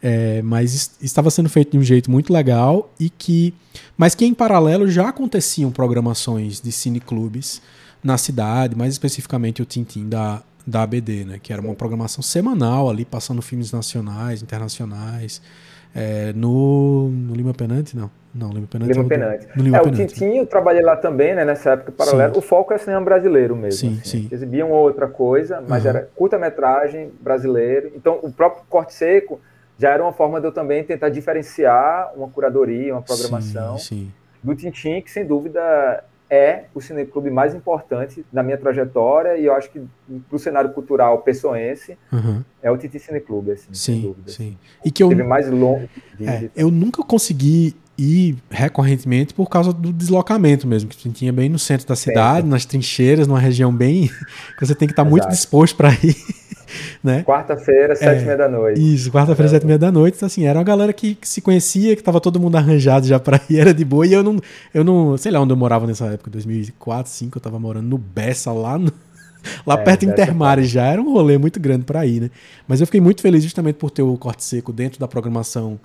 É, 0.02 0.42
mas 0.44 0.92
estava 1.02 1.32
sendo 1.32 1.50
feito 1.50 1.72
de 1.72 1.78
um 1.80 1.82
jeito 1.82 2.12
muito 2.12 2.32
legal 2.32 2.94
e 3.00 3.10
que, 3.10 3.54
mas 3.98 4.14
que 4.14 4.26
em 4.26 4.34
paralelo 4.34 4.88
já 4.88 5.10
aconteciam 5.10 5.72
programações 5.72 6.62
de 6.62 6.72
cineclubes 6.72 7.62
na 8.04 8.18
cidade, 8.18 8.76
mais 8.76 8.94
especificamente 8.94 9.64
o 9.64 9.66
Tintim 9.66 10.08
da, 10.08 10.44
da 10.66 10.84
ABD, 10.84 11.26
né, 11.26 11.40
que 11.42 11.54
era 11.54 11.62
uma 11.62 11.76
programação 11.76 12.24
semanal 12.24 12.90
ali 12.90 13.06
passando 13.06 13.42
filmes 13.42 13.72
nacionais, 13.72 14.42
internacionais, 14.42 15.42
é, 15.94 16.34
no, 16.34 17.10
no 17.10 17.34
Lima 17.34 17.54
Penante, 17.54 17.96
não. 17.96 18.10
Não, 18.34 18.50
Lima 18.52 18.68
Penante. 18.68 18.92
Lima 18.92 19.06
é 19.06 19.08
Penante. 19.08 19.48
No 19.56 19.64
Lima 19.64 19.78
é, 19.78 19.80
Penante. 19.80 20.02
o 20.02 20.08
Tintin 20.08 20.38
eu 20.38 20.46
trabalhei 20.46 20.82
lá 20.82 20.98
também, 20.98 21.34
né, 21.34 21.46
nessa 21.46 21.72
época 21.72 21.94
paralela. 21.94 22.34
Sim. 22.34 22.40
O 22.40 22.42
foco 22.42 22.74
é 22.74 22.78
cinema 22.78 23.02
brasileiro 23.02 23.56
mesmo. 23.56 23.80
Sim, 23.80 24.00
assim. 24.02 24.24
sim. 24.24 24.30
Exibiam 24.30 24.72
outra 24.72 25.08
coisa, 25.08 25.64
mas 25.66 25.84
uhum. 25.84 25.90
era 25.90 26.10
curta-metragem 26.14 27.12
brasileiro. 27.22 27.94
Então, 27.96 28.20
o 28.22 28.30
próprio 28.30 28.66
Corte 28.70 28.94
Seco 28.94 29.40
já 29.80 29.92
era 29.92 30.04
uma 30.04 30.12
forma 30.12 30.42
de 30.42 30.48
eu 30.48 30.52
também 30.52 30.84
tentar 30.84 31.08
diferenciar 31.08 32.12
uma 32.14 32.28
curadoria, 32.28 32.94
uma 32.94 33.02
programação 33.02 33.78
sim, 33.78 33.96
sim. 33.96 34.12
do 34.44 34.54
Tintin, 34.54 35.02
que 35.02 35.12
sem 35.12 35.26
dúvida 35.26 36.04
é 36.30 36.66
o 36.74 36.82
cineclube 36.82 37.30
mais 37.30 37.54
importante 37.54 38.26
da 38.32 38.42
minha 38.42 38.58
trajetória 38.58 39.38
e 39.38 39.46
eu 39.46 39.54
acho 39.54 39.70
que 39.70 39.82
para 40.28 40.36
o 40.36 40.40
cenário 40.40 40.72
cultural 40.72 41.20
pessoense 41.20 41.98
uhum. 42.12 42.44
é 42.62 42.72
o 42.72 42.78
Titi 42.78 43.00
Cineclube, 43.00 43.52
assim, 43.52 43.68
sim, 43.72 43.94
sem 43.94 44.02
dúvida. 44.02 44.32
Sim. 44.32 44.48
Assim. 44.48 44.58
E 44.84 44.92
que 44.92 45.04
eu, 45.04 45.10
Teve 45.10 45.24
mais 45.24 45.50
longo. 45.50 45.88
É, 46.20 46.50
eu 46.56 46.72
nunca 46.72 47.04
consegui 47.04 47.76
ir 47.98 48.38
recorrentemente 48.50 49.34
por 49.34 49.50
causa 49.50 49.72
do 49.72 49.94
deslocamento 49.94 50.68
mesmo, 50.68 50.90
que 50.90 51.10
tinha 51.10 51.32
bem 51.32 51.48
no 51.48 51.60
centro 51.60 51.88
da 51.88 51.96
cidade, 51.96 52.48
nas 52.48 52.66
trincheiras, 52.66 53.28
numa 53.28 53.40
região 53.40 53.74
bem 53.74 54.10
que 54.58 54.66
você 54.66 54.76
tem 54.76 54.88
que 54.88 54.94
estar 54.94 55.06
muito 55.06 55.28
disposto 55.30 55.76
para 55.76 55.90
ir. 56.04 56.16
Né? 57.04 57.24
Quarta-feira, 57.24 57.96
sete 57.96 58.22
e 58.22 58.26
meia 58.26 58.38
da 58.38 58.50
noite. 58.50 58.96
Isso, 58.96 59.12
quarta-feira, 59.12 59.50
é. 59.50 59.54
sete 59.54 59.64
e 59.64 59.66
meia 59.66 59.80
da 59.80 59.92
noite. 59.92 60.16
Então, 60.16 60.28
assim, 60.28 60.46
era 60.46 60.58
uma 60.58 60.66
galera 60.66 60.92
que, 60.92 61.16
que, 61.16 61.28
se 61.28 61.42
conhecia, 61.42 61.96
que 61.96 62.04
tava 62.04 62.20
todo 62.20 62.40
mundo 62.40 62.56
arranjado 62.56 63.06
já 63.06 63.20
pra 63.20 63.40
ir, 63.50 63.60
era 63.60 63.74
de 63.74 63.86
boa. 63.86 64.06
E 64.06 64.14
eu 64.14 64.24
não, 64.24 64.40
eu 64.74 64.84
não, 64.84 65.18
sei 65.18 65.32
lá 65.32 65.40
onde 65.40 65.54
eu 65.54 65.58
morava 65.58 65.86
nessa 65.86 66.06
época, 66.06 66.32
2004, 66.32 67.04
2005, 67.04 67.38
eu 67.38 67.42
tava 67.42 67.60
morando 67.60 67.88
no 67.88 67.98
Bessa, 67.98 68.52
lá 68.52 68.78
no, 68.78 68.92
lá 69.66 69.76
é, 69.76 69.78
perto 69.78 70.02
de 70.02 70.08
Intermares 70.08 70.70
já. 70.70 70.86
Era 70.86 71.02
um 71.02 71.14
rolê 71.14 71.38
muito 71.38 71.60
grande 71.60 71.86
para 71.86 72.06
ir, 72.06 72.22
né? 72.22 72.32
Mas 72.68 72.82
eu 72.82 72.88
fiquei 72.88 73.02
muito 73.02 73.22
feliz 73.22 73.44
justamente 73.44 73.76
por 73.76 73.90
ter 73.92 74.02
o 74.02 74.18
Corte 74.18 74.44
Seco 74.44 74.72
dentro 74.74 75.00
da 75.00 75.08
programação 75.08 75.80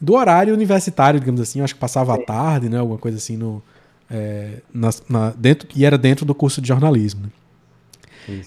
do 0.00 0.14
horário 0.14 0.54
universitário, 0.54 1.18
digamos 1.18 1.40
assim. 1.40 1.60
Eu 1.60 1.64
acho 1.64 1.74
que 1.74 1.80
passava 1.80 2.14
Sim. 2.14 2.22
à 2.22 2.24
tarde, 2.24 2.68
né? 2.68 2.78
Alguma 2.78 2.98
coisa 2.98 3.16
assim 3.18 3.36
no. 3.36 3.62
É, 4.08 4.60
na, 4.72 4.90
na, 5.08 5.30
dentro, 5.30 5.68
e 5.74 5.84
era 5.84 5.98
dentro 5.98 6.24
do 6.24 6.34
curso 6.34 6.60
de 6.60 6.68
jornalismo. 6.68 7.22
Né? 7.22 7.28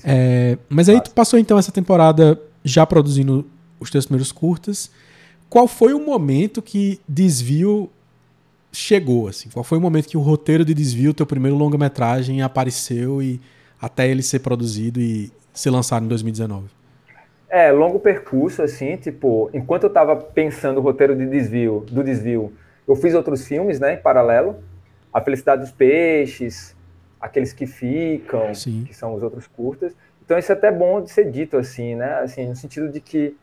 É, 0.03 0.57
mas 0.69 0.89
aí 0.89 0.99
tu 1.01 1.11
passou 1.11 1.39
então 1.39 1.57
essa 1.57 1.71
temporada 1.71 2.39
já 2.63 2.86
produzindo 2.86 3.45
os 3.80 3.89
teus 3.89 4.05
primeiros 4.05 4.32
curtas. 4.32 4.91
Qual 5.49 5.67
foi 5.67 5.93
o 5.93 5.99
momento 5.99 6.61
que 6.61 6.99
Desvio 7.07 7.89
chegou? 8.71 9.27
Assim? 9.27 9.49
Qual 9.49 9.63
foi 9.63 9.77
o 9.77 9.82
momento 9.82 10.07
que 10.07 10.17
o 10.17 10.21
roteiro 10.21 10.63
de 10.63 10.73
Desvio, 10.73 11.13
teu 11.13 11.25
primeiro 11.25 11.57
longa-metragem, 11.57 12.41
apareceu 12.41 13.21
e 13.21 13.41
até 13.82 14.07
ele 14.07 14.21
ser 14.21 14.39
produzido 14.39 14.99
e 14.99 15.32
ser 15.53 15.69
lançado 15.69 16.05
em 16.05 16.07
2019? 16.07 16.67
É, 17.49 17.71
longo 17.71 17.99
percurso, 17.99 18.61
assim, 18.61 18.95
tipo, 18.97 19.49
enquanto 19.53 19.84
eu 19.84 19.89
tava 19.89 20.15
pensando 20.15 20.77
o 20.77 20.82
roteiro 20.82 21.15
de 21.15 21.25
desvio, 21.25 21.84
do 21.89 22.03
desvio, 22.03 22.53
eu 22.88 22.95
fiz 22.95 23.15
outros 23.15 23.47
filmes, 23.47 23.80
né, 23.80 23.95
em 23.95 23.97
paralelo. 23.97 24.57
A 25.11 25.19
Felicidade 25.19 25.61
dos 25.61 25.71
Peixes, 25.71 26.75
aqueles 27.20 27.53
que 27.53 27.65
ficam, 27.65 28.53
Sim. 28.53 28.84
que 28.86 28.93
são 28.93 29.13
os 29.13 29.22
outros 29.24 29.47
curtas. 29.47 29.95
Então 30.24 30.38
isso 30.38 30.51
é 30.51 30.55
até 30.55 30.72
bom 30.72 31.01
de 31.01 31.11
ser 31.11 31.30
dito 31.30 31.57
assim, 31.57 31.95
né? 31.95 32.20
Assim, 32.20 32.47
no 32.47 32.55
sentido 32.55 32.89
de 32.89 33.01
que 33.01 33.36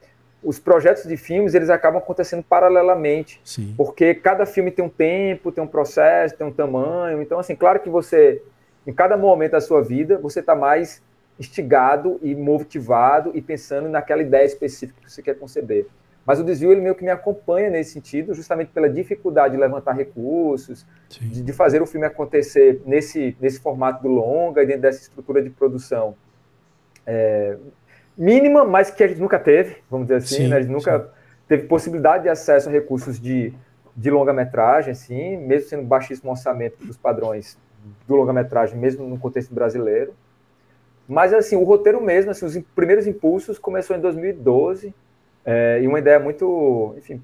os 0.43 0.59
projetos 0.59 1.05
de 1.05 1.17
filmes 1.17 1.55
eles 1.55 1.69
acabam 1.69 1.99
acontecendo 1.99 2.43
paralelamente, 2.43 3.41
Sim. 3.45 3.75
porque 3.77 4.15
cada 4.15 4.47
filme 4.47 4.71
tem 4.71 4.85
um 4.85 4.89
tempo, 4.89 5.51
tem 5.51 5.63
um 5.63 5.67
processo, 5.67 6.37
tem 6.37 6.47
um 6.47 6.53
tamanho. 6.53 7.21
Então 7.21 7.39
assim, 7.39 7.57
claro 7.57 7.81
que 7.81 7.91
você 7.91 8.43
em 8.87 8.93
cada 8.93 9.17
momento 9.17 9.53
da 9.53 9.61
sua 9.61 9.83
vida 9.83 10.17
você 10.19 10.41
está 10.41 10.55
mais 10.55 11.03
instigado 11.39 12.19
e 12.23 12.35
motivado 12.35 13.31
e 13.35 13.43
pensando 13.43 13.89
naquela 13.89 14.23
ideia 14.23 14.45
específica 14.45 15.01
que 15.03 15.11
você 15.11 15.23
quer 15.23 15.35
conceber. 15.35 15.87
Mas 16.27 16.41
o 16.41 16.45
desvio 16.45 16.73
ele 16.73 16.81
meio 16.81 16.97
que 16.97 17.05
me 17.05 17.11
acompanha 17.11 17.71
nesse 17.71 17.93
sentido, 17.93 18.35
justamente 18.35 18.73
pela 18.73 18.91
dificuldade 18.91 19.55
de 19.55 19.61
levantar 19.61 19.93
recursos, 19.93 20.85
de, 21.09 21.41
de, 21.41 21.53
fazer 21.53 21.81
o 21.81 21.87
filme 21.87 22.05
acontecer 22.05 22.83
nesse, 22.85 23.37
nesse 23.41 23.61
formato 23.61 24.03
do 24.03 24.09
longa 24.09 24.61
e 24.63 24.67
dentro 24.67 24.83
dessa 24.83 25.03
estrutura 25.03 25.41
de 25.41 25.51
produção 25.51 26.17
é, 27.07 27.57
mínima, 28.19 28.65
mas 28.65 28.91
que 28.91 29.05
a 29.05 29.07
gente 29.07 29.21
nunca 29.21 29.39
teve, 29.39 29.77
vamos 29.89 30.09
dizer 30.09 30.17
assim, 30.17 30.49
né? 30.49 30.57
a 30.57 30.61
gente 30.61 30.73
nunca 30.73 30.99
sim. 30.99 31.07
teve 31.47 31.69
possibilidade 31.69 32.25
de 32.25 32.29
acesso 32.29 32.69
a 32.69 32.73
recursos 32.73 33.21
de, 33.21 33.55
de 33.95 34.11
longa-metragem, 34.11 34.91
assim, 34.91 35.37
mesmo 35.37 35.69
sendo 35.69 35.85
baixíssimo 35.85 36.31
orçamento 36.33 36.85
dos 36.85 36.97
padrões 36.97 37.57
do 38.09 38.17
longa-metragem, 38.17 38.77
mesmo 38.77 39.07
no 39.07 39.17
contexto 39.17 39.55
brasileiro. 39.55 40.13
Mas, 41.07 41.33
assim, 41.33 41.55
o 41.55 41.63
roteiro 41.63 42.03
mesmo, 42.03 42.33
assim, 42.33 42.45
os 42.45 42.59
primeiros 42.75 43.07
impulsos 43.07 43.61
começou 43.61 43.95
em 43.95 44.01
2012, 44.01 44.93
é, 45.47 45.81
e 45.81 45.87
uma 45.87 46.01
ideia 46.01 46.19
muito, 46.19 46.93
enfim, 46.99 47.23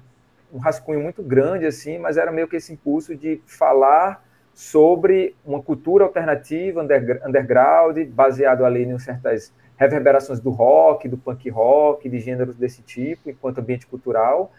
um 0.51 0.57
rascunho 0.57 1.01
muito 1.01 1.21
grande, 1.21 1.65
assim, 1.65 1.97
mas 1.97 2.15
era 2.15 2.31
meio 2.31 2.47
que 2.47 2.55
esse 2.55 2.71
impulso 2.71 3.13
de 3.13 3.41
falar 3.45 4.23
sobre 4.53 5.35
uma 5.43 5.61
cultura 5.61 6.05
alternativa, 6.05 6.81
underground, 6.81 7.97
baseado 8.09 8.63
ali 8.63 8.83
em 8.83 8.97
certas 8.97 9.51
reverberações 9.75 10.39
do 10.39 10.51
rock, 10.51 11.09
do 11.09 11.17
punk 11.17 11.49
rock, 11.49 12.07
de 12.07 12.19
gêneros 12.19 12.55
desse 12.55 12.81
tipo, 12.81 13.29
enquanto 13.29 13.59
ambiente 13.59 13.85
cultural, 13.87 14.53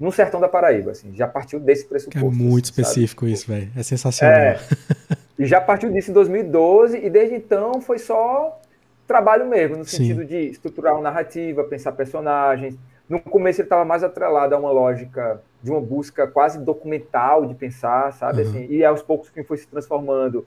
no 0.00 0.10
sertão 0.10 0.40
da 0.40 0.48
Paraíba, 0.48 0.90
assim, 0.90 1.14
já 1.14 1.28
partiu 1.28 1.60
desse 1.60 1.86
pressuposto. 1.86 2.26
É 2.26 2.30
muito 2.30 2.70
assim, 2.70 2.80
específico 2.80 3.20
sabe? 3.20 3.32
isso, 3.32 3.46
velho, 3.46 3.70
é 3.76 3.82
sensacional. 3.82 4.36
É, 4.36 4.58
e 5.38 5.46
já 5.46 5.60
partiu 5.60 5.90
disso 5.92 6.10
em 6.10 6.14
2012, 6.14 6.98
e 6.98 7.08
desde 7.08 7.36
então 7.36 7.80
foi 7.80 7.98
só 7.98 8.60
trabalho 9.06 9.46
mesmo, 9.46 9.76
no 9.76 9.84
sentido 9.84 10.22
Sim. 10.22 10.26
de 10.26 10.36
estruturar 10.48 10.94
uma 10.94 11.02
narrativa, 11.02 11.62
pensar 11.64 11.92
personagens, 11.92 12.76
no 13.08 13.20
começo 13.20 13.60
ele 13.60 13.66
estava 13.66 13.84
mais 13.84 14.02
atrelado 14.02 14.54
a 14.54 14.58
uma 14.58 14.70
lógica 14.70 15.42
de 15.62 15.70
uma 15.70 15.80
busca 15.80 16.26
quase 16.26 16.58
documental 16.58 17.46
de 17.46 17.54
pensar, 17.54 18.12
sabe? 18.12 18.42
Uhum. 18.42 18.48
Assim, 18.48 18.66
e 18.68 18.84
aos 18.84 19.02
poucos 19.02 19.28
o 19.28 19.32
filme 19.32 19.46
foi 19.46 19.56
se 19.56 19.66
transformando 19.66 20.46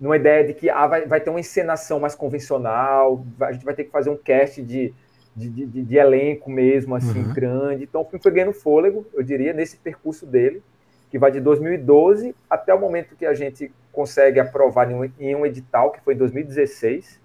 numa 0.00 0.16
ideia 0.16 0.44
de 0.44 0.54
que 0.54 0.68
ah, 0.68 0.86
vai, 0.86 1.06
vai 1.06 1.20
ter 1.20 1.30
uma 1.30 1.40
encenação 1.40 1.98
mais 1.98 2.14
convencional, 2.14 3.24
a 3.40 3.52
gente 3.52 3.64
vai 3.64 3.74
ter 3.74 3.84
que 3.84 3.90
fazer 3.90 4.10
um 4.10 4.16
cast 4.16 4.62
de, 4.62 4.92
de, 5.34 5.48
de, 5.48 5.82
de 5.84 5.96
elenco 5.96 6.50
mesmo, 6.50 6.94
assim, 6.94 7.22
uhum. 7.22 7.32
grande. 7.32 7.84
Então 7.84 8.02
o 8.02 8.04
filme 8.04 8.22
foi 8.22 8.32
ganhando 8.32 8.52
fôlego, 8.52 9.06
eu 9.14 9.22
diria, 9.22 9.52
nesse 9.52 9.76
percurso 9.76 10.26
dele, 10.26 10.62
que 11.10 11.18
vai 11.18 11.30
de 11.30 11.40
2012 11.40 12.34
até 12.50 12.74
o 12.74 12.80
momento 12.80 13.16
que 13.16 13.24
a 13.24 13.34
gente 13.34 13.72
consegue 13.92 14.38
aprovar 14.38 14.90
em 14.90 14.94
um, 14.94 15.10
em 15.18 15.34
um 15.34 15.46
edital, 15.46 15.90
que 15.90 16.00
foi 16.00 16.14
em 16.14 16.18
2016, 16.18 17.20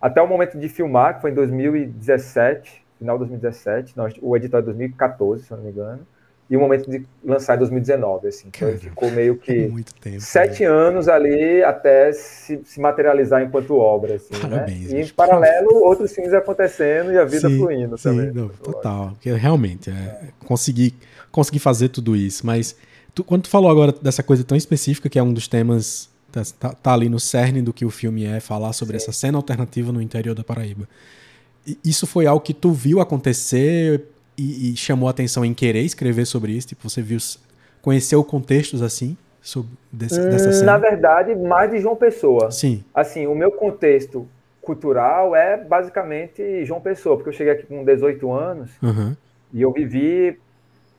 até 0.00 0.22
o 0.22 0.26
momento 0.26 0.58
de 0.58 0.68
filmar, 0.68 1.16
que 1.16 1.20
foi 1.20 1.30
em 1.30 1.34
2017, 1.34 2.83
final 3.04 3.16
de 3.16 3.26
2017, 3.26 3.96
não, 3.96 4.08
o 4.22 4.36
edital 4.36 4.60
é 4.60 4.62
2014, 4.64 5.44
se 5.44 5.52
eu 5.52 5.58
não 5.58 5.64
me 5.64 5.70
engano, 5.70 6.00
e 6.48 6.56
o 6.56 6.60
momento 6.60 6.90
de 6.90 7.06
lançar 7.24 7.54
em 7.54 7.58
2019, 7.58 8.28
assim. 8.28 8.48
Então 8.48 8.68
ele 8.68 8.78
ficou 8.78 9.10
meio 9.10 9.36
que 9.36 9.70
tempo, 10.00 10.20
sete 10.20 10.62
né? 10.62 10.68
anos 10.68 11.08
ali 11.08 11.62
até 11.62 12.12
se, 12.12 12.60
se, 12.64 12.80
materializar 12.80 13.42
enquanto 13.42 13.76
obra, 13.76 14.16
assim, 14.16 14.34
né? 14.34 14.40
Parabéns, 14.40 14.92
né? 14.92 15.00
E 15.00 15.02
em 15.02 15.08
paralelo, 15.08 15.74
outros 15.84 16.12
filmes 16.12 16.34
acontecendo 16.34 17.12
e 17.12 17.18
a 17.18 17.24
vida 17.24 17.48
sim, 17.48 17.58
fluindo 17.58 17.96
sim, 17.96 18.10
também. 18.10 18.32
Não, 18.32 18.48
total, 18.48 19.10
porque 19.12 19.32
realmente, 19.32 19.90
é, 19.90 20.28
conseguir, 20.46 20.94
conseguir 21.30 21.60
fazer 21.60 21.88
tudo 21.88 22.14
isso, 22.14 22.46
mas 22.46 22.76
tu, 23.14 23.24
quando 23.24 23.42
tu 23.42 23.48
falou 23.48 23.70
agora 23.70 23.92
dessa 23.92 24.22
coisa 24.22 24.44
tão 24.44 24.56
específica, 24.56 25.08
que 25.08 25.18
é 25.18 25.22
um 25.22 25.32
dos 25.32 25.48
temas, 25.48 26.10
tá, 26.30 26.42
tá, 26.58 26.72
tá 26.74 26.92
ali 26.92 27.08
no 27.08 27.18
cerne 27.18 27.62
do 27.62 27.72
que 27.72 27.86
o 27.86 27.90
filme 27.90 28.26
é, 28.26 28.38
falar 28.38 28.74
sobre 28.74 28.98
sim. 28.98 29.04
essa 29.04 29.12
cena 29.12 29.38
alternativa 29.38 29.90
no 29.90 30.02
interior 30.02 30.34
da 30.34 30.44
Paraíba, 30.44 30.86
isso 31.84 32.06
foi 32.06 32.26
algo 32.26 32.40
que 32.40 32.54
tu 32.54 32.72
viu 32.72 33.00
acontecer 33.00 34.04
e, 34.36 34.72
e, 34.72 34.76
chamou 34.76 35.08
a 35.08 35.10
atenção 35.10 35.44
em 35.44 35.54
querer 35.54 35.82
escrever 35.82 36.26
sobre 36.26 36.52
isso? 36.52 36.68
Tipo, 36.68 36.88
você 36.88 37.00
viu, 37.00 37.18
conheceu 37.80 38.22
contextos 38.24 38.82
assim 38.82 39.16
sobre 39.40 39.70
desse, 39.92 40.20
hum, 40.20 40.30
dessa 40.30 40.52
cena? 40.52 40.72
Na 40.72 40.78
verdade, 40.78 41.34
mais 41.34 41.70
de 41.70 41.78
João 41.78 41.96
Pessoa. 41.96 42.50
Sim. 42.50 42.84
Assim, 42.94 43.26
o 43.26 43.34
meu 43.34 43.52
contexto 43.52 44.26
cultural 44.60 45.36
é 45.36 45.56
basicamente 45.56 46.64
João 46.64 46.80
Pessoa, 46.80 47.16
porque 47.16 47.28
eu 47.28 47.34
cheguei 47.34 47.52
aqui 47.52 47.66
com 47.66 47.84
18 47.84 48.32
anos 48.32 48.70
uhum. 48.82 49.14
e 49.52 49.62
eu 49.62 49.70
vivi 49.72 50.38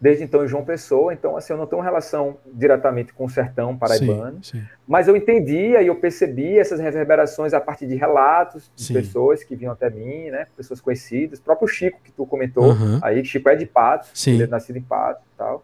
desde 0.06 0.24
então 0.24 0.45
em 0.45 0.47
João 0.47 0.64
Pessoa, 0.64 1.12
então 1.12 1.36
assim, 1.36 1.51
eu 1.51 1.58
não 1.58 1.66
tenho 1.66 1.82
relação 1.82 2.38
diretamente 2.53 3.12
com 3.12 3.26
o 3.26 3.30
sertão 3.30 3.76
paraibano, 3.76 4.38
sim, 4.43 4.60
sim. 4.60 4.64
mas 4.88 5.08
eu 5.08 5.16
entendia 5.16 5.82
e 5.82 5.88
eu 5.88 5.95
percebi 5.95 6.60
essas 6.60 6.80
reverberações 6.80 7.56
a 7.56 7.60
partir 7.60 7.88
de 7.88 7.95
relatos 7.95 8.70
de 8.76 8.84
sim. 8.84 8.93
pessoas 8.93 9.43
que 9.43 9.56
vinham 9.56 9.74
até 9.74 9.89
mim, 9.89 10.30
né, 10.30 10.45
pessoas 10.56 10.80
conhecidas, 10.80 11.39
próprio 11.39 11.68
Chico 11.68 11.99
que 12.03 12.12
tu 12.12 12.24
comentou, 12.24 12.66
uhum. 12.66 12.99
aí 13.01 13.26
Chico 13.26 13.49
é 13.49 13.56
de 13.56 13.66
Patos, 13.66 14.28
ele 14.28 14.43
é 14.43 14.47
nascido 14.47 14.78
em 14.78 14.84
Patos 14.84 15.24
e 15.24 15.38
tal. 15.38 15.64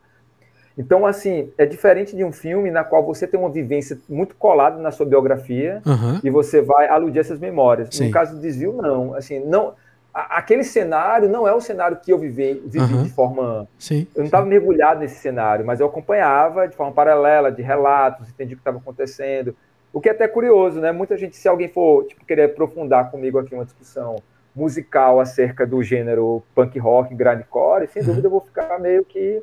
Então, 0.76 1.06
assim, 1.06 1.52
é 1.58 1.66
diferente 1.66 2.16
de 2.16 2.24
um 2.24 2.32
filme 2.32 2.72
na 2.72 2.84
qual 2.84 3.06
você 3.06 3.28
tem 3.28 3.40
uma 3.40 3.50
vivência 3.50 4.00
muito 4.10 4.34
colada 4.34 4.80
na 4.80 4.90
sua 4.90 5.06
biografia 5.06 5.82
Aham. 5.86 6.20
e 6.24 6.30
você 6.32 6.62
vai 6.62 6.88
aludir 6.88 7.20
essas 7.20 7.40
memórias. 7.40 8.00
No 8.00 8.10
caso 8.10 8.36
do 8.36 8.42
desvio, 8.42 8.82
não. 8.82 9.14
Assim, 9.14 9.40
não 9.40 9.76
a- 10.14 10.38
aquele 10.40 10.64
cenário 10.64 11.30
não 11.30 11.48
é 11.48 11.54
o 11.54 11.62
cenário 11.62 11.98
que 11.98 12.12
eu 12.12 12.18
vivi, 12.18 12.62
vivi 12.66 12.80
Aham. 12.94 13.04
de 13.04 13.10
forma. 13.12 13.68
Sim. 13.80 14.08
Eu 14.14 14.20
não 14.20 14.26
estava 14.26 14.46
mergulhado 14.46 15.00
nesse 15.00 15.16
cenário, 15.20 15.66
mas 15.66 15.80
eu 15.80 15.88
acompanhava 15.88 16.68
de 16.68 16.76
forma 16.76 16.92
paralela, 16.92 17.52
de 17.52 17.62
relatos, 17.62 18.30
entendi 18.30 18.54
o 18.54 18.58
que 18.58 18.62
estava 18.62 18.78
acontecendo. 18.78 19.56
O 19.94 20.00
que 20.02 20.10
é 20.10 20.12
até 20.12 20.28
curioso, 20.28 20.80
né? 20.80 20.92
Muita 20.92 21.18
gente, 21.18 21.36
se 21.36 21.48
alguém 21.48 21.68
for 21.68 22.06
tipo, 22.06 22.26
querer 22.26 22.44
aprofundar 22.44 23.12
comigo 23.12 23.38
aqui 23.40 23.54
uma 23.54 23.66
discussão 23.66 24.18
musical 24.56 25.20
acerca 25.20 25.66
do 25.66 25.82
gênero 25.82 26.44
punk 26.54 26.78
rock, 26.78 27.14
grindcore, 27.16 27.88
sem 27.88 28.02
Uhum. 28.02 28.08
dúvida 28.10 28.28
eu 28.28 28.32
vou 28.32 28.42
ficar 28.42 28.80
meio 28.80 29.04
que 29.06 29.42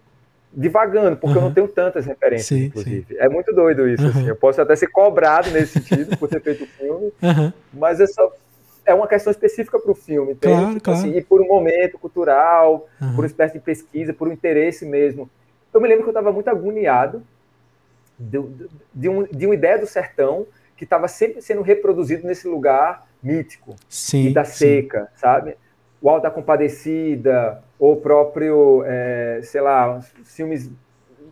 divagando, 0.52 1.16
porque 1.16 1.36
eu 1.36 1.42
Uhum. 1.42 1.48
não 1.48 1.54
tenho 1.54 1.68
tantas 1.68 2.06
referências, 2.06 2.46
Sim, 2.58 2.66
inclusive. 2.66 3.16
É 3.18 3.28
muito 3.28 3.54
doido 3.54 3.86
isso, 3.88 4.02
Uhum. 4.04 4.08
assim. 4.10 4.28
Eu 4.28 4.36
posso 4.36 4.60
até 4.60 4.74
ser 4.76 4.88
cobrado 4.88 5.50
nesse 5.50 5.80
sentido 5.80 6.16
por 6.16 6.28
ter 6.28 6.40
feito 6.40 6.64
o 6.64 6.66
filme, 6.66 7.12
mas 7.72 8.00
é 8.00 8.06
só 8.06 8.30
é 8.88 8.94
uma 8.94 9.06
questão 9.06 9.30
específica 9.30 9.78
para 9.78 9.92
o 9.92 9.94
filme, 9.94 10.32
entende? 10.32 10.54
Claro, 10.54 10.72
Tipo 10.74 10.84
claro. 10.84 11.00
assim, 11.00 11.16
e 11.16 11.22
por 11.22 11.42
um 11.42 11.46
momento 11.46 11.98
cultural, 11.98 12.88
Aham. 13.00 13.14
por 13.14 13.20
uma 13.20 13.26
espécie 13.26 13.54
de 13.54 13.60
pesquisa, 13.60 14.14
por 14.14 14.26
um 14.28 14.32
interesse 14.32 14.86
mesmo. 14.86 15.28
Eu 15.72 15.80
me 15.80 15.86
lembro 15.86 16.04
que 16.04 16.08
eu 16.08 16.12
estava 16.12 16.32
muito 16.32 16.48
agoniado 16.48 17.22
de, 18.18 18.42
de, 18.94 19.08
um, 19.08 19.24
de 19.24 19.44
uma 19.44 19.54
ideia 19.54 19.78
do 19.78 19.86
sertão 19.86 20.46
que 20.74 20.84
estava 20.84 21.06
sempre 21.06 21.42
sendo 21.42 21.60
reproduzido 21.60 22.26
nesse 22.26 22.48
lugar 22.48 23.06
mítico 23.22 23.76
Sim. 23.88 24.28
e 24.28 24.32
da 24.32 24.44
sim. 24.44 24.52
seca, 24.58 25.08
sabe? 25.14 25.56
O 26.00 26.08
Alto 26.08 26.22
da 26.22 26.30
Compadecida, 26.30 27.62
ou 27.78 27.92
o 27.92 27.96
próprio, 27.96 28.84
é, 28.86 29.40
sei 29.42 29.60
lá, 29.60 30.00
filmes, 30.24 30.70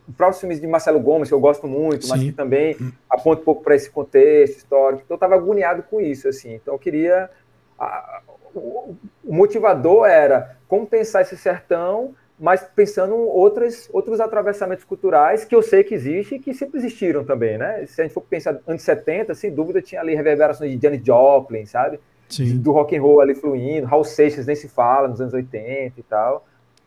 os 0.06 0.14
próprios 0.14 0.40
filmes 0.40 0.60
de 0.60 0.66
Marcelo 0.66 1.00
Gomes, 1.00 1.28
que 1.28 1.34
eu 1.34 1.40
gosto 1.40 1.66
muito, 1.66 2.06
mas 2.08 2.20
Sim. 2.20 2.26
que 2.26 2.32
também 2.32 2.76
apontam 3.08 3.42
um 3.42 3.44
pouco 3.44 3.62
para 3.62 3.74
esse 3.74 3.90
contexto 3.90 4.58
histórico. 4.58 5.02
Então 5.04 5.14
eu 5.14 5.16
estava 5.16 5.34
agoniado 5.36 5.82
com 5.84 6.00
isso, 6.00 6.28
assim. 6.28 6.54
Então 6.54 6.74
eu 6.74 6.78
queria... 6.78 7.30
a- 7.78 8.20
o, 8.54 8.94
o 9.24 9.34
motivador 9.34 10.06
era 10.06 10.56
como 10.68 10.86
pensar 10.86 11.22
esse 11.22 11.36
sertão, 11.36 12.14
mas 12.38 12.62
pensando 12.62 13.14
em 13.14 13.18
outras, 13.18 13.88
outros 13.92 14.20
atravessamentos 14.20 14.84
culturais 14.84 15.44
que 15.44 15.54
eu 15.54 15.62
sei 15.62 15.82
que 15.84 15.94
existem 15.94 16.38
e 16.38 16.40
que 16.40 16.52
sempre 16.54 16.78
existiram 16.78 17.24
também, 17.24 17.56
né? 17.56 17.84
Se 17.86 18.00
a 18.00 18.04
gente 18.04 18.12
for 18.12 18.20
pensar 18.22 18.58
anos 18.66 18.82
70, 18.82 19.34
sem 19.34 19.52
dúvida 19.54 19.80
tinha 19.80 20.00
ali 20.00 20.14
reverberações 20.14 20.70
de 20.70 20.82
Janis 20.82 21.02
Joplin, 21.04 21.64
sabe? 21.66 21.98
Sim. 22.28 22.58
do 22.58 22.72
rock 22.72 22.96
and 22.96 23.00
roll 23.02 23.20
ali 23.20 23.36
fluindo, 23.36 23.86
Raul 23.86 24.02
Seixas 24.02 24.46
nem 24.46 24.56
se 24.56 24.68
fala 24.68 25.06
nos 25.06 25.20
anos 25.20 25.32
80 25.32 26.00
e 26.00 26.02
tal. 26.02 26.44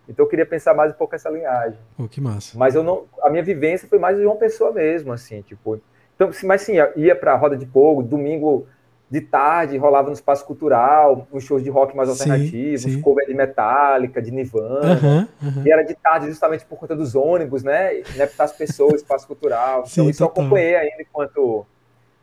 Então 0.07 0.25
eu 0.25 0.29
queria 0.29 0.45
pensar 0.45 0.73
mais 0.73 0.91
um 0.91 0.95
pouco 0.95 1.15
essa 1.15 1.29
linhagem. 1.29 1.79
Pô, 1.95 2.07
que 2.09 2.19
massa. 2.19 2.57
Mas 2.57 2.75
eu 2.75 2.83
não, 2.83 3.05
a 3.21 3.29
minha 3.29 3.41
vivência 3.43 3.87
foi 3.87 3.97
mais 3.99 4.17
de 4.17 4.25
uma 4.25 4.35
pessoa 4.35 4.71
mesmo, 4.73 5.13
assim, 5.13 5.41
tipo. 5.41 5.79
Então, 6.15 6.29
mas 6.43 6.61
sim, 6.63 6.73
ia 6.97 7.15
para 7.15 7.31
a 7.33 7.37
roda 7.37 7.55
de 7.55 7.65
fogo, 7.67 8.03
domingo 8.03 8.67
de 9.09 9.21
tarde 9.21 9.75
rolava 9.77 10.07
no 10.07 10.13
espaço 10.13 10.45
cultural, 10.45 11.27
uns 11.33 11.43
shows 11.43 11.63
de 11.63 11.69
rock 11.69 11.95
mais 11.97 12.09
alternativos, 12.09 12.81
sim. 12.93 13.01
cover 13.01 13.25
de 13.25 13.33
Metallica, 13.33 14.21
de 14.21 14.29
Nirvana. 14.31 14.93
Aham, 14.93 15.27
aham. 15.43 15.63
E 15.65 15.71
era 15.71 15.83
de 15.83 15.95
tarde 15.95 16.27
justamente 16.27 16.63
por 16.65 16.77
conta 16.77 16.95
dos 16.95 17.15
ônibus, 17.15 17.63
né? 17.63 18.01
para 18.35 18.45
as 18.45 18.51
pessoas, 18.53 19.01
espaço 19.01 19.25
cultural. 19.25 19.83
Então 19.91 20.05
Sim, 20.05 20.09
isso 20.11 20.23
eu 20.23 20.27
total. 20.27 20.43
acompanhei 20.45 20.75
ainda 20.75 21.01
enquanto 21.01 21.65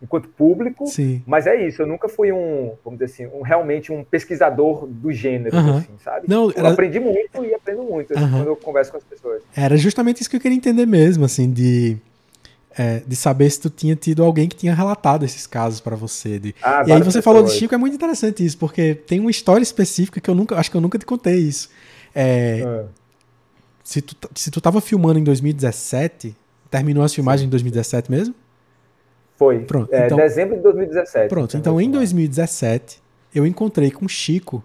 enquanto 0.01 0.29
público. 0.29 0.87
Sim. 0.87 1.23
Mas 1.27 1.47
é 1.47 1.57
isso, 1.67 1.81
eu 1.83 1.87
nunca 1.87 2.07
fui 2.09 2.31
um, 2.31 2.75
vamos 2.85 3.01
dizer 3.01 3.13
assim, 3.25 3.27
um, 3.35 3.41
realmente 3.43 3.91
um 3.91 4.05
pesquisador 4.05 4.87
do 4.87 5.11
gênero, 5.11 5.57
Aham. 5.57 5.79
assim, 5.79 5.93
sabe? 5.99 6.29
Não, 6.29 6.51
Eu 6.51 6.59
era- 6.59 6.69
aprendi 6.73 7.01
muito 7.01 7.43
e 7.45 7.55
aprendo 7.55 7.83
muito 7.83 8.13
assim, 8.13 8.23
Aham. 8.23 8.37
quando 8.37 8.49
eu 8.49 8.57
converso 8.57 8.91
com 8.91 8.99
as 8.99 9.05
pessoas. 9.05 9.43
Era 9.57 9.77
justamente 9.77 10.21
isso 10.21 10.29
que 10.31 10.37
eu 10.37 10.41
queria 10.41 10.57
entender 10.57 10.85
mesmo, 10.87 11.25
assim, 11.25 11.51
de, 11.51 11.97
é, 12.79 13.03
de 13.07 13.17
saber 13.17 13.49
se 13.51 13.61
tu 13.61 13.71
tinha 13.71 13.97
tido 13.97 14.23
alguém 14.23 14.49
que 14.49 14.55
tinha 14.57 14.75
relatado 14.75 15.25
esses 15.25 15.47
casos 15.47 15.81
pra 15.81 15.97
você. 15.97 16.39
de- 16.39 16.55
Ah, 16.63 16.85
E 16.87 16.93
aí 16.93 17.03
você 17.03 17.23
falou 17.23 17.43
de. 17.43 17.51
Chico, 17.53 17.75
é 17.75 17.79
muito 17.79 17.95
interessante 17.95 18.45
isso, 18.45 18.59
porque 18.59 18.95
tem 18.95 19.19
uma 19.21 19.31
história 19.31 19.63
específica 19.63 20.21
que 20.21 20.29
eu 20.29 20.35
nunca, 20.35 20.57
acho 20.59 20.71
que 20.71 20.77
eu 20.77 20.81
nunca 20.81 20.99
te 20.99 21.07
contei 21.07 21.37
isso. 21.39 21.69
É, 22.15 22.63
Ah, 22.67 22.85
se, 23.83 24.03
tu, 24.03 24.15
se 24.35 24.51
tu 24.51 24.61
tava 24.61 24.81
filmando 24.81 25.19
em 25.19 25.25
2017, 25.25 26.35
terminou 26.71 27.03
as 27.05 27.15
filmagens 27.15 27.47
em 27.47 27.51
2017 27.51 28.11
mesmo? 28.11 28.35
Foi. 29.39 29.61
Pronto, 29.61 29.93
É, 29.95 30.07
então- 30.07 30.17
dezembro 30.19 30.57
de 30.57 30.63
2017. 30.63 31.29
Pronto, 31.29 31.57
então 31.57 31.81
em 31.81 31.91
2017 31.91 32.99
eu 33.35 33.47
encontrei 33.47 33.91
com 33.91 34.07
o 34.07 34.09
Chico 34.09 34.63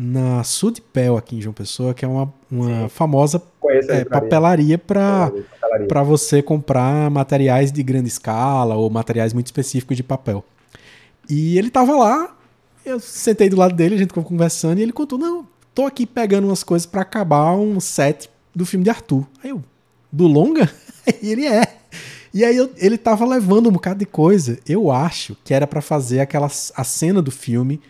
na 0.00 0.44
Sudpel 0.44 1.16
aqui 1.16 1.36
em 1.36 1.40
João 1.40 1.52
Pessoa, 1.52 1.92
que 1.92 2.04
é 2.04 2.08
uma, 2.08 2.32
uma 2.48 2.88
famosa 2.88 3.42
é, 3.64 3.74
livraria. 3.80 4.06
papelaria 4.06 4.78
para 4.78 5.32
Papelaria. 5.32 5.88
para 5.88 6.02
você 6.04 6.40
comprar 6.40 7.10
materiais 7.10 7.72
de 7.72 7.82
grande 7.82 8.06
escala 8.06 8.76
ou 8.76 8.88
materiais 8.88 9.32
muito 9.32 9.46
específicos 9.46 9.96
de 9.96 10.04
papel. 10.04 10.44
E 11.28 11.58
ele 11.58 11.68
tava 11.68 11.96
lá, 11.96 12.36
eu 12.86 13.00
sentei 13.00 13.48
do 13.48 13.56
lado 13.56 13.74
dele, 13.74 13.96
a 13.96 13.98
gente 13.98 14.08
ficou 14.10 14.22
conversando 14.22 14.78
e 14.78 14.82
ele 14.82 14.92
contou: 14.92 15.18
"Não, 15.18 15.44
tô 15.74 15.84
aqui 15.84 16.06
pegando 16.06 16.46
umas 16.46 16.62
coisas 16.62 16.86
para 16.86 17.02
acabar 17.02 17.52
um 17.56 17.80
set 17.80 18.30
do 18.54 18.64
filme 18.64 18.84
de 18.84 18.90
Arthur". 18.90 19.26
Aí 19.42 19.50
eu: 19.50 19.60
"Do 20.12 20.28
longa?" 20.28 20.70
e 21.20 21.32
ele 21.32 21.44
é. 21.44 21.74
E 22.32 22.44
aí 22.44 22.56
eu- 22.56 22.70
ele 22.76 22.96
tava 22.96 23.26
levando 23.26 23.68
um 23.68 23.72
bocado 23.72 23.98
de 23.98 24.06
coisa. 24.06 24.60
Eu 24.64 24.92
acho 24.92 25.36
que 25.42 25.52
era 25.52 25.66
para 25.66 25.80
fazer 25.80 26.20
aquela 26.20 26.46
a 26.46 26.84
cena 26.84 27.20
do 27.20 27.32
filme 27.32 27.80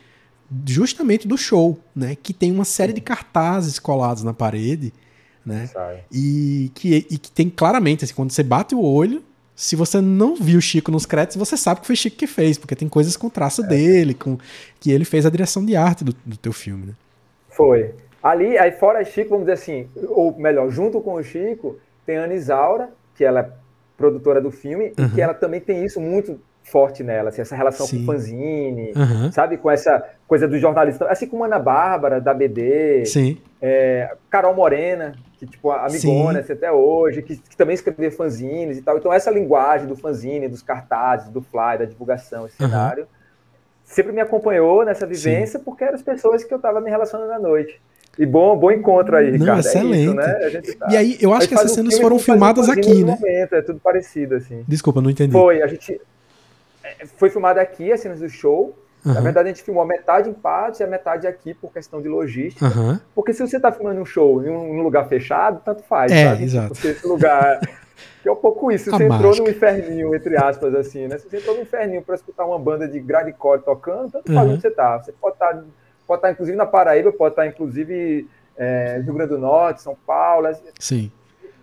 justamente 0.66 1.28
do 1.28 1.36
show, 1.36 1.78
né, 1.94 2.16
que 2.20 2.32
tem 2.32 2.50
uma 2.50 2.64
série 2.64 2.92
de 2.92 3.00
cartazes 3.00 3.78
colados 3.78 4.22
na 4.22 4.32
parede, 4.32 4.92
né? 5.44 5.68
E 6.12 6.70
que, 6.74 7.06
e 7.10 7.18
que 7.18 7.30
tem 7.30 7.48
claramente, 7.48 8.04
assim, 8.04 8.14
quando 8.14 8.30
você 8.30 8.42
bate 8.42 8.74
o 8.74 8.82
olho, 8.82 9.22
se 9.54 9.74
você 9.74 10.00
não 10.00 10.36
viu 10.36 10.58
o 10.58 10.62
Chico 10.62 10.90
nos 10.90 11.04
créditos, 11.04 11.36
você 11.36 11.56
sabe 11.56 11.80
que 11.80 11.86
foi 11.86 11.96
Chico 11.96 12.16
que 12.16 12.26
fez, 12.26 12.56
porque 12.56 12.76
tem 12.76 12.88
coisas 12.88 13.16
com 13.16 13.28
traço 13.28 13.62
dele, 13.62 14.14
com 14.14 14.38
que 14.78 14.90
ele 14.90 15.04
fez 15.04 15.26
a 15.26 15.30
direção 15.30 15.64
de 15.64 15.74
arte 15.74 16.04
do, 16.04 16.14
do 16.24 16.36
teu 16.36 16.52
filme, 16.52 16.86
né? 16.86 16.92
Foi. 17.48 17.94
Ali, 18.22 18.56
aí 18.58 18.72
fora 18.72 19.04
Chico, 19.04 19.30
vamos 19.30 19.46
dizer 19.46 19.54
assim, 19.54 19.88
ou 20.08 20.36
melhor, 20.38 20.70
junto 20.70 21.00
com 21.00 21.14
o 21.14 21.22
Chico, 21.22 21.78
tem 22.06 22.18
a 22.18 22.24
Ana 22.24 22.34
Isaura, 22.34 22.90
que 23.14 23.24
ela 23.24 23.40
é 23.40 23.50
produtora 23.96 24.40
do 24.40 24.50
filme, 24.50 24.92
e 24.96 25.08
que 25.08 25.20
ela 25.20 25.34
também 25.34 25.60
tem 25.60 25.84
isso 25.84 26.00
muito 26.00 26.40
forte 26.70 27.02
nela, 27.02 27.28
assim, 27.30 27.40
essa 27.42 27.56
relação 27.56 27.86
Sim. 27.86 27.98
com 27.98 28.02
o 28.02 28.06
fanzine, 28.06 28.92
Aham. 28.96 29.32
sabe? 29.32 29.56
Com 29.56 29.70
essa 29.70 30.02
coisa 30.26 30.46
do 30.46 30.58
jornalista, 30.58 31.06
assim 31.06 31.26
como 31.26 31.44
Ana 31.44 31.58
Bárbara, 31.58 32.20
da 32.20 32.32
BD, 32.34 33.04
Sim. 33.06 33.38
é, 33.60 34.10
Carol 34.30 34.54
Morena, 34.54 35.14
que 35.38 35.46
tipo, 35.46 35.70
amigona 35.70 36.40
assim, 36.40 36.52
até 36.52 36.70
hoje, 36.70 37.22
que, 37.22 37.36
que 37.36 37.56
também 37.56 37.74
escrevia 37.74 38.10
fanzines 38.10 38.78
e 38.78 38.82
tal. 38.82 38.98
Então 38.98 39.12
essa 39.12 39.30
linguagem 39.30 39.86
do 39.86 39.96
fanzine, 39.96 40.48
dos 40.48 40.62
cartazes, 40.62 41.28
do 41.30 41.40
fly, 41.40 41.78
da 41.78 41.84
divulgação, 41.84 42.46
esse 42.46 42.62
Aham. 42.62 42.70
cenário, 42.70 43.06
sempre 43.84 44.12
me 44.12 44.20
acompanhou 44.20 44.84
nessa 44.84 45.06
vivência, 45.06 45.58
porque 45.58 45.84
eram 45.84 45.94
as 45.94 46.02
pessoas 46.02 46.44
que 46.44 46.52
eu 46.52 46.56
estava 46.58 46.80
me 46.80 46.90
relacionando 46.90 47.32
à 47.32 47.38
noite. 47.38 47.80
E 48.18 48.26
bom, 48.26 48.58
bom 48.58 48.70
encontro 48.72 49.16
aí, 49.16 49.26
Não, 49.30 49.38
Ricardo. 49.38 49.60
excelente. 49.60 49.94
É 49.94 50.02
isso, 50.02 50.14
né? 50.14 50.74
Tá- 50.78 50.88
E 50.90 50.96
aí, 50.96 51.18
eu 51.20 51.32
acho 51.32 51.48
que 51.48 51.54
essas 51.54 51.70
cenas 51.70 51.96
foram 51.98 52.18
filmadas 52.18 52.68
aqui, 52.68 53.04
né? 53.04 53.16
Momento, 53.20 53.54
é 53.54 53.62
tudo 53.62 53.78
parecido, 53.78 54.34
assim. 54.34 54.64
Desculpa, 54.66 55.00
não 55.00 55.08
entendi. 55.08 55.32
Foi, 55.32 55.62
a 55.62 55.66
gente. 55.68 56.00
Foi 57.16 57.30
filmado 57.30 57.60
aqui, 57.60 57.92
as 57.92 58.00
cenas 58.00 58.20
do 58.20 58.28
show. 58.28 58.76
Na 59.04 59.12
Aham. 59.12 59.22
verdade, 59.22 59.48
a 59.48 59.52
gente 59.52 59.62
filmou 59.62 59.82
a 59.82 59.86
metade 59.86 60.28
em 60.28 60.34
Patos 60.34 60.80
e 60.80 60.84
a 60.84 60.86
metade 60.86 61.26
aqui 61.26 61.54
por 61.54 61.72
questão 61.72 62.02
de 62.02 62.08
logística. 62.08 62.66
Aham. 62.66 63.00
Porque 63.14 63.32
se 63.32 63.40
você 63.46 63.58
tá 63.60 63.70
filmando 63.70 64.00
um 64.00 64.04
show 64.04 64.44
em 64.44 64.50
um, 64.50 64.82
lugar 64.82 65.08
fechado, 65.08 65.62
tanto 65.64 65.82
faz, 65.84 66.10
É, 66.12 66.30
sabe? 66.30 66.44
exato. 66.44 66.68
Porque 66.74 66.88
esse 66.88 67.06
lugar. 67.06 67.60
Que 68.22 68.28
é 68.28 68.32
um 68.32 68.36
pouco 68.36 68.70
isso. 68.70 68.92
A 68.94 68.96
Você 68.96 69.04
entrou 69.04 69.22
mágica. 69.22 69.44
num 69.44 69.50
inferninho, 69.50 70.14
entre 70.14 70.36
aspas, 70.36 70.72
assim, 70.74 71.06
né? 71.08 71.18
Se 71.18 71.28
você 71.28 71.36
entrou 71.38 71.54
num 71.56 71.62
inferninho 71.62 72.02
para 72.02 72.14
escutar 72.16 72.44
uma 72.44 72.58
banda 72.58 72.86
de 72.86 72.98
grindcore 73.00 73.60
tocando, 73.62 74.10
tanto 74.10 74.32
faz 74.32 74.46
Uhum. 74.46 74.52
onde 74.54 74.62
você 74.62 74.70
tá. 74.70 74.98
Você 74.98 75.12
pode 75.12 75.34
estar, 75.34 75.64
pode 76.06 76.18
estar 76.18 76.30
inclusive 76.32 76.56
na 76.56 76.66
Paraíba, 76.66 77.12
pode 77.12 77.32
estar 77.32 77.46
inclusive 77.46 78.28
é, 78.56 79.00
Rio 79.04 79.14
Grande 79.14 79.30
do 79.30 79.38
Norte, 79.38 79.82
São 79.82 79.96
Paulo. 80.06 80.48
Sim. 80.80 81.10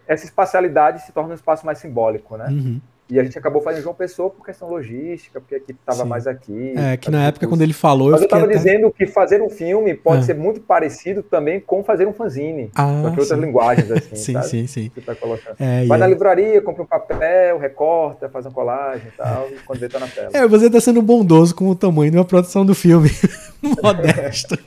Essa 0.08 0.26
espacialidade 0.26 1.02
se 1.04 1.12
torna 1.12 1.32
um 1.32 1.36
espaço 1.36 1.66
mais 1.66 1.78
simbólico, 1.78 2.36
né? 2.38 2.48
Uhum. 2.50 2.82
E 3.08 3.20
a 3.20 3.24
gente 3.24 3.38
acabou 3.38 3.62
fazendo 3.62 3.84
João 3.84 3.94
Pessoa 3.94 4.32
por 4.32 4.44
questão 4.44 4.68
logística, 4.68 5.40
porque 5.40 5.54
a 5.54 5.58
equipe 5.60 5.78
estava 5.80 6.04
mais 6.04 6.26
aqui. 6.26 6.74
É, 6.76 6.98
que 6.98 7.12
na 7.12 7.28
época, 7.28 7.48
quando 7.48 7.62
ele 7.62 7.72
falou, 7.72 8.10
Mas 8.10 8.22
eu 8.22 8.26
estava 8.26 8.46
até... 8.46 8.56
dizendo 8.56 8.92
que 8.92 9.06
fazer 9.06 9.44
um 9.44 9.50
filme 9.50 9.94
pode 9.94 10.22
Ah. 10.22 10.24
ser 10.24 10.34
muito 10.34 10.60
parecido 10.60 11.22
também 11.22 11.60
com 11.60 11.84
fazer 11.84 12.08
um 12.08 12.14
fanzine. 12.14 12.72
Ah, 12.74 13.02
só 13.04 13.12
que 13.12 13.20
outras 13.20 13.28
sim. 13.40 13.46
linguagens, 13.46 13.92
assim, 13.94 14.16
Sim, 14.16 14.34
sabe? 14.34 14.48
sim, 14.48 14.66
sim. 14.68 14.92
Você 14.96 15.02
tá 15.02 15.14
colocando. 15.14 15.56
É, 15.60 15.86
Vai 15.86 16.00
na 16.00 16.06
aí- 16.06 16.12
livraria, 16.14 16.60
compra 16.64 16.82
um 16.82 16.88
papel, 16.88 17.60
recorta, 17.60 18.28
faz 18.28 18.44
uma 18.48 18.52
colagem 18.52 19.08
e 19.08 19.12
tal, 19.18 19.50
e 19.54 19.56
quando 19.68 19.80
vê 19.80 19.88
tá 19.88 20.00
na 20.00 20.08
tela. 20.08 20.30
É, 20.34 20.48
você 20.48 20.68
tá 20.68 20.82
sendo 20.82 21.02
bondoso 21.04 21.54
com 21.54 21.70
o 21.70 21.76
tamanho 21.76 22.10
de 22.10 22.18
uma 22.18 22.26
produção 22.26 22.66
do 22.66 22.74
filme. 22.74 23.12
Modesto. 23.84 24.58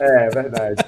É, 0.00 0.28
verdade. 0.30 0.84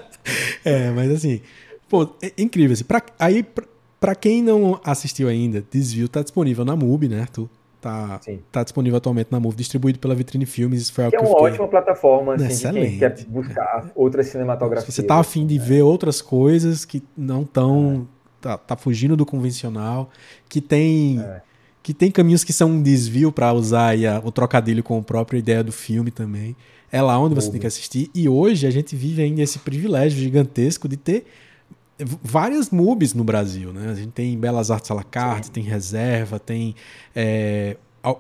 É, 0.65 0.91
mas 0.91 1.11
assim, 1.13 1.41
pô, 1.89 2.09
é 2.23 2.33
incrível. 2.37 2.75
Assim, 2.75 2.85
pra, 2.85 3.01
aí, 3.19 3.43
pra, 3.45 3.65
pra 4.01 4.15
quem 4.15 4.43
não 4.43 4.81
assistiu 4.85 5.29
ainda, 5.29 5.65
Desvio 5.71 6.09
tá 6.09 6.23
disponível 6.23 6.65
na 6.65 6.77
MUBI, 6.77 7.09
né, 7.09 7.21
Arthur? 7.23 7.49
Tá, 7.81 8.19
Sim. 8.23 8.41
tá 8.51 8.65
disponível 8.65 8.97
atualmente 8.97 9.29
na 9.31 9.39
MUBI, 9.39 9.57
distribuído 9.57 9.99
pela 9.99 10.15
Vitrine 10.15 10.47
Filmes. 10.47 10.83
Isso 10.83 10.93
foi 10.93 11.05
algo 11.05 11.17
Que 11.17 11.23
é 11.23 11.25
que 11.25 11.31
uma 11.31 11.37
fiquei... 11.37 11.53
ótima 11.53 11.69
plataforma, 11.69 12.35
assim, 12.35 12.47
de 12.47 12.53
Excelente. 12.53 12.89
quem 12.91 12.99
quer 12.99 13.25
buscar 13.27 13.91
outras 13.95 14.27
cinematografias. 14.27 14.95
Se 14.95 15.03
você 15.03 15.07
tá 15.07 15.21
afim 15.21 15.47
de 15.47 15.59
ver 15.59 15.83
outras 15.83 16.21
coisas 16.21 16.85
que 16.85 17.03
não 17.17 17.43
estão 17.43 18.09
tá, 18.41 18.57
tá 18.57 18.77
fugindo 18.77 19.17
do 19.17 19.27
convencional, 19.27 20.11
que 20.49 20.61
tem. 20.61 21.21
É. 21.21 21.43
Que 21.83 21.95
tem 21.95 22.11
caminhos 22.11 22.43
que 22.43 22.53
são 22.53 22.71
um 22.71 22.83
desvio 22.83 23.31
para 23.31 23.53
usar 23.53 23.91
aí 23.91 24.05
a, 24.09 24.21
o 24.25 24.33
trocadilho 24.33 24.83
com 24.83 24.99
a 24.99 25.03
própria 25.03 25.39
ideia 25.39 25.63
do 25.63 25.71
filme 25.71 26.11
também. 26.11 26.57
É 26.91 27.01
lá 27.01 27.17
onde 27.17 27.37
você 27.37 27.49
tem 27.49 27.61
que 27.61 27.67
assistir. 27.67 28.11
E 28.13 28.29
hoje 28.29 28.67
a 28.67 28.71
gente 28.73 28.97
vive 28.97 29.23
ainda 29.23 29.41
esse 29.41 29.61
privilégio 29.61 30.19
gigantesco 30.19 30.89
de 30.89 30.97
ter 30.97 31.27
várias 31.99 32.71
MUBs 32.71 33.15
no 33.15 33.25
Brasil, 33.25 33.73
né? 33.73 33.91
A 33.91 33.95
gente 33.95 34.13
tem 34.13 34.37
Belas 34.39 34.71
Artes 34.71 34.91
à 34.91 34.95
la 34.95 35.05
carte, 35.05 35.47
Sim. 35.47 35.53
tem 35.53 35.63
Reserva, 35.63 36.39
tem 36.39 36.75
é, 37.15 37.77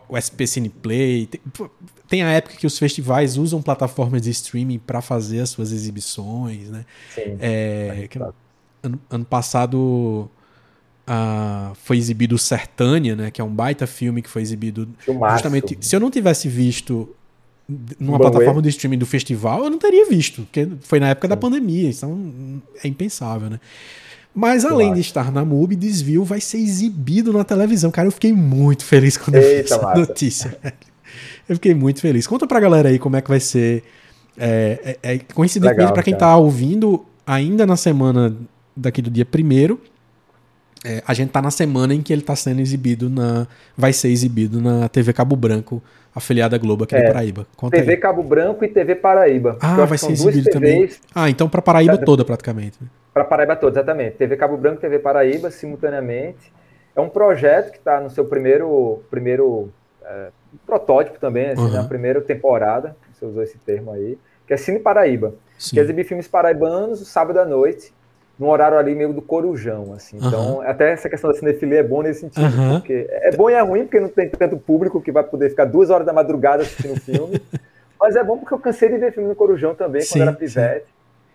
o 0.09 0.16
SP 0.18 0.47
Cineplay, 0.47 1.27
tem, 1.27 1.41
tem 2.09 2.22
a 2.22 2.31
época 2.31 2.57
que 2.57 2.66
os 2.66 2.79
festivais 2.79 3.37
usam 3.37 3.61
plataformas 3.62 4.22
de 4.22 4.31
streaming 4.31 4.79
para 4.79 5.01
fazer 5.01 5.41
as 5.41 5.51
suas 5.51 5.72
exibições, 5.72 6.68
né? 6.68 6.85
Sim. 7.14 7.37
É, 7.41 8.07
que, 8.09 8.18
ano, 8.83 9.01
ano, 9.11 9.24
passado 9.24 10.31
foi 11.74 11.99
exibido 11.99 12.35
o 12.35 12.39
Sertânia, 12.39 13.14
né? 13.14 13.31
Que 13.31 13.41
é 13.41 13.45
um 13.45 13.55
baita 13.55 13.87
filme 13.87 14.22
que 14.22 14.29
foi 14.29 14.43
exibido 14.43 14.89
Filmaço. 14.99 15.35
justamente. 15.35 15.79
Se 15.81 15.95
eu 15.95 16.01
não 16.01 16.11
tivesse 16.11 16.49
visto 16.49 17.14
numa 17.98 18.18
plataforma 18.18 18.62
de 18.62 18.68
streaming 18.68 18.98
do 18.98 19.06
festival, 19.06 19.64
eu 19.64 19.70
não 19.70 19.78
teria 19.78 20.08
visto, 20.08 20.42
porque 20.42 20.68
foi 20.82 21.00
na 21.00 21.08
época 21.08 21.26
da 21.26 21.36
pandemia, 21.36 21.90
então 21.90 22.62
é 22.82 22.86
impensável, 22.86 23.50
né? 23.50 23.60
Mas 24.32 24.66
além 24.66 24.92
de 24.92 25.00
estar 25.00 25.32
na 25.32 25.44
MUBI, 25.44 25.74
Desvio 25.74 26.22
vai 26.22 26.42
ser 26.42 26.58
exibido 26.58 27.32
na 27.32 27.42
televisão. 27.42 27.90
Cara, 27.90 28.06
eu 28.06 28.12
fiquei 28.12 28.34
muito 28.34 28.84
feliz 28.84 29.16
quando 29.16 29.36
Eita, 29.36 29.46
eu 29.46 29.54
vi 29.54 29.60
essa 29.60 29.82
massa. 29.82 29.98
notícia. 29.98 30.58
eu 31.48 31.56
fiquei 31.56 31.74
muito 31.74 32.02
feliz. 32.02 32.26
Conta 32.26 32.46
pra 32.46 32.60
galera 32.60 32.90
aí 32.90 32.98
como 32.98 33.16
é 33.16 33.22
que 33.22 33.30
vai 33.30 33.40
ser. 33.40 33.82
É, 34.36 34.98
é, 35.02 35.14
é 35.14 35.18
coincidentemente, 35.32 35.90
para 35.90 36.02
quem 36.02 36.12
cara. 36.12 36.32
tá 36.32 36.36
ouvindo, 36.36 37.06
ainda 37.26 37.64
na 37.64 37.78
semana 37.78 38.36
daqui 38.76 39.00
do 39.00 39.10
dia 39.10 39.24
primeiro, 39.24 39.80
é, 40.84 41.02
a 41.06 41.14
gente 41.14 41.30
tá 41.30 41.40
na 41.40 41.50
semana 41.50 41.94
em 41.94 42.02
que 42.02 42.12
ele 42.12 42.20
tá 42.20 42.36
sendo 42.36 42.60
exibido 42.60 43.08
na. 43.08 43.48
Vai 43.74 43.94
ser 43.94 44.08
exibido 44.08 44.60
na 44.60 44.86
TV 44.90 45.14
Cabo 45.14 45.34
Branco 45.34 45.82
afiliada 46.16 46.56
à 46.56 46.58
Globo 46.58 46.84
aqui 46.84 46.96
é, 46.96 47.02
da 47.02 47.12
Paraíba. 47.12 47.46
Conta 47.54 47.76
TV 47.76 47.92
aí. 47.92 47.98
Cabo 47.98 48.22
Branco 48.22 48.64
e 48.64 48.68
TV 48.68 48.94
Paraíba. 48.94 49.58
Ah, 49.60 49.84
vai 49.84 49.98
ser 49.98 50.12
exibido 50.12 50.50
também. 50.50 50.88
Ah, 51.14 51.28
então 51.28 51.48
para 51.48 51.60
Paraíba 51.60 51.98
toda 51.98 52.24
praticamente. 52.24 52.78
Para 53.12 53.24
Paraíba 53.24 53.54
toda, 53.54 53.78
exatamente. 53.78 54.16
TV 54.16 54.36
Cabo 54.36 54.56
Branco 54.56 54.78
e 54.78 54.80
TV 54.80 54.98
Paraíba 54.98 55.50
simultaneamente. 55.50 56.52
É 56.94 57.00
um 57.00 57.10
projeto 57.10 57.70
que 57.70 57.78
está 57.78 58.00
no 58.00 58.08
seu 58.08 58.24
primeiro, 58.24 59.02
primeiro 59.10 59.70
é, 60.02 60.28
protótipo 60.64 61.18
também, 61.18 61.50
assim, 61.50 61.60
uhum. 61.60 61.72
na 61.72 61.84
primeira 61.84 62.20
temporada, 62.22 62.96
você 63.12 63.26
usou 63.26 63.42
esse 63.42 63.58
termo 63.58 63.92
aí, 63.92 64.18
que 64.46 64.54
é 64.54 64.56
Cine 64.56 64.78
Paraíba, 64.78 65.34
Sim. 65.58 65.74
que 65.74 65.80
é 65.80 65.82
exibir 65.82 66.04
filmes 66.04 66.26
paraibanos 66.26 67.06
sábado 67.06 67.38
à 67.38 67.44
noite, 67.44 67.92
num 68.39 68.49
horário 68.49 68.78
ali 68.78 68.95
meio 68.95 69.12
do 69.12 69.22
corujão, 69.22 69.93
assim. 69.95 70.18
Uhum. 70.18 70.28
Então, 70.28 70.61
até 70.61 70.93
essa 70.93 71.09
questão 71.09 71.30
da 71.30 71.39
cinefilia 71.39 71.80
é 71.80 71.82
bom 71.82 72.03
nesse 72.03 72.20
sentido, 72.20 72.45
uhum. 72.45 72.78
porque 72.78 73.07
é 73.11 73.34
bom 73.34 73.49
e 73.49 73.55
é 73.55 73.61
ruim, 73.61 73.82
porque 73.82 73.99
não 73.99 74.09
tem 74.09 74.28
tanto 74.28 74.57
público 74.59 75.01
que 75.01 75.11
vai 75.11 75.24
poder 75.24 75.51
ficar 75.51 75.64
duas 75.64 75.89
horas 75.91 76.07
da 76.07 76.12
madrugada 76.12 76.62
assistindo 76.62 77.01
filme, 77.01 77.41
mas 77.99 78.14
é 78.14 78.22
bom 78.22 78.37
porque 78.39 78.53
eu 78.53 78.59
cansei 78.59 78.91
de 78.91 78.99
ver 78.99 79.12
filme 79.12 79.28
no 79.28 79.34
corujão 79.34 79.74
também, 79.74 80.03
sim, 80.03 80.18
quando 80.18 80.22
era 80.22 80.32
pivete, 80.32 80.87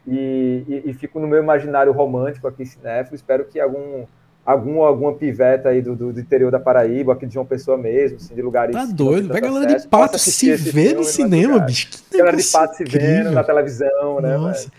e, 0.08 0.64
e, 0.68 0.89
e, 0.89 0.93
fico 0.93 1.20
no 1.20 1.28
meu 1.28 1.41
imaginário 1.41 1.91
romântico 1.91 2.47
aqui, 2.47 2.66
cinéfilo, 2.66 3.16
espero 3.16 3.45
que 3.45 3.60
algum... 3.60 4.06
Algum, 4.43 4.82
alguma 4.82 5.14
piveta 5.14 5.70
aí 5.70 5.84
do, 5.84 5.95
do, 5.95 6.12
do, 6.12 6.20
interior 6.20 6.49
da 6.49 6.60
Paraíba, 6.60 7.14
aqui 7.14 7.28
de 7.28 7.36
João 7.36 7.45
Pessoa 7.45 7.78
mesmo, 7.78 8.18
assim, 8.18 8.34
de 8.34 8.41
lugares. 8.41 8.76
Tá 8.76 8.88
doido, 8.88 9.28
vai 9.28 9.39
galera 9.39 9.76
de 9.76 9.88
pato 9.88 10.18
se 10.18 10.56
vê 10.56 10.95
no 10.95 11.04
cinema, 11.04 11.60
bicho. 11.60 11.88
Que 12.10 12.18
galera 12.18 12.36
de 12.36 12.43
pato 12.45 12.76
se 12.76 12.84
vendo 12.84 13.30
na 13.30 13.43
televisão, 13.43 14.20
né? 14.20 14.36
Nossa. 14.36 14.72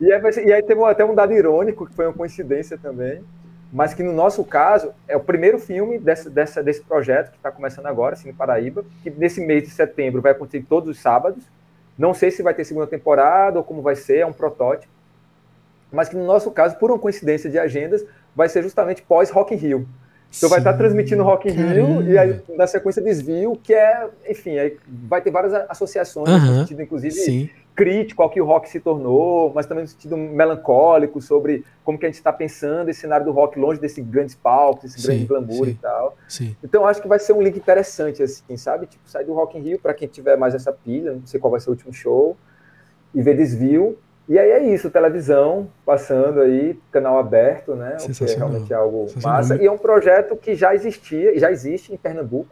E 0.00 0.12
aí, 0.12 0.22
e 0.46 0.52
aí 0.52 0.62
teve 0.62 0.82
até 0.84 1.04
um 1.04 1.14
dado 1.14 1.32
irônico, 1.32 1.86
que 1.86 1.94
foi 1.94 2.06
uma 2.06 2.12
coincidência 2.12 2.78
também, 2.78 3.22
mas 3.72 3.92
que 3.92 4.02
no 4.02 4.12
nosso 4.12 4.44
caso 4.44 4.92
é 5.06 5.16
o 5.16 5.20
primeiro 5.20 5.58
filme 5.58 5.98
dessa, 5.98 6.30
dessa, 6.30 6.62
desse 6.62 6.82
projeto 6.82 7.30
que 7.30 7.36
está 7.36 7.50
começando 7.50 7.86
agora, 7.86 8.14
assim, 8.14 8.28
no 8.28 8.34
Paraíba, 8.34 8.84
que 9.02 9.10
nesse 9.10 9.40
mês 9.40 9.64
de 9.64 9.70
setembro 9.70 10.22
vai 10.22 10.32
acontecer 10.32 10.64
todos 10.68 10.88
os 10.88 10.98
sábados. 10.98 11.44
Não 11.98 12.14
sei 12.14 12.30
se 12.30 12.42
vai 12.42 12.54
ter 12.54 12.64
segunda 12.64 12.86
temporada 12.86 13.58
ou 13.58 13.64
como 13.64 13.82
vai 13.82 13.96
ser, 13.96 14.18
é 14.18 14.26
um 14.26 14.32
protótipo. 14.32 14.92
Mas 15.92 16.08
que 16.08 16.16
no 16.16 16.24
nosso 16.24 16.50
caso, 16.50 16.76
por 16.76 16.90
uma 16.90 16.98
coincidência 16.98 17.50
de 17.50 17.58
agendas, 17.58 18.04
vai 18.34 18.48
ser 18.48 18.62
justamente 18.62 19.02
pós 19.02 19.30
Rock 19.30 19.54
in 19.54 19.58
Rio. 19.58 19.88
Então 20.28 20.48
Sim, 20.48 20.48
vai 20.48 20.58
estar 20.58 20.74
transmitindo 20.74 21.22
Rock 21.22 21.48
in 21.48 21.52
Rio 21.52 22.02
e 22.02 22.16
aí 22.16 22.40
na 22.56 22.66
sequência 22.66 23.02
desvio, 23.02 23.58
que 23.62 23.74
é, 23.74 24.06
enfim, 24.28 24.58
aí 24.58 24.76
vai 24.86 25.22
ter 25.22 25.30
várias 25.30 25.54
associações, 25.70 26.28
uhum, 26.28 26.60
sentido, 26.60 26.82
inclusive, 26.82 27.14
sim 27.14 27.50
crítico 27.78 28.24
ao 28.24 28.28
que 28.28 28.40
o 28.40 28.44
rock 28.44 28.68
se 28.68 28.80
tornou, 28.80 29.52
mas 29.54 29.64
também 29.64 29.84
no 29.84 29.88
sentido 29.88 30.16
melancólico 30.16 31.22
sobre 31.22 31.64
como 31.84 31.96
que 31.96 32.04
a 32.04 32.08
gente 32.08 32.16
está 32.16 32.32
pensando 32.32 32.88
esse 32.88 33.02
cenário 33.02 33.24
do 33.24 33.30
rock 33.30 33.56
longe 33.56 33.80
desses 33.80 34.04
grandes 34.04 34.34
palcos, 34.34 34.86
esse 34.86 35.00
sim, 35.00 35.06
grande 35.06 35.26
glamour 35.26 35.64
sim, 35.66 35.70
e 35.70 35.74
tal. 35.74 36.16
Sim. 36.26 36.56
Então 36.60 36.84
acho 36.84 37.00
que 37.00 37.06
vai 37.06 37.20
ser 37.20 37.34
um 37.34 37.40
link 37.40 37.56
interessante, 37.56 38.20
assim, 38.20 38.56
sabe? 38.56 38.86
Tipo, 38.86 39.08
sair 39.08 39.24
do 39.24 39.32
Rock 39.32 39.56
in 39.56 39.62
Rio 39.62 39.78
para 39.78 39.94
quem 39.94 40.08
tiver 40.08 40.36
mais 40.36 40.56
essa 40.56 40.72
pilha, 40.72 41.12
não 41.12 41.24
sei 41.24 41.38
qual 41.38 41.52
vai 41.52 41.60
ser 41.60 41.70
o 41.70 41.72
último 41.72 41.92
show, 41.92 42.36
e 43.14 43.22
ver 43.22 43.36
desvio. 43.36 43.96
E 44.28 44.36
aí 44.36 44.50
é 44.50 44.74
isso, 44.74 44.90
televisão 44.90 45.68
passando 45.86 46.40
aí, 46.40 46.76
canal 46.90 47.16
aberto, 47.16 47.76
né? 47.76 47.96
O 48.00 48.12
que 48.12 48.24
é 48.24 48.34
realmente 48.34 48.74
algo 48.74 49.06
massa. 49.22 49.54
E 49.54 49.66
é 49.66 49.70
um 49.70 49.78
projeto 49.78 50.34
que 50.34 50.56
já 50.56 50.74
existia, 50.74 51.38
já 51.38 51.52
existe 51.52 51.94
em 51.94 51.96
Pernambuco. 51.96 52.50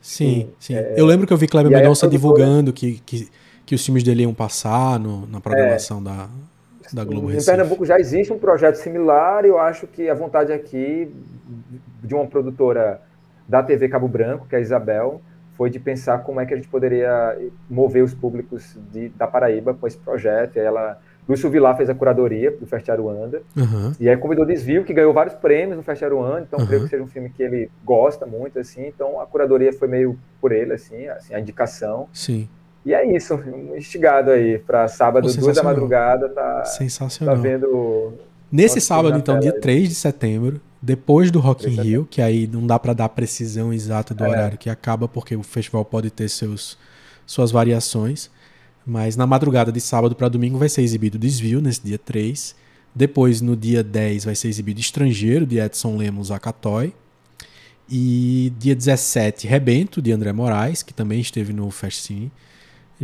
Sim, 0.00 0.50
sim. 0.58 0.74
É... 0.74 0.94
Eu 0.96 1.04
lembro 1.04 1.26
que 1.26 1.32
eu 1.32 1.36
vi 1.36 1.46
Kleber 1.46 1.70
Mendonça 1.70 2.08
divulgando 2.08 2.72
que, 2.72 3.00
que 3.00 3.28
que 3.64 3.74
os 3.74 3.84
filmes 3.84 4.02
dele 4.02 4.22
iam 4.22 4.34
passar 4.34 4.98
no, 4.98 5.26
na 5.26 5.40
programação 5.40 5.98
é, 6.00 6.04
da, 6.04 6.28
da 6.92 7.04
Globo 7.04 7.30
Em 7.30 7.34
Recife. 7.34 7.50
Pernambuco 7.50 7.86
já 7.86 7.98
existe 7.98 8.32
um 8.32 8.38
projeto 8.38 8.76
similar 8.76 9.44
e 9.44 9.48
eu 9.48 9.58
acho 9.58 9.86
que 9.86 10.08
a 10.08 10.14
vontade 10.14 10.52
aqui 10.52 11.12
de 12.02 12.14
uma 12.14 12.26
produtora 12.26 13.00
da 13.48 13.62
TV 13.62 13.88
Cabo 13.88 14.08
Branco, 14.08 14.46
que 14.48 14.54
é 14.54 14.58
a 14.58 14.60
Isabel, 14.60 15.20
foi 15.56 15.70
de 15.70 15.78
pensar 15.78 16.18
como 16.18 16.40
é 16.40 16.46
que 16.46 16.54
a 16.54 16.56
gente 16.56 16.68
poderia 16.68 17.38
mover 17.68 18.02
os 18.02 18.14
públicos 18.14 18.76
de, 18.90 19.10
da 19.10 19.26
Paraíba 19.26 19.74
com 19.74 19.86
esse 19.86 19.98
projeto. 19.98 20.56
E 20.56 20.60
ela, 20.60 20.98
Lúcio 21.28 21.50
Vilar 21.50 21.76
fez 21.76 21.90
a 21.90 21.94
curadoria 21.94 22.50
do 22.50 22.66
Festival 22.66 22.98
Aruanda. 22.98 23.42
Uhum. 23.56 23.92
E 24.00 24.08
aí 24.08 24.16
convidou 24.16 24.46
Desvio, 24.46 24.84
que 24.84 24.94
ganhou 24.94 25.12
vários 25.12 25.34
prêmios 25.34 25.76
no 25.76 25.82
Festival 25.82 26.18
Aruanda. 26.18 26.46
Então, 26.48 26.58
uhum. 26.58 26.66
creio 26.66 26.82
que 26.82 26.88
seja 26.88 27.02
um 27.02 27.06
filme 27.06 27.30
que 27.30 27.42
ele 27.42 27.70
gosta 27.84 28.26
muito, 28.26 28.58
assim. 28.58 28.86
Então, 28.86 29.20
a 29.20 29.26
curadoria 29.26 29.72
foi 29.72 29.88
meio 29.88 30.18
por 30.40 30.52
ele, 30.52 30.72
assim, 30.72 31.06
assim 31.08 31.34
a 31.34 31.40
indicação. 31.40 32.08
Sim. 32.12 32.48
E 32.84 32.92
é 32.92 33.16
isso, 33.16 33.38
instigado 33.76 34.30
aí 34.30 34.58
para 34.58 34.88
sábado, 34.88 35.32
duas 35.32 35.56
da 35.56 35.62
madrugada, 35.62 36.28
tá, 36.28 36.64
sensacional. 36.64 37.36
tá 37.36 37.40
vendo. 37.40 38.14
Nesse 38.50 38.80
sábado, 38.80 39.16
então, 39.16 39.38
dia 39.38 39.52
aí. 39.52 39.60
3 39.60 39.88
de 39.88 39.94
setembro, 39.94 40.60
depois 40.80 41.30
do 41.30 41.38
Rock 41.38 41.68
in 41.68 41.80
Rio, 41.80 42.08
que 42.10 42.20
aí 42.20 42.46
não 42.46 42.66
dá 42.66 42.78
para 42.78 42.92
dar 42.92 43.08
precisão 43.08 43.72
exata 43.72 44.12
do 44.12 44.24
é. 44.24 44.28
horário 44.28 44.58
que 44.58 44.68
acaba, 44.68 45.06
porque 45.06 45.36
o 45.36 45.42
festival 45.42 45.84
pode 45.84 46.10
ter 46.10 46.28
seus, 46.28 46.76
suas 47.24 47.52
variações. 47.52 48.30
Mas 48.84 49.16
na 49.16 49.26
madrugada 49.26 49.70
de 49.70 49.80
sábado 49.80 50.16
para 50.16 50.28
domingo 50.28 50.58
vai 50.58 50.68
ser 50.68 50.82
exibido 50.82 51.18
Desvio, 51.18 51.60
nesse 51.60 51.82
dia 51.82 51.98
3. 51.98 52.54
Depois, 52.94 53.40
no 53.40 53.56
dia 53.56 53.82
10, 53.82 54.24
vai 54.24 54.34
ser 54.34 54.48
exibido 54.48 54.80
Estrangeiro, 54.80 55.46
de 55.46 55.58
Edson 55.58 55.96
Lemos 55.96 56.30
Acatoy. 56.30 56.92
E 57.88 58.52
dia 58.58 58.74
17, 58.74 59.46
Rebento, 59.46 60.02
de 60.02 60.12
André 60.12 60.32
Moraes, 60.32 60.82
que 60.82 60.92
também 60.92 61.20
esteve 61.20 61.52
no 61.52 61.70
Festcine. 61.70 62.30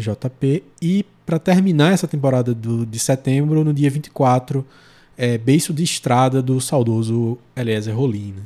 JP. 0.00 0.62
E 0.80 1.04
para 1.26 1.38
terminar 1.38 1.92
essa 1.92 2.08
temporada 2.08 2.54
do, 2.54 2.86
de 2.86 2.98
setembro, 2.98 3.62
no 3.64 3.72
dia 3.72 3.90
24, 3.90 4.64
é 5.16 5.36
Beiço 5.36 5.72
de 5.72 5.82
Estrada 5.82 6.40
do 6.40 6.60
saudoso 6.60 7.36
Eliezer 7.56 7.96
Rolim. 7.96 8.34
Né? 8.36 8.42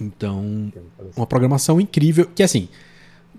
Então, 0.00 0.72
uma 1.16 1.26
programação 1.26 1.80
incrível. 1.80 2.28
Que 2.34 2.42
assim, 2.42 2.68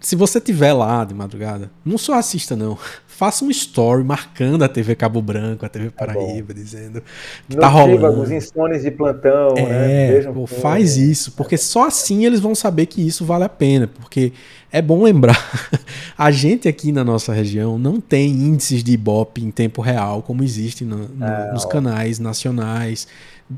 se 0.01 0.15
você 0.15 0.41
tiver 0.41 0.73
lá 0.73 1.05
de 1.05 1.13
madrugada, 1.13 1.69
não 1.85 1.97
só 1.97 2.15
assista, 2.15 2.55
não. 2.55 2.77
Faça 3.05 3.45
um 3.45 3.51
story 3.51 4.03
marcando 4.03 4.63
a 4.63 4.67
TV 4.67 4.95
Cabo 4.95 5.21
Branco, 5.21 5.63
a 5.63 5.69
TV 5.69 5.91
tá 5.91 6.07
Paraíba, 6.07 6.55
dizendo 6.55 7.03
que 7.47 7.55
tá 7.55 7.67
rolando. 7.67 8.19
Os 8.19 8.31
insones 8.31 8.81
de 8.81 8.89
plantão, 8.89 9.53
é, 9.55 9.63
né? 9.63 10.11
Vejam 10.11 10.33
pô, 10.33 10.47
faz 10.47 10.97
isso, 10.97 11.33
porque 11.33 11.55
só 11.55 11.85
assim 11.85 12.25
eles 12.25 12.39
vão 12.39 12.55
saber 12.55 12.87
que 12.87 12.99
isso 12.99 13.23
vale 13.23 13.43
a 13.43 13.49
pena. 13.49 13.85
Porque 13.85 14.33
é 14.71 14.81
bom 14.81 15.03
lembrar, 15.03 15.37
a 16.17 16.31
gente 16.31 16.67
aqui 16.67 16.91
na 16.91 17.03
nossa 17.03 17.31
região 17.31 17.77
não 17.77 18.01
tem 18.01 18.31
índices 18.31 18.83
de 18.83 18.93
Ibope 18.93 19.43
em 19.43 19.51
tempo 19.51 19.83
real, 19.83 20.23
como 20.23 20.43
existe 20.43 20.83
no, 20.83 21.07
no, 21.09 21.23
é, 21.23 21.51
nos 21.51 21.63
canais 21.63 22.17
nacionais 22.17 23.07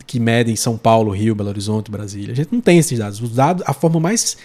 que 0.05 0.19
medem 0.19 0.57
São 0.57 0.77
Paulo, 0.77 1.11
Rio, 1.11 1.35
Belo 1.35 1.47
Horizonte, 1.47 1.89
Brasília. 1.89 2.33
A 2.33 2.35
gente 2.35 2.51
não 2.51 2.59
tem 2.59 2.79
esses 2.79 2.99
dados. 2.99 3.21
Os 3.21 3.33
dados, 3.33 3.63
a 3.65 3.71
forma 3.71 3.97
mais 3.97 4.35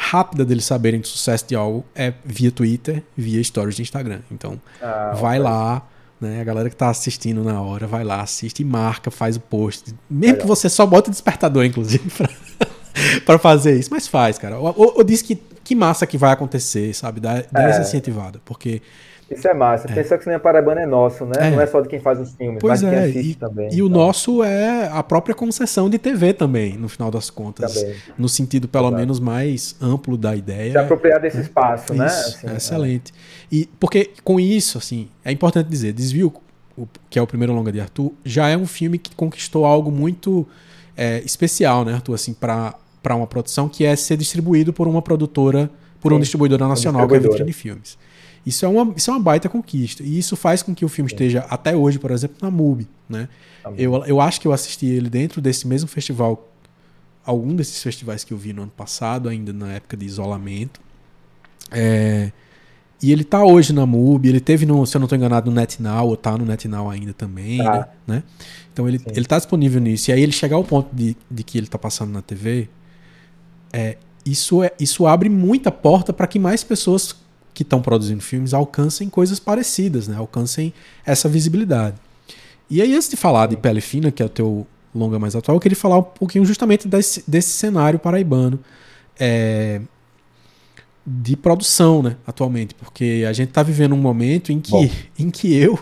rápida 0.00 0.46
deles 0.46 0.64
saberem 0.64 0.98
do 0.98 1.06
sucesso 1.06 1.46
de 1.46 1.54
algo 1.54 1.84
é 1.94 2.14
via 2.24 2.50
Twitter, 2.50 3.04
via 3.14 3.44
stories 3.44 3.76
de 3.76 3.82
Instagram. 3.82 4.20
Então, 4.32 4.58
ah, 4.80 5.12
vai 5.20 5.38
okay. 5.38 5.50
lá, 5.50 5.86
né? 6.18 6.40
A 6.40 6.44
galera 6.44 6.70
que 6.70 6.76
tá 6.76 6.88
assistindo 6.88 7.44
na 7.44 7.60
hora, 7.60 7.86
vai 7.86 8.02
lá, 8.02 8.22
assiste 8.22 8.60
e 8.60 8.64
marca, 8.64 9.10
faz 9.10 9.36
o 9.36 9.40
post. 9.40 9.94
Mesmo 10.08 10.38
que 10.38 10.46
você 10.46 10.70
só 10.70 10.86
bota 10.86 11.10
o 11.10 11.12
despertador, 11.12 11.66
inclusive, 11.66 12.08
pra, 12.16 12.28
pra 13.26 13.38
fazer 13.38 13.78
isso. 13.78 13.90
Mas 13.92 14.08
faz, 14.08 14.38
cara. 14.38 14.58
Ou, 14.58 14.74
ou, 14.74 14.94
ou 14.96 15.04
diz 15.04 15.20
que, 15.20 15.36
que 15.62 15.74
massa 15.74 16.06
que 16.06 16.16
vai 16.16 16.32
acontecer, 16.32 16.94
sabe? 16.94 17.20
Dá, 17.20 17.44
dá 17.52 17.64
é. 17.64 17.70
essa 17.70 17.82
incentivada. 17.82 18.40
Porque 18.46 18.80
Isso 19.30 19.46
é 19.46 19.54
massa. 19.54 19.88
É. 19.88 19.94
Pensar 19.94 20.16
que 20.16 20.22
o 20.22 20.24
cinema 20.24 20.40
paraibano 20.40 20.80
é 20.80 20.86
nosso, 20.86 21.24
né? 21.24 21.32
É. 21.38 21.50
Não 21.50 21.60
é 21.60 21.66
só 21.66 21.80
de 21.80 21.88
quem 21.88 22.00
faz 22.00 22.18
os 22.18 22.34
filmes, 22.34 22.58
pois 22.60 22.82
mas 22.82 22.92
é. 22.92 22.96
quem 23.02 23.10
assiste 23.10 23.30
e, 23.30 23.34
também. 23.36 23.68
E 23.68 23.74
então. 23.74 23.86
o 23.86 23.88
nosso 23.88 24.42
é 24.42 24.88
a 24.88 25.02
própria 25.02 25.34
concessão 25.34 25.88
de 25.88 25.98
TV 25.98 26.32
também, 26.32 26.76
no 26.76 26.88
final 26.88 27.10
das 27.10 27.30
contas. 27.30 27.74
Também. 27.74 27.94
No 28.18 28.28
sentido, 28.28 28.66
pelo 28.66 28.88
Exato. 28.88 28.96
menos, 28.98 29.20
mais 29.20 29.76
amplo 29.80 30.16
da 30.16 30.34
ideia. 30.34 30.72
Se 30.72 30.78
apropriar 30.78 31.20
desse 31.20 31.40
espaço, 31.40 31.94
né? 31.94 32.06
Assim, 32.06 32.48
é 32.48 32.56
excelente. 32.56 33.12
E 33.52 33.68
porque 33.78 34.10
com 34.24 34.40
isso, 34.40 34.78
assim, 34.78 35.08
é 35.24 35.30
importante 35.30 35.68
dizer, 35.68 35.92
Desvio, 35.92 36.32
que 37.08 37.18
é 37.18 37.22
o 37.22 37.26
primeiro 37.26 37.52
longa 37.52 37.70
de 37.70 37.80
Arthur, 37.80 38.12
já 38.24 38.48
é 38.48 38.56
um 38.56 38.66
filme 38.66 38.98
que 38.98 39.14
conquistou 39.14 39.64
algo 39.64 39.92
muito 39.92 40.46
é, 40.96 41.22
especial, 41.24 41.84
né, 41.84 41.94
Arthur, 41.94 42.14
assim, 42.14 42.34
para 42.34 42.74
uma 43.10 43.26
produção 43.28 43.68
que 43.68 43.84
é 43.84 43.94
ser 43.94 44.16
distribuído 44.16 44.72
por 44.72 44.88
uma 44.88 45.00
produtora, 45.00 45.70
por 46.00 46.08
Sim, 46.08 46.14
uma 46.14 46.20
distribuidora 46.20 46.66
nacional, 46.66 47.06
que 47.06 47.14
é 47.14 47.16
a 47.18 47.20
Vitrine 47.20 47.52
Filmes. 47.52 47.96
Isso 48.44 48.64
é, 48.64 48.68
uma, 48.68 48.92
isso 48.96 49.10
é 49.10 49.14
uma 49.14 49.20
baita 49.20 49.48
conquista. 49.48 50.02
E 50.02 50.18
isso 50.18 50.36
faz 50.36 50.62
com 50.62 50.74
que 50.74 50.84
o 50.84 50.88
filme 50.88 51.10
esteja, 51.10 51.40
até 51.50 51.76
hoje, 51.76 51.98
por 51.98 52.10
exemplo, 52.10 52.36
na 52.40 52.50
MUBI. 52.50 52.88
Né? 53.08 53.28
Eu, 53.76 54.04
eu 54.04 54.20
acho 54.20 54.40
que 54.40 54.48
eu 54.48 54.52
assisti 54.52 54.86
ele 54.86 55.10
dentro 55.10 55.40
desse 55.40 55.66
mesmo 55.66 55.88
festival, 55.88 56.48
algum 57.24 57.54
desses 57.54 57.82
festivais 57.82 58.24
que 58.24 58.32
eu 58.32 58.38
vi 58.38 58.52
no 58.52 58.62
ano 58.62 58.72
passado, 58.74 59.28
ainda 59.28 59.52
na 59.52 59.72
época 59.72 59.96
de 59.96 60.06
isolamento. 60.06 60.80
É, 61.70 62.32
e 63.02 63.12
ele 63.12 63.24
tá 63.24 63.44
hoje 63.44 63.72
na 63.72 63.86
MUBI, 63.86 64.28
ele 64.28 64.40
teve, 64.40 64.66
no, 64.66 64.84
se 64.86 64.96
eu 64.96 64.98
não 64.98 65.06
estou 65.06 65.16
enganado, 65.16 65.50
no 65.50 65.56
NetNow, 65.56 66.08
ou 66.08 66.16
tá 66.16 66.36
no 66.36 66.44
NetNow 66.44 66.88
ainda 66.90 67.14
também, 67.14 67.58
tá. 67.58 67.88
né? 68.06 68.22
Então 68.72 68.88
ele, 68.88 69.00
ele 69.06 69.24
tá 69.24 69.36
disponível 69.36 69.80
nisso. 69.80 70.10
E 70.10 70.12
aí 70.12 70.22
ele 70.22 70.32
chegar 70.32 70.56
ao 70.56 70.64
ponto 70.64 70.94
de, 70.94 71.16
de 71.30 71.42
que 71.42 71.56
ele 71.56 71.66
tá 71.66 71.78
passando 71.78 72.10
na 72.10 72.20
TV, 72.20 72.68
é, 73.72 73.96
isso, 74.24 74.62
é, 74.62 74.72
isso 74.78 75.06
abre 75.06 75.28
muita 75.28 75.70
porta 75.70 76.12
para 76.12 76.26
que 76.26 76.38
mais 76.38 76.62
pessoas 76.62 77.16
que 77.52 77.62
estão 77.62 77.80
produzindo 77.82 78.22
filmes 78.22 78.54
alcancem 78.54 79.08
coisas 79.08 79.38
parecidas, 79.38 80.08
né? 80.08 80.16
Alcancem 80.16 80.72
essa 81.04 81.28
visibilidade. 81.28 81.96
E 82.68 82.80
aí, 82.80 82.94
antes 82.94 83.08
de 83.08 83.16
falar 83.16 83.46
de 83.46 83.56
Pele 83.56 83.80
Fina, 83.80 84.10
que 84.10 84.22
é 84.22 84.26
o 84.26 84.28
teu 84.28 84.66
longa 84.94 85.18
mais 85.18 85.34
atual, 85.34 85.56
eu 85.56 85.60
queria 85.60 85.76
falar 85.76 85.98
um 85.98 86.02
pouquinho 86.02 86.44
justamente 86.44 86.86
desse, 86.86 87.24
desse 87.26 87.50
cenário 87.50 87.98
paraibano 87.98 88.58
é, 89.18 89.80
de 91.06 91.36
produção, 91.36 92.02
né, 92.02 92.16
atualmente, 92.26 92.74
porque 92.74 93.24
a 93.28 93.32
gente 93.32 93.48
está 93.48 93.62
vivendo 93.62 93.94
um 93.94 93.98
momento 93.98 94.52
em 94.52 94.60
que, 94.60 94.90
em 95.18 95.30
que 95.30 95.54
eu, 95.54 95.78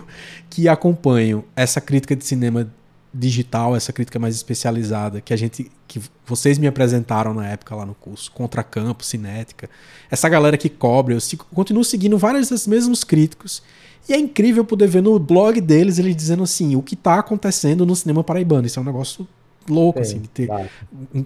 que 0.49 0.67
acompanho 0.67 1.43
essa 1.55 1.79
crítica 1.79 2.15
de 2.15 2.25
cinema 2.25 2.71
digital, 3.13 3.75
essa 3.75 3.91
crítica 3.91 4.19
mais 4.19 4.35
especializada 4.35 5.19
que 5.19 5.33
a 5.33 5.37
gente 5.37 5.71
que 5.87 5.99
vocês 6.25 6.59
me 6.59 6.67
apresentaram 6.67 7.33
na 7.33 7.47
época 7.47 7.75
lá 7.75 7.85
no 7.85 7.95
curso, 7.95 8.31
Contracampo, 8.31 9.03
Cinética. 9.03 9.69
Essa 10.11 10.29
galera 10.29 10.57
que 10.57 10.69
cobre, 10.69 11.15
eu 11.15 11.19
sigo, 11.19 11.45
continuo 11.53 11.83
seguindo 11.83 12.17
vários 12.17 12.49
dos 12.49 12.67
mesmos 12.67 13.03
críticos. 13.03 13.63
E 14.07 14.13
é 14.13 14.17
incrível 14.17 14.63
poder 14.63 14.87
ver 14.87 15.01
no 15.01 15.17
blog 15.17 15.59
deles 15.59 15.97
eles 15.97 16.15
dizendo 16.15 16.43
assim, 16.43 16.75
o 16.75 16.81
que 16.81 16.93
está 16.93 17.19
acontecendo 17.19 17.85
no 17.85 17.95
cinema 17.95 18.23
paraibano. 18.23 18.67
Isso 18.67 18.79
é 18.79 18.81
um 18.81 18.85
negócio 18.85 19.27
louco, 19.67 20.03
Sim, 20.03 20.11
assim, 20.11 20.19
de 20.19 20.27
ter 20.27 20.47
claro. 20.47 20.69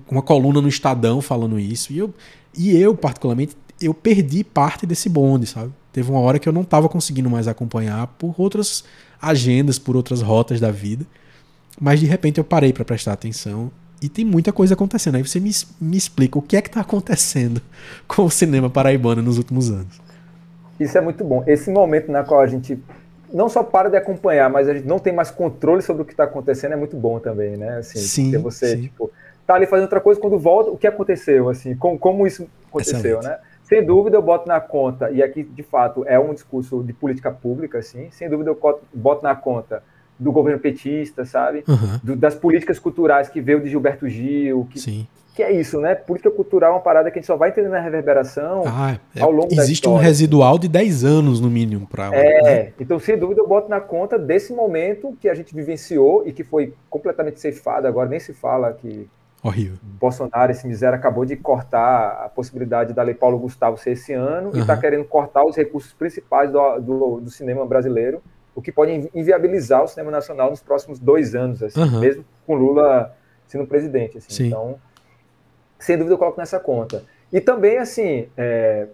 uma 0.09 0.21
coluna 0.21 0.61
no 0.61 0.67
Estadão 0.67 1.21
falando 1.21 1.59
isso. 1.59 1.91
E 1.91 1.97
eu, 1.97 2.13
e 2.57 2.75
eu, 2.75 2.95
particularmente, 2.95 3.55
eu 3.81 3.93
perdi 3.93 4.43
parte 4.43 4.85
desse 4.85 5.09
bonde, 5.09 5.45
sabe? 5.45 5.71
Teve 5.91 6.09
uma 6.09 6.19
hora 6.19 6.39
que 6.39 6.47
eu 6.47 6.53
não 6.53 6.61
estava 6.61 6.87
conseguindo 6.89 7.29
mais 7.29 7.47
acompanhar 7.47 8.07
por 8.07 8.33
outras 8.37 8.83
agendas, 9.21 9.77
por 9.77 9.95
outras 9.95 10.21
rotas 10.21 10.59
da 10.59 10.71
vida. 10.71 11.05
Mas 11.79 11.99
de 11.99 12.05
repente 12.05 12.37
eu 12.37 12.43
parei 12.43 12.71
para 12.71 12.85
prestar 12.85 13.13
atenção 13.13 13.71
e 14.01 14.09
tem 14.09 14.25
muita 14.25 14.51
coisa 14.51 14.73
acontecendo. 14.73 15.15
Aí 15.15 15.25
você 15.25 15.39
me, 15.39 15.51
me 15.79 15.97
explica 15.97 16.37
o 16.37 16.41
que 16.41 16.57
é 16.57 16.61
que 16.61 16.67
está 16.69 16.81
acontecendo 16.81 17.61
com 18.07 18.23
o 18.23 18.29
cinema 18.29 18.69
paraibano 18.69 19.21
nos 19.21 19.37
últimos 19.37 19.71
anos. 19.71 20.01
Isso 20.79 20.97
é 20.97 21.01
muito 21.01 21.23
bom. 21.23 21.43
Esse 21.47 21.69
momento 21.69 22.11
na 22.11 22.23
qual 22.23 22.41
a 22.41 22.47
gente 22.47 22.81
não 23.33 23.49
só 23.49 23.63
para 23.63 23.89
de 23.89 23.97
acompanhar, 23.97 24.49
mas 24.49 24.69
a 24.69 24.73
gente 24.73 24.87
não 24.87 24.99
tem 24.99 25.11
mais 25.11 25.31
controle 25.31 25.81
sobre 25.81 26.03
o 26.03 26.05
que 26.05 26.13
está 26.13 26.25
acontecendo 26.25 26.73
é 26.73 26.75
muito 26.75 26.95
bom 26.95 27.19
também, 27.19 27.57
né? 27.57 27.77
Assim, 27.77 27.99
sim, 27.99 28.37
você 28.37 28.75
sim. 28.75 28.81
tipo 28.83 29.11
tá 29.45 29.55
ali 29.55 29.65
fazendo 29.65 29.83
outra 29.85 29.99
coisa 29.99 30.21
quando 30.21 30.37
volta, 30.37 30.69
o 30.69 30.77
que 30.77 30.87
aconteceu, 30.87 31.49
assim, 31.49 31.75
como, 31.75 31.99
como 31.99 32.25
isso 32.25 32.47
aconteceu, 32.69 33.19
Excelente. 33.19 33.25
né? 33.25 33.37
Sem 33.63 33.85
dúvida 33.85 34.15
eu 34.15 34.21
boto 34.21 34.47
na 34.47 34.61
conta, 34.61 35.09
e 35.11 35.21
aqui 35.21 35.43
de 35.43 35.63
fato 35.63 36.05
é 36.07 36.17
um 36.17 36.33
discurso 36.33 36.81
de 36.83 36.93
política 36.93 37.31
pública, 37.31 37.79
assim, 37.79 38.09
sem 38.11 38.29
dúvida 38.29 38.51
eu 38.51 38.79
boto 38.93 39.23
na 39.23 39.35
conta 39.35 39.83
do 40.19 40.31
governo 40.31 40.59
petista, 40.59 41.25
sabe? 41.25 41.63
Uhum. 41.67 41.99
Do, 42.03 42.15
das 42.15 42.35
políticas 42.35 42.79
culturais 42.79 43.29
que 43.29 43.41
veio 43.41 43.61
de 43.61 43.69
Gilberto 43.69 44.07
Gil, 44.07 44.67
que, 44.69 44.79
Sim. 44.79 45.07
que 45.35 45.41
é 45.41 45.51
isso, 45.51 45.79
né? 45.79 45.95
Política 45.95 46.31
cultural 46.31 46.71
é 46.71 46.73
uma 46.75 46.81
parada 46.81 47.09
que 47.09 47.17
a 47.17 47.21
gente 47.21 47.27
só 47.27 47.35
vai 47.35 47.49
entender 47.49 47.69
na 47.69 47.79
reverberação 47.79 48.63
ah, 48.65 48.97
é, 49.15 49.21
ao 49.21 49.31
longo 49.31 49.53
da 49.53 49.61
Existe 49.63 49.87
um 49.89 49.95
residual 49.95 50.57
de 50.57 50.67
10 50.67 51.03
anos, 51.03 51.41
no 51.41 51.49
mínimo, 51.49 51.87
para. 51.87 52.15
É, 52.15 52.41
né? 52.41 52.73
então, 52.79 52.99
sem 52.99 53.17
dúvida, 53.17 53.41
eu 53.41 53.47
boto 53.47 53.69
na 53.69 53.81
conta 53.81 54.17
desse 54.17 54.53
momento 54.53 55.15
que 55.19 55.27
a 55.27 55.33
gente 55.33 55.53
vivenciou 55.53 56.23
e 56.25 56.31
que 56.31 56.43
foi 56.43 56.73
completamente 56.89 57.39
ceifado, 57.39 57.87
agora 57.87 58.09
nem 58.09 58.19
se 58.19 58.33
fala 58.33 58.71
que. 58.73 59.09
Horrível. 59.45 59.77
Bolsonaro, 59.99 60.53
esse 60.53 60.65
miséria, 60.65 60.95
acabou 60.95 61.25
de 61.25 61.35
cortar 61.35 62.23
a 62.23 62.29
possibilidade 62.29 62.93
da 62.93 63.03
Lei 63.03 63.13
Paulo 63.13 63.37
Gustavo 63.37 63.77
ser 63.77 63.91
esse 63.91 64.13
ano 64.13 64.51
uhum. 64.51 64.55
e 64.55 64.61
está 64.61 64.77
querendo 64.77 65.03
cortar 65.03 65.43
os 65.43 65.57
recursos 65.57 65.91
principais 65.91 66.49
do, 66.49 66.79
do, 66.79 67.19
do 67.19 67.29
cinema 67.29 67.65
brasileiro 67.65 68.21
o 68.55 68.61
que 68.61 68.71
pode 68.71 69.09
inviabilizar 69.13 69.83
o 69.83 69.87
cinema 69.87 70.11
nacional 70.11 70.49
nos 70.49 70.61
próximos 70.61 70.99
dois 70.99 71.35
anos, 71.35 71.63
assim, 71.63 71.79
uhum. 71.79 71.99
mesmo 71.99 72.25
com 72.45 72.55
Lula 72.55 73.15
sendo 73.47 73.65
presidente. 73.65 74.17
Assim. 74.17 74.47
Então, 74.47 74.79
sem 75.79 75.97
dúvida, 75.97 76.13
eu 76.13 76.17
coloco 76.17 76.39
nessa 76.39 76.59
conta. 76.59 77.03
E 77.31 77.41
também, 77.41 77.77
assim, 77.77 78.27
é, 78.37 78.87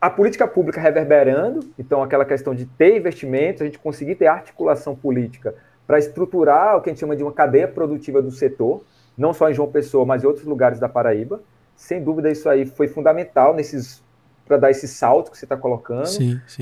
a 0.00 0.08
política 0.08 0.46
pública 0.46 0.80
reverberando, 0.80 1.60
então 1.78 2.02
aquela 2.02 2.24
questão 2.24 2.54
de 2.54 2.64
ter 2.64 2.96
investimentos, 2.96 3.62
a 3.62 3.64
gente 3.64 3.78
conseguir 3.78 4.14
ter 4.14 4.26
articulação 4.26 4.94
política 4.94 5.54
para 5.86 5.98
estruturar 5.98 6.76
o 6.76 6.80
que 6.80 6.90
a 6.90 6.92
gente 6.92 7.00
chama 7.00 7.16
de 7.16 7.22
uma 7.22 7.32
cadeia 7.32 7.66
produtiva 7.66 8.22
do 8.22 8.30
setor, 8.30 8.84
não 9.16 9.32
só 9.32 9.50
em 9.50 9.54
João 9.54 9.70
Pessoa, 9.70 10.06
mas 10.06 10.22
em 10.22 10.26
outros 10.26 10.46
lugares 10.46 10.78
da 10.78 10.88
Paraíba. 10.88 11.40
Sem 11.74 12.02
dúvida, 12.02 12.30
isso 12.30 12.48
aí 12.48 12.66
foi 12.66 12.88
fundamental 12.88 13.54
nesses 13.54 14.02
para 14.48 14.56
dar 14.56 14.70
esse 14.70 14.88
salto 14.88 15.30
que 15.30 15.38
você 15.38 15.44
está 15.44 15.56
colocando, 15.56 16.08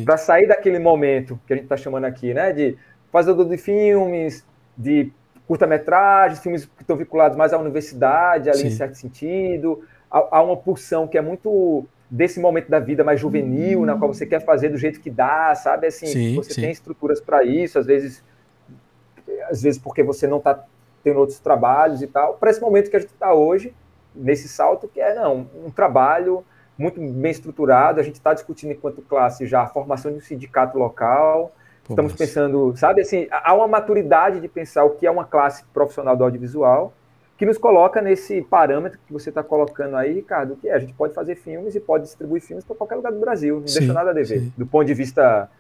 para 0.04 0.16
sair 0.16 0.48
daquele 0.48 0.78
momento 0.78 1.40
que 1.46 1.52
a 1.52 1.56
gente 1.56 1.64
está 1.64 1.76
chamando 1.76 2.04
aqui, 2.04 2.34
né, 2.34 2.52
de 2.52 2.76
fazedor 3.10 3.48
de 3.48 3.56
filmes, 3.56 4.44
de 4.76 5.12
curta-metragens, 5.46 6.40
filmes 6.40 6.64
que 6.66 6.82
estão 6.82 6.96
vinculados 6.96 7.38
mais 7.38 7.52
à 7.52 7.58
universidade, 7.58 8.50
ali 8.50 8.58
sim. 8.58 8.66
em 8.66 8.70
certo 8.70 8.96
sentido, 8.96 9.84
há, 10.10 10.42
uma 10.42 10.56
pulsão 10.56 11.06
que 11.06 11.16
é 11.16 11.22
muito 11.22 11.86
desse 12.10 12.40
momento 12.40 12.68
da 12.68 12.78
vida 12.78 13.04
mais 13.04 13.20
juvenil, 13.20 13.80
hum. 13.80 13.84
na 13.84 13.96
qual 13.96 14.12
você 14.12 14.26
quer 14.26 14.44
fazer 14.44 14.68
do 14.68 14.76
jeito 14.76 15.00
que 15.00 15.10
dá, 15.10 15.54
sabe, 15.54 15.86
assim, 15.86 16.06
sim, 16.06 16.34
você 16.34 16.52
sim. 16.52 16.60
tem 16.62 16.70
estruturas 16.70 17.20
para 17.20 17.44
isso, 17.44 17.78
às 17.78 17.86
vezes, 17.86 18.22
às 19.48 19.62
vezes 19.62 19.80
porque 19.80 20.02
você 20.02 20.26
não 20.26 20.38
está 20.38 20.64
tendo 21.02 21.20
outros 21.20 21.38
trabalhos 21.38 22.02
e 22.02 22.06
tal, 22.08 22.34
para 22.34 22.50
esse 22.50 22.60
momento 22.60 22.90
que 22.90 22.96
a 22.96 23.00
gente 23.00 23.12
está 23.12 23.32
hoje, 23.32 23.72
nesse 24.14 24.48
salto 24.48 24.88
que 24.88 25.00
é, 25.00 25.14
não, 25.14 25.48
um 25.64 25.70
trabalho 25.70 26.44
muito 26.78 27.00
bem 27.00 27.30
estruturado. 27.30 28.00
A 28.00 28.02
gente 28.02 28.16
está 28.16 28.34
discutindo 28.34 28.72
enquanto 28.72 29.02
classe 29.02 29.46
já 29.46 29.62
a 29.62 29.66
formação 29.66 30.10
de 30.10 30.18
um 30.18 30.20
sindicato 30.20 30.78
local. 30.78 31.52
Pô, 31.84 31.92
Estamos 31.92 32.12
nossa. 32.12 32.24
pensando, 32.24 32.74
sabe 32.76 33.02
assim, 33.02 33.28
há 33.30 33.54
uma 33.54 33.68
maturidade 33.68 34.40
de 34.40 34.48
pensar 34.48 34.84
o 34.84 34.90
que 34.90 35.06
é 35.06 35.10
uma 35.10 35.24
classe 35.24 35.64
profissional 35.72 36.16
do 36.16 36.24
audiovisual 36.24 36.92
que 37.36 37.44
nos 37.44 37.58
coloca 37.58 38.00
nesse 38.00 38.40
parâmetro 38.42 38.98
que 39.06 39.12
você 39.12 39.28
está 39.28 39.42
colocando 39.42 39.96
aí, 39.96 40.14
Ricardo, 40.14 40.56
que 40.56 40.68
é, 40.68 40.74
a 40.74 40.78
gente 40.78 40.94
pode 40.94 41.12
fazer 41.12 41.36
filmes 41.36 41.74
e 41.74 41.80
pode 41.80 42.04
distribuir 42.04 42.40
filmes 42.40 42.64
para 42.64 42.74
qualquer 42.74 42.96
lugar 42.96 43.12
do 43.12 43.20
Brasil, 43.20 43.60
não 43.60 43.66
sim, 43.66 43.80
deixa 43.80 43.92
nada 43.92 44.10
a 44.10 44.12
dever. 44.14 44.40
Sim. 44.40 44.52
Do 44.56 44.66
ponto 44.66 44.86
de 44.86 44.94
vista, 44.94 45.50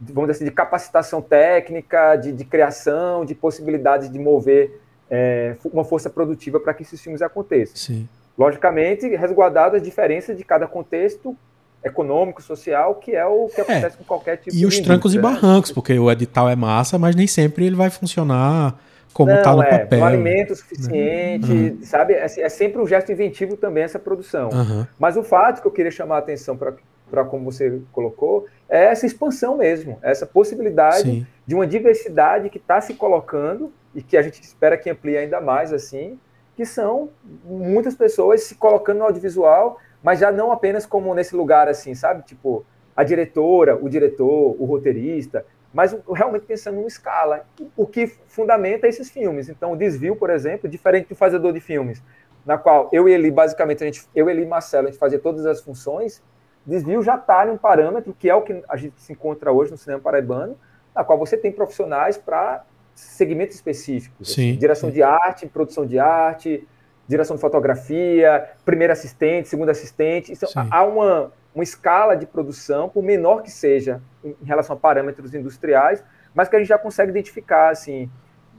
vamos 0.00 0.28
dizer 0.28 0.32
assim, 0.32 0.44
de 0.44 0.52
capacitação 0.52 1.20
técnica, 1.20 2.14
de, 2.16 2.32
de 2.32 2.44
criação, 2.44 3.24
de 3.24 3.34
possibilidades 3.34 4.10
de 4.10 4.18
mover 4.18 4.80
é, 5.10 5.56
uma 5.72 5.84
força 5.84 6.08
produtiva 6.08 6.60
para 6.60 6.72
que 6.72 6.82
esses 6.82 7.00
filmes 7.00 7.22
aconteçam. 7.22 7.76
Sim. 7.76 8.08
Logicamente, 8.40 9.06
resguardado 9.06 9.76
as 9.76 9.82
diferenças 9.82 10.34
de 10.34 10.42
cada 10.42 10.66
contexto 10.66 11.36
econômico, 11.84 12.40
social, 12.40 12.94
que 12.94 13.14
é 13.14 13.26
o 13.26 13.48
que 13.54 13.60
é. 13.60 13.64
acontece 13.64 13.96
é. 13.96 13.98
com 13.98 14.04
qualquer 14.04 14.38
tipo 14.38 14.48
e 14.48 14.52
de 14.52 14.62
E 14.62 14.66
os 14.66 14.80
trancos 14.80 15.12
e 15.12 15.18
né? 15.18 15.22
barrancos, 15.22 15.70
porque 15.70 15.98
o 15.98 16.10
edital 16.10 16.48
é 16.48 16.56
massa, 16.56 16.98
mas 16.98 17.14
nem 17.14 17.26
sempre 17.26 17.66
ele 17.66 17.76
vai 17.76 17.90
funcionar 17.90 18.80
como 19.12 19.30
está 19.30 19.54
no 19.54 19.62
é, 19.62 19.78
papel. 19.80 19.98
Não 19.98 20.06
alimento 20.06 20.54
suficiente, 20.54 21.52
uhum. 21.52 21.78
sabe? 21.82 22.14
É, 22.14 22.24
é, 22.24 22.48
sempre 22.48 22.80
um 22.80 22.86
gesto 22.86 23.12
inventivo 23.12 23.58
também 23.58 23.82
essa 23.82 23.98
produção. 23.98 24.48
Uhum. 24.48 24.86
Mas 24.98 25.18
o 25.18 25.22
fato 25.22 25.60
que 25.60 25.66
eu 25.68 25.72
queria 25.72 25.90
chamar 25.90 26.16
a 26.16 26.20
atenção 26.20 26.56
para 26.56 27.24
como 27.26 27.44
você 27.44 27.78
colocou, 27.92 28.46
é 28.70 28.84
essa 28.84 29.04
expansão 29.04 29.58
mesmo, 29.58 29.98
essa 30.00 30.24
possibilidade 30.24 31.02
Sim. 31.02 31.26
de 31.46 31.54
uma 31.54 31.66
diversidade 31.66 32.48
que 32.48 32.56
está 32.56 32.80
se 32.80 32.94
colocando 32.94 33.70
e 33.94 34.00
que 34.00 34.16
a 34.16 34.22
gente 34.22 34.40
espera 34.40 34.78
que 34.78 34.88
amplie 34.88 35.18
ainda 35.18 35.42
mais 35.42 35.74
assim, 35.74 36.18
que 36.60 36.66
são 36.66 37.08
muitas 37.42 37.94
pessoas 37.94 38.42
se 38.42 38.54
colocando 38.54 38.98
no 38.98 39.04
audiovisual, 39.04 39.78
mas 40.02 40.18
já 40.18 40.30
não 40.30 40.52
apenas 40.52 40.84
como 40.84 41.14
nesse 41.14 41.34
lugar 41.34 41.68
assim, 41.68 41.94
sabe? 41.94 42.22
Tipo, 42.22 42.66
a 42.94 43.02
diretora, 43.02 43.82
o 43.82 43.88
diretor, 43.88 44.54
o 44.60 44.66
roteirista, 44.66 45.46
mas 45.72 45.96
realmente 46.14 46.44
pensando 46.44 46.78
em 46.78 46.86
escala, 46.86 47.46
o 47.74 47.86
que 47.86 48.08
fundamenta 48.28 48.86
esses 48.86 49.08
filmes. 49.08 49.48
Então, 49.48 49.72
o 49.72 49.76
Desvio, 49.76 50.14
por 50.16 50.28
exemplo, 50.28 50.68
diferente 50.68 51.08
do 51.08 51.16
Fazedor 51.16 51.50
de 51.54 51.60
Filmes, 51.60 52.02
na 52.44 52.58
qual 52.58 52.90
eu 52.92 53.08
e 53.08 53.12
ele, 53.14 53.30
basicamente, 53.30 53.82
a 53.82 53.86
gente, 53.86 54.06
eu, 54.14 54.28
ele 54.28 54.42
e 54.42 54.46
Marcelo, 54.46 54.88
a 54.88 54.90
gente 54.90 55.00
fazia 55.00 55.18
todas 55.18 55.46
as 55.46 55.62
funções, 55.62 56.22
desvio 56.66 57.02
já 57.02 57.14
está 57.14 57.46
em 57.46 57.52
um 57.52 57.56
parâmetro 57.56 58.12
que 58.12 58.28
é 58.28 58.34
o 58.34 58.42
que 58.42 58.62
a 58.68 58.76
gente 58.76 59.00
se 59.00 59.14
encontra 59.14 59.50
hoje 59.50 59.70
no 59.70 59.78
cinema 59.78 60.02
paraibano, 60.02 60.58
na 60.94 61.02
qual 61.04 61.18
você 61.18 61.38
tem 61.38 61.50
profissionais 61.50 62.18
para 62.18 62.66
segmentos 62.94 63.56
específicos. 63.56 64.32
Sim, 64.34 64.50
assim, 64.50 64.58
direção 64.58 64.88
sim. 64.88 64.94
de 64.94 65.02
arte, 65.02 65.46
produção 65.46 65.86
de 65.86 65.98
arte, 65.98 66.66
direção 67.10 67.34
de 67.34 67.40
fotografia, 67.40 68.50
primeiro 68.64 68.92
assistente, 68.92 69.48
segundo 69.48 69.68
assistente. 69.68 70.32
Então, 70.32 70.48
Sim. 70.48 70.68
há 70.70 70.84
uma, 70.84 71.32
uma 71.52 71.64
escala 71.64 72.14
de 72.14 72.24
produção, 72.24 72.88
por 72.88 73.02
menor 73.02 73.42
que 73.42 73.50
seja, 73.50 74.00
em 74.24 74.36
em 74.40 74.44
relação 74.44 74.76
a 74.76 74.78
parâmetros 74.78 75.34
industriais, 75.34 76.04
mas 76.32 76.48
que 76.48 76.54
a 76.54 76.58
gente 76.60 76.68
já 76.68 76.78
consegue 76.78 77.10
identificar 77.10 77.70
assim, 77.70 78.08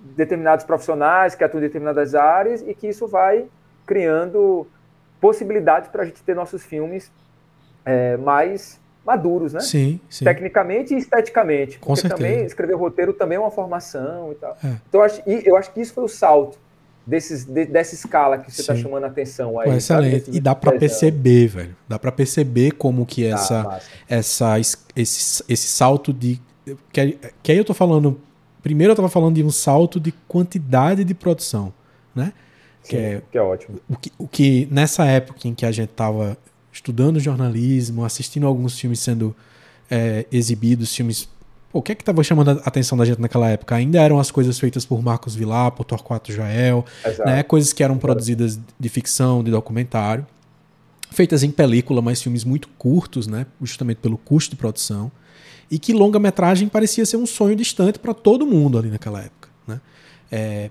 determinados 0.03 0.66
profissionais 0.66 1.34
que 1.34 1.44
atuam 1.44 1.60
em 1.60 1.66
determinadas 1.66 2.14
áreas 2.14 2.62
e 2.62 2.74
que 2.74 2.88
isso 2.88 3.08
vai 3.08 3.48
criando 3.86 4.68
possibilidades 5.22 5.90
para 5.90 6.03
a 6.03 6.06
gente 6.06 6.22
ter 6.22 6.36
nossos 6.36 6.64
filmes 6.64 7.10
é, 7.86 8.18
mais 8.18 8.81
maduros, 9.06 9.53
né? 9.53 9.60
Sim, 9.61 9.99
sim. 10.10 10.26
Tecnicamente 10.26 10.94
e 10.94 10.98
esteticamente. 10.98 11.80
Com 11.80 11.88
porque 11.94 12.02
certeza. 12.07 12.30
também 12.30 12.45
escrever 12.45 12.76
roteiro 12.76 13.14
também 13.14 13.36
é 13.38 13.40
uma 13.40 13.52
formação 13.52 14.32
e 14.32 14.36
tal. 14.36 14.57
É. 14.64 14.68
Então 14.88 15.02
eu 15.02 15.06
acho, 15.06 15.22
e 15.28 15.41
eu 15.45 15.56
acho 15.57 15.72
que 15.73 15.82
isso 15.82 15.94
foi 15.94 16.03
o 16.03 16.07
salto 16.07 16.57
desses, 17.06 17.44
de- 17.45 17.65
dessa 17.65 17.95
escala 17.95 18.38
que 18.38 18.52
você 18.52 18.61
está 18.61 18.76
chamando 18.76 19.06
a 19.06 19.07
atenção 19.07 19.53
Pô, 19.53 19.60
aí. 19.61 19.82
sabe? 19.82 20.07
excelente. 20.07 20.38
E 20.38 20.40
dá 20.40 20.53
pra 20.53 20.72
10 20.72 20.82
anos. 20.84 20.99
perceber, 20.99 21.48
velho. 21.48 21.76
Dá 21.88 21.98
pra 21.98 22.11
perceber 22.11 22.72
como 22.73 23.06
que 23.06 23.26
essa, 23.26 23.64
massa. 23.64 23.86
essa, 24.07 24.60
es- 24.60 24.86
esse, 24.95 25.44
esse 25.49 25.68
salto 25.68 26.14
de. 26.14 26.40
Que, 26.94 26.99
aí- 27.02 27.19
que 27.41 27.52
aí 27.52 27.57
eu 27.57 27.65
tô 27.65 27.73
falando. 27.73 28.19
Primeiro 28.61 28.91
eu 28.91 28.95
tava 28.95 29.10
falando 29.10 29.34
de 29.34 29.44
um 29.44 29.49
salto 29.49 29.99
de 29.99 30.11
quantidade 30.28 31.03
de 31.03 31.15
produção, 31.15 31.73
né? 32.14 32.32
Sim, 32.84 32.90
que 32.90 32.98
é- 32.98 33.22
que 33.32 33.38
é 33.38 33.41
ótimo. 33.41 33.80
O 33.90 33.98
que, 33.98 34.11
o 34.19 34.28
que 34.28 34.68
nessa 34.72 35.03
época 35.06 35.48
em 35.48 35.56
que 35.56 35.65
a 35.65 35.72
gente 35.72 35.90
tava 35.90 36.38
estudando 36.72 37.19
jornalismo, 37.19 38.06
assistindo 38.06 38.48
alguns 38.48 38.80
filmes 38.80 38.99
sendo 38.99 39.35
é, 39.89 40.26
exibidos, 40.31 40.95
filmes. 40.95 41.27
Pô, 41.72 41.80
o 41.80 41.81
que 41.81 41.91
é 41.91 41.95
que 41.95 42.03
tava 42.03 42.23
chamando 42.23 42.52
a 42.52 42.53
atenção 42.65 42.98
da 42.98 43.06
gente 43.06 43.19
naquela 43.19 43.49
época? 43.49 43.76
Ainda 43.76 44.02
eram 44.02 44.19
as 44.19 44.31
coisas 44.31 44.60
feitas 44.60 44.85
por 44.85 45.02
Marcos 45.02 45.35
Vilar, 45.35 45.72
por 45.72 45.84
Torquato 45.84 46.31
Jael, 46.31 46.85
Exato. 47.06 47.30
né? 47.30 47.43
Coisas 47.43 47.72
que 47.73 47.84
eram 47.84 47.98
produzidas 47.98 48.60
de 48.80 48.89
ficção, 48.89 49.43
de 49.43 49.52
documentário, 49.52 50.26
feitas 51.10 51.43
em 51.43 51.52
película, 51.52 52.02
mas 52.02 52.22
filmes 52.22 52.43
muito 52.43 52.68
curtos, 52.77 53.27
né? 53.27 53.45
Justamente 53.61 53.98
pelo 53.98 54.18
custo 54.18 54.52
de 54.52 54.57
produção, 54.57 55.11
e 55.69 55.80
que 55.80 55.93
longa-metragem 55.93 56.68
parecia 56.68 57.06
ser 57.06 57.18
um 57.18 57.26
sonho 57.26 57.56
distante 57.56 57.99
para 57.99 58.14
todo 58.14 58.45
mundo 58.45 58.77
ali 58.77 58.89
naquela 58.89 59.22
época, 59.22 59.49
né? 59.65 59.80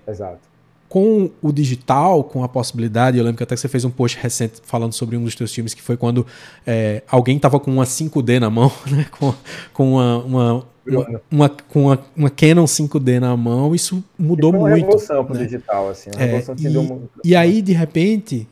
Exato. 0.07 0.50
Com 0.91 1.29
o 1.41 1.53
digital, 1.53 2.21
com 2.21 2.43
a 2.43 2.49
possibilidade, 2.49 3.17
eu 3.17 3.23
lembro 3.23 3.37
que 3.37 3.43
até 3.43 3.55
que 3.55 3.61
você 3.61 3.69
fez 3.69 3.85
um 3.85 3.89
post 3.89 4.17
recente 4.21 4.55
falando 4.61 4.91
sobre 4.91 5.15
um 5.15 5.23
dos 5.23 5.33
teus 5.33 5.53
filmes, 5.53 5.73
que 5.73 5.81
foi 5.81 5.95
quando 5.95 6.27
é, 6.67 7.01
alguém 7.07 7.39
tava 7.39 7.61
com 7.61 7.71
uma 7.71 7.85
5D 7.85 8.39
na 8.41 8.49
mão, 8.49 8.69
né? 8.91 9.05
Com, 9.09 9.33
com 9.71 9.93
uma, 9.93 10.17
uma, 10.17 10.65
uma, 10.85 11.21
uma- 11.31 11.49
com 11.49 11.81
uma, 11.85 12.05
uma 12.13 12.29
Canon 12.29 12.65
5D 12.65 13.21
na 13.21 13.37
mão, 13.37 13.73
isso 13.73 14.03
mudou 14.19 14.51
Foi 14.51 14.59
uma 14.59 14.69
muito. 14.69 14.81
revolução 14.83 15.23
para 15.23 15.33
o 15.33 15.37
né? 15.39 15.45
digital, 15.45 15.89
assim. 15.89 16.09
Uma 16.13 16.21
É, 16.21 16.25
revolução 16.25 16.55
que 16.55 16.67
e, 16.67 16.69
deu 16.69 16.81
uma- 16.81 16.99
e 17.23 17.35
aí, 17.37 17.61
de 17.61 17.71
repente, 17.71 18.45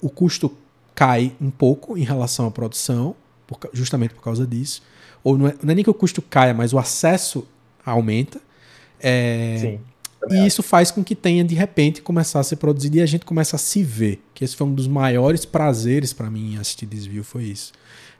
o 0.00 0.08
custo 0.08 0.52
cai 0.94 1.32
um 1.40 1.50
pouco 1.50 1.98
em 1.98 2.04
relação 2.04 2.46
à 2.46 2.52
produção, 2.52 3.16
por 3.48 3.58
justamente 3.72 4.14
por 4.14 4.22
causa 4.22 4.46
disso. 4.46 4.80
Ou 5.24 5.36
não 5.36 5.48
é, 5.48 5.54
não 5.60 5.72
é 5.72 5.74
nem 5.74 5.82
que 5.82 5.90
o 5.90 5.94
custo 5.94 6.22
caia, 6.22 6.54
mas 6.54 6.72
o 6.72 6.78
acesso 6.78 7.44
aumenta. 7.84 8.40
É, 9.02 9.56
Sim. 9.60 9.80
E 10.28 10.46
isso 10.46 10.62
faz 10.62 10.90
com 10.90 11.02
que 11.02 11.14
tenha, 11.14 11.42
de 11.42 11.54
repente, 11.54 12.02
começar 12.02 12.40
a 12.40 12.42
ser 12.42 12.56
produzido 12.56 12.98
e 12.98 13.00
a 13.00 13.06
gente 13.06 13.24
começa 13.24 13.56
a 13.56 13.58
se 13.58 13.82
ver. 13.82 14.22
Que 14.34 14.44
esse 14.44 14.54
foi 14.54 14.66
um 14.66 14.74
dos 14.74 14.86
maiores 14.86 15.44
prazeres 15.44 16.12
para 16.12 16.30
mim 16.30 16.54
em 16.54 16.58
assistir 16.58 16.86
Desvio, 16.86 17.24
foi 17.24 17.44
isso. 17.44 17.72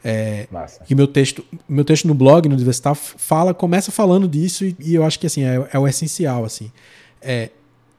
É, 0.03 0.49
Massa. 0.51 0.83
que 0.85 0.95
meu 0.95 1.07
texto, 1.07 1.45
meu 1.69 1.85
texto 1.85 2.09
no 2.09 2.15
blog, 2.15 2.49
no 2.49 2.57
Diversitar, 2.57 2.95
fala, 2.95 3.53
começa 3.53 3.93
falando 3.93 4.27
disso 4.27 4.65
e, 4.65 4.75
e 4.81 4.95
eu 4.95 5.05
acho 5.05 5.19
que 5.19 5.27
assim 5.27 5.45
é, 5.45 5.69
é 5.73 5.79
o 5.79 5.87
essencial 5.87 6.45
assim. 6.45 6.73
É, 7.21 7.51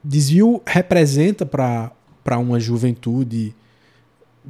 desvio 0.03 0.63
representa 0.65 1.45
para 1.45 2.37
uma 2.39 2.59
juventude 2.59 3.53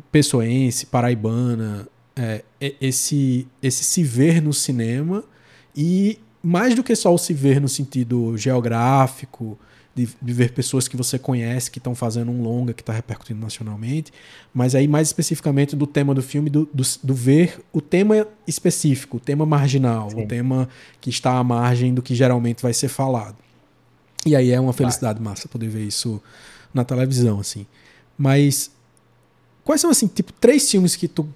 pessoense, 0.10 0.86
paraibana, 0.86 1.90
é, 2.16 2.42
esse 2.80 3.46
esse 3.62 3.84
se 3.84 4.02
ver 4.02 4.42
no 4.42 4.54
cinema 4.54 5.22
e 5.76 6.20
mais 6.44 6.76
do 6.76 6.84
que 6.84 6.96
só 6.96 7.14
o 7.14 7.18
se 7.18 7.34
ver 7.34 7.60
no 7.62 7.70
sentido 7.70 8.36
geográfico, 8.38 9.58
de, 9.94 10.08
de 10.22 10.34
ver 10.34 10.54
pessoas 10.54 10.88
que 10.88 10.96
você 10.96 11.20
conhece 11.20 11.70
que 11.70 11.78
estão 11.78 11.94
fazendo 11.94 12.32
um 12.32 12.42
longa 12.42 12.74
que 12.74 12.82
está 12.82 12.94
repercutindo 12.94 13.42
nacionalmente, 13.42 14.12
mas 14.54 14.74
aí 14.74 14.88
mais 14.88 15.10
especificamente 15.10 15.76
do 15.76 15.86
tema 15.86 16.14
do 16.16 16.22
filme, 16.24 16.50
do, 16.50 16.68
do, 16.74 16.84
do 17.04 17.14
ver 17.14 17.60
o 17.74 17.82
tema 17.82 18.26
específico, 18.48 19.18
o 19.18 19.20
tema 19.20 19.46
marginal, 19.46 20.10
Sim. 20.10 20.24
o 20.24 20.28
tema 20.28 20.70
que 21.02 21.10
está 21.10 21.34
à 21.38 21.44
margem 21.44 21.94
do 21.94 22.02
que 22.02 22.16
geralmente 22.16 22.62
vai 22.64 22.74
ser 22.74 22.88
falado. 22.88 23.36
E 24.26 24.36
aí 24.36 24.52
é 24.52 24.60
uma 24.60 24.72
felicidade 24.72 25.22
massa 25.22 25.48
poder 25.50 25.68
ver 25.68 25.84
isso 25.86 26.22
na 26.74 26.86
televisão, 26.86 27.40
assim. 27.40 27.66
Mas 28.18 28.72
quais 29.66 29.82
são, 29.82 29.90
assim, 29.90 30.08
tipo, 30.08 30.32
três 30.34 30.70
filmes 30.72 30.96
que 30.96 31.08
tu, 31.08 31.28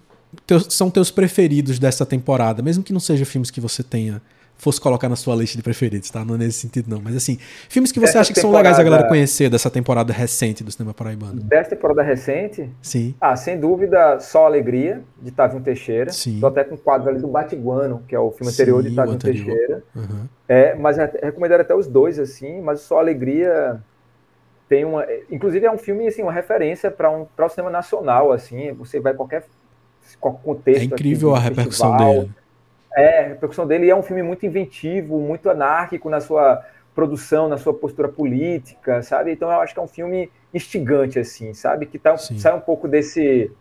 teus- 0.47 0.67
são 0.69 0.89
teus 0.89 1.11
preferidos 1.11 1.77
dessa 1.77 2.05
temporada, 2.05 2.61
mesmo 2.61 2.83
que 2.83 2.93
não 2.93 2.99
sejam 3.01 3.25
filmes 3.25 3.51
que 3.51 3.59
você 3.59 3.83
tenha 3.83 4.21
fosse 4.57 4.79
colocar 4.79 5.09
na 5.09 5.15
sua 5.15 5.35
lista 5.35 5.57
de 5.57 5.63
preferidos, 5.63 6.09
tá? 6.09 6.23
Não 6.23 6.35
é 6.35 6.37
nesse 6.37 6.59
sentido, 6.59 6.89
não. 6.89 7.01
Mas 7.01 7.15
assim, 7.15 7.37
filmes 7.69 7.91
que 7.91 7.99
você 7.99 8.07
Dessa 8.07 8.19
acha 8.21 8.33
que 8.33 8.39
são 8.39 8.51
legais 8.51 8.79
a 8.79 8.83
galera 8.83 9.07
conhecer 9.07 9.49
dessa 9.49 9.69
temporada 9.69 10.11
recente 10.13 10.63
do 10.63 10.71
cinema 10.71 10.93
paraibano. 10.93 11.41
Dessa 11.41 11.71
temporada 11.71 12.01
recente, 12.01 12.69
Sim. 12.81 13.13
ah, 13.19 13.35
sem 13.35 13.59
dúvida, 13.59 14.19
Só 14.19 14.45
Alegria, 14.45 15.01
de 15.21 15.31
Tavinho 15.31 15.61
Teixeira. 15.61 16.11
Sim. 16.11 16.39
Tô 16.39 16.47
até 16.47 16.63
com 16.63 16.75
um 16.75 16.77
quadro 16.77 17.09
ali 17.09 17.19
do 17.19 17.27
Batiguano, 17.27 18.01
que 18.07 18.15
é 18.15 18.19
o 18.19 18.31
filme 18.31 18.51
anterior 18.51 18.81
Sim, 18.81 18.87
de 18.89 18.93
o 18.93 18.95
Tavinho 18.95 19.15
anterior. 19.15 19.45
Teixeira. 19.45 19.83
Uhum. 19.95 20.25
É, 20.47 20.75
mas 20.75 20.97
é- 20.97 21.19
recomendaria 21.23 21.63
até 21.63 21.75
os 21.75 21.87
dois, 21.87 22.17
assim, 22.19 22.61
mas 22.61 22.79
Só 22.81 22.99
Alegria 22.99 23.81
tem 24.67 24.85
uma. 24.85 25.05
Inclusive 25.29 25.65
é 25.65 25.71
um 25.71 25.77
filme, 25.77 26.07
assim, 26.07 26.21
uma 26.23 26.31
referência 26.31 26.89
para 26.89 27.09
um, 27.11 27.25
pra 27.35 27.45
o 27.45 27.49
cinema 27.49 27.69
nacional, 27.69 28.31
assim. 28.31 28.71
Você 28.73 28.99
vai 28.99 29.13
qualquer, 29.13 29.45
qualquer 30.19 30.41
contexto. 30.43 30.81
É 30.81 30.85
incrível 30.85 31.35
aqui, 31.35 31.39
a 31.45 31.49
repercussão 31.49 31.91
festival, 31.91 32.13
dele. 32.21 32.31
É, 32.95 33.19
a 33.19 33.27
repercussão 33.29 33.67
dele 33.67 33.89
é 33.89 33.95
um 33.95 34.01
filme 34.01 34.23
muito 34.23 34.45
inventivo, 34.45 35.19
muito 35.19 35.49
anárquico 35.49 36.09
na 36.09 36.21
sua 36.21 36.63
produção, 36.95 37.49
na 37.49 37.57
sua 37.57 37.73
postura 37.73 38.07
política, 38.07 39.03
sabe? 39.03 39.31
Então 39.33 39.51
eu 39.51 39.59
acho 39.59 39.73
que 39.73 39.79
é 39.79 39.83
um 39.83 39.87
filme 39.87 40.31
instigante, 40.53 41.19
assim, 41.19 41.53
sabe? 41.53 41.85
Que 41.85 41.99
tá, 41.99 42.15
Sim. 42.17 42.39
sai 42.39 42.55
um 42.55 42.61
pouco 42.61 42.87
desse 42.87 43.51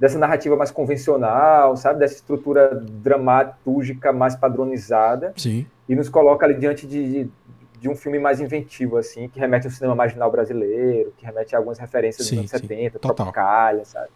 dessa 0.00 0.18
narrativa 0.18 0.56
mais 0.56 0.72
convencional, 0.72 1.76
sabe? 1.76 2.00
Dessa 2.00 2.14
estrutura 2.14 2.74
dramatúrgica 2.74 4.12
mais 4.12 4.34
padronizada 4.34 5.32
Sim. 5.36 5.64
e 5.88 5.94
nos 5.94 6.08
coloca 6.08 6.44
ali 6.44 6.54
diante 6.54 6.88
de, 6.88 7.24
de, 7.24 7.30
de 7.78 7.88
um 7.88 7.94
filme 7.94 8.18
mais 8.18 8.40
inventivo, 8.40 8.96
assim, 8.96 9.28
que 9.28 9.38
remete 9.38 9.68
ao 9.68 9.72
cinema 9.72 9.94
marginal 9.94 10.28
brasileiro, 10.28 11.14
que 11.16 11.24
remete 11.24 11.54
a 11.54 11.58
algumas 11.58 11.78
referências 11.78 12.26
Sim, 12.26 12.42
dos 12.42 12.52
anos 12.52 12.62
sim. 12.62 12.68
70, 12.68 12.98
Total. 12.98 13.14
Tropicália, 13.14 13.84
sabe? 13.84 14.08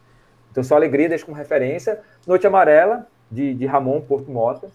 Então, 0.50 0.64
só 0.64 0.74
alegria, 0.74 1.08
deixo 1.08 1.24
como 1.24 1.36
referência. 1.36 2.00
Noite 2.26 2.48
Amarela, 2.48 3.06
de, 3.30 3.54
de 3.54 3.66
Ramon 3.66 4.00
Porto 4.00 4.30
Mota, 4.30 4.68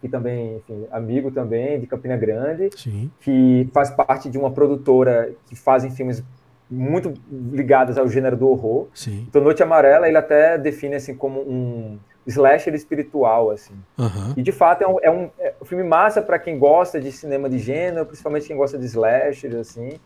que 0.00 0.08
também, 0.08 0.56
enfim, 0.56 0.86
amigo 0.90 1.30
também, 1.30 1.78
de 1.78 1.86
Campina 1.86 2.16
Grande, 2.16 2.70
Sim. 2.76 3.10
que 3.20 3.68
faz 3.72 3.90
parte 3.90 4.28
de 4.28 4.36
uma 4.36 4.50
produtora 4.50 5.32
que 5.48 5.54
fazem 5.54 5.90
filmes 5.90 6.22
muito 6.68 7.14
ligados 7.30 7.98
ao 7.98 8.08
gênero 8.08 8.36
do 8.36 8.48
horror. 8.48 8.88
Sim. 8.94 9.26
Então, 9.28 9.42
Noite 9.42 9.62
Amarela, 9.62 10.08
ele 10.08 10.16
até 10.16 10.58
define, 10.58 10.96
assim, 10.96 11.14
como 11.14 11.40
um 11.40 11.98
slasher 12.26 12.74
espiritual, 12.74 13.50
assim. 13.50 13.74
Aham. 13.98 14.34
E 14.36 14.42
de 14.42 14.52
fato 14.52 14.82
é 14.82 14.88
um, 14.88 14.98
é 15.02 15.10
um, 15.10 15.30
é 15.38 15.54
um 15.60 15.64
filme 15.64 15.84
massa 15.84 16.22
para 16.22 16.38
quem 16.38 16.58
gosta 16.58 17.00
de 17.00 17.12
cinema 17.12 17.48
de 17.48 17.58
gênero, 17.58 18.06
principalmente 18.06 18.46
quem 18.46 18.56
gosta 18.56 18.78
de 18.78 18.86
slasher, 18.86 19.56
assim, 19.56 19.98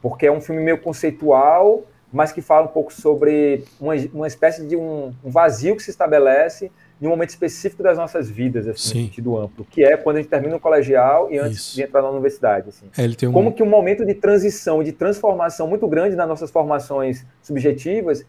porque 0.00 0.26
é 0.26 0.32
um 0.32 0.40
filme 0.40 0.62
meio 0.62 0.78
conceitual, 0.78 1.82
mas 2.12 2.30
que 2.30 2.42
fala 2.42 2.66
um 2.66 2.70
pouco 2.70 2.92
sobre 2.92 3.64
uma, 3.80 3.94
uma 4.12 4.26
espécie 4.26 4.66
de 4.66 4.76
um, 4.76 5.12
um 5.24 5.30
vazio 5.30 5.74
que 5.74 5.82
se 5.82 5.90
estabelece 5.90 6.70
em 7.02 7.06
um 7.08 7.10
momento 7.10 7.30
específico 7.30 7.82
das 7.82 7.98
nossas 7.98 8.30
vidas, 8.30 8.68
assim, 8.68 8.88
Sim. 8.88 8.98
no 9.00 9.04
sentido 9.06 9.36
amplo, 9.36 9.66
que 9.68 9.82
é 9.82 9.96
quando 9.96 10.16
a 10.16 10.20
gente 10.20 10.30
termina 10.30 10.54
o 10.54 10.60
colegial 10.60 11.28
e 11.32 11.36
antes 11.36 11.58
Isso. 11.58 11.74
de 11.74 11.82
entrar 11.82 12.00
na 12.00 12.08
universidade. 12.08 12.68
Assim. 12.68 12.88
É, 12.96 13.02
ele 13.02 13.16
tem 13.16 13.28
um. 13.28 13.32
Como 13.32 13.52
que 13.52 13.60
um 13.60 13.68
momento 13.68 14.06
de 14.06 14.14
transição, 14.14 14.84
de 14.84 14.92
transformação 14.92 15.66
muito 15.66 15.88
grande 15.88 16.14
nas 16.14 16.28
nossas 16.28 16.48
formações 16.48 17.26
subjetivas 17.42 18.24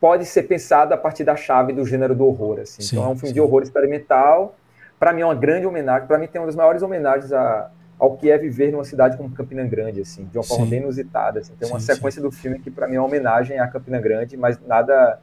pode 0.00 0.24
ser 0.24 0.44
pensado 0.44 0.94
a 0.94 0.96
partir 0.96 1.24
da 1.24 1.36
chave 1.36 1.74
do 1.74 1.84
gênero 1.84 2.14
do 2.14 2.24
horror. 2.24 2.60
Assim. 2.60 2.80
Sim, 2.80 2.96
então 2.96 3.04
é 3.04 3.12
um 3.12 3.16
filme 3.16 3.28
sim. 3.28 3.34
de 3.34 3.40
horror 3.40 3.62
experimental. 3.62 4.56
Para 4.98 5.12
mim 5.12 5.20
é 5.20 5.26
uma 5.26 5.34
grande 5.34 5.66
homenagem. 5.66 6.08
Para 6.08 6.16
mim 6.16 6.26
tem 6.26 6.40
uma 6.40 6.46
das 6.46 6.56
maiores 6.56 6.82
homenagens 6.82 7.34
a, 7.34 7.70
ao 7.98 8.16
que 8.16 8.30
é 8.30 8.38
viver 8.38 8.72
numa 8.72 8.84
cidade 8.84 9.18
como 9.18 9.28
Campina 9.30 9.62
Grande, 9.62 10.00
assim, 10.00 10.24
de 10.24 10.38
uma 10.38 10.44
forma 10.44 10.64
Sim. 10.64 10.70
bem 10.70 10.80
inusitada. 10.80 11.40
Assim. 11.40 11.52
Tem 11.58 11.68
uma 11.68 11.80
sequência 11.80 12.22
do 12.22 12.30
filme 12.30 12.58
que 12.60 12.70
para 12.70 12.88
mim 12.88 12.96
é 12.96 12.98
uma 12.98 13.06
homenagem 13.06 13.58
a 13.58 13.68
Campina 13.68 14.00
Grande, 14.00 14.38
mas 14.38 14.58
nada 14.66 15.20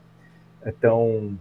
é 0.63 0.71
tão, 0.71 1.37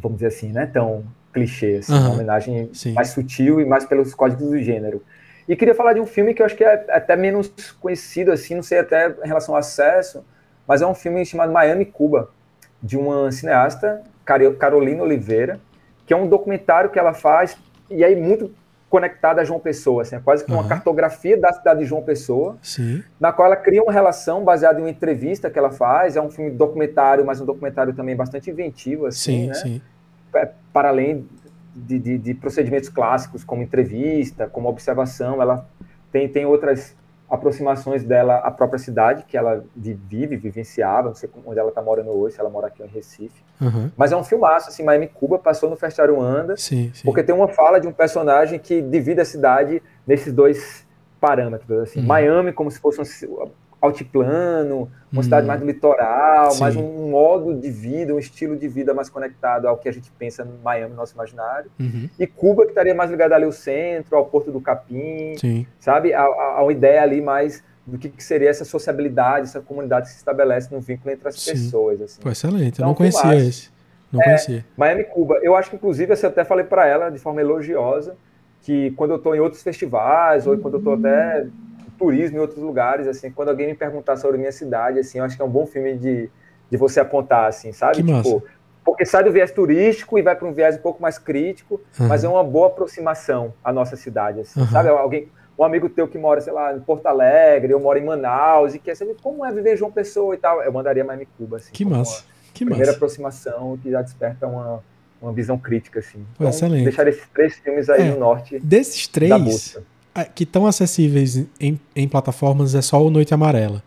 vamos 0.00 0.18
dizer 0.18 0.28
assim, 0.28 0.52
né, 0.52 0.66
tão 0.66 1.04
clichê. 1.32 1.76
Assim, 1.76 1.92
Aham. 1.92 2.06
Uma 2.06 2.14
homenagem 2.14 2.70
Sim. 2.72 2.92
mais 2.92 3.08
sutil 3.08 3.60
e 3.60 3.64
mais 3.64 3.84
pelos 3.84 4.14
códigos 4.14 4.48
do 4.48 4.58
gênero. 4.58 5.02
E 5.48 5.56
queria 5.56 5.74
falar 5.74 5.94
de 5.94 6.00
um 6.00 6.06
filme 6.06 6.32
que 6.32 6.42
eu 6.42 6.46
acho 6.46 6.56
que 6.56 6.64
é 6.64 6.86
até 6.90 7.16
menos 7.16 7.48
conhecido, 7.80 8.30
assim, 8.30 8.54
não 8.54 8.62
sei 8.62 8.78
até 8.78 9.08
em 9.08 9.26
relação 9.26 9.54
ao 9.54 9.58
acesso, 9.58 10.24
mas 10.66 10.80
é 10.80 10.86
um 10.86 10.94
filme 10.94 11.24
chamado 11.24 11.52
Miami 11.52 11.84
Cuba, 11.84 12.30
de 12.82 12.96
uma 12.96 13.30
cineasta 13.32 14.02
Carolina 14.24 15.02
Oliveira, 15.02 15.60
que 16.06 16.14
é 16.14 16.16
um 16.16 16.28
documentário 16.28 16.90
que 16.90 16.98
ela 16.98 17.12
faz, 17.12 17.56
e 17.90 18.04
aí 18.04 18.14
muito 18.14 18.52
conectada 18.90 19.40
a 19.40 19.44
João 19.44 19.60
Pessoa, 19.60 20.02
assim, 20.02 20.16
é 20.16 20.20
quase 20.20 20.44
que 20.44 20.50
uma 20.50 20.62
uhum. 20.62 20.68
cartografia 20.68 21.38
da 21.38 21.52
cidade 21.52 21.78
de 21.78 21.86
João 21.86 22.02
Pessoa, 22.02 22.58
Sim. 22.60 23.02
na 23.20 23.32
qual 23.32 23.46
ela 23.46 23.56
cria 23.56 23.80
uma 23.80 23.92
relação 23.92 24.44
baseada 24.44 24.80
em 24.80 24.82
uma 24.82 24.90
entrevista 24.90 25.48
que 25.48 25.56
ela 25.56 25.70
faz, 25.70 26.16
é 26.16 26.20
um 26.20 26.28
filme 26.28 26.50
documentário, 26.50 27.24
mas 27.24 27.40
um 27.40 27.46
documentário 27.46 27.94
também 27.94 28.16
bastante 28.16 28.50
inventivo, 28.50 29.06
assim, 29.06 29.42
sim, 29.42 29.46
né? 29.46 29.54
Sim. 29.54 29.82
É, 30.34 30.48
para 30.72 30.88
além 30.88 31.24
de, 31.74 32.00
de, 32.00 32.18
de, 32.18 32.34
procedimentos 32.34 32.88
clássicos, 32.88 33.44
como 33.44 33.62
entrevista, 33.62 34.48
como 34.48 34.68
observação, 34.68 35.40
ela 35.40 35.64
tem, 36.10 36.28
tem 36.28 36.44
outras 36.44 36.96
aproximações 37.30 38.02
dela 38.02 38.38
à 38.38 38.50
própria 38.50 38.78
cidade, 38.78 39.24
que 39.26 39.36
ela 39.36 39.64
vive, 39.76 40.36
vivenciava, 40.36 41.08
não 41.08 41.14
sei 41.14 41.30
onde 41.46 41.58
ela 41.58 41.68
está 41.68 41.80
morando 41.80 42.10
hoje, 42.10 42.34
se 42.34 42.40
ela 42.40 42.50
mora 42.50 42.66
aqui 42.66 42.82
em 42.82 42.86
Recife. 42.86 43.42
Uhum. 43.60 43.90
Mas 43.96 44.10
é 44.10 44.16
um 44.16 44.24
filmaço, 44.24 44.68
assim, 44.68 44.82
Miami 44.82 45.06
Cuba 45.06 45.38
passou 45.38 45.70
no 45.70 45.76
Festival 45.76 46.20
Anda, 46.20 46.56
sim, 46.56 46.90
sim. 46.92 47.02
porque 47.04 47.22
tem 47.22 47.34
uma 47.34 47.46
fala 47.46 47.80
de 47.80 47.86
um 47.86 47.92
personagem 47.92 48.58
que 48.58 48.82
divide 48.82 49.20
a 49.20 49.24
cidade 49.24 49.80
nesses 50.04 50.32
dois 50.32 50.84
parâmetros, 51.20 51.70
assim, 51.78 52.00
uhum. 52.00 52.06
Miami 52.06 52.52
como 52.52 52.70
se 52.70 52.80
fosse 52.80 53.00
um, 53.00 53.50
altiplano, 53.80 54.90
uma 55.10 55.22
cidade 55.22 55.46
mais 55.46 55.62
litoral, 55.62 56.50
Sim. 56.50 56.60
mais 56.60 56.76
um 56.76 57.10
modo 57.10 57.54
de 57.54 57.70
vida, 57.70 58.14
um 58.14 58.18
estilo 58.18 58.56
de 58.56 58.68
vida 58.68 58.92
mais 58.92 59.08
conectado 59.08 59.66
ao 59.66 59.76
que 59.78 59.88
a 59.88 59.92
gente 59.92 60.10
pensa 60.18 60.44
no 60.44 60.58
Miami, 60.62 60.90
no 60.90 60.96
nosso 60.96 61.14
imaginário. 61.14 61.70
Uhum. 61.80 62.08
E 62.18 62.26
Cuba, 62.26 62.64
que 62.64 62.70
estaria 62.70 62.94
mais 62.94 63.10
ligada 63.10 63.34
ali 63.34 63.44
ao 63.44 63.52
centro, 63.52 64.16
ao 64.16 64.26
Porto 64.26 64.52
do 64.52 64.60
Capim, 64.60 65.34
Sim. 65.38 65.66
sabe? 65.78 66.12
A, 66.12 66.22
a, 66.22 66.58
a, 66.58 66.62
uma 66.62 66.72
ideia 66.72 67.02
ali 67.02 67.20
mais 67.20 67.64
do 67.86 67.98
que, 67.98 68.08
que, 68.08 68.22
seria 68.22 68.50
essa 68.50 68.64
sociabilidade, 68.64 69.46
essa 69.46 69.60
comunidade 69.60 70.06
que 70.06 70.12
se 70.12 70.18
estabelece 70.18 70.72
no 70.72 70.80
vínculo 70.80 71.12
entre 71.12 71.28
as 71.28 71.40
Sim. 71.40 71.52
pessoas. 71.52 72.00
Assim. 72.02 72.20
Pô, 72.20 72.30
excelente, 72.30 72.74
então, 72.74 72.84
eu 72.84 72.88
não 72.88 72.94
conhecia 72.94 73.34
esse. 73.34 73.70
Não 74.12 74.20
é, 74.20 74.24
conhecia. 74.24 74.64
Miami, 74.76 75.04
Cuba. 75.04 75.38
Eu 75.42 75.56
acho 75.56 75.70
que, 75.70 75.76
inclusive, 75.76 76.12
eu 76.12 76.28
até 76.28 76.44
falei 76.44 76.64
para 76.64 76.86
ela 76.86 77.10
de 77.10 77.18
forma 77.18 77.40
elogiosa 77.40 78.16
que 78.62 78.90
quando 78.92 79.12
eu 79.12 79.16
estou 79.16 79.34
em 79.34 79.40
outros 79.40 79.62
festivais, 79.62 80.46
ou 80.46 80.56
quando 80.58 80.74
eu 80.74 80.78
estou 80.78 80.94
até 80.94 81.46
turismo 82.00 82.38
em 82.38 82.40
outros 82.40 82.62
lugares, 82.62 83.06
assim, 83.06 83.30
quando 83.30 83.50
alguém 83.50 83.66
me 83.66 83.74
perguntar 83.74 84.16
sobre 84.16 84.38
minha 84.38 84.50
cidade, 84.50 84.98
assim, 84.98 85.18
eu 85.18 85.24
acho 85.24 85.36
que 85.36 85.42
é 85.42 85.44
um 85.44 85.50
bom 85.50 85.66
filme 85.66 85.98
de, 85.98 86.30
de 86.70 86.76
você 86.78 86.98
apontar, 86.98 87.46
assim, 87.46 87.72
sabe? 87.72 88.02
Que 88.02 88.02
tipo, 88.02 88.42
porque 88.82 89.04
sai 89.04 89.22
do 89.22 89.30
viés 89.30 89.52
turístico 89.52 90.18
e 90.18 90.22
vai 90.22 90.34
para 90.34 90.48
um 90.48 90.52
viés 90.52 90.76
um 90.76 90.80
pouco 90.80 91.02
mais 91.02 91.18
crítico, 91.18 91.78
uhum. 92.00 92.08
mas 92.08 92.24
é 92.24 92.28
uma 92.28 92.42
boa 92.42 92.68
aproximação 92.68 93.52
à 93.62 93.70
nossa 93.70 93.96
cidade, 93.96 94.40
assim, 94.40 94.60
uhum. 94.60 94.66
sabe? 94.68 94.88
Alguém, 94.88 95.28
um 95.58 95.62
amigo 95.62 95.90
teu 95.90 96.08
que 96.08 96.16
mora, 96.16 96.40
sei 96.40 96.54
lá, 96.54 96.74
em 96.74 96.80
Porto 96.80 97.04
Alegre, 97.06 97.74
eu 97.74 97.78
moro 97.78 97.98
em 97.98 98.04
Manaus 98.04 98.74
e 98.74 98.78
quer 98.78 98.96
saber 98.96 99.16
como 99.22 99.44
é 99.44 99.52
viver 99.52 99.76
João 99.76 99.92
Pessoa 99.92 100.34
e 100.34 100.38
tal, 100.38 100.62
eu 100.62 100.72
mandaria 100.72 101.04
Miami 101.04 101.28
Cuba, 101.36 101.58
assim. 101.58 101.70
Que 101.70 101.84
massa. 101.84 102.24
Que 102.54 102.64
primeira 102.64 102.86
massa. 102.86 102.96
aproximação 102.96 103.78
que 103.82 103.90
já 103.90 104.00
desperta 104.00 104.46
uma, 104.46 104.82
uma 105.20 105.32
visão 105.34 105.58
crítica, 105.58 106.00
assim. 106.00 106.24
Então, 106.34 106.48
excelente. 106.48 106.84
Deixar 106.84 107.06
esses 107.06 107.28
três 107.28 107.54
filmes 107.56 107.90
aí 107.90 108.08
é, 108.08 108.10
no 108.10 108.18
norte. 108.18 108.58
Desses 108.58 109.06
três, 109.06 109.76
que 110.34 110.44
estão 110.44 110.66
acessíveis 110.66 111.46
em, 111.60 111.78
em 111.94 112.08
plataformas 112.08 112.74
é 112.74 112.82
só 112.82 113.04
o 113.04 113.10
Noite 113.10 113.32
Amarela. 113.32 113.82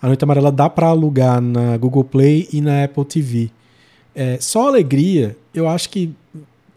A 0.00 0.06
Noite 0.06 0.22
Amarela 0.24 0.52
dá 0.52 0.68
para 0.68 0.88
alugar 0.88 1.40
na 1.40 1.76
Google 1.76 2.04
Play 2.04 2.48
e 2.52 2.60
na 2.60 2.84
Apple 2.84 3.04
TV. 3.04 3.50
É, 4.14 4.38
só 4.40 4.68
Alegria, 4.68 5.36
eu 5.54 5.68
acho 5.68 5.90
que 5.90 6.14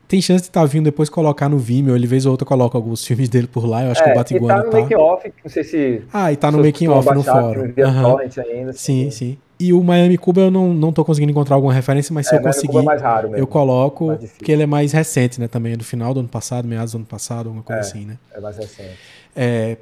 tem 0.07 0.21
chance 0.21 0.41
de 0.41 0.49
estar 0.49 0.61
tá 0.61 0.65
vindo 0.65 0.85
depois 0.85 1.09
colocar 1.09 1.47
no 1.47 1.57
Vimeo. 1.57 1.95
Ele 1.95 2.07
vez 2.07 2.25
ou 2.25 2.31
outra 2.31 2.45
coloca 2.45 2.77
alguns 2.77 3.05
filmes 3.07 3.29
dele 3.29 3.47
por 3.47 3.65
lá. 3.65 3.85
Eu 3.85 3.91
acho 3.91 4.01
é, 4.01 4.05
que 4.05 4.11
o 4.11 4.15
Batiguana 4.15 4.59
tá. 4.61 4.65
no 4.65 4.71
tá. 4.71 4.79
making 4.81 4.95
off, 4.95 5.33
não 5.43 5.51
sei 5.51 5.63
se. 5.63 6.01
Ah, 6.11 6.31
e 6.31 6.35
tá 6.35 6.51
no 6.51 6.63
making 6.63 6.87
off 6.87 7.13
no 7.13 7.23
fórum. 7.23 7.61
Uhum. 7.61 8.17
Ainda, 8.17 8.73
sim, 8.73 9.07
assim. 9.07 9.11
sim. 9.11 9.37
E 9.59 9.73
o 9.73 9.83
Miami 9.83 10.17
Cuba 10.17 10.41
eu 10.41 10.51
não, 10.51 10.73
não 10.73 10.93
tô 10.93 11.03
conseguindo 11.03 11.31
encontrar 11.31 11.55
alguma 11.55 11.73
referência, 11.73 12.13
mas 12.13 12.27
se 12.27 12.33
é, 12.33 12.37
eu 12.37 12.41
conseguir, 12.41 12.77
é 12.77 12.95
raro 12.95 13.35
eu 13.35 13.45
coloco, 13.45 14.17
porque 14.37 14.53
ele 14.53 14.63
é 14.63 14.65
mais 14.65 14.93
recente, 14.93 15.39
né? 15.39 15.49
Também 15.49 15.73
é 15.73 15.75
do 15.75 15.83
final 15.83 16.13
do 16.13 16.21
ano 16.21 16.29
passado, 16.29 16.65
meados 16.65 16.93
do 16.93 16.99
ano 16.99 17.05
passado, 17.05 17.47
alguma 17.47 17.63
coisa 17.63 17.81
é, 17.81 17.83
assim, 17.83 18.05
né? 18.05 18.17
É 18.33 18.39
mais 18.39 18.55
recente. 18.55 18.97
É, 19.35 19.77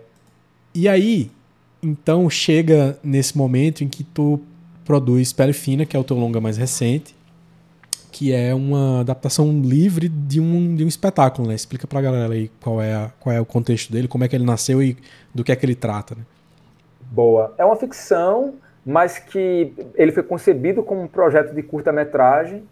e 0.74 0.90
aí, 0.90 1.32
então 1.82 2.28
chega 2.28 2.98
nesse 3.04 3.38
momento 3.38 3.84
em 3.84 3.88
que 3.88 4.04
tu 4.04 4.42
produz 4.84 5.32
Pele 5.32 5.54
Fina, 5.54 5.86
que 5.86 5.96
é 5.96 6.00
o 6.00 6.04
teu 6.04 6.18
longa 6.18 6.42
mais 6.42 6.58
recente, 6.58 7.16
que 8.12 8.34
é 8.34 8.56
uma 8.56 9.02
adaptação 9.02 9.62
livre 9.62 10.10
de 10.10 10.40
um, 10.40 10.76
de 10.76 10.84
um 10.84 10.88
espetáculo, 10.88 11.48
né? 11.48 11.54
Explica 11.54 11.86
pra 11.86 12.02
galera 12.02 12.34
aí 12.34 12.50
qual 12.62 12.82
é, 12.82 12.96
a, 12.96 13.12
qual 13.20 13.36
é 13.36 13.40
o 13.40 13.46
contexto 13.46 13.92
dele, 13.92 14.08
como 14.08 14.24
é 14.24 14.28
que 14.28 14.36
ele 14.36 14.46
nasceu 14.46 14.82
e 14.82 14.98
do 15.36 15.44
que 15.44 15.52
é 15.52 15.56
que 15.56 15.64
ele 15.64 15.76
trata, 15.76 16.16
né? 16.16 16.22
Boa. 17.12 17.54
É 17.60 17.64
uma 17.64 17.76
ficção 17.76 18.56
mas 18.88 19.20
que 19.20 19.74
ele 19.96 20.14
foi 20.14 20.24
concebido 20.24 20.82
como 20.82 21.02
um 21.02 21.08
projeto 21.10 21.54
de 21.54 21.62
curta-metragem, 21.62 22.64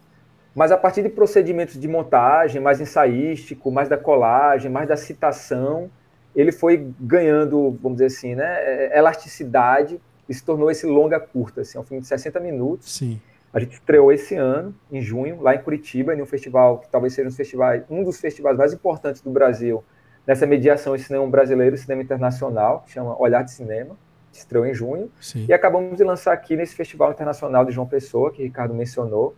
mas 0.54 0.72
a 0.72 0.78
partir 0.78 1.02
de 1.02 1.10
procedimentos 1.10 1.78
de 1.78 1.86
montagem, 1.86 2.58
mais 2.58 2.80
ensaístico, 2.80 3.70
mais 3.70 3.86
da 3.86 3.98
colagem, 3.98 4.70
mais 4.70 4.88
da 4.88 4.96
citação, 4.96 5.90
ele 6.34 6.52
foi 6.52 6.90
ganhando, 6.98 7.78
vamos 7.82 7.98
dizer 7.98 8.06
assim, 8.06 8.34
né, 8.34 8.46
é, 8.46 8.98
elasticidade 8.98 10.00
e 10.26 10.32
se 10.32 10.42
tornou 10.42 10.70
esse 10.70 10.86
longa 10.86 11.20
curta, 11.20 11.60
assim, 11.60 11.76
é 11.76 11.80
um 11.82 11.84
filme 11.84 12.00
de 12.00 12.08
60 12.08 12.40
minutos. 12.40 12.96
Sim. 12.96 13.20
A 13.52 13.60
gente 13.60 13.74
estreou 13.74 14.10
esse 14.10 14.34
ano, 14.36 14.74
em 14.90 15.02
junho, 15.02 15.42
lá 15.42 15.54
em 15.54 15.58
Curitiba, 15.58 16.14
em 16.14 16.22
um 16.22 16.26
festival 16.26 16.78
que 16.78 16.88
talvez 16.88 17.12
seja 17.12 17.28
um, 17.28 17.32
festival, 17.32 17.74
um 17.90 18.02
dos 18.02 18.18
festivais 18.18 18.56
mais 18.56 18.72
importantes 18.72 19.20
do 19.20 19.30
Brasil, 19.30 19.84
nessa 20.26 20.46
mediação 20.46 20.96
em 20.96 20.98
cinema 20.98 21.26
brasileiro 21.26 21.76
e 21.76 21.78
cinema 21.78 22.00
internacional, 22.00 22.84
que 22.86 22.92
chama 22.92 23.20
Olhar 23.20 23.42
de 23.42 23.50
Cinema 23.50 23.98
estreou 24.38 24.66
em 24.66 24.74
junho, 24.74 25.10
Sim. 25.20 25.46
e 25.48 25.52
acabamos 25.52 25.96
de 25.96 26.04
lançar 26.04 26.32
aqui 26.32 26.56
nesse 26.56 26.74
Festival 26.74 27.10
Internacional 27.10 27.64
de 27.64 27.72
João 27.72 27.86
Pessoa, 27.86 28.30
que 28.32 28.42
o 28.42 28.44
Ricardo 28.44 28.74
mencionou, 28.74 29.34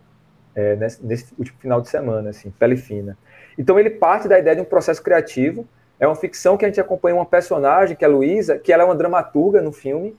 é, 0.55 0.75
nesse, 0.75 1.05
nesse, 1.05 1.33
último 1.37 1.59
final 1.59 1.81
de 1.81 1.89
semana, 1.89 2.29
assim, 2.29 2.51
pele 2.51 2.75
fina. 2.75 3.17
Então 3.57 3.79
ele 3.79 3.89
parte 3.89 4.27
da 4.27 4.37
ideia 4.39 4.55
de 4.55 4.61
um 4.61 4.65
processo 4.65 5.01
criativo, 5.01 5.67
é 5.99 6.07
uma 6.07 6.15
ficção 6.15 6.57
que 6.57 6.65
a 6.65 6.67
gente 6.67 6.79
acompanha 6.79 7.15
uma 7.15 7.25
personagem, 7.25 7.95
que 7.95 8.03
é 8.03 8.07
a 8.07 8.11
Luísa, 8.11 8.57
que 8.57 8.71
ela 8.71 8.83
é 8.83 8.85
uma 8.85 8.95
dramaturga 8.95 9.61
no 9.61 9.71
filme, 9.71 10.15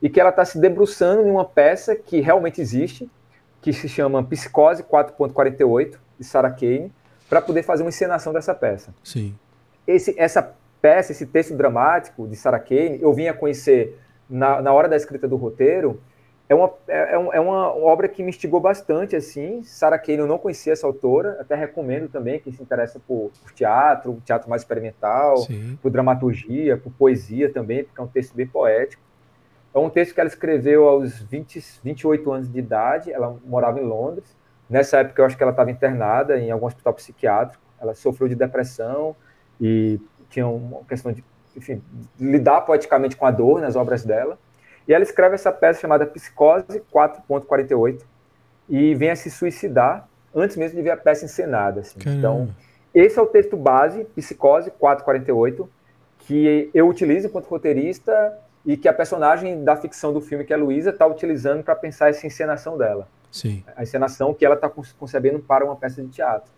e 0.00 0.08
que 0.08 0.20
ela 0.20 0.30
está 0.30 0.44
se 0.44 0.58
debruçando 0.58 1.26
em 1.26 1.30
uma 1.30 1.44
peça 1.44 1.96
que 1.96 2.20
realmente 2.20 2.60
existe, 2.60 3.10
que 3.60 3.72
se 3.72 3.88
chama 3.88 4.22
Psicose 4.22 4.82
4.48, 4.82 5.96
de 6.18 6.24
Sarah 6.24 6.50
Kane, 6.50 6.92
para 7.28 7.40
poder 7.40 7.62
fazer 7.62 7.82
uma 7.82 7.88
encenação 7.88 8.32
dessa 8.32 8.54
peça. 8.54 8.94
Sim. 9.02 9.34
Esse, 9.86 10.14
essa 10.18 10.54
peça, 10.80 11.12
esse 11.12 11.26
texto 11.26 11.56
dramático 11.56 12.28
de 12.28 12.36
Sarah 12.36 12.60
Kane, 12.60 12.98
eu 13.00 13.12
vim 13.12 13.26
a 13.26 13.34
conhecer 13.34 13.98
na, 14.28 14.60
na 14.62 14.72
hora 14.72 14.88
da 14.88 14.96
escrita 14.96 15.28
do 15.28 15.36
roteiro, 15.36 16.00
é 16.48 16.54
uma, 16.54 16.72
é, 16.86 17.14
é 17.14 17.40
uma 17.40 17.74
obra 17.74 18.06
que 18.06 18.22
me 18.22 18.28
instigou 18.28 18.60
bastante, 18.60 19.16
assim. 19.16 19.62
Sarah 19.62 19.98
Kane, 19.98 20.18
eu 20.18 20.26
não 20.26 20.36
conhecia 20.36 20.72
essa 20.72 20.86
autora, 20.86 21.38
até 21.40 21.54
recomendo 21.54 22.08
também 22.08 22.38
quem 22.38 22.52
se 22.52 22.62
interessa 22.62 23.00
por, 23.00 23.30
por 23.42 23.52
teatro, 23.52 24.20
teatro 24.24 24.50
mais 24.50 24.62
experimental, 24.62 25.38
Sim. 25.38 25.78
por 25.80 25.90
dramaturgia, 25.90 26.76
por 26.76 26.92
poesia 26.92 27.50
também, 27.50 27.84
porque 27.84 27.98
é 28.00 28.04
um 28.04 28.08
texto 28.08 28.34
bem 28.34 28.46
poético. 28.46 29.02
É 29.74 29.78
um 29.78 29.88
texto 29.88 30.14
que 30.14 30.20
ela 30.20 30.28
escreveu 30.28 30.86
aos 30.86 31.18
20, 31.18 31.80
28 31.82 32.32
anos 32.32 32.52
de 32.52 32.58
idade, 32.58 33.12
ela 33.12 33.36
morava 33.44 33.80
em 33.80 33.84
Londres. 33.84 34.36
Nessa 34.68 34.98
época, 34.98 35.22
eu 35.22 35.26
acho 35.26 35.36
que 35.36 35.42
ela 35.42 35.50
estava 35.50 35.70
internada 35.70 36.38
em 36.38 36.50
algum 36.50 36.66
hospital 36.66 36.92
psiquiátrico. 36.94 37.62
Ela 37.80 37.94
sofreu 37.94 38.28
de 38.28 38.34
depressão 38.34 39.16
e 39.60 39.98
tinha 40.28 40.46
uma 40.46 40.84
questão 40.84 41.10
de 41.10 41.24
enfim, 41.56 41.82
lidar 42.18 42.62
poeticamente 42.62 43.16
com 43.16 43.26
a 43.26 43.30
dor 43.30 43.60
nas 43.60 43.76
obras 43.76 44.04
dela. 44.04 44.38
E 44.86 44.92
ela 44.92 45.02
escreve 45.02 45.34
essa 45.34 45.50
peça 45.50 45.80
chamada 45.80 46.06
Psicose 46.06 46.82
4.48 46.92 48.02
e 48.68 48.94
vem 48.94 49.10
a 49.10 49.16
se 49.16 49.30
suicidar 49.30 50.08
antes 50.34 50.56
mesmo 50.56 50.76
de 50.76 50.82
ver 50.82 50.90
a 50.90 50.96
peça 50.96 51.24
encenada. 51.24 51.80
Assim. 51.80 51.98
Então, 52.06 52.54
esse 52.94 53.18
é 53.18 53.22
o 53.22 53.26
texto 53.26 53.56
base, 53.56 54.04
Psicose 54.16 54.70
448, 54.70 55.68
que 56.18 56.70
eu 56.74 56.88
utilizo 56.88 57.26
enquanto 57.28 57.46
roteirista 57.46 58.38
e 58.64 58.76
que 58.76 58.88
a 58.88 58.92
personagem 58.92 59.62
da 59.62 59.76
ficção 59.76 60.12
do 60.12 60.20
filme, 60.20 60.44
que 60.44 60.52
é 60.52 60.56
a 60.56 60.58
Luísa, 60.58 60.90
está 60.90 61.06
utilizando 61.06 61.62
para 61.62 61.74
pensar 61.74 62.08
essa 62.08 62.26
encenação 62.26 62.78
dela. 62.78 63.08
Sim. 63.30 63.64
A 63.76 63.82
encenação 63.82 64.32
que 64.32 64.44
ela 64.44 64.54
está 64.54 64.70
concebendo 64.98 65.38
para 65.40 65.64
uma 65.64 65.76
peça 65.76 66.02
de 66.02 66.08
teatro. 66.08 66.50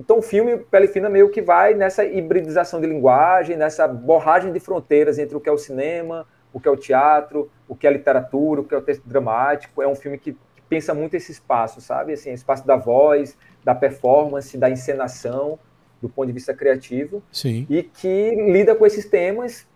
Então 0.00 0.18
o 0.18 0.22
filme 0.22 0.56
Pele 0.56 0.88
Fina 0.88 1.10
meio 1.10 1.28
que 1.28 1.42
vai 1.42 1.74
nessa 1.74 2.02
hibridização 2.02 2.80
de 2.80 2.86
linguagem, 2.86 3.54
nessa 3.54 3.86
borragem 3.86 4.50
de 4.50 4.58
fronteiras 4.58 5.18
entre 5.18 5.36
o 5.36 5.40
que 5.40 5.48
é 5.48 5.52
o 5.52 5.58
cinema, 5.58 6.26
o 6.54 6.58
que 6.58 6.66
é 6.66 6.70
o 6.70 6.76
teatro, 6.76 7.50
o 7.68 7.76
que 7.76 7.86
é 7.86 7.90
a 7.90 7.92
literatura, 7.92 8.62
o 8.62 8.64
que 8.64 8.74
é 8.74 8.78
o 8.78 8.80
texto 8.80 9.06
dramático. 9.06 9.82
É 9.82 9.86
um 9.86 9.94
filme 9.94 10.16
que, 10.16 10.32
que 10.32 10.62
pensa 10.70 10.94
muito 10.94 11.14
esse 11.14 11.30
espaço, 11.30 11.82
sabe? 11.82 12.14
Assim, 12.14 12.32
espaço 12.32 12.66
da 12.66 12.76
voz, 12.76 13.36
da 13.62 13.74
performance, 13.74 14.56
da 14.56 14.70
encenação, 14.70 15.58
do 16.00 16.08
ponto 16.08 16.28
de 16.28 16.32
vista 16.32 16.54
criativo. 16.54 17.22
Sim. 17.30 17.66
E 17.68 17.82
que 17.82 18.34
lida 18.50 18.74
com 18.74 18.86
esses 18.86 19.04
temas 19.04 19.68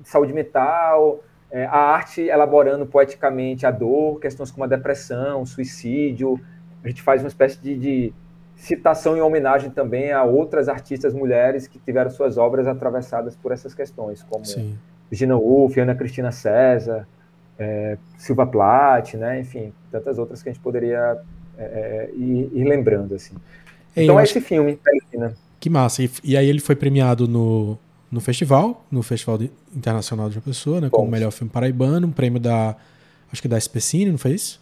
de 0.00 0.08
saúde 0.08 0.32
mental, 0.32 1.24
é, 1.50 1.64
a 1.64 1.76
arte 1.76 2.22
elaborando 2.22 2.86
poeticamente 2.86 3.66
a 3.66 3.72
dor, 3.72 4.20
questões 4.20 4.52
como 4.52 4.62
a 4.62 4.68
depressão, 4.68 5.44
suicídio. 5.44 6.40
A 6.84 6.88
gente 6.88 7.02
faz 7.02 7.20
uma 7.20 7.28
espécie 7.28 7.58
de, 7.60 7.76
de 7.76 8.14
citação 8.56 9.16
em 9.16 9.20
homenagem 9.20 9.70
também 9.70 10.10
a 10.10 10.24
outras 10.24 10.68
artistas 10.68 11.12
mulheres 11.12 11.68
que 11.68 11.78
tiveram 11.78 12.10
suas 12.10 12.38
obras 12.38 12.66
atravessadas 12.66 13.36
por 13.36 13.52
essas 13.52 13.74
questões, 13.74 14.22
como 14.22 14.44
Sim. 14.44 14.76
Virginia 15.10 15.36
Woolf, 15.36 15.76
Ana 15.76 15.94
Cristina 15.94 16.32
César, 16.32 17.06
é, 17.58 17.98
Silva 18.16 18.46
Plath, 18.46 19.14
né? 19.14 19.40
enfim, 19.40 19.72
tantas 19.92 20.18
outras 20.18 20.42
que 20.42 20.48
a 20.48 20.52
gente 20.52 20.62
poderia 20.62 21.18
é, 21.58 22.10
e, 22.14 22.50
e, 22.52 22.64
lembrando, 22.64 23.14
assim. 23.14 23.34
então 23.94 24.18
é 24.18 24.24
esse 24.24 24.40
filme, 24.40 24.76
Palestina. 24.76 25.34
Que 25.60 25.70
massa. 25.70 26.02
E, 26.02 26.10
e, 26.24 26.36
aí 26.36 26.48
ele 26.48 26.60
foi 26.60 26.76
premiado 26.76 27.26
no, 27.26 27.78
no 28.10 28.20
festival, 28.20 28.84
no 28.90 29.02
Festival 29.02 29.38
Internacional 29.74 30.28
de 30.28 30.36
uma 30.36 30.42
Pessoa, 30.42 30.80
né? 30.80 30.90
Como 30.90 31.10
melhor 31.10 31.30
filme 31.30 31.50
paraibano, 31.50 32.06
um 32.06 32.12
prêmio 32.12 32.38
da, 32.38 32.76
acho 33.32 33.40
que 33.40 33.48
da 33.48 33.56
SPCine, 33.56 34.10
não 34.10 34.18
foi 34.18 34.32
isso? 34.32 34.60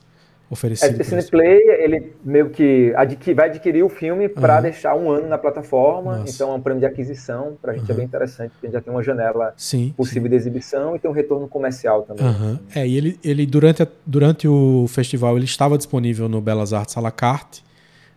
Oferecido. 0.50 1.00
É, 1.00 1.04
Cineplay, 1.04 1.58
ele 1.80 2.12
meio 2.24 2.50
que 2.50 2.92
adqui, 2.96 3.34
vai 3.34 3.48
adquirir 3.48 3.82
o 3.82 3.88
filme 3.88 4.28
para 4.28 4.56
uhum. 4.56 4.62
deixar 4.62 4.94
um 4.94 5.10
ano 5.10 5.28
na 5.28 5.38
plataforma, 5.38 6.18
Nossa. 6.18 6.32
então 6.32 6.52
é 6.52 6.54
um 6.54 6.60
prêmio 6.60 6.80
de 6.80 6.86
aquisição, 6.86 7.56
para 7.60 7.72
a 7.72 7.76
gente 7.76 7.86
uhum. 7.86 7.94
é 7.94 7.96
bem 7.96 8.04
interessante, 8.04 8.50
porque 8.50 8.66
a 8.66 8.68
gente 8.68 8.74
já 8.74 8.80
tem 8.80 8.92
uma 8.92 9.02
janela 9.02 9.54
sim, 9.56 9.92
possível 9.96 10.24
sim. 10.24 10.30
de 10.30 10.36
exibição 10.36 10.96
e 10.96 10.98
tem 10.98 11.10
um 11.10 11.14
retorno 11.14 11.48
comercial 11.48 12.02
também. 12.02 12.24
Uhum. 12.24 12.58
É, 12.74 12.86
e 12.86 12.96
ele, 12.96 13.18
ele 13.24 13.46
durante, 13.46 13.82
a, 13.82 13.88
durante 14.04 14.46
o 14.46 14.86
festival, 14.88 15.36
ele 15.36 15.46
estava 15.46 15.76
disponível 15.76 16.28
no 16.28 16.40
Belas 16.40 16.72
Artes 16.72 16.96
à 16.96 17.00
la 17.00 17.10
carte, 17.10 17.64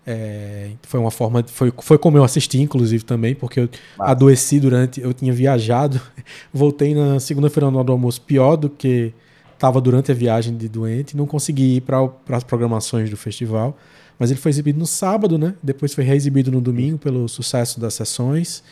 é, 0.10 0.70
foi 0.84 1.02
uma 1.02 1.12
forma, 1.12 1.44
foi, 1.46 1.70
foi 1.82 1.98
como 1.98 2.18
eu 2.18 2.24
assisti, 2.24 2.62
inclusive, 2.62 3.04
também, 3.04 3.36
porque 3.36 3.60
eu 3.60 3.70
Mas... 3.98 4.12
adoeci 4.12 4.58
durante, 4.58 5.02
eu 5.02 5.14
tinha 5.14 5.34
viajado, 5.34 6.00
voltei 6.54 6.96
na 6.96 7.20
segunda-feira 7.20 7.70
no 7.70 7.80
almoço 7.80 8.22
pior 8.22 8.56
do 8.56 8.70
que 8.70 9.14
estava 9.58 9.82
durante 9.82 10.12
a 10.12 10.16
viagem 10.16 10.56
de 10.56 10.70
doente, 10.70 11.18
não 11.18 11.26
consegui 11.26 11.78
ir 11.78 11.82
para 11.82 12.10
as 12.30 12.44
programações 12.44 13.10
do 13.10 13.18
festival, 13.18 13.78
mas 14.18 14.32
ele 14.32 14.40
foi 14.40 14.50
exibido 14.50 14.80
no 14.80 14.86
sábado, 14.86 15.38
né? 15.38 15.56
Depois 15.62 15.94
foi 15.94 16.04
reexibido 16.04 16.52
no 16.52 16.62
domingo 16.62 16.98
pelo 16.98 17.28
sucesso 17.28 17.80
das 17.80 17.96
sessões 17.96 18.64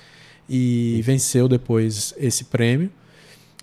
e 0.48 1.02
venceu 1.04 1.48
depois 1.48 2.14
esse 2.18 2.46
prêmio. 2.46 2.90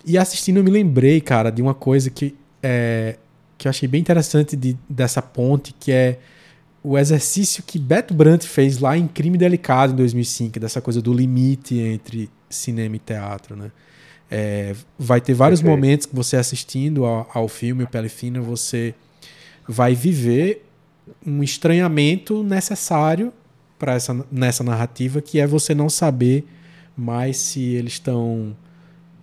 E 0.05 0.17
assistindo 0.17 0.57
eu 0.57 0.63
me 0.63 0.69
lembrei, 0.69 1.21
cara, 1.21 1.49
de 1.49 1.61
uma 1.61 1.73
coisa 1.73 2.09
que 2.09 2.35
é, 2.61 3.17
que 3.57 3.67
eu 3.67 3.69
achei 3.69 3.87
bem 3.87 4.01
interessante 4.01 4.55
de, 4.55 4.77
dessa 4.89 5.21
ponte, 5.21 5.73
que 5.79 5.91
é 5.91 6.19
o 6.83 6.97
exercício 6.97 7.63
que 7.63 7.79
Beto 7.79 8.13
Brandt 8.13 8.45
fez 8.45 8.79
lá 8.79 8.97
em 8.97 9.07
Crime 9.07 9.37
Delicado 9.37 9.93
em 9.93 9.95
2005, 9.95 10.59
dessa 10.59 10.81
coisa 10.81 11.01
do 11.01 11.13
limite 11.13 11.77
entre 11.77 12.29
cinema 12.49 12.97
e 12.97 12.99
teatro, 12.99 13.55
né? 13.55 13.71
É, 14.29 14.75
vai 14.97 15.21
ter 15.21 15.33
vários 15.33 15.61
momentos 15.61 16.05
que 16.07 16.15
você 16.15 16.37
assistindo 16.37 17.05
ao, 17.05 17.29
ao 17.33 17.47
filme 17.47 17.83
O 17.83 17.87
Pele 17.87 18.09
Fina, 18.09 18.41
você 18.41 18.95
vai 19.67 19.93
viver 19.93 20.65
um 21.25 21.43
estranhamento 21.43 22.43
necessário 22.43 23.31
para 23.77 23.93
essa 23.93 24.25
nessa 24.31 24.63
narrativa, 24.63 25.21
que 25.21 25.39
é 25.39 25.45
você 25.45 25.75
não 25.75 25.89
saber 25.89 26.45
mais 26.95 27.37
se 27.37 27.61
eles 27.61 27.93
estão 27.93 28.55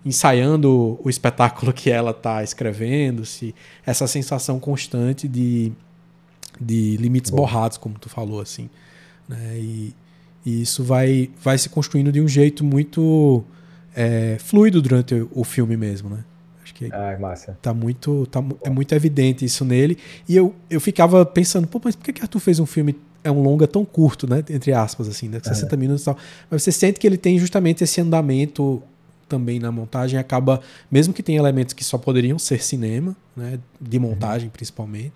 ensaiando 0.05 0.99
o 1.03 1.09
espetáculo 1.09 1.71
que 1.73 1.89
ela 1.89 2.11
está 2.11 2.43
escrevendo, 2.43 3.25
se 3.25 3.53
essa 3.85 4.07
sensação 4.07 4.59
constante 4.59 5.27
de, 5.27 5.71
de 6.59 6.97
limites 6.97 7.31
Bom. 7.31 7.37
borrados, 7.37 7.77
como 7.77 7.97
tu 7.99 8.09
falou 8.09 8.41
assim, 8.41 8.69
né? 9.27 9.57
E, 9.57 9.93
e 10.45 10.61
isso 10.61 10.83
vai 10.83 11.29
vai 11.41 11.57
se 11.57 11.69
construindo 11.69 12.11
de 12.11 12.19
um 12.19 12.27
jeito 12.27 12.63
muito 12.63 13.43
é, 13.95 14.37
fluido 14.39 14.81
durante 14.81 15.25
o 15.31 15.43
filme 15.43 15.75
mesmo, 15.75 16.09
né? 16.09 16.23
Acho 16.63 16.73
que 16.73 16.89
ah, 16.91 17.17
massa. 17.19 17.57
tá 17.61 17.73
muito 17.73 18.25
tá, 18.27 18.43
é 18.63 18.69
muito 18.69 18.93
evidente 18.93 19.43
isso 19.43 19.65
nele. 19.65 19.97
E 20.27 20.35
eu, 20.35 20.55
eu 20.69 20.79
ficava 20.79 21.25
pensando, 21.25 21.67
pô, 21.67 21.81
mas 21.83 21.95
por 21.95 22.05
que, 22.05 22.13
que 22.13 22.21
Arthur 22.21 22.39
fez 22.39 22.59
um 22.59 22.65
filme 22.65 22.95
é 23.23 23.31
um 23.31 23.41
longa 23.41 23.67
tão 23.67 23.85
curto, 23.85 24.27
né, 24.27 24.43
entre 24.49 24.73
aspas 24.73 25.07
assim, 25.07 25.29
né, 25.29 25.39
60 25.41 25.77
minutos 25.77 26.01
e 26.01 26.05
tal. 26.05 26.17
Mas 26.49 26.63
você 26.63 26.71
sente 26.71 26.99
que 26.99 27.05
ele 27.05 27.17
tem 27.17 27.37
justamente 27.37 27.83
esse 27.83 28.01
andamento 28.01 28.81
também 29.29 29.59
na 29.59 29.71
montagem, 29.71 30.19
acaba 30.19 30.59
mesmo 30.89 31.13
que 31.13 31.23
tenha 31.23 31.39
elementos 31.39 31.73
que 31.73 31.83
só 31.83 31.97
poderiam 31.97 32.39
ser 32.39 32.61
cinema, 32.63 33.15
né, 33.35 33.59
de 33.79 33.97
uhum. 33.97 34.03
montagem 34.03 34.47
uhum. 34.47 34.51
principalmente. 34.51 35.13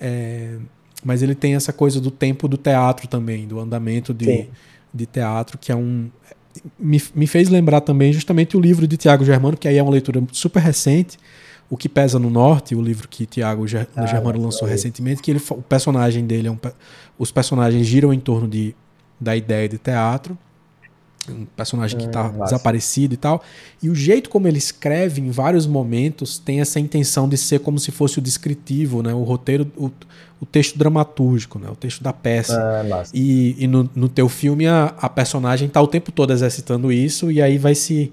É, 0.00 0.58
mas 1.04 1.22
ele 1.22 1.34
tem 1.34 1.54
essa 1.54 1.72
coisa 1.72 2.00
do 2.00 2.10
tempo 2.10 2.46
do 2.46 2.56
teatro 2.56 3.08
também, 3.08 3.46
do 3.48 3.58
andamento 3.58 4.12
de, 4.14 4.48
de 4.92 5.06
teatro, 5.06 5.58
que 5.58 5.72
é 5.72 5.76
um 5.76 6.10
me, 6.78 7.02
me 7.14 7.26
fez 7.26 7.48
lembrar 7.48 7.80
também 7.80 8.12
justamente 8.12 8.56
o 8.56 8.60
livro 8.60 8.86
de 8.86 8.96
Tiago 8.96 9.24
Germano, 9.24 9.56
que 9.56 9.68
aí 9.68 9.78
é 9.78 9.82
uma 9.82 9.92
leitura 9.92 10.22
super 10.32 10.60
recente, 10.60 11.18
O 11.70 11.76
que 11.76 11.88
Pesa 11.88 12.18
no 12.18 12.28
Norte, 12.28 12.74
o 12.74 12.82
livro 12.82 13.08
que 13.08 13.24
Tiago 13.24 13.66
Ger 13.66 13.88
ah, 13.96 14.06
Germano 14.06 14.42
lançou 14.42 14.68
recentemente, 14.68 15.22
que 15.22 15.30
ele, 15.30 15.40
o 15.50 15.62
personagem 15.62 16.26
dele 16.26 16.48
é 16.48 16.50
um, 16.50 16.58
os 17.18 17.32
personagens 17.32 17.86
giram 17.86 18.12
em 18.12 18.20
torno 18.20 18.46
de, 18.46 18.74
da 19.18 19.34
ideia 19.34 19.68
de 19.68 19.78
teatro, 19.78 20.36
um 21.30 21.44
personagem 21.44 21.98
que 21.98 22.06
está 22.06 22.28
hum, 22.28 22.42
desaparecido 22.44 23.14
e 23.14 23.16
tal. 23.16 23.42
E 23.82 23.88
o 23.88 23.94
jeito 23.94 24.28
como 24.28 24.48
ele 24.48 24.58
escreve 24.58 25.20
em 25.20 25.30
vários 25.30 25.66
momentos 25.66 26.38
tem 26.38 26.60
essa 26.60 26.80
intenção 26.80 27.28
de 27.28 27.36
ser 27.36 27.60
como 27.60 27.78
se 27.78 27.90
fosse 27.90 28.18
o 28.18 28.22
descritivo, 28.22 29.02
né? 29.02 29.14
O 29.14 29.22
roteiro, 29.22 29.70
o, 29.76 29.90
o 30.40 30.46
texto 30.46 30.76
dramatúrgico, 30.76 31.58
né? 31.58 31.68
O 31.70 31.76
texto 31.76 32.02
da 32.02 32.12
peça. 32.12 32.60
Ah, 32.60 33.04
e, 33.14 33.56
e 33.58 33.66
no, 33.66 33.88
no 33.94 34.08
teu 34.08 34.28
filme 34.28 34.66
a, 34.66 34.94
a 34.98 35.08
personagem 35.08 35.68
está 35.68 35.80
o 35.80 35.86
tempo 35.86 36.10
todo 36.10 36.32
exercitando 36.32 36.90
isso 36.90 37.30
e 37.30 37.40
aí 37.40 37.58
vai 37.58 37.74
se, 37.74 38.12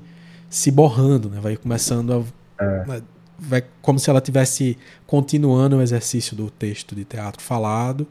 se 0.50 0.70
borrando, 0.70 1.30
né? 1.30 1.40
Vai 1.42 1.58
começando 1.58 2.26
a... 2.60 2.64
É. 2.64 3.02
Vai, 3.42 3.64
como 3.82 3.98
se 3.98 4.10
ela 4.10 4.20
tivesse 4.20 4.78
continuando 5.08 5.78
o 5.78 5.82
exercício 5.82 6.36
do 6.36 6.50
texto 6.50 6.94
de 6.94 7.06
teatro 7.06 7.42
falado. 7.42 8.06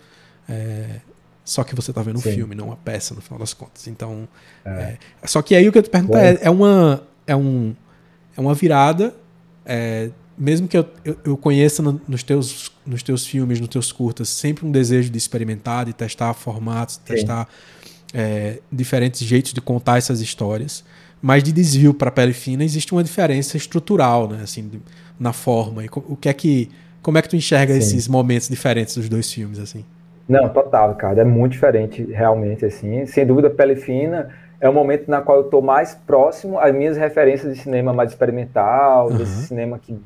É, 0.48 1.00
só 1.48 1.64
que 1.64 1.74
você 1.74 1.90
está 1.90 2.02
vendo 2.02 2.18
um 2.18 2.20
Sim. 2.20 2.34
filme, 2.34 2.54
não 2.54 2.66
uma 2.66 2.76
peça, 2.76 3.14
no 3.14 3.22
final 3.22 3.38
das 3.38 3.54
contas. 3.54 3.88
Então. 3.88 4.28
É. 4.62 4.98
É, 5.22 5.26
só 5.26 5.40
que 5.40 5.54
aí 5.54 5.66
o 5.66 5.72
que 5.72 5.78
eu 5.78 5.82
te 5.82 5.88
pergunto 5.88 6.14
é, 6.14 6.38
é, 6.42 6.50
uma, 6.50 7.02
é, 7.26 7.34
um, 7.34 7.74
é 8.36 8.40
uma 8.40 8.52
virada. 8.54 9.14
É, 9.64 10.10
mesmo 10.36 10.68
que 10.68 10.76
eu, 10.76 10.86
eu, 11.02 11.18
eu 11.24 11.36
conheça 11.38 11.82
no, 11.82 11.98
nos, 12.06 12.22
teus, 12.22 12.70
nos 12.84 13.02
teus 13.02 13.26
filmes, 13.26 13.58
nos 13.60 13.70
teus 13.70 13.90
curtas, 13.90 14.28
sempre 14.28 14.66
um 14.66 14.70
desejo 14.70 15.08
de 15.08 15.16
experimentar, 15.16 15.86
de 15.86 15.94
testar 15.94 16.34
formatos, 16.34 16.98
de 16.98 17.14
testar 17.14 17.48
é, 18.12 18.60
diferentes 18.70 19.26
jeitos 19.26 19.54
de 19.54 19.60
contar 19.62 19.96
essas 19.96 20.20
histórias. 20.20 20.84
Mas 21.22 21.42
de 21.42 21.50
desvio 21.50 21.94
para 21.94 22.10
pele 22.10 22.34
fina 22.34 22.62
existe 22.62 22.92
uma 22.92 23.02
diferença 23.02 23.56
estrutural, 23.56 24.28
né? 24.28 24.42
Assim, 24.42 24.70
na 25.18 25.32
forma. 25.32 25.82
E 25.82 25.88
o 25.94 26.14
que 26.14 26.28
é 26.28 26.34
que, 26.34 26.68
como 27.00 27.16
é 27.16 27.22
que 27.22 27.28
tu 27.30 27.36
enxerga 27.36 27.72
Sim. 27.72 27.78
esses 27.78 28.06
momentos 28.06 28.50
diferentes 28.50 28.94
dos 28.94 29.08
dois 29.08 29.32
filmes, 29.32 29.58
assim? 29.58 29.82
Não, 30.28 30.48
total, 30.48 30.94
cara. 30.94 31.22
É 31.22 31.24
muito 31.24 31.52
diferente, 31.52 32.04
realmente, 32.04 32.64
assim. 32.64 33.06
Sem 33.06 33.24
dúvida, 33.24 33.48
Pele 33.48 33.76
Fina 33.76 34.28
é 34.60 34.68
o 34.68 34.72
momento 34.72 35.08
na 35.08 35.22
qual 35.22 35.38
eu 35.38 35.44
estou 35.44 35.62
mais 35.62 35.94
próximo 35.94 36.58
às 36.58 36.74
minhas 36.74 36.96
referências 36.96 37.54
de 37.54 37.60
cinema 37.60 37.92
mais 37.92 38.10
experimental, 38.10 39.08
uhum. 39.08 39.16
desse 39.16 39.46
cinema 39.46 39.78
que 39.78 39.96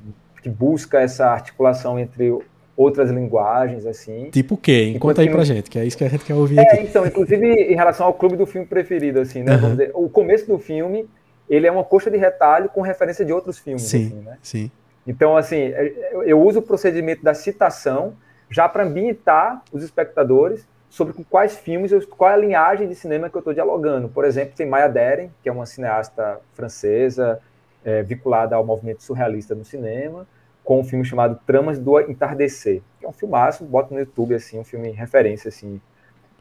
que 0.43 0.51
busca 0.51 1.01
essa 1.01 1.29
articulação 1.29 1.99
entre 1.99 2.37
outras 2.77 3.11
linguagens, 3.11 3.87
assim. 3.87 4.29
Tipo 4.31 4.55
o 4.55 4.59
quê? 4.59 4.97
Conta 4.99 5.23
aí 5.23 5.31
pra 5.31 5.45
gente, 5.45 5.71
que 5.71 5.79
é 5.79 5.85
isso 5.85 5.97
que 5.97 6.05
a 6.05 6.09
gente 6.09 6.25
quer 6.25 6.35
ouvir 6.35 6.59
é, 6.59 6.63
aqui. 6.63 6.83
então, 6.83 7.07
inclusive 7.07 7.47
em 7.47 7.77
relação 7.77 8.07
ao 8.07 8.13
clube 8.13 8.37
do 8.37 8.45
filme 8.45 8.67
preferido, 8.67 9.21
assim, 9.21 9.43
né? 9.43 9.57
Uhum. 9.57 9.71
Dizer, 9.71 9.91
o 9.95 10.09
começo 10.09 10.47
do 10.49 10.59
filme, 10.59 11.09
ele 11.49 11.67
é 11.67 11.71
uma 11.71 11.85
coxa 11.85 12.11
de 12.11 12.17
retalho 12.17 12.69
com 12.69 12.81
referência 12.81 13.25
de 13.25 13.33
outros 13.33 13.59
filmes, 13.59 13.83
sim, 13.83 14.07
assim, 14.07 14.15
né? 14.17 14.39
Sim. 14.43 14.71
Então, 15.07 15.37
assim, 15.37 15.57
é, 15.57 15.93
eu 16.25 16.41
uso 16.41 16.59
o 16.59 16.63
procedimento 16.63 17.23
da 17.23 17.35
citação 17.35 18.15
já 18.53 18.69
para 18.69 18.85
ambientar 18.85 19.63
os 19.73 19.83
espectadores 19.83 20.67
sobre 20.89 21.15
quais 21.25 21.57
filmes, 21.57 21.91
qual 22.05 22.31
é 22.31 22.35
a 22.35 22.37
linhagem 22.37 22.87
de 22.87 22.95
cinema 22.95 23.31
que 23.31 23.35
eu 23.35 23.39
estou 23.39 23.55
dialogando. 23.55 24.11
Por 24.11 24.27
exemplo, 24.27 24.55
tem 24.55 24.67
Maya 24.67 24.89
Deren, 24.89 25.31
que 25.43 25.49
é 25.49 25.53
uma 25.53 25.65
cineasta 25.65 26.39
francesa, 26.53 27.41
é, 27.83 28.03
vinculada 28.03 28.55
ao 28.55 28.65
movimento 28.65 29.03
surrealista 29.03 29.55
no 29.55 29.65
cinema, 29.65 30.27
com 30.63 30.81
um 30.81 30.85
filme 30.85 31.05
chamado 31.05 31.41
Tramas 31.47 31.79
do 31.79 31.99
Entardecer, 31.99 32.83
que 33.01 33.07
é 33.07 33.09
um 33.09 33.13
filmaço, 33.13 33.65
bota 33.65 33.93
no 33.93 34.01
YouTube, 34.01 34.35
assim, 34.35 34.59
um 34.61 34.65
filme 34.65 34.91
referência, 34.91 35.49
assim, 35.49 35.81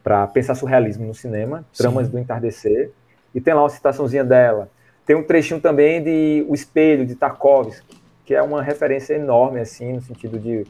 para 0.03 0.27
pensar 0.27 0.53
surrealismo 0.53 1.05
no 1.05 1.15
cinema, 1.15 1.65
Tramas 1.75 2.07
Sim. 2.07 2.11
do 2.11 2.19
Entardecer, 2.19 2.91
e 3.33 3.39
tem 3.39 3.53
lá 3.53 3.63
uma 3.63 3.69
citaçãozinha 3.69 4.23
dela. 4.23 4.69
Tem 5.05 5.15
um 5.15 5.23
trechinho 5.23 5.61
também 5.61 6.03
de 6.03 6.45
O 6.47 6.53
Espelho, 6.53 7.05
de 7.05 7.15
Tarkovsky, 7.15 8.01
que 8.25 8.35
é 8.35 8.41
uma 8.41 8.61
referência 8.61 9.13
enorme, 9.13 9.61
assim, 9.61 9.93
no 9.93 10.01
sentido 10.01 10.37
de 10.37 10.67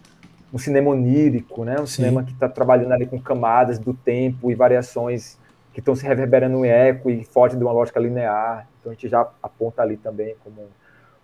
um 0.54 0.58
cinema 0.58 0.90
onírico, 0.92 1.64
né? 1.64 1.76
Um 1.80 1.86
Sim. 1.86 1.96
cinema 1.96 2.24
que 2.24 2.34
está 2.34 2.50
trabalhando 2.50 2.92
ali 2.92 3.06
com 3.06 3.20
camadas 3.20 3.80
do 3.80 3.94
tempo 3.94 4.52
e 4.52 4.56
variações 4.56 5.40
que 5.74 5.80
estão 5.80 5.96
se 5.96 6.06
reverberando 6.06 6.66
em 6.66 6.70
eco 6.70 7.10
e 7.10 7.24
forte 7.24 7.56
de 7.56 7.64
uma 7.64 7.72
lógica 7.72 8.00
linear. 8.00 8.68
Então 8.80 8.92
a 8.92 8.96
gente 8.96 9.08
já 9.08 9.28
aponta 9.42 9.82
ali 9.82 9.96
também 9.98 10.36
como 10.44 10.68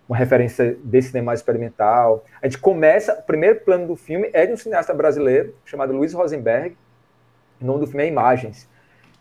uma 0.08 0.16
referência 0.16 0.76
desse 0.82 1.08
cinema 1.08 1.34
experimental. 1.34 2.24
A 2.40 2.46
gente 2.46 2.58
começa, 2.58 3.12
o 3.14 3.22
primeiro 3.22 3.60
plano 3.60 3.86
do 3.86 3.96
filme 3.96 4.30
é 4.32 4.46
de 4.46 4.52
um 4.52 4.56
cineasta 4.56 4.94
brasileiro 4.94 5.54
chamado 5.66 5.92
Luiz 5.92 6.14
Rosenberg. 6.14 6.76
O 7.60 7.64
nome 7.64 7.80
do 7.80 7.86
filme 7.86 8.04
é 8.04 8.08
Imagens. 8.08 8.68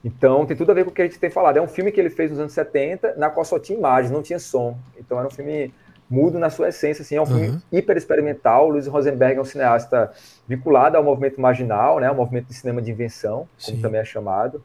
Então 0.04 0.46
tem 0.46 0.56
tudo 0.56 0.72
a 0.72 0.74
ver 0.74 0.86
com 0.86 0.92
o 0.92 0.94
que 0.94 1.02
a 1.02 1.06
gente 1.06 1.20
tem 1.20 1.30
falado. 1.30 1.58
É 1.58 1.62
um 1.62 1.68
filme 1.68 1.92
que 1.92 2.00
ele 2.00 2.10
fez 2.10 2.32
nos 2.32 2.40
anos 2.40 2.54
70, 2.54 3.16
na 3.18 3.30
qual 3.30 3.44
só 3.44 3.60
tinha 3.60 3.78
imagens, 3.78 4.12
não 4.12 4.22
tinha 4.22 4.40
som. 4.40 4.78
Então 4.98 5.20
era 5.20 5.28
um 5.28 5.32
filme 5.32 5.74
mudo 6.10 6.40
na 6.40 6.50
sua 6.50 6.70
essência, 6.70 7.02
assim, 7.02 7.16
é 7.16 7.22
um 7.22 7.26
filme 7.26 7.50
uhum. 7.50 7.62
hiper 7.72 7.98
experimental. 7.98 8.70
Luiz 8.70 8.88
Rosenberg 8.88 9.38
é 9.38 9.42
um 9.42 9.46
cineasta 9.46 10.12
vinculado 10.48 10.96
ao 10.96 11.04
movimento 11.04 11.40
marginal, 11.40 12.00
né, 12.00 12.08
ao 12.08 12.16
movimento 12.16 12.48
de 12.48 12.54
cinema 12.54 12.82
de 12.82 12.92
invenção, 12.92 13.48
como 13.64 13.78
Sim. 13.78 13.82
também 13.82 14.00
é 14.00 14.06
chamado 14.06 14.64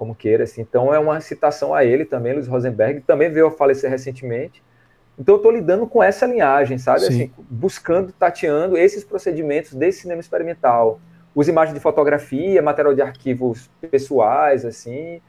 como 0.00 0.14
queira. 0.14 0.44
Assim. 0.44 0.62
Então 0.62 0.94
é 0.94 0.98
uma 0.98 1.20
citação 1.20 1.74
a 1.74 1.84
ele 1.84 2.06
também, 2.06 2.32
Luiz 2.32 2.48
Rosenberg, 2.48 3.02
também 3.02 3.30
veio 3.30 3.48
a 3.48 3.50
falecer 3.50 3.90
recentemente. 3.90 4.62
Então 5.18 5.34
eu 5.34 5.36
estou 5.36 5.52
lidando 5.52 5.86
com 5.86 6.02
essa 6.02 6.24
linhagem, 6.24 6.78
sabe? 6.78 7.04
Assim, 7.04 7.30
buscando, 7.38 8.10
tateando 8.10 8.78
esses 8.78 9.04
procedimentos 9.04 9.74
desse 9.74 10.00
cinema 10.00 10.18
experimental. 10.18 10.98
usa 11.34 11.50
imagens 11.50 11.74
de 11.74 11.80
fotografia, 11.80 12.62
material 12.62 12.94
de 12.94 13.02
arquivos 13.02 13.70
pessoais, 13.90 14.64
assim. 14.64 15.20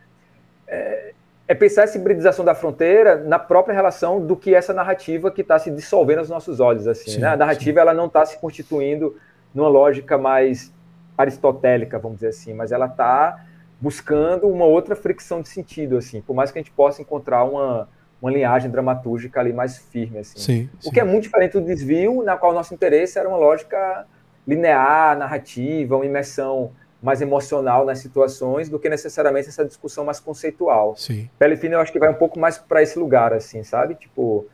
É, 0.66 1.14
é 1.52 1.54
pensar 1.54 1.84
essa 1.84 1.98
hibridização 1.98 2.46
da 2.46 2.56
fronteira 2.56 3.18
na 3.18 3.38
própria 3.38 3.74
relação 3.74 4.26
do 4.26 4.38
que 4.38 4.56
essa 4.56 4.74
narrativa 4.74 5.30
que 5.30 5.42
está 5.42 5.60
se 5.60 5.70
dissolvendo 5.70 6.20
aos 6.20 6.30
nossos 6.30 6.62
olhos, 6.62 6.88
assim, 6.88 7.12
sim, 7.12 7.20
né? 7.20 7.28
A 7.28 7.36
narrativa 7.36 7.78
sim. 7.78 7.82
ela 7.82 7.94
não 7.94 8.06
está 8.06 8.26
se 8.26 8.40
constituindo 8.40 9.18
numa 9.54 9.68
lógica 9.68 10.18
mais 10.18 10.74
aristotélica, 11.18 12.00
vamos 12.00 12.20
dizer 12.20 12.30
assim, 12.30 12.54
mas 12.54 12.72
ela 12.72 12.86
está 12.86 13.44
buscando 13.82 14.48
uma 14.48 14.64
outra 14.64 14.96
fricção 14.96 15.42
de 15.42 15.50
sentido, 15.50 15.98
assim, 15.98 16.22
por 16.22 16.34
mais 16.34 16.52
que 16.52 16.58
a 16.58 16.62
gente 16.62 16.72
possa 16.72 17.02
encontrar 17.02 17.44
uma, 17.44 17.90
uma 18.22 18.32
linhagem 18.32 18.72
dramatúrgica 18.72 19.42
ali 19.42 19.52
mais 19.52 19.78
firme, 19.78 20.20
assim. 20.20 20.40
Sim, 20.40 20.70
o 20.86 20.90
que 20.90 21.02
é 21.02 21.04
muito 21.04 21.24
diferente 21.24 21.52
do 21.52 21.62
desvio, 21.66 22.24
na 22.24 22.38
qual 22.38 22.54
o 22.54 22.56
nosso 22.56 22.74
interesse 22.74 23.20
era 23.20 23.28
uma 23.28 23.38
lógica 23.38 24.08
linear, 24.48 25.18
narrativa, 25.18 25.98
uma 25.98 26.06
imersão 26.06 26.72
mais 27.02 27.22
emocional 27.22 27.86
nas 27.86 28.00
situações 28.00 28.70
do 28.70 28.78
que 28.78 28.88
necessariamente 28.88 29.50
essa 29.50 29.66
discussão 29.66 30.06
mais 30.06 30.20
conceitual. 30.20 30.96
Sim. 30.96 31.30
Pele 31.40 31.58
Fina 31.58 31.76
eu 31.76 31.80
acho 31.80 31.92
que 31.92 32.00
vai 32.00 32.10
um 32.10 32.16
pouco 32.16 32.40
mais 32.40 32.58
para 32.58 32.82
esse 32.82 33.00
lugar, 33.00 33.34
assim, 33.34 33.64
sabe? 33.64 33.96
Tipo, 33.96 34.46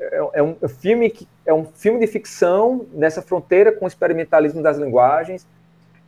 é, 0.00 0.20
é, 0.34 0.42
um 0.42 0.56
filme 0.68 1.08
que 1.10 1.28
é 1.46 1.54
um 1.54 1.64
filme 1.64 2.00
de 2.00 2.06
ficção 2.08 2.86
nessa 2.92 3.22
fronteira 3.22 3.70
com 3.70 3.84
o 3.84 3.88
experimentalismo 3.88 4.60
das 4.60 4.78
linguagens, 4.78 5.46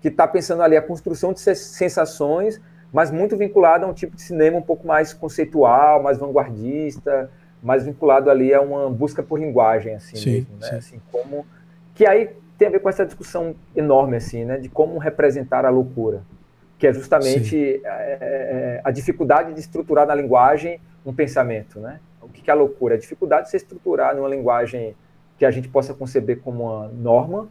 que 0.02 0.08
está 0.08 0.26
pensando 0.26 0.62
ali 0.62 0.76
a 0.76 0.82
construção 0.82 1.32
de 1.32 1.40
sensações, 1.40 2.60
mas 2.92 3.10
muito 3.10 3.36
vinculado 3.36 3.84
a 3.86 3.88
um 3.88 3.94
tipo 3.94 4.16
de 4.16 4.22
cinema 4.22 4.58
um 4.58 4.62
pouco 4.62 4.86
mais 4.86 5.12
conceitual, 5.12 6.02
mais 6.02 6.18
vanguardista, 6.18 7.30
mais 7.62 7.84
vinculado 7.84 8.30
ali 8.30 8.52
a 8.52 8.60
uma 8.60 8.90
busca 8.90 9.22
por 9.22 9.38
linguagem, 9.38 9.94
assim 9.94 10.16
sim, 10.16 10.30
mesmo, 10.32 10.56
né? 10.60 10.68
Sim. 10.68 10.76
Assim 10.76 11.02
como 11.10 11.46
que 11.94 12.04
aí 12.04 12.30
tem 12.58 12.68
a 12.68 12.70
ver 12.70 12.80
com 12.80 12.88
essa 12.88 13.04
discussão 13.04 13.54
enorme, 13.74 14.16
assim, 14.16 14.44
né, 14.44 14.58
de 14.58 14.68
como 14.68 14.98
representar 14.98 15.64
a 15.64 15.70
loucura, 15.70 16.22
que 16.78 16.86
é 16.86 16.92
justamente 16.92 17.80
a, 17.84 17.88
é, 17.88 18.18
é, 18.20 18.80
a, 18.84 18.90
dificuldade 18.90 19.52
de 19.52 19.60
estruturar 19.60 20.06
na 20.06 20.14
linguagem 20.14 20.80
um 21.04 21.12
pensamento, 21.12 21.80
né? 21.80 22.00
O 22.20 22.28
que 22.28 22.50
é 22.50 22.52
a 22.52 22.56
loucura? 22.56 22.94
A 22.94 22.98
dificuldade 22.98 23.44
de 23.44 23.50
se 23.50 23.56
estruturar 23.56 24.14
numa 24.16 24.28
linguagem 24.28 24.96
que 25.38 25.44
a 25.44 25.50
gente 25.50 25.68
possa 25.68 25.92
conceber 25.92 26.40
como 26.40 26.64
uma 26.64 26.88
norma, 26.88 27.48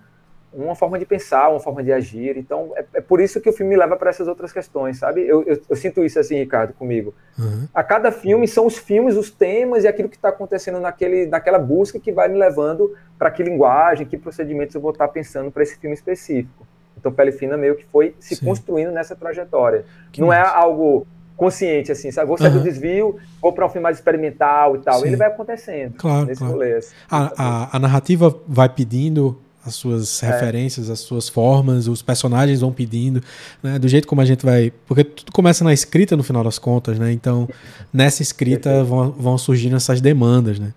uma 0.53 0.75
forma 0.75 0.99
de 0.99 1.05
pensar, 1.05 1.49
uma 1.49 1.59
forma 1.59 1.83
de 1.83 1.91
agir. 1.91 2.37
Então, 2.37 2.71
é, 2.75 2.85
é 2.95 3.01
por 3.01 3.19
isso 3.19 3.41
que 3.41 3.49
o 3.49 3.53
filme 3.53 3.71
me 3.71 3.79
leva 3.79 3.95
para 3.95 4.09
essas 4.09 4.27
outras 4.27 4.51
questões, 4.51 4.99
sabe? 4.99 5.21
Eu, 5.27 5.43
eu, 5.43 5.59
eu 5.69 5.75
sinto 5.75 6.03
isso 6.03 6.19
assim, 6.19 6.37
Ricardo, 6.37 6.73
comigo. 6.73 7.13
Uhum. 7.37 7.67
A 7.73 7.83
cada 7.83 8.11
filme 8.11 8.47
são 8.47 8.65
os 8.65 8.77
filmes, 8.77 9.15
os 9.15 9.31
temas 9.31 9.83
e 9.83 9.87
aquilo 9.87 10.09
que 10.09 10.15
está 10.15 10.29
acontecendo 10.29 10.79
naquele, 10.79 11.25
naquela 11.25 11.59
busca 11.59 11.99
que 11.99 12.11
vai 12.11 12.27
me 12.27 12.37
levando 12.37 12.95
para 13.17 13.31
que 13.31 13.41
linguagem, 13.41 14.05
que 14.05 14.17
procedimentos 14.17 14.75
eu 14.75 14.81
vou 14.81 14.91
estar 14.91 15.07
tá 15.07 15.13
pensando 15.13 15.51
para 15.51 15.63
esse 15.63 15.77
filme 15.77 15.95
específico. 15.95 16.67
Então, 16.97 17.11
Pele 17.11 17.31
Fina 17.31 17.57
meio 17.57 17.75
que 17.75 17.85
foi 17.85 18.15
se 18.19 18.35
Sim. 18.35 18.45
construindo 18.45 18.91
nessa 18.91 19.15
trajetória. 19.15 19.85
Que 20.11 20.21
Não 20.21 20.31
é 20.31 20.39
algo 20.39 21.05
consciente, 21.35 21.91
assim, 21.91 22.11
sabe? 22.11 22.27
Vou 22.27 22.37
sair 22.37 22.49
uhum. 22.49 22.59
do 22.59 22.63
desvio, 22.63 23.17
vou 23.41 23.51
para 23.51 23.65
um 23.65 23.69
filme 23.69 23.83
mais 23.83 23.97
experimental 23.97 24.75
e 24.75 24.79
tal. 24.79 24.99
Sim. 24.99 25.07
Ele 25.07 25.15
vai 25.15 25.27
acontecendo 25.27 25.95
claro, 25.97 26.25
nesse 26.25 26.39
claro. 26.39 26.53
rolê. 26.53 26.73
Assim, 26.75 26.95
a, 27.09 27.33
a, 27.37 27.75
a, 27.77 27.79
narrativa 27.79 28.33
vai 28.47 28.69
pedindo 28.69 29.39
as 29.65 29.75
suas 29.75 30.21
é. 30.21 30.31
referências, 30.31 30.89
as 30.89 30.99
suas 30.99 31.29
formas, 31.29 31.87
os 31.87 32.01
personagens 32.01 32.59
vão 32.61 32.71
pedindo, 32.71 33.21
né? 33.61 33.79
Do 33.79 33.87
jeito 33.87 34.07
como 34.07 34.21
a 34.21 34.25
gente 34.25 34.45
vai. 34.45 34.71
Porque 34.85 35.03
tudo 35.03 35.31
começa 35.31 35.63
na 35.63 35.73
escrita 35.73 36.17
no 36.17 36.23
final 36.23 36.43
das 36.43 36.59
contas, 36.59 36.99
né? 36.99 37.11
Então, 37.11 37.47
nessa 37.91 38.21
escrita 38.21 38.83
vão, 38.83 39.11
vão 39.11 39.37
surgindo 39.37 39.75
essas 39.75 40.01
demandas, 40.01 40.59
né? 40.59 40.73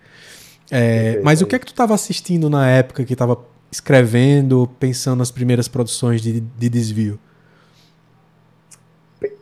É, 0.69 1.19
mas 1.23 1.41
o 1.41 1.45
que 1.45 1.55
é 1.55 1.59
que 1.59 1.65
tu 1.65 1.71
estava 1.71 1.93
assistindo 1.93 2.49
na 2.49 2.69
época 2.69 3.03
que 3.03 3.13
estava 3.13 3.37
escrevendo, 3.71 4.69
pensando 4.79 5.19
nas 5.19 5.31
primeiras 5.31 5.67
produções 5.67 6.21
de, 6.21 6.41
de 6.41 6.69
desvio? 6.69 7.19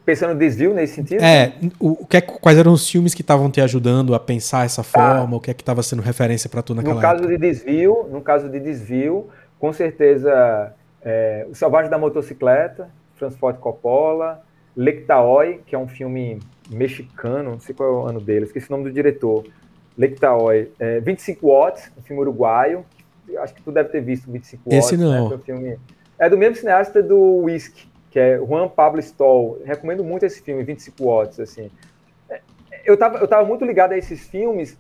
Pensando 0.06 0.34
no 0.34 0.40
desvio 0.40 0.74
nesse 0.74 0.94
sentido? 0.94 1.24
É, 1.24 1.54
o, 1.80 2.06
que 2.06 2.18
é, 2.18 2.22
quais 2.22 2.58
eram 2.58 2.72
os 2.74 2.88
filmes 2.88 3.16
que 3.16 3.22
estavam 3.22 3.50
te 3.50 3.60
ajudando 3.60 4.14
a 4.14 4.20
pensar 4.20 4.64
essa 4.66 4.84
tá. 4.84 5.18
forma? 5.18 5.38
O 5.38 5.40
que 5.40 5.50
é 5.50 5.54
que 5.54 5.64
estava 5.64 5.82
sendo 5.82 6.04
referência 6.04 6.48
para 6.48 6.62
tu 6.62 6.76
naquela 6.76 6.96
no 6.96 7.02
caso 7.02 7.24
época? 7.24 7.30
de 7.30 7.38
desvio, 7.40 8.08
no 8.12 8.22
caso 8.22 8.48
de 8.48 8.60
desvio, 8.60 9.28
com 9.60 9.74
certeza 9.74 10.74
é, 11.02 11.48
O 11.50 11.56
Selvagem 11.56 11.90
da 11.90 11.98
Motocicleta, 11.98 12.90
Ford 13.40 13.58
Coppola, 13.58 14.44
Lectaoi, 14.76 15.62
que 15.66 15.74
é 15.74 15.80
um 15.80 15.88
filme 15.88 16.40
mexicano, 16.70 17.52
não 17.52 17.60
sei 17.60 17.74
qual 17.74 17.90
é 17.90 17.92
o 17.92 18.08
ano 18.08 18.22
dele, 18.22 18.46
esqueci 18.46 18.68
o 18.70 18.72
nome 18.72 18.84
do 18.84 18.92
diretor. 18.92 19.44
Lectaoi, 19.98 20.72
é, 20.78 21.00
25 21.00 21.48
Watts, 21.48 21.92
um 21.98 22.02
filme 22.02 22.22
uruguaio, 22.22 22.86
acho 23.40 23.56
que 23.56 23.62
tu 23.62 23.72
deve 23.72 23.90
ter 23.90 24.02
visto 24.02 24.30
25 24.30 24.70
Watts. 24.70 24.86
Esse 24.86 24.98
não. 24.98 25.12
Né, 25.12 25.18
é, 25.18 25.36
um 25.36 25.40
filme, 25.40 25.80
é 26.20 26.30
do 26.30 26.38
mesmo 26.38 26.58
cineasta 26.58 27.02
do 27.02 27.38
Whisky, 27.38 27.88
que 28.16 28.20
é 28.22 28.38
Juan 28.38 28.70
Pablo 28.70 29.02
Stoll. 29.02 29.62
Recomendo 29.66 30.02
muito 30.02 30.26
esse 30.26 30.42
filme, 30.42 30.64
25 30.64 31.04
Watts, 31.04 31.38
assim. 31.38 31.70
Eu 32.86 32.96
tava, 32.96 33.18
eu 33.18 33.28
tava 33.28 33.46
muito 33.46 33.66
ligado 33.66 33.92
a 33.92 33.98
esses 33.98 34.26
filmes 34.26 34.78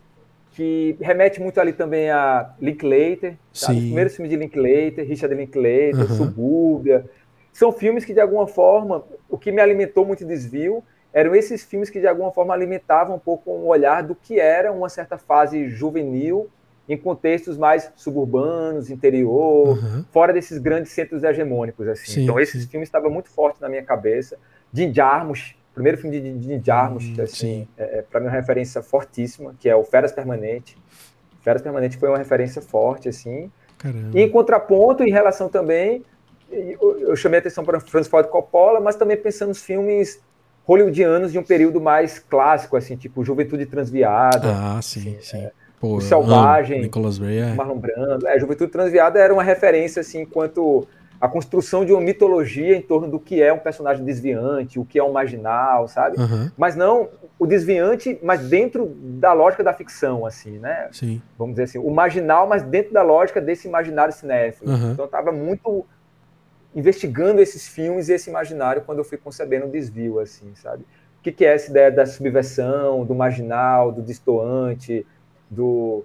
que 0.51 0.95
remete 1.01 1.41
muito 1.41 1.59
ali 1.59 1.73
também 1.73 2.09
a 2.09 2.53
Linklater, 2.61 3.33
tá? 3.33 3.73
os 3.73 3.77
primeiros 3.77 4.15
filmes 4.15 4.29
de 4.29 4.37
Linklater, 4.37 5.05
Richard 5.05 5.35
Linklater, 5.35 5.99
uhum. 5.99 6.15
Subúrbia. 6.15 7.09
São 7.51 7.73
filmes 7.73 8.05
que, 8.05 8.13
de 8.13 8.21
alguma 8.21 8.47
forma, 8.47 9.03
o 9.29 9.37
que 9.37 9.51
me 9.51 9.61
alimentou 9.61 10.05
muito 10.05 10.23
desvio 10.23 10.81
eram 11.11 11.35
esses 11.35 11.61
filmes 11.61 11.89
que, 11.89 11.99
de 11.99 12.07
alguma 12.07 12.31
forma, 12.31 12.53
alimentavam 12.53 13.17
um 13.17 13.19
pouco 13.19 13.51
um 13.51 13.65
olhar 13.65 14.01
do 14.01 14.15
que 14.15 14.39
era 14.39 14.71
uma 14.71 14.87
certa 14.87 15.17
fase 15.17 15.67
juvenil 15.67 16.49
em 16.87 16.97
contextos 16.97 17.57
mais 17.57 17.91
suburbanos, 17.95 18.89
interior, 18.89 19.77
uhum. 19.77 20.05
fora 20.11 20.31
desses 20.31 20.57
grandes 20.59 20.91
centros 20.91 21.23
hegemônicos. 21.23 21.87
Assim. 21.87 22.11
Sim, 22.11 22.23
então, 22.23 22.39
esses 22.39 22.63
sim. 22.63 22.69
filmes 22.69 22.87
estavam 22.87 23.09
muito 23.09 23.29
fortes 23.29 23.59
na 23.59 23.67
minha 23.67 23.83
cabeça. 23.83 24.37
Jim 24.71 24.93
Jarmusch, 24.93 25.55
primeiro 25.73 25.97
filme 25.97 26.19
de 26.19 26.43
Jim 26.43 26.61
Jarmusch, 26.63 27.07
hum, 27.17 27.21
assim, 27.23 27.67
é, 27.77 27.99
é 27.99 28.01
para 28.01 28.19
mim 28.19 28.27
uma 28.27 28.33
referência 28.33 28.81
fortíssima, 28.83 29.55
que 29.59 29.67
é 29.67 29.75
o 29.75 29.83
Feras 29.83 30.11
Permanente. 30.11 30.77
Feras 31.41 31.61
Permanente 31.61 31.97
foi 31.97 32.09
uma 32.09 32.17
referência 32.17 32.61
forte, 32.61 33.09
assim. 33.09 33.51
Caramba. 33.77 34.17
E 34.17 34.21
em 34.21 34.29
contraponto, 34.29 35.03
em 35.03 35.11
relação 35.11 35.49
também, 35.49 36.03
eu, 36.51 36.99
eu 36.99 37.15
chamei 37.15 37.39
a 37.39 37.41
atenção 37.41 37.63
para 37.63 37.79
Francis 37.79 38.09
Ford 38.09 38.27
Coppola, 38.27 38.79
mas 38.79 38.95
também 38.95 39.17
pensando 39.17 39.49
nos 39.49 39.61
filmes 39.61 40.19
hollywoodianos 40.65 41.31
de 41.31 41.39
um 41.39 41.43
período 41.43 41.79
mais 41.79 42.19
clássico, 42.19 42.75
assim, 42.75 42.95
tipo 42.95 43.23
Juventude 43.23 43.65
Transviada. 43.65 44.51
Ah, 44.51 44.81
sim, 44.81 45.17
assim, 45.17 45.21
sim. 45.21 45.37
É, 45.37 45.51
Pô, 45.79 45.95
o 45.95 46.01
Selvagem, 46.01 46.81
Nicolas 46.81 47.17
Ray, 47.17 47.39
é. 47.39 47.53
Marlon 47.53 47.77
Brando. 47.77 48.27
É, 48.27 48.39
Juventude 48.39 48.71
Transviada 48.71 49.19
era 49.19 49.33
uma 49.33 49.43
referência, 49.43 49.99
assim, 49.99 50.21
enquanto 50.21 50.87
a 51.19 51.27
construção 51.27 51.85
de 51.85 51.91
uma 51.91 52.01
mitologia 52.01 52.75
em 52.75 52.81
torno 52.81 53.09
do 53.09 53.19
que 53.19 53.41
é 53.41 53.51
um 53.51 53.59
personagem 53.59 54.03
desviante, 54.03 54.79
o 54.79 54.85
que 54.85 54.99
é 54.99 55.03
um 55.03 55.11
marginal, 55.11 55.87
sabe? 55.87 56.19
Uhum. 56.19 56.51
Mas 56.57 56.75
não 56.75 57.09
o 57.37 57.45
desviante, 57.45 58.19
mas 58.21 58.47
dentro 58.47 58.85
da 58.99 59.33
lógica 59.33 59.63
da 59.63 59.73
ficção, 59.73 60.25
assim, 60.25 60.57
né? 60.59 60.87
Sim. 60.91 61.21
Vamos 61.37 61.55
dizer 61.55 61.63
assim, 61.63 61.79
o 61.79 61.89
marginal, 61.89 62.47
mas 62.47 62.63
dentro 62.63 62.93
da 62.93 63.01
lógica 63.01 63.41
desse 63.41 63.67
imaginário 63.67 64.13
cinéfilo. 64.13 64.71
Uhum. 64.71 64.91
Então 64.91 65.05
eu 65.05 65.07
estava 65.07 65.31
muito 65.31 65.85
investigando 66.75 67.41
esses 67.41 67.67
filmes 67.67 68.09
e 68.09 68.13
esse 68.13 68.29
imaginário 68.29 68.81
quando 68.81 68.99
eu 68.99 69.05
fui 69.05 69.17
concebendo 69.17 69.65
o 69.65 69.69
desvio, 69.69 70.19
assim, 70.19 70.53
sabe? 70.55 70.83
O 71.19 71.23
que, 71.23 71.31
que 71.31 71.45
é 71.45 71.55
essa 71.55 71.71
ideia 71.71 71.91
da 71.91 72.05
subversão, 72.05 73.03
do 73.03 73.15
marginal, 73.15 73.91
do 73.91 74.01
distoante, 74.01 75.05
do, 75.49 76.03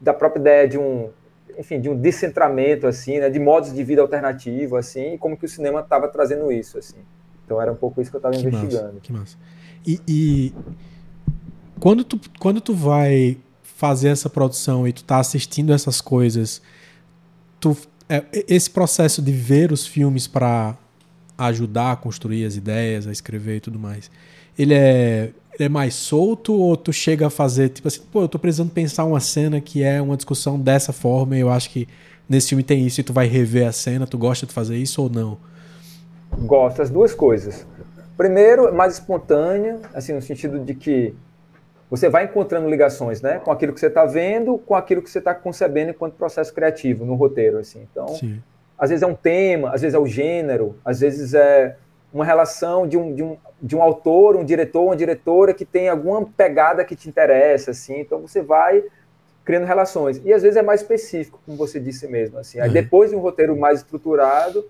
da 0.00 0.12
própria 0.14 0.40
ideia 0.40 0.68
de 0.68 0.78
um, 0.78 1.10
enfim, 1.58 1.80
de 1.80 1.88
um 1.88 1.96
descentramento, 1.96 2.86
assim, 2.86 3.18
né, 3.18 3.28
de 3.28 3.38
modos 3.38 3.72
de 3.72 3.82
vida 3.82 4.00
alternativo, 4.00 4.76
assim, 4.76 5.14
e 5.14 5.18
como 5.18 5.36
que 5.36 5.44
o 5.44 5.48
cinema 5.48 5.80
estava 5.80 6.08
trazendo 6.08 6.52
isso, 6.52 6.78
assim. 6.78 6.98
Então 7.44 7.60
era 7.60 7.72
um 7.72 7.76
pouco 7.76 8.00
isso 8.00 8.10
que 8.10 8.16
eu 8.16 8.18
estava 8.18 8.36
investigando. 8.36 8.94
Massa, 8.94 9.00
que 9.00 9.12
massa. 9.12 9.36
E, 9.86 10.00
e, 10.06 10.54
quando, 11.80 12.04
tu, 12.04 12.20
quando 12.38 12.60
tu 12.60 12.74
vai 12.74 13.38
fazer 13.62 14.08
essa 14.08 14.28
produção 14.28 14.86
e 14.86 14.92
tu 14.92 15.02
tá 15.02 15.18
assistindo 15.18 15.72
essas 15.72 16.00
coisas, 16.00 16.60
tu, 17.58 17.76
é, 18.08 18.24
esse 18.46 18.70
processo 18.70 19.22
de 19.22 19.32
ver 19.32 19.72
os 19.72 19.86
filmes 19.86 20.26
para 20.26 20.76
ajudar 21.38 21.92
a 21.92 21.96
construir 21.96 22.44
as 22.44 22.56
ideias, 22.56 23.06
a 23.06 23.12
escrever 23.12 23.56
e 23.56 23.60
tudo 23.60 23.78
mais, 23.78 24.10
ele 24.58 24.74
é 24.74 25.30
é 25.58 25.68
mais 25.68 25.94
solto 25.94 26.54
ou 26.54 26.76
tu 26.76 26.92
chega 26.92 27.26
a 27.26 27.30
fazer, 27.30 27.70
tipo 27.70 27.88
assim, 27.88 28.00
pô, 28.12 28.22
eu 28.22 28.28
tô 28.28 28.38
precisando 28.38 28.70
pensar 28.70 29.04
uma 29.04 29.20
cena 29.20 29.60
que 29.60 29.82
é 29.82 30.00
uma 30.00 30.16
discussão 30.16 30.58
dessa 30.58 30.92
forma 30.92 31.36
e 31.36 31.40
eu 31.40 31.50
acho 31.50 31.70
que 31.70 31.88
nesse 32.28 32.50
filme 32.50 32.62
tem 32.62 32.86
isso 32.86 33.00
e 33.00 33.04
tu 33.04 33.12
vai 33.12 33.26
rever 33.26 33.66
a 33.66 33.72
cena, 33.72 34.06
tu 34.06 34.18
gosta 34.18 34.46
de 34.46 34.52
fazer 34.52 34.76
isso 34.76 35.02
ou 35.02 35.10
não? 35.10 35.38
Gosto, 36.46 36.82
as 36.82 36.90
duas 36.90 37.14
coisas. 37.14 37.66
Primeiro, 38.16 38.74
mais 38.74 38.94
espontânea, 38.94 39.78
assim, 39.94 40.12
no 40.12 40.20
sentido 40.20 40.58
de 40.60 40.74
que 40.74 41.14
você 41.90 42.08
vai 42.08 42.24
encontrando 42.24 42.68
ligações, 42.68 43.22
né, 43.22 43.38
com 43.38 43.50
aquilo 43.50 43.72
que 43.72 43.80
você 43.80 43.86
está 43.86 44.04
vendo, 44.04 44.58
com 44.58 44.74
aquilo 44.74 45.02
que 45.02 45.10
você 45.10 45.18
está 45.18 45.34
concebendo 45.34 45.90
enquanto 45.90 46.14
processo 46.14 46.52
criativo 46.52 47.04
no 47.04 47.14
roteiro, 47.14 47.58
assim. 47.58 47.86
Então, 47.90 48.08
Sim. 48.08 48.42
às 48.78 48.90
vezes 48.90 49.02
é 49.02 49.06
um 49.06 49.14
tema, 49.14 49.70
às 49.70 49.80
vezes 49.80 49.94
é 49.94 49.98
o 49.98 50.06
gênero, 50.06 50.76
às 50.84 51.00
vezes 51.00 51.32
é 51.32 51.76
uma 52.12 52.24
relação 52.24 52.86
de 52.86 52.96
um, 52.96 53.14
de 53.14 53.22
um, 53.22 53.36
de 53.60 53.76
um 53.76 53.82
autor, 53.82 54.36
um 54.36 54.44
diretor, 54.44 54.84
uma 54.84 54.96
diretora 54.96 55.52
que 55.52 55.64
tem 55.64 55.88
alguma 55.88 56.24
pegada 56.24 56.84
que 56.84 56.94
te 56.94 57.08
interessa, 57.08 57.72
assim, 57.72 58.00
então 58.00 58.20
você 58.20 58.40
vai 58.40 58.84
criando 59.44 59.66
relações. 59.66 60.20
E 60.24 60.32
às 60.32 60.42
vezes 60.42 60.56
é 60.56 60.62
mais 60.62 60.82
específico, 60.82 61.40
como 61.44 61.56
você 61.56 61.80
disse 61.80 62.06
mesmo, 62.06 62.38
assim. 62.38 62.60
Aí 62.60 62.68
uhum. 62.68 62.74
depois 62.74 63.10
de 63.10 63.16
um 63.16 63.20
roteiro 63.20 63.56
mais 63.56 63.80
estruturado, 63.80 64.64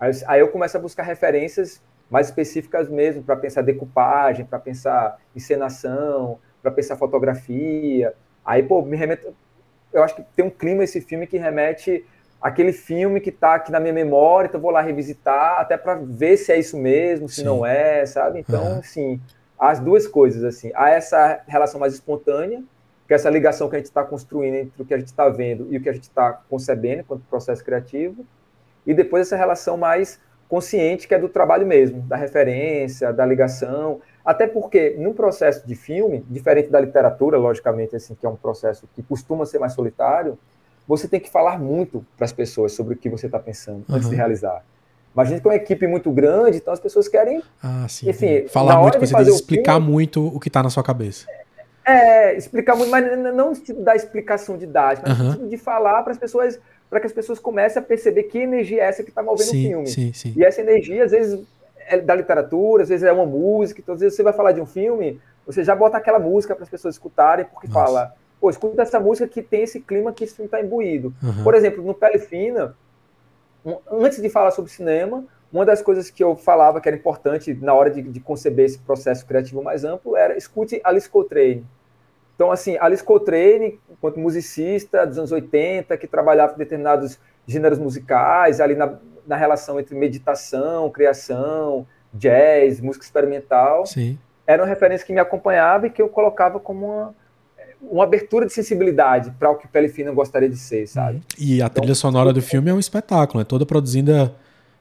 Aí, 0.00 0.10
aí 0.26 0.40
eu 0.40 0.48
começo 0.48 0.78
a 0.78 0.80
buscar 0.80 1.02
referências 1.02 1.82
mais 2.10 2.28
específicas 2.28 2.88
mesmo, 2.88 3.22
para 3.22 3.36
pensar 3.36 3.60
decupagem, 3.60 4.46
para 4.46 4.58
pensar 4.58 5.18
encenação, 5.36 6.38
para 6.62 6.70
pensar 6.72 6.96
fotografia. 6.96 8.14
Aí, 8.44 8.62
pô, 8.62 8.82
me 8.82 8.96
remete. 8.96 9.28
Eu 9.92 10.02
acho 10.02 10.16
que 10.16 10.22
tem 10.34 10.44
um 10.44 10.50
clima 10.50 10.82
esse 10.82 11.00
filme 11.00 11.26
que 11.26 11.36
remete 11.36 12.04
aquele 12.40 12.72
filme 12.72 13.20
que 13.20 13.30
está 13.30 13.54
aqui 13.54 13.70
na 13.70 13.78
minha 13.78 13.92
memória, 13.92 14.48
então 14.48 14.60
vou 14.60 14.70
lá 14.70 14.80
revisitar, 14.80 15.60
até 15.60 15.76
para 15.76 15.96
ver 15.96 16.36
se 16.36 16.52
é 16.52 16.58
isso 16.58 16.76
mesmo, 16.76 17.28
se 17.28 17.36
Sim. 17.36 17.44
não 17.44 17.66
é, 17.66 18.06
sabe? 18.06 18.40
Então, 18.40 18.64
uhum. 18.64 18.78
assim, 18.78 19.20
as 19.58 19.78
duas 19.78 20.06
coisas, 20.06 20.42
assim. 20.42 20.72
Há 20.74 20.90
essa 20.90 21.42
relação 21.46 21.78
mais 21.78 21.92
espontânea, 21.92 22.62
que 23.06 23.12
é 23.12 23.16
essa 23.16 23.28
ligação 23.28 23.68
que 23.68 23.76
a 23.76 23.78
gente 23.78 23.88
está 23.88 24.02
construindo 24.02 24.54
entre 24.54 24.82
o 24.82 24.86
que 24.86 24.94
a 24.94 24.98
gente 24.98 25.08
está 25.08 25.28
vendo 25.28 25.66
e 25.70 25.76
o 25.76 25.82
que 25.82 25.88
a 25.88 25.92
gente 25.92 26.04
está 26.04 26.32
concebendo 26.48 27.00
enquanto 27.00 27.22
processo 27.28 27.62
criativo, 27.64 28.24
e 28.86 28.94
depois 28.94 29.26
essa 29.26 29.36
relação 29.36 29.76
mais 29.76 30.18
consciente, 30.48 31.06
que 31.06 31.14
é 31.14 31.18
do 31.18 31.28
trabalho 31.28 31.66
mesmo, 31.66 32.00
da 32.02 32.16
referência, 32.16 33.12
da 33.12 33.24
ligação, 33.24 34.00
até 34.24 34.46
porque 34.46 34.96
no 34.98 35.14
processo 35.14 35.66
de 35.66 35.74
filme, 35.74 36.24
diferente 36.28 36.70
da 36.70 36.80
literatura, 36.80 37.38
logicamente, 37.38 37.94
assim, 37.94 38.14
que 38.14 38.26
é 38.26 38.28
um 38.28 38.36
processo 38.36 38.88
que 38.94 39.02
costuma 39.02 39.46
ser 39.46 39.58
mais 39.58 39.74
solitário, 39.74 40.38
você 40.90 41.06
tem 41.06 41.20
que 41.20 41.30
falar 41.30 41.56
muito 41.56 42.04
para 42.16 42.24
as 42.24 42.32
pessoas 42.32 42.72
sobre 42.72 42.94
o 42.94 42.96
que 42.96 43.08
você 43.08 43.26
está 43.26 43.38
pensando 43.38 43.84
uhum. 43.88 43.94
antes 43.94 44.10
de 44.10 44.16
realizar. 44.16 44.64
Imagina 45.14 45.40
que 45.40 45.46
é 45.46 45.50
uma 45.50 45.56
equipe 45.56 45.86
muito 45.86 46.10
grande, 46.10 46.56
então 46.56 46.72
as 46.72 46.80
pessoas 46.80 47.06
querem. 47.06 47.42
Ah, 47.62 47.86
sim. 47.88 48.10
Enfim, 48.10 48.48
falar 48.48 48.80
muito, 48.80 48.98
você 48.98 49.14
diz, 49.14 49.28
explicar 49.28 49.74
filme, 49.74 49.88
muito 49.88 50.26
o 50.26 50.40
que 50.40 50.48
está 50.48 50.62
na 50.62 50.68
sua 50.70 50.82
cabeça. 50.82 51.26
É, 51.84 52.36
explicar 52.36 52.74
muito, 52.74 52.90
mas 52.90 53.04
não 53.34 53.52
da 53.78 53.94
explicação 53.94 54.56
didática, 54.56 55.08
mas 55.08 55.36
uhum. 55.36 55.48
de 55.48 55.56
falar 55.56 56.02
para 56.02 56.12
as 56.12 56.18
pessoas, 56.18 56.60
para 56.88 56.98
que 56.98 57.06
as 57.06 57.12
pessoas 57.12 57.38
comecem 57.38 57.80
a 57.80 57.84
perceber 57.84 58.24
que 58.24 58.38
energia 58.38 58.82
é 58.82 58.86
essa 58.86 59.04
que 59.04 59.10
está 59.10 59.22
movendo 59.22 59.48
sim, 59.48 59.66
o 59.66 59.68
filme. 59.68 59.86
Sim, 59.86 60.12
sim. 60.12 60.32
E 60.36 60.44
essa 60.44 60.60
energia, 60.60 61.04
às 61.04 61.12
vezes, 61.12 61.40
é 61.86 61.98
da 61.98 62.16
literatura, 62.16 62.82
às 62.82 62.88
vezes 62.88 63.04
é 63.04 63.12
uma 63.12 63.26
música, 63.26 63.80
então 63.80 63.94
às 63.94 64.00
vezes 64.00 64.16
você 64.16 64.22
vai 64.22 64.32
falar 64.32 64.52
de 64.52 64.60
um 64.60 64.66
filme, 64.66 65.20
você 65.46 65.64
já 65.64 65.74
bota 65.74 65.96
aquela 65.96 66.18
música 66.18 66.54
para 66.54 66.64
as 66.64 66.70
pessoas 66.70 66.94
escutarem, 66.94 67.44
porque 67.44 67.66
Nossa. 67.66 67.86
fala, 67.86 68.14
pô, 68.40 68.50
escuta 68.50 68.82
essa 68.82 68.98
música 68.98 69.28
que 69.28 69.42
tem 69.42 69.62
esse 69.62 69.80
clima 69.80 70.12
que 70.12 70.24
esse 70.24 70.34
filme 70.34 70.46
está 70.46 70.60
imbuído. 70.60 71.14
Uhum. 71.22 71.44
Por 71.44 71.54
exemplo, 71.54 71.84
no 71.84 71.94
Pele 71.94 72.18
Fina, 72.18 72.74
antes 73.90 74.20
de 74.20 74.28
falar 74.28 74.50
sobre 74.50 74.70
cinema, 74.70 75.24
uma 75.52 75.64
das 75.64 75.82
coisas 75.82 76.10
que 76.10 76.22
eu 76.22 76.36
falava 76.36 76.80
que 76.80 76.88
era 76.88 76.96
importante 76.96 77.52
na 77.54 77.74
hora 77.74 77.90
de, 77.90 78.02
de 78.02 78.20
conceber 78.20 78.66
esse 78.66 78.78
processo 78.78 79.26
criativo 79.26 79.62
mais 79.62 79.84
amplo 79.84 80.16
era 80.16 80.36
escute 80.36 80.80
Alice 80.84 81.08
Coltrane. 81.08 81.66
Então, 82.34 82.50
assim, 82.50 82.78
Alice 82.80 83.04
Coltrane, 83.04 83.78
enquanto 83.90 84.18
musicista 84.18 85.06
dos 85.06 85.18
anos 85.18 85.30
80, 85.30 85.94
que 85.98 86.06
trabalhava 86.06 86.52
com 86.52 86.58
determinados 86.58 87.18
gêneros 87.46 87.78
musicais, 87.78 88.60
ali 88.60 88.74
na, 88.74 88.98
na 89.26 89.36
relação 89.36 89.78
entre 89.78 89.94
meditação, 89.94 90.88
criação, 90.88 91.86
jazz, 92.14 92.80
música 92.80 93.04
experimental, 93.04 93.84
Sim. 93.84 94.18
era 94.46 94.62
uma 94.62 94.68
referência 94.68 95.06
que 95.06 95.12
me 95.12 95.20
acompanhava 95.20 95.86
e 95.86 95.90
que 95.90 96.00
eu 96.00 96.08
colocava 96.08 96.58
como 96.58 96.86
uma, 96.86 97.14
uma 97.82 98.04
abertura 98.04 98.46
de 98.46 98.52
sensibilidade 98.52 99.30
para 99.38 99.50
o 99.50 99.56
que 99.56 99.66
Pele 99.66 99.88
Fina 99.88 100.12
gostaria 100.12 100.48
de 100.48 100.56
ser, 100.56 100.86
sabe? 100.86 101.16
Uhum. 101.16 101.22
E 101.38 101.62
a 101.62 101.66
então, 101.66 101.82
trilha 101.82 101.94
sonora 101.94 102.32
do 102.32 102.42
filme 102.42 102.70
é 102.70 102.74
um 102.74 102.78
espetáculo, 102.78 103.40
é 103.40 103.44
toda 103.44 103.64
produzida 103.64 104.34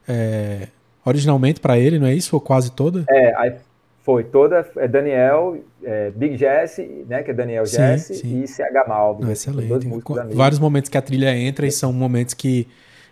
é, 0.08 0.68
originalmente 1.06 1.60
para 1.60 1.78
ele, 1.78 2.00
não 2.00 2.08
é 2.08 2.14
isso? 2.14 2.36
Ou 2.36 2.42
quase 2.42 2.72
toda? 2.72 3.06
É, 3.10 3.58
foi 4.04 4.24
toda, 4.24 4.68
é 4.78 4.88
Daniel, 4.88 5.58
é, 5.84 6.12
Big 6.12 6.36
Jesse, 6.38 7.06
né, 7.08 7.22
que 7.22 7.32
é 7.32 7.34
Daniel 7.34 7.66
sim, 7.66 7.78
Jesse, 7.78 8.16
sim. 8.16 8.44
e 8.44 8.48
CH 8.48 8.88
Malvin. 8.88 9.26
Né, 9.26 9.32
excelente. 9.34 9.88
Vários 10.34 10.60
momentos 10.60 10.90
que 10.90 10.98
a 10.98 11.02
trilha 11.02 11.36
entra 11.36 11.68
e 11.68 11.72
são 11.72 11.94
momentos 11.94 12.34
que 12.34 12.68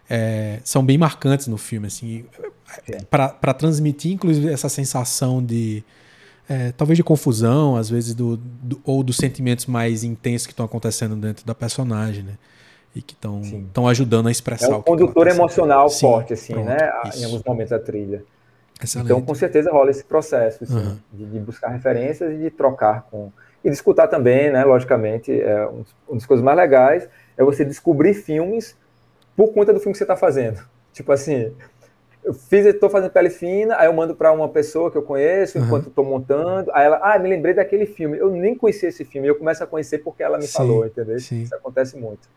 é, 0.09 0.59
são 0.63 0.85
bem 0.85 0.97
marcantes 0.97 1.47
no 1.47 1.57
filme, 1.57 1.87
assim, 1.87 2.25
para 3.09 3.53
transmitir, 3.53 4.13
inclusive, 4.13 4.51
essa 4.51 4.69
sensação 4.69 5.43
de 5.43 5.83
é, 6.49 6.71
talvez 6.71 6.97
de 6.97 7.03
confusão, 7.03 7.75
às 7.75 7.89
vezes, 7.89 8.13
do, 8.13 8.37
do, 8.37 8.79
ou 8.85 9.03
dos 9.03 9.17
sentimentos 9.17 9.65
mais 9.65 10.03
intensos 10.03 10.47
que 10.47 10.53
estão 10.53 10.65
acontecendo 10.65 11.15
dentro 11.15 11.45
da 11.45 11.53
personagem, 11.53 12.23
né? 12.23 12.33
E 12.95 13.01
que 13.01 13.13
estão 13.13 13.87
ajudando 13.87 14.27
a 14.27 14.31
expressar 14.31 14.67
é 14.67 14.75
um 14.75 14.77
o 14.77 14.83
que 14.83 14.89
condutor 14.89 15.27
emocional 15.27 15.89
sim, 15.89 15.99
forte, 15.99 16.33
assim, 16.33 16.53
pronto, 16.53 16.69
né? 16.69 16.91
Isso. 17.05 17.19
Em 17.19 17.25
alguns 17.25 17.43
momentos 17.43 17.71
da 17.71 17.79
trilha. 17.79 18.23
Excelente. 18.81 19.05
Então, 19.05 19.21
com 19.21 19.35
certeza 19.35 19.71
rola 19.71 19.91
esse 19.91 20.03
processo, 20.03 20.63
assim, 20.63 20.75
uhum. 20.75 20.97
de, 21.11 21.25
de, 21.25 21.39
buscar 21.39 21.69
referências 21.69 22.31
e 22.33 22.37
de 22.37 22.49
trocar 22.49 23.07
com. 23.11 23.31
E 23.63 23.69
de 23.69 23.75
escutar 23.75 24.07
também, 24.07 24.51
né? 24.51 24.63
Logicamente, 24.63 25.31
é 25.41 25.67
um, 25.67 25.83
uma 26.07 26.17
das 26.17 26.25
coisas 26.25 26.43
mais 26.43 26.57
legais 26.57 27.09
é 27.35 27.43
você 27.43 27.65
descobrir 27.65 28.13
filmes 28.13 28.75
por 29.35 29.53
conta 29.53 29.73
do 29.73 29.79
filme 29.79 29.93
que 29.93 29.97
você 29.97 30.03
está 30.03 30.15
fazendo. 30.15 30.61
Tipo 30.93 31.11
assim, 31.11 31.51
eu 32.27 32.33
fiz, 32.33 32.65
estou 32.65 32.89
fazendo 32.89 33.09
pele 33.09 33.29
fina, 33.29 33.77
aí 33.77 33.87
eu 33.87 33.93
mando 33.93 34.13
para 34.13 34.33
uma 34.33 34.49
pessoa 34.49 34.91
que 34.91 34.97
eu 34.97 35.01
conheço 35.01 35.57
uhum. 35.57 35.65
enquanto 35.65 35.87
estou 35.87 36.03
montando. 36.03 36.69
Aí 36.73 36.85
ela, 36.85 36.99
ah, 37.01 37.17
me 37.17 37.29
lembrei 37.29 37.53
daquele 37.53 37.85
filme. 37.85 38.17
Eu 38.17 38.29
nem 38.29 38.53
conhecia 38.53 38.89
esse 38.89 39.05
filme, 39.05 39.29
eu 39.29 39.35
começo 39.35 39.63
a 39.63 39.67
conhecer 39.67 39.99
porque 39.99 40.21
ela 40.21 40.37
me 40.37 40.45
sim, 40.45 40.51
falou, 40.51 40.85
entendeu? 40.85 41.17
Sim. 41.21 41.43
Isso 41.43 41.55
acontece 41.55 41.95
muito. 41.95 42.27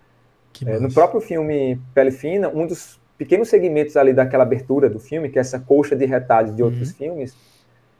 É, 0.65 0.79
no 0.79 0.93
próprio 0.93 1.21
filme 1.21 1.81
Pele 1.93 2.12
Fina, 2.12 2.49
um 2.49 2.69
dos 2.69 3.01
pequenos 3.19 3.49
segmentos 3.49 3.97
ali 3.97 4.12
daquela 4.12 4.45
abertura 4.45 4.89
do 4.89 5.01
filme, 5.01 5.29
que 5.29 5.39
é 5.39 5.41
essa 5.41 5.59
colcha 5.59 5.97
de 5.97 6.07
retalhos 6.07 6.55
de 6.55 6.62
outros 6.62 6.91
uhum. 6.91 6.97
filmes, 6.97 7.37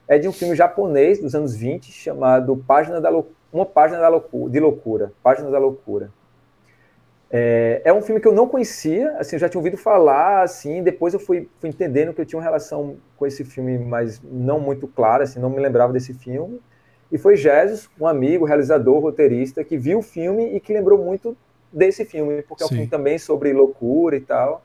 é 0.07 0.17
de 0.17 0.29
um 0.29 0.31
filme 0.31 0.55
japonês 0.55 1.19
dos 1.19 1.35
anos 1.35 1.53
20 1.53 1.91
chamado 1.91 2.55
Página 2.65 3.01
da 3.01 3.09
Lou 3.09 3.29
Uma 3.51 3.65
Página 3.65 3.99
da 3.99 4.07
Loucura, 4.07 4.49
de 4.49 4.59
Loucura, 4.61 5.11
Página 5.21 5.51
da 5.51 5.59
Loucura. 5.59 6.09
É, 7.33 7.81
é, 7.85 7.93
um 7.93 8.01
filme 8.01 8.19
que 8.19 8.27
eu 8.27 8.33
não 8.33 8.45
conhecia, 8.45 9.15
assim, 9.17 9.37
eu 9.37 9.39
já 9.39 9.47
tinha 9.47 9.59
ouvido 9.59 9.77
falar, 9.77 10.43
assim, 10.43 10.83
depois 10.83 11.13
eu 11.13 11.19
fui, 11.19 11.47
fui, 11.59 11.69
entendendo 11.69 12.13
que 12.13 12.19
eu 12.19 12.25
tinha 12.25 12.37
uma 12.37 12.43
relação 12.43 12.97
com 13.15 13.25
esse 13.25 13.45
filme, 13.45 13.77
mas 13.77 14.21
não 14.21 14.59
muito 14.59 14.85
clara, 14.85 15.23
assim, 15.23 15.39
não 15.39 15.49
me 15.49 15.61
lembrava 15.61 15.93
desse 15.93 16.13
filme. 16.13 16.59
E 17.09 17.17
foi 17.17 17.37
Jesus, 17.37 17.89
um 17.99 18.05
amigo, 18.05 18.43
realizador, 18.43 18.99
roteirista, 18.99 19.63
que 19.63 19.77
viu 19.77 19.99
o 19.99 20.01
filme 20.01 20.55
e 20.55 20.59
que 20.59 20.73
lembrou 20.73 21.01
muito 21.01 21.35
desse 21.71 22.03
filme, 22.03 22.41
porque 22.41 22.63
Sim. 22.63 22.69
é 22.69 22.73
um 22.73 22.75
filme 22.75 22.87
também 22.87 23.17
sobre 23.17 23.53
loucura 23.53 24.17
e 24.17 24.21
tal. 24.21 24.63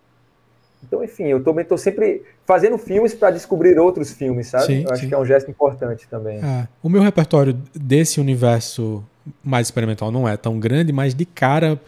Então, 0.83 1.03
enfim, 1.03 1.25
eu 1.25 1.43
também 1.43 1.63
estou 1.63 1.79
sempre 1.79 2.23
fazendo 2.45 2.79
filmes 2.79 3.15
para 3.15 3.31
descobrir 3.31 3.79
outros 3.79 4.13
filmes, 4.13 4.49
sabe? 4.49 4.67
Sim, 4.67 4.85
eu 4.85 4.93
acho 4.93 5.03
sim. 5.03 5.09
que 5.09 5.15
é 5.15 5.19
um 5.19 5.25
gesto 5.25 5.51
importante 5.51 6.07
também. 6.09 6.39
É. 6.39 6.69
O 6.83 6.89
meu 6.89 7.03
repertório 7.03 7.57
desse 7.75 8.21
universo 8.21 9.05
mais 9.43 9.69
experimental 9.69 10.11
não 10.11 10.29
é 10.29 10.37
tão 10.37 10.59
grande, 10.59 10.93
mas 10.93 11.15
de 11.15 11.25
cara 11.25 11.81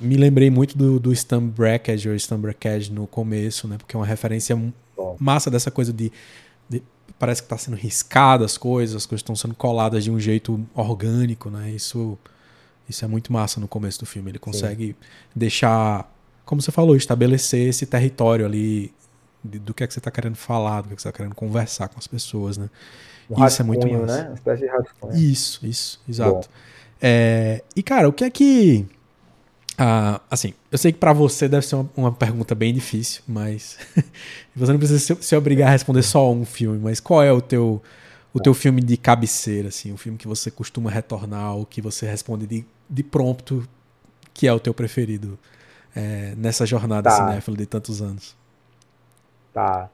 me 0.00 0.16
lembrei 0.16 0.50
muito 0.50 0.76
do, 0.76 0.98
do 0.98 1.12
Stan 1.12 1.46
Brackage 1.46 2.08
ou 2.08 2.14
Stan 2.14 2.38
Brackage 2.38 2.92
no 2.92 3.06
começo, 3.06 3.68
né? 3.68 3.78
Porque 3.78 3.96
é 3.96 3.98
uma 3.98 4.06
referência 4.06 4.56
Bom. 4.96 5.16
massa 5.18 5.50
dessa 5.50 5.70
coisa 5.70 5.92
de, 5.92 6.10
de 6.68 6.82
parece 7.18 7.42
que 7.42 7.46
está 7.46 7.58
sendo 7.58 7.76
riscada 7.76 8.44
as 8.44 8.58
coisas, 8.58 8.96
as 8.96 9.06
coisas 9.06 9.20
estão 9.20 9.36
sendo 9.36 9.54
coladas 9.54 10.04
de 10.04 10.10
um 10.10 10.18
jeito 10.18 10.64
orgânico, 10.74 11.50
né? 11.50 11.70
Isso 11.70 12.18
isso 12.88 13.04
é 13.04 13.08
muito 13.08 13.32
massa 13.32 13.60
no 13.60 13.68
começo 13.68 14.00
do 14.00 14.06
filme. 14.06 14.30
Ele 14.30 14.38
consegue 14.38 14.88
Sim. 14.88 14.94
deixar, 15.34 16.12
como 16.44 16.60
você 16.60 16.72
falou, 16.72 16.96
estabelecer 16.96 17.68
esse 17.68 17.86
território 17.86 18.44
ali 18.44 18.92
de, 19.42 19.58
do 19.58 19.72
que 19.72 19.84
é 19.84 19.86
que 19.86 19.92
você 19.92 20.00
está 20.00 20.10
querendo 20.10 20.36
falar, 20.36 20.82
do 20.82 20.88
que, 20.88 20.94
é 20.94 20.96
que 20.96 21.02
você 21.02 21.08
está 21.08 21.16
querendo 21.16 21.34
conversar 21.34 21.88
com 21.88 21.98
as 21.98 22.06
pessoas, 22.06 22.56
né? 22.58 22.68
Um 23.30 23.46
isso 23.46 23.62
é 23.62 23.64
muito 23.64 23.88
massa. 23.88 24.22
Né? 24.22 24.28
Uma 24.28 24.34
espécie 24.34 24.62
de 24.62 24.68
rascunho. 24.68 25.16
Isso, 25.16 25.66
isso, 25.66 26.00
exato. 26.08 26.48
É, 27.00 27.62
e 27.74 27.82
cara, 27.82 28.08
o 28.08 28.12
que 28.12 28.24
é 28.24 28.30
que 28.30 28.86
ah, 29.78 30.20
assim, 30.30 30.52
eu 30.70 30.76
sei 30.76 30.92
que 30.92 30.98
para 30.98 31.12
você 31.12 31.48
deve 31.48 31.66
ser 31.66 31.76
uma, 31.76 31.90
uma, 31.96 32.12
pergunta 32.12 32.54
bem 32.54 32.74
difícil, 32.74 33.22
mas 33.26 33.78
você 34.54 34.72
não 34.72 34.78
precisa 34.78 34.98
se, 34.98 35.22
se, 35.22 35.36
obrigar 35.36 35.68
a 35.68 35.70
responder 35.70 36.02
só 36.02 36.30
um 36.30 36.44
filme. 36.44 36.78
Mas 36.78 37.00
qual 37.00 37.22
é 37.22 37.32
o 37.32 37.40
teu 37.40 37.82
o 38.34 38.40
teu 38.40 38.54
filme 38.54 38.80
de 38.80 38.96
cabeceira, 38.96 39.68
assim, 39.68 39.92
o 39.92 39.96
filme 39.96 40.16
que 40.16 40.26
você 40.26 40.50
costuma 40.50 40.90
retornar, 40.90 41.54
ou 41.54 41.66
que 41.66 41.82
você 41.82 42.06
responde 42.06 42.46
de, 42.46 42.64
de 42.88 43.02
prompto, 43.02 43.68
que 44.32 44.46
é 44.46 44.52
o 44.52 44.58
teu 44.58 44.72
preferido 44.72 45.38
é, 45.94 46.32
nessa 46.36 46.64
jornada 46.64 47.10
tá. 47.10 47.16
cinéfila 47.16 47.56
de 47.56 47.66
tantos 47.66 48.00
anos? 48.00 48.34
Tá. 49.52 49.90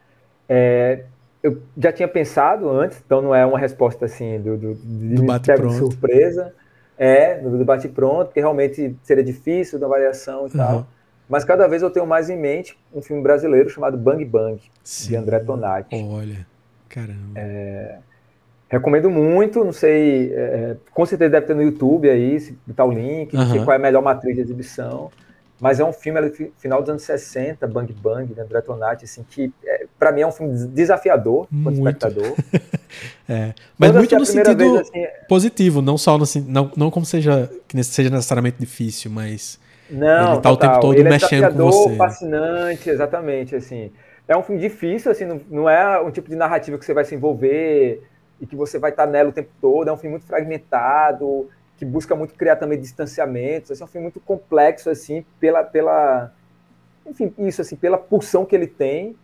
É, 0.49 1.05
eu 1.43 1.61
já 1.77 1.93
tinha 1.93 2.07
pensado 2.07 2.71
antes, 2.71 3.03
então 3.05 3.21
não 3.21 3.35
é 3.35 3.45
uma 3.45 3.59
resposta 3.59 4.05
assim 4.05 4.41
do, 4.41 4.57
do, 4.57 4.75
de, 4.75 5.15
do 5.15 5.25
bate 5.25 5.53
de 5.53 5.77
surpresa. 5.77 6.55
É, 6.99 7.39
do 7.39 7.57
debate 7.57 7.89
pronto, 7.89 8.27
porque 8.27 8.41
realmente 8.41 8.97
seria 9.05 9.23
difícil 9.23 9.79
da 9.79 9.87
variação 9.87 10.41
e 10.41 10.43
uhum. 10.45 10.49
tal. 10.51 10.87
Mas 11.29 11.45
cada 11.45 11.69
vez 11.69 11.83
eu 11.83 11.91
tenho 11.91 12.07
mais 12.07 12.31
em 12.31 12.37
mente 12.37 12.77
um 12.93 13.03
filme 13.03 13.23
brasileiro 13.23 13.69
chamado 13.69 13.97
Bang 13.97 14.25
Bang, 14.25 14.61
Sim. 14.83 15.11
de 15.11 15.17
André 15.17 15.39
Tonati. 15.41 15.95
Olha, 15.95 16.47
caramba. 16.89 17.33
É, 17.37 17.99
recomendo 18.69 19.11
muito, 19.11 19.63
não 19.63 19.73
sei, 19.73 20.33
é, 20.35 20.77
com 20.93 21.07
certeza 21.07 21.31
deve 21.31 21.47
ter 21.47 21.55
no 21.55 21.63
YouTube 21.63 22.09
aí, 22.09 22.41
se 22.41 22.59
botar 22.67 22.85
o 22.85 22.91
link, 22.91 23.35
uhum. 23.35 23.41
não 23.41 23.51
sei 23.51 23.63
qual 23.63 23.75
é 23.75 23.77
a 23.77 23.79
melhor 23.79 24.03
matriz 24.03 24.35
de 24.35 24.41
exibição. 24.41 25.11
Mas 25.61 25.81
é 25.81 25.85
um 25.85 25.93
filme 25.93 26.19
ali, 26.19 26.53
final 26.57 26.81
dos 26.81 26.91
anos 26.91 27.03
60, 27.03 27.67
Bang 27.67 27.93
Bang, 27.93 28.33
de 28.33 28.41
André 28.41 28.61
Tonati, 28.61 29.05
assim, 29.05 29.25
que 29.29 29.53
é, 29.65 29.87
para 29.99 30.13
mim 30.13 30.21
é 30.21 30.27
um 30.27 30.31
filme 30.33 30.57
desafiador 30.69 31.49
como 31.49 31.71
espectador. 31.73 32.33
é. 33.29 33.55
Mas 33.77 33.93
muito 33.93 34.17
no 34.17 34.25
sentido 34.25 34.57
vez, 34.57 34.89
assim, 34.89 35.07
positivo, 35.29 35.83
não 35.83 35.99
só 35.99 36.17
no, 36.17 36.25
não, 36.47 36.71
não 36.77 36.91
como 36.91 37.05
seja 37.05 37.51
que 37.67 37.83
seja 37.83 38.09
necessariamente 38.09 38.59
difícil, 38.61 39.11
mas 39.11 39.59
não, 39.91 40.35
ele 40.35 40.41
tá 40.41 40.51
total. 40.51 40.53
o 40.53 40.57
tempo 40.57 40.81
todo 40.81 40.95
ele 40.95 41.09
é 41.09 41.11
mexendo 41.11 41.53
com 41.53 41.71
você. 41.71 41.97
fascinante, 41.97 42.89
exatamente, 42.89 43.57
assim. 43.57 43.91
é 44.29 44.37
um 44.37 44.43
filme 44.45 44.61
difícil, 44.61 45.11
assim, 45.11 45.25
não, 45.25 45.41
não 45.51 45.69
é 45.69 46.01
um 46.01 46.13
tipo 46.13 46.29
de 46.31 46.37
narrativa 46.37 46.79
que 46.79 46.85
você 46.85 46.95
vai 46.95 47.05
se 47.05 47.17
envolver 47.17 48.01
e 48.41 48.47
que 48.47 48.55
você 48.55 48.79
vai 48.79 48.91
estar 48.91 49.07
nela 49.07 49.31
o 49.31 49.33
tempo 49.33 49.51
todo. 49.61 49.89
É 49.89 49.93
um 49.93 49.97
filme 49.97 50.13
muito 50.13 50.27
fragmentado, 50.27 51.49
que 51.79 51.85
busca 51.85 52.15
muito 52.15 52.35
criar 52.35 52.57
também 52.57 52.79
distanciamentos. 52.79 53.71
Assim, 53.71 53.83
é 53.83 53.85
um 53.85 53.89
filme 53.89 54.05
muito 54.07 54.21
complexo, 54.21 54.91
assim, 54.91 55.25
pela, 55.39 55.63
pela, 55.63 56.33
enfim, 57.07 57.33
isso, 57.39 57.63
assim, 57.63 57.77
pela 57.77 57.97
pulsão 57.97 58.45
que 58.45 58.55
ele 58.55 58.67
tem. 58.67 59.17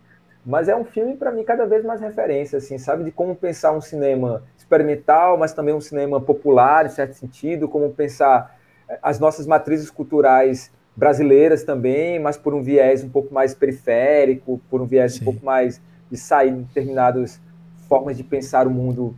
Mas 0.45 0.69
é 0.69 0.75
um 0.75 0.85
filme, 0.85 1.17
para 1.17 1.31
mim, 1.31 1.43
cada 1.43 1.65
vez 1.65 1.83
mais 1.83 1.99
referência, 1.99 2.57
assim, 2.57 2.77
sabe? 2.77 3.03
De 3.03 3.11
como 3.11 3.35
pensar 3.35 3.71
um 3.73 3.81
cinema 3.81 4.43
experimental, 4.57 5.37
mas 5.37 5.53
também 5.53 5.73
um 5.73 5.81
cinema 5.81 6.21
popular, 6.21 6.85
em 6.85 6.89
certo 6.89 7.13
sentido, 7.13 7.67
como 7.67 7.91
pensar 7.91 8.57
eh, 8.87 8.97
as 9.01 9.19
nossas 9.19 9.45
matrizes 9.45 9.89
culturais 9.89 10.71
brasileiras 10.95 11.63
também, 11.63 12.19
mas 12.19 12.37
por 12.37 12.53
um 12.53 12.61
viés 12.61 13.03
um 13.03 13.09
pouco 13.09 13.33
mais 13.33 13.53
periférico, 13.53 14.61
por 14.69 14.81
um 14.81 14.85
viés 14.85 15.15
Sim. 15.15 15.21
um 15.21 15.25
pouco 15.25 15.43
mais 15.43 15.81
de 16.09 16.17
sair 16.17 16.51
de 16.51 16.61
determinadas 16.61 17.41
formas 17.89 18.15
de 18.15 18.23
pensar 18.23 18.65
o 18.65 18.69
mundo 18.71 19.15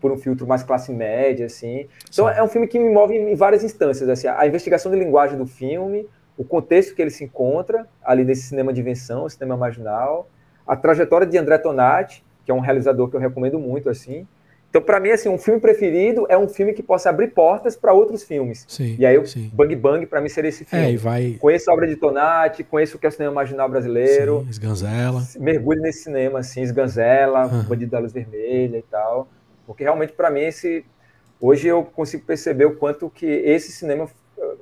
por 0.00 0.10
um 0.12 0.16
filtro 0.16 0.46
mais 0.46 0.62
classe 0.62 0.92
média, 0.92 1.46
assim. 1.46 1.86
Então 2.10 2.28
Sim. 2.28 2.34
é 2.36 2.42
um 2.42 2.48
filme 2.48 2.66
que 2.66 2.78
me 2.78 2.90
move 2.90 3.14
em 3.14 3.34
várias 3.34 3.62
instâncias, 3.62 4.08
assim, 4.08 4.26
a 4.26 4.46
investigação 4.46 4.90
de 4.90 4.98
linguagem 4.98 5.36
do 5.36 5.46
filme, 5.46 6.06
o 6.36 6.44
contexto 6.44 6.94
que 6.94 7.02
ele 7.02 7.10
se 7.10 7.24
encontra 7.24 7.86
ali 8.02 8.24
nesse 8.24 8.42
cinema 8.42 8.72
de 8.72 8.80
invenção, 8.80 9.28
cinema 9.28 9.56
marginal, 9.56 10.28
a 10.66 10.76
trajetória 10.76 11.26
de 11.26 11.36
André 11.36 11.58
Tonati, 11.58 12.24
que 12.44 12.50
é 12.50 12.54
um 12.54 12.60
realizador 12.60 13.08
que 13.08 13.16
eu 13.16 13.20
recomendo 13.20 13.58
muito, 13.58 13.90
assim, 13.90 14.26
então, 14.70 14.82
para 14.82 15.00
mim, 15.00 15.10
assim, 15.10 15.30
um 15.30 15.38
filme 15.38 15.58
preferido 15.58 16.26
é 16.28 16.36
um 16.36 16.46
filme 16.46 16.74
que 16.74 16.82
possa 16.82 17.08
abrir 17.08 17.28
portas 17.28 17.74
para 17.74 17.92
outros 17.94 18.22
filmes. 18.22 18.66
Sim, 18.68 18.96
e 18.98 19.06
aí, 19.06 19.16
o 19.16 19.26
sim. 19.26 19.50
Bang 19.54 19.74
Bang, 19.74 20.04
para 20.04 20.20
mim, 20.20 20.28
seria 20.28 20.50
esse 20.50 20.64
filme. 20.64 20.84
É, 20.84 20.92
e 20.92 20.96
vai... 20.96 21.36
Conheço 21.40 21.70
a 21.70 21.74
obra 21.74 21.86
de 21.86 21.96
Tonati, 21.96 22.62
conheço 22.62 22.96
o 22.96 23.00
que 23.00 23.06
é 23.06 23.08
o 23.08 23.12
cinema 23.12 23.32
marginal 23.32 23.68
brasileiro. 23.68 24.42
Sim, 24.44 24.50
Esganzela. 24.50 25.22
Mergulho 25.40 25.80
nesse 25.80 26.02
cinema, 26.02 26.40
assim, 26.40 26.60
Esganzela, 26.60 27.46
uhum. 27.46 27.62
Bandido 27.62 27.92
da 27.92 27.98
Luz 27.98 28.12
Vermelha 28.12 28.76
e 28.76 28.82
tal. 28.82 29.26
Porque, 29.68 29.84
realmente, 29.84 30.14
para 30.14 30.30
mim, 30.30 30.40
esse... 30.40 30.82
Hoje 31.38 31.68
eu 31.68 31.84
consigo 31.84 32.24
perceber 32.24 32.64
o 32.64 32.74
quanto 32.74 33.08
que 33.08 33.26
esse 33.26 33.70
cinema 33.70 34.08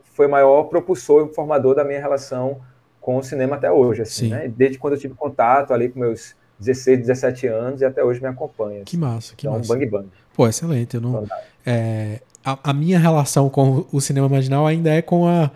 foi 0.03 0.27
o 0.27 0.31
maior 0.31 0.65
propulsor 0.65 1.29
e 1.31 1.35
formador 1.35 1.75
da 1.77 1.85
minha 1.85 2.01
relação 2.01 2.61
com 3.01 3.19
o 3.19 3.23
cinema 3.23 3.55
até 3.55 3.71
hoje, 3.71 4.03
assim, 4.03 4.31
né? 4.31 4.49
Desde 4.49 4.79
quando 4.79 4.95
eu 4.95 4.99
tive 4.99 5.15
contato 5.15 5.73
ali 5.73 5.89
com 5.89 6.01
meus 6.01 6.35
16, 6.59 7.01
17 7.01 7.47
anos 7.47 7.81
e 7.81 7.85
até 7.85 8.03
hoje 8.03 8.21
me 8.21 8.27
acompanha. 8.27 8.83
Que 8.85 8.97
massa, 8.97 9.35
que 9.37 9.47
então, 9.47 9.59
massa. 9.59 9.73
Bang 9.73 9.87
Bang. 9.87 10.09
Pô, 10.35 10.49
excelente. 10.49 10.95
Eu 10.97 11.01
não, 11.01 11.27
é, 11.65 12.21
a, 12.45 12.59
a, 12.71 12.73
minha 12.73 12.99
relação 12.99 13.49
com 13.49 13.87
o 13.93 14.01
cinema 14.01 14.29
marginal 14.29 14.67
ainda 14.67 14.91
é 14.91 15.01
com 15.01 15.27
a 15.27 15.51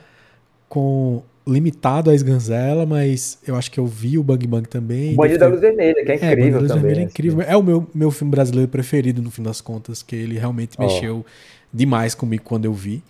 com 0.68 1.22
limitado 1.50 2.10
a 2.10 2.14
Esganzela, 2.14 2.86
mas 2.86 3.38
eu 3.46 3.56
acho 3.56 3.70
que 3.70 3.78
eu 3.78 3.86
vi 3.86 4.16
o 4.18 4.22
Bang 4.22 4.46
Bang 4.46 4.68
também. 4.68 5.14
Bandido 5.14 5.40
da 5.40 5.48
Luz 5.48 5.60
Vermelha, 5.60 6.04
que 6.04 6.12
é, 6.12 6.14
é 6.14 6.32
incrível 6.32 6.58
é, 6.58 6.60
Luz 6.60 6.68
também. 6.68 6.82
Vermelha 6.82 7.00
é 7.00 7.04
assim. 7.04 7.12
incrível. 7.12 7.42
É 7.42 7.56
o 7.56 7.62
meu, 7.62 7.86
meu 7.94 8.10
filme 8.10 8.30
brasileiro 8.30 8.68
preferido, 8.70 9.20
no 9.20 9.30
fim 9.30 9.42
das 9.42 9.60
contas, 9.60 10.02
que 10.02 10.14
ele 10.14 10.38
realmente 10.38 10.76
oh. 10.78 10.82
mexeu 10.82 11.26
demais 11.72 12.14
comigo 12.14 12.44
quando 12.44 12.64
eu 12.64 12.72
vi. 12.72 13.02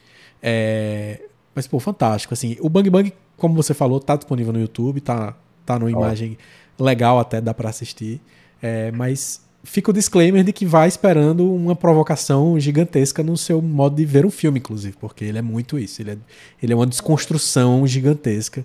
É, 0.43 1.21
mas, 1.55 1.67
pô, 1.67 1.79
fantástico. 1.79 2.35
Assim, 2.35 2.57
o 2.61 2.69
Bang 2.69 2.89
Bang, 2.89 3.13
como 3.37 3.55
você 3.55 3.75
falou, 3.75 4.01
tá 4.01 4.17
disponível 4.17 4.53
no 4.53 4.61
YouTube, 4.61 5.01
tá, 5.01 5.37
tá 5.67 5.79
numa 5.79 5.91
oh. 5.91 6.03
imagem 6.03 6.39
legal 6.79 7.19
até, 7.19 7.41
dá 7.41 7.53
para 7.53 7.69
assistir. 7.69 8.21
É, 8.63 8.91
mas 8.93 9.43
fica 9.63 9.91
o 9.91 9.95
disclaimer 9.95 10.43
de 10.45 10.53
que 10.53 10.67
vai 10.67 10.89
esperando 10.89 11.53
uma 11.53 11.77
provocação 11.77 12.59
gigantesca 12.59 13.23
no 13.23 13.37
seu 13.37 13.61
modo 13.61 13.97
de 13.97 14.05
ver 14.05 14.25
um 14.25 14.31
filme, 14.31 14.59
inclusive, 14.59 14.97
porque 14.99 15.25
ele 15.25 15.39
é 15.39 15.43
muito 15.43 15.79
isso. 15.79 16.03
Ele 16.03 16.13
é, 16.13 16.19
ele 16.63 16.73
é 16.73 16.77
uma 16.77 16.87
desconstrução 16.87 17.87
gigantesca 17.87 18.65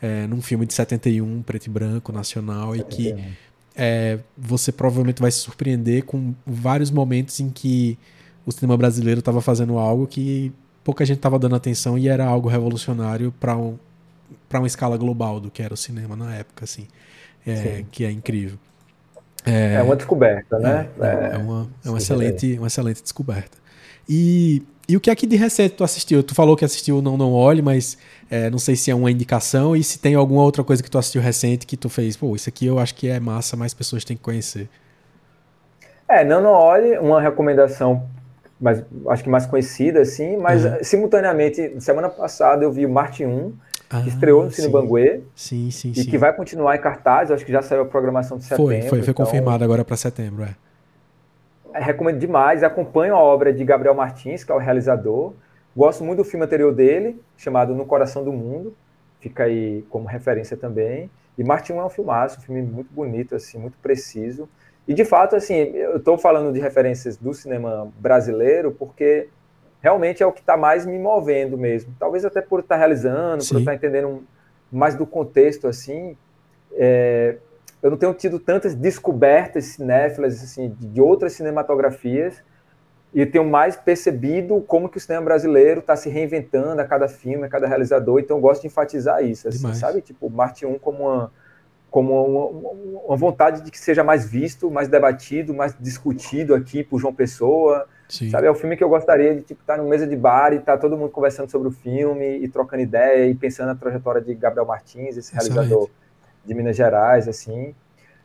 é, 0.00 0.26
num 0.26 0.40
filme 0.42 0.66
de 0.66 0.74
71, 0.74 1.42
preto 1.42 1.66
e 1.66 1.70
branco, 1.70 2.12
nacional, 2.12 2.76
e 2.76 2.82
que 2.82 3.14
é, 3.74 4.18
você 4.36 4.70
provavelmente 4.70 5.20
vai 5.20 5.30
se 5.30 5.38
surpreender 5.38 6.04
com 6.04 6.34
vários 6.46 6.90
momentos 6.90 7.40
em 7.40 7.50
que 7.50 7.98
o 8.44 8.52
cinema 8.52 8.76
brasileiro 8.76 9.20
estava 9.20 9.40
fazendo 9.40 9.78
algo 9.78 10.06
que 10.06 10.52
pouca 10.84 11.04
gente 11.04 11.16
estava 11.16 11.38
dando 11.38 11.56
atenção 11.56 11.98
e 11.98 12.08
era 12.08 12.24
algo 12.24 12.48
revolucionário 12.48 13.34
para 13.40 13.56
um, 13.56 13.76
uma 14.52 14.66
escala 14.66 14.96
global 14.96 15.40
do 15.40 15.50
que 15.50 15.62
era 15.62 15.74
o 15.74 15.76
cinema 15.76 16.14
na 16.14 16.34
época, 16.34 16.64
assim 16.64 16.86
é, 17.46 17.84
que 17.90 18.04
é 18.04 18.10
incrível. 18.10 18.58
É, 19.46 19.74
é 19.74 19.82
uma 19.82 19.94
descoberta, 19.94 20.58
né? 20.58 20.88
É, 21.00 21.06
é, 21.06 21.30
é 21.34 21.38
uma, 21.38 21.68
é 21.84 21.88
uma, 21.88 21.98
excelente, 21.98 22.58
uma 22.58 22.66
excelente 22.66 23.00
descoberta. 23.00 23.56
E, 24.08 24.62
e 24.88 24.96
o 24.96 25.00
que 25.00 25.08
é 25.08 25.14
que 25.14 25.24
de 25.26 25.36
recente 25.36 25.76
tu 25.76 25.84
assistiu? 25.84 26.20
Tu 26.22 26.34
falou 26.34 26.56
que 26.56 26.64
assistiu 26.64 27.00
Não 27.00 27.16
Não 27.16 27.32
Olhe, 27.32 27.62
mas 27.62 27.96
é, 28.28 28.50
não 28.50 28.58
sei 28.58 28.74
se 28.74 28.90
é 28.90 28.94
uma 28.94 29.10
indicação 29.10 29.76
e 29.76 29.84
se 29.84 30.00
tem 30.00 30.16
alguma 30.16 30.42
outra 30.42 30.64
coisa 30.64 30.82
que 30.82 30.90
tu 30.90 30.98
assistiu 30.98 31.22
recente 31.22 31.64
que 31.64 31.76
tu 31.76 31.88
fez, 31.88 32.16
pô, 32.16 32.34
isso 32.34 32.48
aqui 32.48 32.66
eu 32.66 32.78
acho 32.80 32.94
que 32.96 33.08
é 33.08 33.20
massa, 33.20 33.56
mais 33.56 33.72
pessoas 33.72 34.04
têm 34.04 34.16
que 34.16 34.22
conhecer. 34.22 34.68
É, 36.08 36.24
Não 36.24 36.42
Não 36.42 36.52
Olhe, 36.52 36.98
uma 36.98 37.20
recomendação, 37.20 38.04
mas 38.60 38.82
acho 39.08 39.22
que 39.22 39.30
mais 39.30 39.46
conhecida, 39.46 40.00
assim, 40.00 40.36
mas 40.36 40.64
uhum. 40.64 40.78
simultaneamente, 40.82 41.80
semana 41.80 42.08
passada 42.08 42.64
eu 42.64 42.72
vi 42.72 42.84
o 42.84 42.90
Marte 42.90 43.24
1, 43.24 43.52
ah, 43.88 44.02
que 44.02 44.08
estreou 44.08 44.44
no 44.44 44.50
Cine 44.50 44.68
Banguê. 44.68 45.20
Sim, 45.34 45.70
sim, 45.70 45.90
e 45.90 46.02
sim. 46.02 46.10
que 46.10 46.18
vai 46.18 46.32
continuar 46.32 46.76
em 46.76 46.80
cartaz. 46.80 47.30
Acho 47.30 47.44
que 47.44 47.52
já 47.52 47.62
saiu 47.62 47.82
a 47.82 47.84
programação 47.84 48.36
de 48.36 48.44
setembro. 48.44 48.66
Foi, 48.66 48.80
foi, 48.82 48.88
foi 48.88 48.98
então... 49.00 49.14
confirmado 49.14 49.62
agora 49.64 49.84
para 49.84 49.96
setembro, 49.96 50.44
é. 50.44 50.54
é. 51.72 51.80
Recomendo 51.80 52.18
demais. 52.18 52.62
Acompanho 52.62 53.14
a 53.14 53.20
obra 53.20 53.52
de 53.52 53.64
Gabriel 53.64 53.94
Martins, 53.94 54.42
que 54.42 54.50
é 54.50 54.54
o 54.54 54.58
realizador. 54.58 55.32
Gosto 55.76 56.02
muito 56.02 56.18
do 56.18 56.24
filme 56.24 56.44
anterior 56.44 56.72
dele, 56.74 57.20
chamado 57.36 57.74
No 57.74 57.84
Coração 57.84 58.24
do 58.24 58.32
Mundo. 58.32 58.74
Fica 59.20 59.44
aí 59.44 59.84
como 59.90 60.06
referência 60.06 60.56
também. 60.56 61.10
E 61.38 61.44
Martin 61.44 61.74
é 61.74 61.84
um 61.84 61.90
filmaço, 61.90 62.38
um 62.38 62.42
filme 62.42 62.62
muito 62.62 62.92
bonito, 62.92 63.34
assim, 63.34 63.58
muito 63.58 63.76
preciso. 63.78 64.48
E 64.88 64.94
de 64.94 65.04
fato, 65.04 65.36
assim, 65.36 65.54
eu 65.54 65.96
estou 65.96 66.16
falando 66.16 66.52
de 66.52 66.60
referências 66.60 67.16
do 67.16 67.34
cinema 67.34 67.92
brasileiro 67.98 68.72
porque 68.72 69.28
realmente 69.80 70.22
é 70.22 70.26
o 70.26 70.32
que 70.32 70.40
está 70.40 70.56
mais 70.56 70.84
me 70.86 70.98
movendo 70.98 71.56
mesmo. 71.56 71.94
Talvez 71.98 72.24
até 72.24 72.40
por 72.40 72.60
estar 72.60 72.74
tá 72.74 72.78
realizando, 72.78 73.42
Sim. 73.42 73.54
por 73.54 73.58
estar 73.60 73.70
tá 73.72 73.76
entendendo 73.76 74.24
mais 74.70 74.94
do 74.94 75.06
contexto, 75.06 75.68
assim. 75.68 76.16
É, 76.72 77.36
eu 77.82 77.90
não 77.90 77.96
tenho 77.96 78.12
tido 78.14 78.38
tantas 78.38 78.74
descobertas 78.74 79.64
cinéfilas 79.66 80.42
assim, 80.42 80.74
de 80.78 81.00
outras 81.00 81.34
cinematografias 81.34 82.42
e 83.14 83.24
tenho 83.24 83.44
mais 83.44 83.76
percebido 83.76 84.60
como 84.62 84.88
que 84.88 84.98
o 84.98 85.00
cinema 85.00 85.24
brasileiro 85.24 85.80
está 85.80 85.96
se 85.96 86.10
reinventando 86.10 86.80
a 86.80 86.84
cada 86.84 87.08
filme, 87.08 87.46
a 87.46 87.48
cada 87.48 87.66
realizador. 87.66 88.20
Então 88.20 88.36
eu 88.36 88.40
gosto 88.40 88.62
de 88.62 88.66
enfatizar 88.66 89.24
isso, 89.24 89.48
assim, 89.48 89.72
sabe? 89.74 90.00
Tipo, 90.00 90.28
Marte 90.28 90.66
1 90.66 90.78
como 90.78 91.04
uma 91.04 91.32
como 91.88 92.26
uma, 92.26 93.04
uma, 93.06 93.16
vontade 93.16 93.62
de 93.62 93.70
que 93.70 93.78
seja 93.78 94.04
mais 94.04 94.28
visto, 94.28 94.70
mais 94.70 94.86
debatido, 94.86 95.54
mais 95.54 95.74
discutido 95.80 96.54
aqui 96.54 96.84
por 96.84 97.00
João 97.00 97.14
Pessoa, 97.14 97.86
Sim. 98.08 98.30
Sabe, 98.30 98.46
é 98.46 98.50
o 98.50 98.54
filme 98.54 98.76
que 98.76 98.84
eu 98.84 98.88
gostaria 98.88 99.34
de 99.34 99.42
tipo, 99.42 99.60
estar 99.60 99.76
numa 99.76 99.88
mesa 99.88 100.06
de 100.06 100.14
bar 100.14 100.52
e 100.52 100.56
estar 100.56 100.74
tá 100.74 100.78
todo 100.78 100.96
mundo 100.96 101.10
conversando 101.10 101.50
sobre 101.50 101.68
o 101.68 101.70
filme 101.72 102.38
e 102.38 102.48
trocando 102.48 102.82
ideia 102.82 103.26
e 103.26 103.34
pensando 103.34 103.68
na 103.68 103.74
trajetória 103.74 104.20
de 104.20 104.34
Gabriel 104.34 104.66
Martins, 104.66 105.16
esse 105.16 105.34
Excelente. 105.34 105.52
realizador 105.52 105.90
de 106.44 106.54
Minas 106.54 106.76
Gerais, 106.76 107.26
assim. 107.26 107.74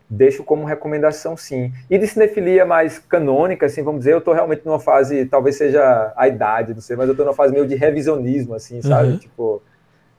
Deixo 0.07 0.43
como 0.43 0.65
recomendação, 0.65 1.35
sim. 1.37 1.71
E 1.89 1.97
de 1.97 2.05
cinefilia 2.05 2.65
mais 2.65 2.99
canônica, 2.99 3.65
assim, 3.65 3.81
vamos 3.81 4.01
dizer, 4.01 4.13
eu 4.13 4.17
estou 4.19 4.33
realmente 4.33 4.65
numa 4.65 4.79
fase, 4.79 5.25
talvez 5.25 5.55
seja 5.55 6.13
a 6.15 6.27
idade, 6.27 6.73
não 6.73 6.81
sei, 6.81 6.95
mas 6.95 7.07
eu 7.07 7.13
estou 7.13 7.25
numa 7.25 7.35
fase 7.35 7.53
meio 7.53 7.65
de 7.65 7.75
revisionismo, 7.75 8.53
assim, 8.53 8.81
sabe? 8.81 9.11
Uhum. 9.11 9.17
Tipo, 9.17 9.61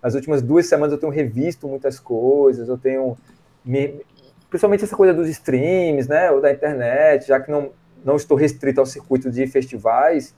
nas 0.03 0.15
últimas 0.15 0.43
duas 0.43 0.67
semanas 0.67 0.93
eu 0.93 0.99
tenho 0.99 1.13
revisto 1.13 1.69
muitas 1.69 2.01
coisas, 2.01 2.69
eu 2.69 2.79
tenho 2.79 3.17
me, 3.65 4.01
principalmente 4.49 4.83
essa 4.83 4.97
coisa 4.97 5.15
dos 5.15 5.29
streams, 5.29 6.09
né, 6.09 6.31
ou 6.31 6.41
da 6.41 6.51
internet, 6.51 7.29
já 7.29 7.39
que 7.39 7.51
não 7.51 7.71
não 8.05 8.17
estou 8.17 8.37
restrito 8.37 8.81
ao 8.81 8.87
circuito 8.87 9.31
de 9.31 9.47
festivais 9.47 10.35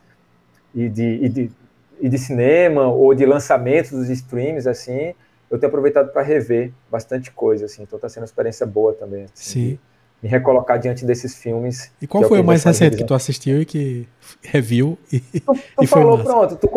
e 0.74 0.88
de, 0.88 1.18
e 1.22 1.28
de, 1.28 1.50
e 2.00 2.08
de 2.08 2.18
cinema 2.18 2.88
ou 2.88 3.14
de 3.14 3.24
lançamentos 3.24 3.90
dos 3.92 4.08
streams, 4.10 4.68
assim, 4.68 5.14
eu 5.50 5.58
tenho 5.58 5.68
aproveitado 5.68 6.12
para 6.12 6.22
rever 6.22 6.72
bastante 6.90 7.30
coisa, 7.30 7.66
assim, 7.66 7.82
então 7.82 7.96
está 7.96 8.08
sendo 8.08 8.22
uma 8.22 8.26
experiência 8.26 8.66
boa 8.66 8.92
também. 8.92 9.24
Assim, 9.24 9.32
Sim. 9.34 9.78
Me 10.22 10.28
recolocar 10.28 10.78
diante 10.78 11.04
desses 11.04 11.36
filmes. 11.36 11.92
E 12.00 12.06
qual 12.06 12.24
foi 12.24 12.40
o 12.40 12.44
mais 12.44 12.64
recente 12.64 12.96
que 12.96 13.04
tu 13.04 13.12
assistiu 13.12 13.60
e 13.60 13.66
que 13.66 14.08
reviu 14.42 14.98
e, 15.12 15.20
tu, 15.20 15.54
tu 15.54 15.84
e 15.84 15.86
falou, 15.86 16.18
pronto, 16.18 16.56
tu, 16.56 16.68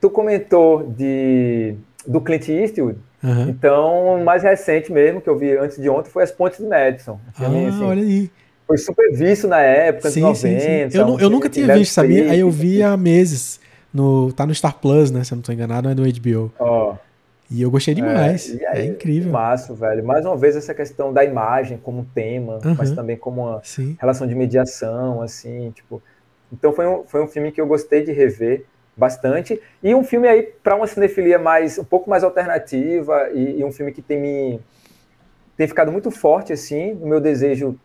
tu 0.00 0.08
comentou 0.08 0.84
de, 0.84 1.74
do 2.06 2.20
Clint 2.20 2.48
Eastwood, 2.48 2.98
uhum. 3.22 3.48
então 3.48 4.20
o 4.20 4.24
mais 4.24 4.44
recente 4.44 4.92
mesmo 4.92 5.20
que 5.20 5.28
eu 5.28 5.36
vi 5.36 5.56
antes 5.56 5.82
de 5.82 5.88
ontem 5.88 6.10
foi 6.10 6.22
As 6.22 6.30
Pontes 6.30 6.60
do 6.60 6.68
Madison. 6.68 7.18
Ah, 7.36 7.46
assim, 7.46 7.82
olha 7.82 8.02
aí 8.02 8.30
foi 8.72 8.78
super 8.78 9.12
visto 9.12 9.46
na 9.46 9.60
época, 9.60 10.10
sim, 10.10 10.20
90. 10.20 10.60
Sim, 10.60 10.90
sim. 10.90 10.98
Eu, 10.98 11.20
eu 11.20 11.30
nunca 11.30 11.48
tinha 11.48 11.74
visto, 11.74 11.92
sabia? 11.92 12.30
Aí 12.30 12.40
eu 12.40 12.50
vi 12.50 12.82
há 12.82 12.96
meses. 12.96 13.60
No, 13.92 14.32
tá 14.32 14.46
no 14.46 14.54
Star 14.54 14.78
Plus, 14.78 15.10
né? 15.10 15.22
Se 15.22 15.34
eu 15.34 15.36
não 15.36 15.40
estou 15.40 15.54
enganado, 15.54 15.90
é 15.90 15.94
no 15.94 16.02
HBO. 16.02 16.50
Ó. 16.58 16.92
Oh. 16.92 16.96
E 17.50 17.60
eu 17.60 17.70
gostei 17.70 17.94
demais. 17.94 18.58
É, 18.58 18.80
é 18.80 18.84
incrível. 18.86 19.30
Massa, 19.30 19.74
velho. 19.74 20.02
Mais 20.02 20.24
uma 20.24 20.34
vez, 20.34 20.56
essa 20.56 20.72
questão 20.72 21.12
da 21.12 21.22
imagem 21.22 21.76
como 21.76 22.06
tema, 22.14 22.58
uhum. 22.64 22.74
mas 22.78 22.92
também 22.92 23.14
como 23.14 23.42
uma 23.42 23.60
sim. 23.62 23.94
relação 24.00 24.26
de 24.26 24.34
mediação, 24.34 25.20
assim, 25.20 25.70
tipo. 25.72 26.02
Então 26.50 26.72
foi 26.72 26.86
um, 26.86 27.04
foi 27.04 27.22
um 27.22 27.26
filme 27.26 27.52
que 27.52 27.60
eu 27.60 27.66
gostei 27.66 28.02
de 28.02 28.10
rever 28.10 28.64
bastante. 28.96 29.60
E 29.82 29.94
um 29.94 30.02
filme 30.02 30.26
aí 30.26 30.42
para 30.62 30.74
uma 30.74 30.86
cinefilia 30.86 31.38
mais 31.38 31.78
um 31.78 31.84
pouco 31.84 32.08
mais 32.08 32.24
alternativa 32.24 33.28
e, 33.34 33.60
e 33.60 33.64
um 33.64 33.70
filme 33.70 33.92
que 33.92 34.00
tem 34.00 34.18
me 34.18 34.60
tem 35.58 35.68
ficado 35.68 35.92
muito 35.92 36.10
forte, 36.10 36.54
assim, 36.54 36.94
no 36.94 37.06
meu 37.06 37.20
desejo 37.20 37.78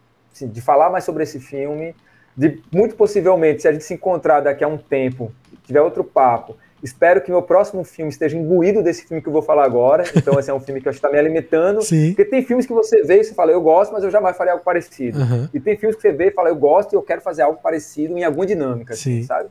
de 0.45 0.61
falar 0.61 0.89
mais 0.89 1.03
sobre 1.03 1.23
esse 1.23 1.39
filme, 1.39 1.95
de 2.35 2.61
muito 2.71 2.95
possivelmente, 2.95 3.63
se 3.63 3.67
a 3.67 3.71
gente 3.71 3.83
se 3.83 3.93
encontrar 3.93 4.41
daqui 4.41 4.63
a 4.63 4.67
um 4.67 4.77
tempo, 4.77 5.31
tiver 5.63 5.81
outro 5.81 6.03
papo, 6.03 6.55
espero 6.83 7.21
que 7.21 7.31
meu 7.31 7.41
próximo 7.41 7.83
filme 7.83 8.11
esteja 8.11 8.37
imbuído 8.37 8.83
desse 8.83 9.07
filme 9.07 9.21
que 9.21 9.27
eu 9.27 9.33
vou 9.33 9.41
falar 9.41 9.65
agora. 9.65 10.03
Então, 10.15 10.39
esse 10.39 10.49
é 10.49 10.53
um 10.53 10.59
filme 10.59 10.79
que 10.79 10.87
eu 10.87 10.91
acho 10.91 10.99
que 10.99 11.05
está 11.05 11.11
me 11.11 11.19
alimentando. 11.19 11.81
Sim. 11.83 12.09
Porque 12.09 12.25
tem 12.25 12.43
filmes 12.43 12.65
que 12.65 12.73
você 12.73 13.03
vê 13.03 13.21
e 13.21 13.23
você 13.23 13.33
fala, 13.33 13.51
eu 13.51 13.61
gosto, 13.61 13.91
mas 13.91 14.03
eu 14.03 14.11
jamais 14.11 14.37
farei 14.37 14.51
algo 14.51 14.63
parecido. 14.63 15.19
Uhum. 15.19 15.49
E 15.53 15.59
tem 15.59 15.75
filmes 15.75 15.95
que 15.95 16.01
você 16.01 16.11
vê 16.11 16.27
e 16.27 16.31
fala, 16.31 16.49
eu 16.49 16.55
gosto 16.55 16.93
e 16.93 16.95
eu 16.95 17.01
quero 17.01 17.21
fazer 17.21 17.41
algo 17.41 17.59
parecido 17.61 18.17
em 18.17 18.23
alguma 18.23 18.45
dinâmica, 18.45 18.93
assim, 18.93 19.21
Sim. 19.21 19.23
sabe? 19.23 19.49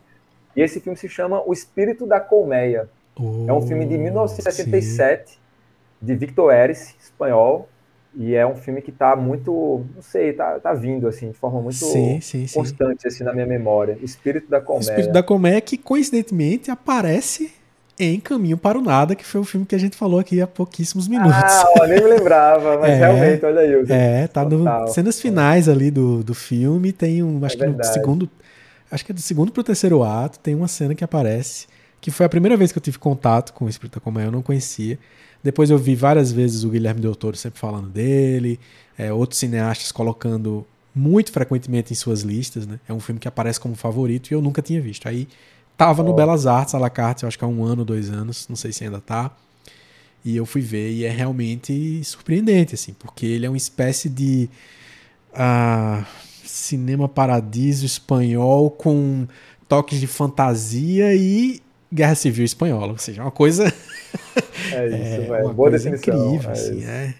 E 0.54 0.62
esse 0.62 0.80
filme 0.80 0.96
se 0.96 1.08
chama 1.08 1.42
O 1.44 1.52
Espírito 1.52 2.06
da 2.06 2.20
Colmeia. 2.20 2.88
É 3.48 3.52
um 3.52 3.62
filme 3.62 3.86
de 3.86 3.96
Oh, 3.96 3.98
1977, 3.98 5.38
de 6.00 6.14
Victor 6.14 6.52
Eris, 6.52 6.94
espanhol. 7.00 7.68
E 8.18 8.34
é 8.34 8.46
um 8.46 8.56
filme 8.56 8.80
que 8.80 8.90
tá 8.90 9.14
muito, 9.14 9.84
não 9.94 10.00
sei, 10.00 10.32
tá, 10.32 10.58
tá 10.58 10.72
vindo, 10.72 11.06
assim, 11.06 11.30
de 11.30 11.36
forma 11.36 11.60
muito 11.60 11.76
Sim, 11.76 12.18
sim, 12.22 12.46
sim. 12.46 12.58
constante, 12.58 13.06
assim, 13.06 13.22
na 13.22 13.32
minha 13.34 13.44
memória. 13.46 13.98
O 14.00 14.04
Espírito 14.04 14.48
da 14.48 14.58
O 14.58 14.62
Colmeia. 14.62 14.88
Espírito 14.88 15.12
da 15.12 15.22
Colmeia 15.22 15.60
que 15.60 15.76
coincidentemente 15.76 16.70
aparece 16.70 17.52
em 17.98 18.18
Caminho 18.18 18.56
para 18.56 18.78
o 18.78 18.82
Nada, 18.82 19.14
que 19.14 19.24
foi 19.24 19.40
o 19.40 19.44
filme 19.44 19.66
que 19.66 19.74
a 19.74 19.78
gente 19.78 19.96
falou 19.96 20.18
aqui 20.18 20.40
há 20.40 20.46
pouquíssimos 20.46 21.08
minutos. 21.08 21.32
Ah, 21.34 21.64
ó, 21.78 21.86
nem 21.86 22.00
me 22.02 22.08
lembrava, 22.08 22.78
mas 22.78 22.90
É. 22.92 22.94
realmente, 22.96 23.44
olha 23.44 23.60
aí. 23.60 23.84
É, 23.90 24.26
tá 24.26 24.44
Total. 24.46 24.88
cenas 24.88 25.20
finais 25.20 25.68
ali 25.68 25.90
do, 25.90 26.24
do 26.24 26.34
filme, 26.34 26.92
tem 26.92 27.22
um, 27.22 27.44
acho 27.44 27.56
É 27.56 27.58
que 27.58 27.66
no 27.66 27.84
segundo, 27.84 28.30
acho 28.90 29.04
que 29.04 29.12
é 29.12 29.14
do 29.14 29.20
segundo 29.20 29.52
pro 29.52 29.62
terceiro 29.62 30.02
ato, 30.02 30.38
tem 30.38 30.54
uma 30.54 30.68
cena 30.68 30.94
que 30.94 31.04
aparece, 31.04 31.66
que 32.00 32.10
foi 32.10 32.24
a 32.24 32.28
primeira 32.30 32.56
vez 32.56 32.72
que 32.72 32.78
eu 32.78 32.82
tive 32.82 32.98
contato 32.98 33.52
com 33.52 33.66
o 33.66 33.68
Espírito 33.68 33.94
da 33.94 34.00
Colmeia, 34.00 34.26
eu 34.26 34.32
não 34.32 34.42
conhecia. 34.42 34.98
Depois 35.46 35.70
eu 35.70 35.78
vi 35.78 35.94
várias 35.94 36.32
vezes 36.32 36.64
o 36.64 36.70
Guilherme 36.70 37.00
Del 37.00 37.14
Toro 37.14 37.36
sempre 37.36 37.60
falando 37.60 37.88
dele, 37.88 38.58
é, 38.98 39.12
outros 39.12 39.38
cineastas 39.38 39.92
colocando 39.92 40.66
muito 40.92 41.30
frequentemente 41.30 41.92
em 41.92 41.94
suas 41.94 42.22
listas, 42.22 42.66
né? 42.66 42.80
É 42.88 42.92
um 42.92 42.98
filme 42.98 43.20
que 43.20 43.28
aparece 43.28 43.60
como 43.60 43.76
favorito 43.76 44.28
e 44.28 44.34
eu 44.34 44.42
nunca 44.42 44.60
tinha 44.60 44.80
visto. 44.80 45.06
Aí 45.06 45.28
tava 45.76 46.02
no. 46.02 46.12
Belas 46.12 46.48
Artes, 46.48 46.74
à 46.74 46.80
la 46.80 46.90
carte, 46.90 47.22
eu 47.22 47.28
acho 47.28 47.38
que 47.38 47.44
há 47.44 47.46
um 47.46 47.62
ano, 47.62 47.84
dois 47.84 48.10
anos, 48.10 48.48
não 48.48 48.56
sei 48.56 48.72
se 48.72 48.82
ainda 48.82 49.00
tá. 49.00 49.30
E 50.24 50.36
eu 50.36 50.44
fui 50.44 50.62
ver 50.62 50.90
e 50.90 51.04
é 51.04 51.10
realmente 51.10 52.02
surpreendente, 52.02 52.74
assim, 52.74 52.92
porque 52.94 53.24
ele 53.24 53.46
é 53.46 53.48
uma 53.48 53.56
espécie 53.56 54.08
de 54.08 54.50
ah, 55.32 56.04
cinema 56.44 57.08
paradiso 57.08 57.86
espanhol 57.86 58.68
com 58.68 59.28
toques 59.68 60.00
de 60.00 60.08
fantasia 60.08 61.14
e 61.14 61.62
guerra 61.96 62.14
civil 62.14 62.44
espanhola, 62.44 62.92
ou 62.92 62.98
seja, 62.98 63.22
uma 63.22 63.30
coisa, 63.32 63.64
É 64.72 64.86
isso, 64.86 64.94
é, 64.94 65.18
velho. 65.20 65.44
uma 65.46 65.52
Boa 65.54 65.70
coisa 65.70 65.90
definição. 65.90 66.26
incrível, 66.28 66.50
é 66.50 66.52
assim, 66.52 66.78
isso. 66.78 66.88
é, 66.88 67.14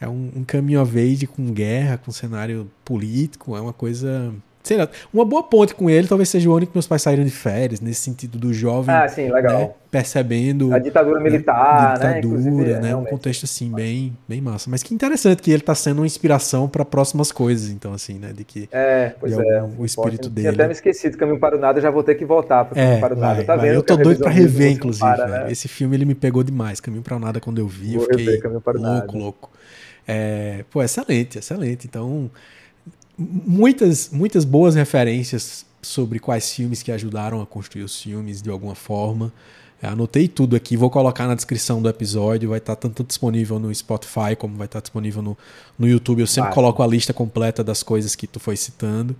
é 0.00 0.08
um, 0.08 0.30
um 0.36 0.44
caminho 0.44 0.82
of 0.82 0.98
age 0.98 1.26
com 1.26 1.52
guerra, 1.52 1.96
com 1.98 2.10
cenário 2.10 2.70
político, 2.84 3.56
é 3.56 3.60
uma 3.60 3.72
coisa, 3.72 4.34
sei 4.66 4.76
lá, 4.78 4.88
uma 5.12 5.24
boa 5.24 5.42
ponte 5.42 5.74
com 5.74 5.88
ele 5.88 6.06
talvez 6.08 6.28
seja 6.28 6.48
o 6.50 6.54
ano 6.56 6.66
que 6.66 6.72
meus 6.74 6.86
pais 6.86 7.02
saíram 7.02 7.24
de 7.24 7.30
férias, 7.30 7.80
nesse 7.80 8.00
sentido 8.02 8.38
do 8.38 8.52
jovem 8.52 8.94
Ah, 8.94 9.08
sim, 9.08 9.30
legal. 9.30 9.58
né, 9.60 9.70
percebendo 9.90 10.72
A 10.74 10.78
ditadura 10.78 11.20
militar, 11.20 11.98
né? 11.98 12.14
ditadura, 12.14 12.18
Inclusive, 12.40 12.70
é, 12.72 12.80
né? 12.80 12.96
Um 12.96 13.04
contexto 13.04 13.44
assim 13.44 13.70
bem, 13.70 14.16
bem 14.28 14.40
massa. 14.40 14.68
Mas 14.68 14.82
que 14.82 14.92
interessante 14.94 15.40
que 15.40 15.50
ele 15.50 15.62
tá 15.62 15.74
sendo 15.74 15.98
uma 16.00 16.06
inspiração 16.06 16.68
para 16.68 16.84
próximas 16.84 17.32
coisas, 17.32 17.70
então 17.70 17.92
assim, 17.94 18.14
né? 18.18 18.32
De 18.32 18.44
que 18.44 18.68
É, 18.72 19.14
pois 19.18 19.34
de 19.34 19.40
é. 19.40 19.58
algum- 19.60 19.80
o 19.80 19.86
espírito 19.86 20.28
dele. 20.28 20.48
até 20.48 20.66
me 20.66 20.72
esquecido, 20.72 21.16
Caminho 21.16 21.38
para 21.38 21.56
o 21.56 21.60
Nada, 21.60 21.78
eu 21.78 21.82
já 21.82 21.90
vou 21.90 22.02
ter 22.02 22.14
que 22.16 22.24
voltar 22.24 22.64
para 22.66 22.74
o 22.76 22.78
é, 22.78 22.84
Caminho 22.84 23.00
para 23.00 23.14
o 23.14 23.18
Nada. 23.18 23.34
vai, 23.36 23.44
Tá 23.44 23.56
vai. 23.56 23.66
vendo? 23.66 23.74
Eu 23.76 23.82
tô 23.82 23.96
doido 23.96 24.18
pra 24.20 24.30
revisão 24.30 24.58
rever, 24.60 24.72
inclusive. 24.76 25.04
para, 25.06 25.26
né? 25.28 25.52
Esse 25.52 25.68
filme 25.68 25.96
ele 25.96 26.04
me 26.04 26.14
pegou 26.14 26.42
demais. 26.42 26.80
Caminho 26.80 27.02
para 27.02 27.18
nada 27.18 27.40
quando 27.40 27.58
eu 27.58 27.66
vi, 27.68 27.94
eu 27.94 28.00
Vou 28.00 28.08
fiquei 28.10 28.24
rever 28.26 28.42
Caminho 28.42 28.60
para 28.60 28.76
o 28.78 28.82
louco, 28.82 29.06
Nada. 29.06 29.18
louco. 29.18 29.50
É, 30.06 30.64
pô, 30.70 30.82
excelente, 30.82 31.38
excelente. 31.38 31.86
Então, 31.86 32.30
muitas, 33.18 34.10
muitas 34.10 34.44
boas 34.44 34.74
referências 34.74 35.64
sobre 35.82 36.18
quais 36.18 36.50
filmes 36.52 36.82
que 36.82 36.90
ajudaram 36.90 37.40
a 37.40 37.46
construir 37.46 37.82
os 37.84 38.00
filmes 38.00 38.42
de 38.42 38.50
alguma 38.50 38.74
forma. 38.74 39.32
É, 39.80 39.86
Anotei 39.88 40.26
tudo 40.26 40.56
aqui, 40.56 40.76
vou 40.76 40.88
colocar 40.88 41.26
na 41.26 41.34
descrição 41.34 41.82
do 41.82 41.88
episódio. 41.88 42.48
Vai 42.50 42.58
estar 42.58 42.76
tanto 42.76 43.04
disponível 43.04 43.58
no 43.58 43.72
Spotify 43.74 44.34
como 44.36 44.56
vai 44.56 44.66
estar 44.66 44.80
disponível 44.80 45.22
no, 45.22 45.36
no 45.78 45.86
YouTube. 45.86 46.20
Eu 46.20 46.26
sempre 46.26 46.52
coloco 46.52 46.82
a 46.82 46.86
lista 46.86 47.12
completa 47.12 47.62
das 47.62 47.82
coisas 47.82 48.14
que 48.14 48.26
tu 48.26 48.40
foi 48.40 48.56
citando. 48.56 49.14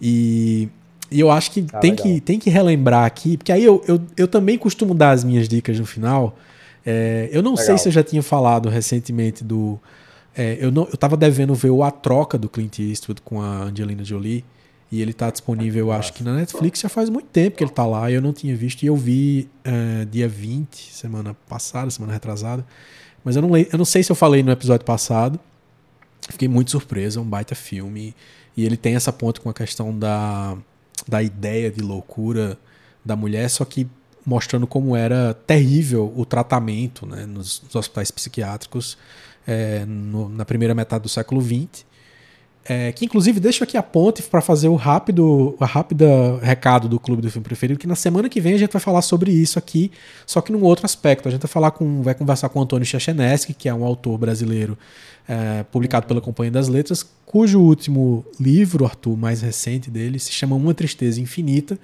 E, 0.00 0.68
e 1.10 1.18
eu 1.20 1.30
acho 1.30 1.50
que, 1.50 1.66
Ah, 1.72 1.78
tem 1.78 1.90
legal. 1.90 2.06
que 2.06 2.20
tem 2.20 2.38
que 2.38 2.50
relembrar 2.50 3.04
aqui, 3.04 3.36
porque 3.36 3.50
aí 3.52 3.64
eu, 3.64 3.82
eu, 3.86 4.00
eu 4.16 4.28
também 4.28 4.56
costumo 4.56 4.94
dar 4.94 5.10
as 5.10 5.24
minhas 5.24 5.48
dicas 5.48 5.78
no 5.78 5.86
final. 5.86 6.38
É, 6.84 7.28
eu 7.32 7.42
não 7.42 7.56
sei 7.56 7.64
Legal. 7.66 7.78
se 7.78 7.88
eu 7.88 7.92
já 7.92 8.02
tinha 8.04 8.22
falado 8.22 8.68
recentemente 8.68 9.42
do. 9.42 9.78
É, 10.36 10.58
eu, 10.60 10.70
não, 10.70 10.86
eu 10.90 10.96
tava 10.96 11.16
devendo 11.16 11.54
ver 11.54 11.70
o 11.70 11.82
A 11.82 11.90
Troca 11.90 12.36
do 12.36 12.48
Clint 12.48 12.78
Eastwood 12.78 13.22
com 13.22 13.40
a 13.40 13.64
Angelina 13.64 14.04
Jolie. 14.04 14.44
E 14.92 15.02
ele 15.02 15.12
tá 15.12 15.30
disponível, 15.30 15.86
eu 15.86 15.92
acho 15.92 16.12
que 16.12 16.22
na 16.22 16.34
Netflix 16.34 16.80
já 16.80 16.88
faz 16.88 17.08
muito 17.10 17.26
tempo 17.26 17.56
que 17.56 17.64
ele 17.64 17.72
tá 17.72 17.84
lá. 17.84 18.10
Eu 18.10 18.20
não 18.20 18.32
tinha 18.32 18.54
visto. 18.54 18.82
E 18.82 18.86
eu 18.86 18.94
vi 18.94 19.48
é, 19.64 20.04
dia 20.04 20.28
20, 20.28 20.92
semana 20.92 21.34
passada, 21.48 21.90
semana 21.90 22.12
retrasada. 22.12 22.64
Mas 23.24 23.34
eu 23.34 23.42
não, 23.42 23.56
eu 23.56 23.76
não 23.76 23.84
sei 23.84 24.02
se 24.02 24.12
eu 24.12 24.16
falei 24.16 24.42
no 24.42 24.52
episódio 24.52 24.84
passado. 24.84 25.40
Fiquei 26.30 26.46
muito 26.46 26.70
surpreso, 26.70 27.18
é 27.18 27.22
um 27.22 27.26
baita 27.26 27.54
filme. 27.54 28.14
E 28.56 28.64
ele 28.64 28.76
tem 28.76 28.94
essa 28.94 29.12
ponte 29.12 29.40
com 29.40 29.48
a 29.50 29.54
questão 29.54 29.96
da, 29.98 30.56
da 31.08 31.22
ideia 31.22 31.70
de 31.70 31.80
loucura 31.80 32.58
da 33.04 33.16
mulher, 33.16 33.48
só 33.48 33.64
que 33.64 33.88
mostrando 34.24 34.66
como 34.66 34.96
era 34.96 35.34
terrível 35.46 36.12
o 36.16 36.24
tratamento 36.24 37.06
né, 37.06 37.24
nos, 37.26 37.62
nos 37.62 37.74
hospitais 37.74 38.10
psiquiátricos 38.10 38.98
é, 39.46 39.84
no- 39.86 40.28
na 40.28 40.44
primeira 40.44 40.74
metade 40.74 41.02
do 41.02 41.08
século 41.08 41.40
XX. 41.40 41.84
É, 42.68 42.90
que 42.90 43.04
inclusive 43.04 43.38
deixo 43.38 43.62
aqui 43.62 43.76
a 43.76 43.82
ponte 43.82 44.20
para 44.24 44.40
fazer 44.40 44.66
o 44.66 44.74
rápido, 44.74 45.54
a 45.60 45.64
rápida 45.66 46.36
recado 46.42 46.88
do 46.88 46.98
Clube 46.98 47.22
do 47.22 47.30
Filme 47.30 47.44
Preferido, 47.44 47.78
que 47.78 47.86
na 47.86 47.94
semana 47.94 48.28
que 48.28 48.40
vem 48.40 48.54
a 48.54 48.58
gente 48.58 48.72
vai 48.72 48.82
falar 48.82 49.02
sobre 49.02 49.30
isso 49.30 49.56
aqui, 49.56 49.92
só 50.26 50.40
que 50.40 50.50
num 50.50 50.62
outro 50.64 50.84
aspecto. 50.84 51.28
A 51.28 51.30
gente 51.30 51.42
vai 51.42 51.48
falar 51.48 51.70
com, 51.70 52.02
vai 52.02 52.12
conversar 52.12 52.48
com 52.48 52.58
o 52.58 52.62
Antônio 52.62 52.84
Checheneschi, 52.84 53.54
que 53.54 53.68
é 53.68 53.74
um 53.74 53.84
autor 53.84 54.18
brasileiro 54.18 54.76
é, 55.28 55.62
publicado 55.70 56.08
pela 56.08 56.20
Companhia 56.20 56.50
das 56.50 56.66
Letras, 56.66 57.08
cujo 57.24 57.60
último 57.60 58.24
livro, 58.40 58.84
Arthur, 58.84 59.16
mais 59.16 59.42
recente 59.42 59.88
dele, 59.88 60.18
se 60.18 60.32
chama 60.32 60.56
Uma 60.56 60.74
Tristeza 60.74 61.20
Infinita, 61.20 61.78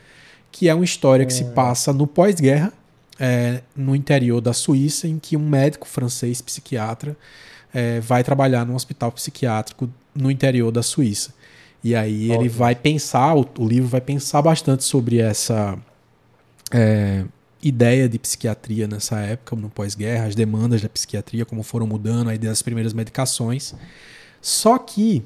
que 0.50 0.68
é 0.68 0.74
uma 0.74 0.84
história 0.84 1.24
que 1.24 1.32
se 1.32 1.44
passa 1.44 1.92
no 1.92 2.08
pós-guerra, 2.08 2.72
é, 3.20 3.60
no 3.76 3.94
interior 3.94 4.40
da 4.40 4.52
Suíça, 4.52 5.06
em 5.06 5.16
que 5.16 5.36
um 5.36 5.48
médico 5.48 5.86
francês 5.86 6.42
psiquiatra 6.42 7.16
é, 7.72 8.00
vai 8.00 8.22
trabalhar 8.22 8.66
num 8.66 8.74
hospital 8.74 9.10
psiquiátrico 9.12 9.88
no 10.14 10.30
interior 10.30 10.70
da 10.70 10.82
Suíça. 10.82 11.34
E 11.82 11.94
aí 11.94 12.24
ele 12.24 12.34
Ótimo. 12.34 12.50
vai 12.50 12.74
pensar, 12.74 13.34
o, 13.34 13.46
o 13.58 13.66
livro 13.66 13.88
vai 13.88 14.00
pensar 14.00 14.40
bastante 14.40 14.84
sobre 14.84 15.18
essa 15.18 15.76
é, 16.70 17.24
ideia 17.62 18.08
de 18.08 18.18
psiquiatria 18.18 18.86
nessa 18.86 19.18
época, 19.20 19.56
no 19.56 19.68
pós-guerra, 19.68 20.26
as 20.26 20.34
demandas 20.34 20.80
da 20.80 20.88
psiquiatria, 20.88 21.44
como 21.44 21.62
foram 21.62 21.86
mudando, 21.86 22.30
a 22.30 22.34
ideia 22.34 22.50
das 22.50 22.62
primeiras 22.62 22.92
medicações. 22.92 23.74
Só 24.40 24.78
que 24.78 25.22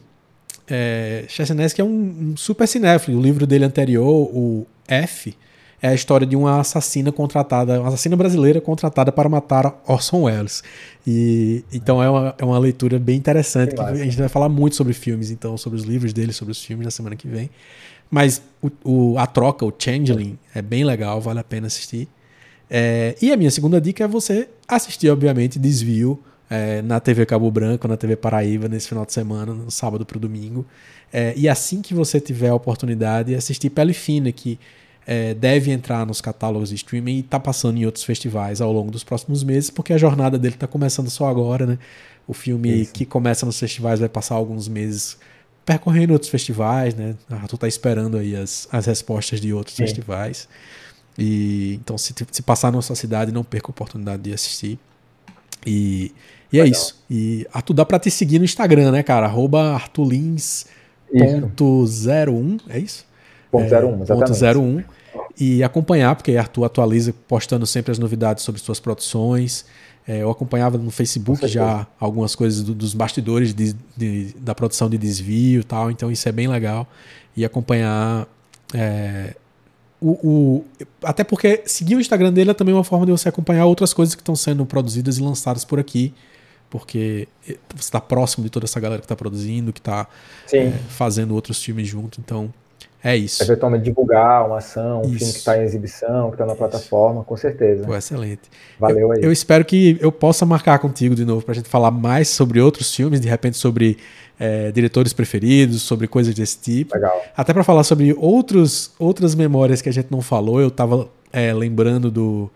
é, 0.68 1.24
Chechenesky 1.28 1.80
é 1.80 1.84
um, 1.84 2.32
um 2.32 2.36
super 2.36 2.66
cinéfilo. 2.66 3.18
O 3.18 3.22
livro 3.22 3.46
dele 3.46 3.64
anterior, 3.64 4.30
o 4.32 4.66
F, 4.88 5.36
é 5.82 5.88
a 5.88 5.94
história 5.94 6.26
de 6.26 6.34
uma 6.34 6.60
assassina 6.60 7.12
contratada, 7.12 7.78
uma 7.80 7.88
assassina 7.88 8.16
brasileira 8.16 8.60
contratada 8.60 9.12
para 9.12 9.28
matar 9.28 9.80
Orson 9.86 10.22
Welles. 10.22 10.62
E 11.06 11.64
então 11.72 12.02
é 12.02 12.08
uma, 12.08 12.34
é 12.38 12.44
uma 12.44 12.58
leitura 12.58 12.98
bem 12.98 13.16
interessante. 13.16 13.74
Que 13.74 13.80
a 13.80 13.94
gente 14.04 14.16
vai 14.16 14.28
falar 14.28 14.48
muito 14.48 14.74
sobre 14.76 14.92
filmes, 14.94 15.30
então, 15.30 15.56
sobre 15.56 15.78
os 15.78 15.84
livros 15.84 16.12
dele, 16.12 16.32
sobre 16.32 16.52
os 16.52 16.64
filmes 16.64 16.84
na 16.84 16.90
semana 16.90 17.14
que 17.16 17.28
vem. 17.28 17.50
Mas 18.10 18.40
o, 18.62 18.70
o- 19.12 19.18
a 19.18 19.26
troca, 19.26 19.64
o 19.66 19.72
Changeling, 19.76 20.38
é 20.54 20.62
bem 20.62 20.84
legal, 20.84 21.20
vale 21.20 21.40
a 21.40 21.44
pena 21.44 21.66
assistir. 21.66 22.08
É, 22.70 23.14
e 23.20 23.32
a 23.32 23.36
minha 23.36 23.50
segunda 23.50 23.80
dica 23.80 24.04
é 24.04 24.08
você 24.08 24.48
assistir, 24.66 25.08
obviamente, 25.10 25.58
Desvio 25.58 26.18
é, 26.48 26.82
na 26.82 26.98
TV 27.00 27.26
Cabo 27.26 27.50
Branco, 27.50 27.86
na 27.86 27.96
TV 27.96 28.16
Paraíba, 28.16 28.68
nesse 28.68 28.88
final 28.88 29.04
de 29.04 29.12
semana, 29.12 29.52
no 29.52 29.70
sábado 29.70 30.04
para 30.06 30.16
o 30.16 30.20
domingo. 30.20 30.64
É, 31.12 31.32
e 31.36 31.48
assim 31.48 31.80
que 31.82 31.94
você 31.94 32.20
tiver 32.20 32.48
a 32.48 32.54
oportunidade, 32.54 33.34
assistir 33.34 33.70
Pele 33.70 33.92
Fina, 33.92 34.30
que 34.32 34.58
é, 35.06 35.34
deve 35.34 35.70
entrar 35.70 36.04
nos 36.04 36.20
catálogos 36.20 36.70
de 36.70 36.74
streaming 36.74 37.16
e 37.16 37.20
está 37.20 37.38
passando 37.38 37.78
em 37.78 37.86
outros 37.86 38.04
festivais 38.04 38.60
ao 38.60 38.72
longo 38.72 38.90
dos 38.90 39.04
próximos 39.04 39.44
meses, 39.44 39.70
porque 39.70 39.92
a 39.92 39.98
jornada 39.98 40.38
dele 40.38 40.54
está 40.54 40.66
começando 40.66 41.08
só 41.10 41.28
agora, 41.28 41.64
né? 41.66 41.78
O 42.26 42.34
filme 42.34 42.82
Isso. 42.82 42.92
que 42.92 43.06
começa 43.06 43.46
nos 43.46 43.58
festivais 43.58 44.00
vai 44.00 44.08
passar 44.08 44.34
alguns 44.34 44.66
meses 44.66 45.16
percorrendo 45.64 46.12
outros 46.12 46.30
festivais, 46.30 46.94
né? 46.94 47.14
A 47.30 47.46
tu 47.46 47.56
tá 47.56 47.68
esperando 47.68 48.16
aí 48.16 48.34
as, 48.36 48.68
as 48.72 48.86
respostas 48.86 49.40
de 49.40 49.52
outros 49.52 49.76
Sim. 49.76 49.84
festivais. 49.84 50.48
E 51.18 51.74
então, 51.74 51.96
se, 51.96 52.14
se 52.30 52.42
passar 52.42 52.72
na 52.72 52.82
sua 52.82 52.96
cidade, 52.96 53.32
não 53.32 53.44
perca 53.44 53.68
a 53.68 53.70
oportunidade 53.70 54.22
de 54.22 54.32
assistir. 54.32 54.78
E, 55.66 56.12
e 56.52 56.60
é 56.60 56.66
isso. 56.66 57.02
E 57.10 57.46
Arthur, 57.52 57.74
dá 57.74 57.84
pra 57.84 57.98
te 57.98 58.10
seguir 58.10 58.38
no 58.38 58.44
Instagram, 58.44 58.92
né, 58.92 59.02
cara? 59.02 59.26
Arroba 59.26 59.60
Isso. 59.62 60.68
arturlins.01, 61.12 62.60
é 62.68 62.78
isso? 62.78 63.06
Ponto 63.50 63.74
É, 63.74 63.84
01, 63.84 64.02
exatamente. 64.02 64.38
ponto 64.40 64.58
01. 64.60 64.95
E 65.38 65.62
acompanhar, 65.62 66.16
porque 66.16 66.36
Arthur 66.36 66.64
atualiza 66.64 67.14
postando 67.28 67.66
sempre 67.66 67.92
as 67.92 67.98
novidades 67.98 68.42
sobre 68.42 68.60
suas 68.60 68.80
produções. 68.80 69.66
É, 70.08 70.22
eu 70.22 70.30
acompanhava 70.30 70.78
no 70.78 70.90
Facebook 70.90 71.46
já 71.48 71.86
algumas 71.98 72.34
coisas 72.34 72.62
do, 72.62 72.74
dos 72.74 72.94
bastidores 72.94 73.52
de, 73.52 73.74
de, 73.96 74.34
da 74.38 74.54
produção 74.54 74.88
de 74.88 74.96
desvio 74.96 75.60
e 75.60 75.64
tal, 75.64 75.90
então 75.90 76.10
isso 76.10 76.28
é 76.28 76.32
bem 76.32 76.48
legal. 76.48 76.86
E 77.36 77.44
acompanhar. 77.44 78.26
É, 78.72 79.34
o, 80.00 80.10
o, 80.10 80.64
até 81.02 81.24
porque 81.24 81.62
seguir 81.66 81.96
o 81.96 82.00
Instagram 82.00 82.32
dele 82.32 82.50
é 82.50 82.54
também 82.54 82.74
uma 82.74 82.84
forma 82.84 83.04
de 83.04 83.12
você 83.12 83.28
acompanhar 83.28 83.66
outras 83.66 83.92
coisas 83.92 84.14
que 84.14 84.22
estão 84.22 84.36
sendo 84.36 84.64
produzidas 84.64 85.18
e 85.18 85.22
lançadas 85.22 85.64
por 85.64 85.80
aqui. 85.80 86.14
Porque 86.70 87.28
você 87.44 87.58
está 87.80 88.00
próximo 88.00 88.44
de 88.44 88.50
toda 88.50 88.66
essa 88.66 88.78
galera 88.80 89.00
que 89.00 89.04
está 89.04 89.16
produzindo, 89.16 89.72
que 89.72 89.80
está 89.80 90.06
é, 90.52 90.70
fazendo 90.88 91.34
outros 91.34 91.62
filmes 91.62 91.86
junto. 91.86 92.20
Então, 92.20 92.52
é 93.06 93.16
isso. 93.16 93.40
Eventualmente 93.40 93.84
divulgar 93.84 94.44
uma 94.44 94.58
ação, 94.58 94.98
um 94.98 95.02
isso. 95.02 95.18
filme 95.18 95.32
que 95.32 95.38
está 95.38 95.56
em 95.56 95.62
exibição, 95.62 96.28
que 96.28 96.34
está 96.34 96.44
na 96.44 96.56
plataforma, 96.56 97.22
com 97.22 97.36
certeza. 97.36 97.84
Pô, 97.84 97.94
excelente. 97.94 98.42
Valeu 98.80 99.12
aí. 99.12 99.20
Eu, 99.20 99.26
eu 99.26 99.32
espero 99.32 99.64
que 99.64 99.96
eu 100.00 100.10
possa 100.10 100.44
marcar 100.44 100.80
contigo 100.80 101.14
de 101.14 101.24
novo 101.24 101.44
para 101.44 101.52
a 101.52 101.54
gente 101.54 101.68
falar 101.68 101.92
mais 101.92 102.26
sobre 102.26 102.60
outros 102.60 102.92
filmes, 102.92 103.20
de 103.20 103.28
repente 103.28 103.58
sobre 103.58 103.96
é, 104.40 104.72
diretores 104.72 105.12
preferidos, 105.12 105.82
sobre 105.82 106.08
coisas 106.08 106.34
desse 106.34 106.58
tipo. 106.58 106.96
Legal. 106.96 107.24
Até 107.36 107.52
para 107.52 107.62
falar 107.62 107.84
sobre 107.84 108.12
outros, 108.18 108.90
outras 108.98 109.36
memórias 109.36 109.80
que 109.80 109.88
a 109.88 109.92
gente 109.92 110.08
não 110.10 110.20
falou, 110.20 110.60
eu 110.60 110.66
estava 110.66 111.08
é, 111.32 111.54
lembrando 111.54 112.10
do. 112.10 112.50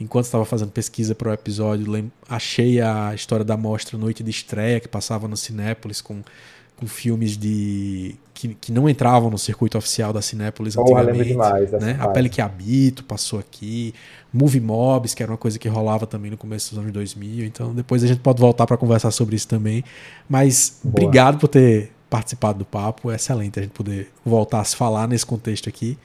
Enquanto 0.00 0.24
estava 0.24 0.44
fazendo 0.44 0.72
pesquisa 0.72 1.14
para 1.14 1.30
o 1.30 1.32
episódio, 1.32 2.10
achei 2.28 2.80
a 2.80 3.14
história 3.14 3.44
da 3.44 3.56
mostra 3.56 3.96
Noite 3.96 4.24
de 4.24 4.30
Estreia, 4.30 4.80
que 4.80 4.88
passava 4.88 5.28
no 5.28 5.36
Cinépolis 5.36 6.00
com 6.00 6.22
com 6.82 6.88
filmes 6.88 7.36
de 7.36 8.16
que, 8.42 8.54
que 8.54 8.72
não 8.72 8.88
entravam 8.88 9.30
no 9.30 9.38
circuito 9.38 9.78
oficial 9.78 10.12
da 10.12 10.20
Cinépolis 10.20 10.76
oh, 10.76 10.82
antigamente. 10.82 11.28
Demais, 11.28 11.70
né? 11.72 11.96
A 12.00 12.08
Pele 12.08 12.28
que 12.28 12.40
Habito 12.40 13.04
passou 13.04 13.38
aqui, 13.38 13.94
Movie 14.32 14.60
Mobs, 14.60 15.14
que 15.14 15.22
era 15.22 15.30
uma 15.30 15.38
coisa 15.38 15.60
que 15.60 15.68
rolava 15.68 16.08
também 16.08 16.28
no 16.28 16.36
começo 16.36 16.70
dos 16.70 16.78
anos 16.80 16.92
2000. 16.92 17.46
Então 17.46 17.72
depois 17.72 18.02
a 18.02 18.06
gente 18.08 18.18
pode 18.20 18.40
voltar 18.40 18.66
para 18.66 18.76
conversar 18.76 19.12
sobre 19.12 19.36
isso 19.36 19.46
também. 19.46 19.84
Mas 20.28 20.80
Boa. 20.82 20.92
obrigado 20.92 21.38
por 21.38 21.46
ter 21.46 21.92
participado 22.10 22.58
do 22.58 22.64
papo. 22.64 23.12
É 23.12 23.14
excelente 23.14 23.60
a 23.60 23.62
gente 23.62 23.72
poder 23.72 24.10
voltar 24.24 24.60
a 24.60 24.64
se 24.64 24.74
falar 24.74 25.06
nesse 25.06 25.24
contexto 25.24 25.68
aqui. 25.68 25.96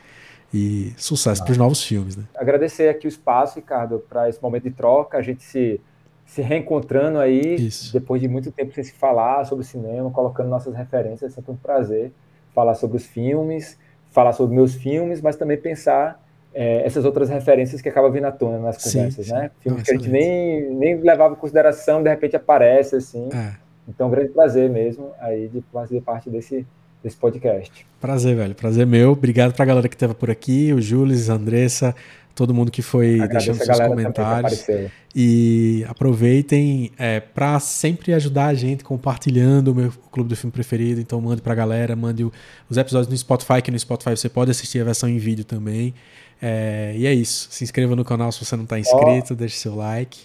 E 0.53 0.93
sucesso 0.95 1.41
ah. 1.41 1.45
para 1.45 1.51
os 1.53 1.57
novos 1.57 1.84
filmes. 1.84 2.15
Né? 2.15 2.23
Agradecer 2.35 2.88
aqui 2.88 3.07
o 3.07 3.09
espaço, 3.09 3.55
Ricardo, 3.55 3.99
para 4.07 4.30
esse 4.30 4.41
momento 4.41 4.64
de 4.64 4.72
troca. 4.72 5.18
A 5.18 5.22
gente 5.23 5.43
se 5.43 5.81
se 6.23 6.41
reencontrando 6.41 7.19
aí, 7.19 7.55
Isso. 7.55 7.93
depois 7.93 8.22
de 8.22 8.27
muito 8.27 8.51
tempo 8.51 8.73
sem 8.73 8.84
se 8.84 8.91
falar 8.91 9.45
sobre 9.45 9.64
cinema, 9.64 10.11
colocando 10.11 10.49
nossas 10.49 10.76
referências, 10.76 11.31
é 11.31 11.34
sempre 11.34 11.51
um 11.51 11.55
prazer 11.55 12.11
falar 12.58 12.74
sobre 12.74 12.98
os 12.98 13.06
filmes, 13.06 13.78
falar 14.10 14.34
sobre 14.34 14.56
meus 14.56 14.74
filmes, 14.74 15.22
mas 15.22 15.36
também 15.36 15.58
pensar 15.58 16.20
é, 16.56 16.84
essas 16.84 17.06
outras 17.06 17.30
referências 17.30 17.84
que 17.84 17.88
acabam 17.88 18.12
vindo 18.12 18.26
à 18.26 18.32
tona 18.32 18.58
nas 18.58 18.84
conversas, 18.84 19.28
sim, 19.28 19.32
sim. 19.32 19.32
né? 19.32 19.52
Filmes 19.60 19.78
Não, 19.78 19.86
que 19.86 19.92
a 19.92 19.94
gente 19.94 20.10
nem, 20.10 20.74
nem 20.74 21.00
levava 21.00 21.36
em 21.36 21.38
consideração, 21.38 22.02
de 22.02 22.10
repente 22.10 22.36
aparece, 22.36 22.96
assim. 22.96 23.30
É. 23.32 23.52
Então, 23.88 24.08
um 24.08 24.10
grande 24.10 24.30
prazer 24.30 24.68
mesmo 24.72 25.12
aí 25.20 25.48
de 25.48 25.64
fazer 25.72 26.02
parte 26.02 26.32
desse, 26.32 26.66
desse 27.04 27.16
podcast. 27.16 27.86
Prazer, 28.02 28.36
velho. 28.36 28.56
Prazer 28.56 28.88
meu. 28.88 29.12
Obrigado 29.12 29.54
pra 29.54 29.64
galera 29.64 29.88
que 29.88 29.94
estava 29.94 30.16
por 30.16 30.32
aqui, 30.32 30.74
o 30.74 30.82
Júlio, 30.82 31.16
a 31.30 31.34
Andressa, 31.36 31.94
todo 32.38 32.53
mundo 32.53 32.72
que 32.72 32.84
foi 32.84 33.19
Agradeço 33.19 33.51
deixando 33.51 33.76
seus 33.76 33.88
comentários. 33.88 34.68
E 35.15 35.84
aproveitem 35.89 36.91
é, 36.97 37.19
para 37.19 37.59
sempre 37.59 38.14
ajudar 38.14 38.45
a 38.45 38.53
gente 38.53 38.84
compartilhando 38.84 39.69
o 39.69 39.76
meu 39.76 39.91
clube 40.11 40.30
do 40.30 40.35
filme 40.35 40.51
preferido. 40.51 41.01
Então 41.01 41.19
mande 41.19 41.41
para 41.41 41.53
a 41.53 41.55
galera, 41.55 41.95
mande 41.95 42.23
o, 42.23 42.31
os 42.69 42.77
episódios 42.77 43.09
no 43.09 43.18
Spotify, 43.18 43.61
que 43.64 43.72
no 43.72 43.80
Spotify 43.80 44.11
você 44.11 44.30
pode 44.30 44.51
assistir 44.51 44.80
a 44.80 44.84
versão 44.84 45.09
em 45.09 45.18
vídeo 45.18 45.43
também. 45.43 45.95
É, 46.39 46.93
e 46.95 47.07
é 47.07 47.14
isso. 47.14 47.47
Se 47.49 47.64
inscreva 47.64 47.95
no 47.95 48.05
canal 48.05 48.31
se 48.31 48.45
você 48.45 48.55
não 48.55 48.64
está 48.64 48.77
inscrito, 48.77 49.34
oh, 49.34 49.35
deixe 49.35 49.57
seu 49.57 49.76
like. 49.76 50.19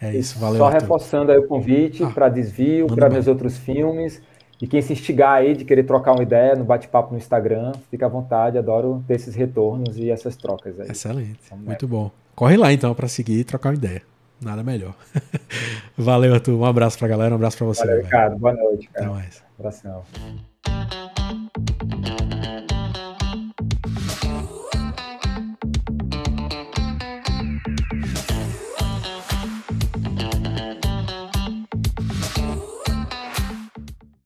É 0.00 0.14
isso, 0.14 0.38
valeu. 0.38 0.58
Só 0.58 0.66
Arthur. 0.66 0.80
reforçando 0.82 1.32
aí 1.32 1.38
o 1.38 1.46
convite 1.46 2.04
ah, 2.04 2.10
para 2.10 2.28
desvio, 2.28 2.86
para 2.88 3.08
meus 3.08 3.26
outros 3.26 3.56
filmes. 3.56 4.20
E 4.60 4.66
quem 4.66 4.80
se 4.80 4.92
instigar 4.92 5.34
aí 5.34 5.54
de 5.54 5.64
querer 5.64 5.84
trocar 5.84 6.12
uma 6.12 6.22
ideia 6.22 6.54
no 6.54 6.64
bate-papo 6.64 7.12
no 7.12 7.18
Instagram, 7.18 7.72
fica 7.90 8.06
à 8.06 8.08
vontade, 8.08 8.56
adoro 8.56 9.02
ter 9.06 9.14
esses 9.14 9.34
retornos 9.34 9.98
e 9.98 10.10
essas 10.10 10.36
trocas 10.36 10.78
aí. 10.80 10.90
Excelente, 10.90 11.38
então, 11.44 11.58
muito 11.58 11.84
é. 11.84 11.88
bom. 11.88 12.10
Corre 12.34 12.56
lá 12.56 12.72
então 12.72 12.94
para 12.94 13.08
seguir 13.08 13.40
e 13.40 13.44
trocar 13.44 13.70
uma 13.70 13.76
ideia. 13.76 14.02
Nada 14.40 14.62
melhor. 14.62 14.94
Valeu, 15.96 16.34
Arthur. 16.34 16.54
Um 16.54 16.64
abraço 16.64 16.98
pra 16.98 17.08
galera, 17.08 17.32
um 17.32 17.36
abraço 17.36 17.56
pra 17.56 17.66
você. 17.66 17.86
Valeu, 17.86 18.02
Ricardo. 18.02 18.36
Boa 18.36 18.52
noite, 18.52 18.88
cara. 18.88 19.06
Até 19.06 19.14
mais. 19.14 19.42
Abração. 19.58 20.02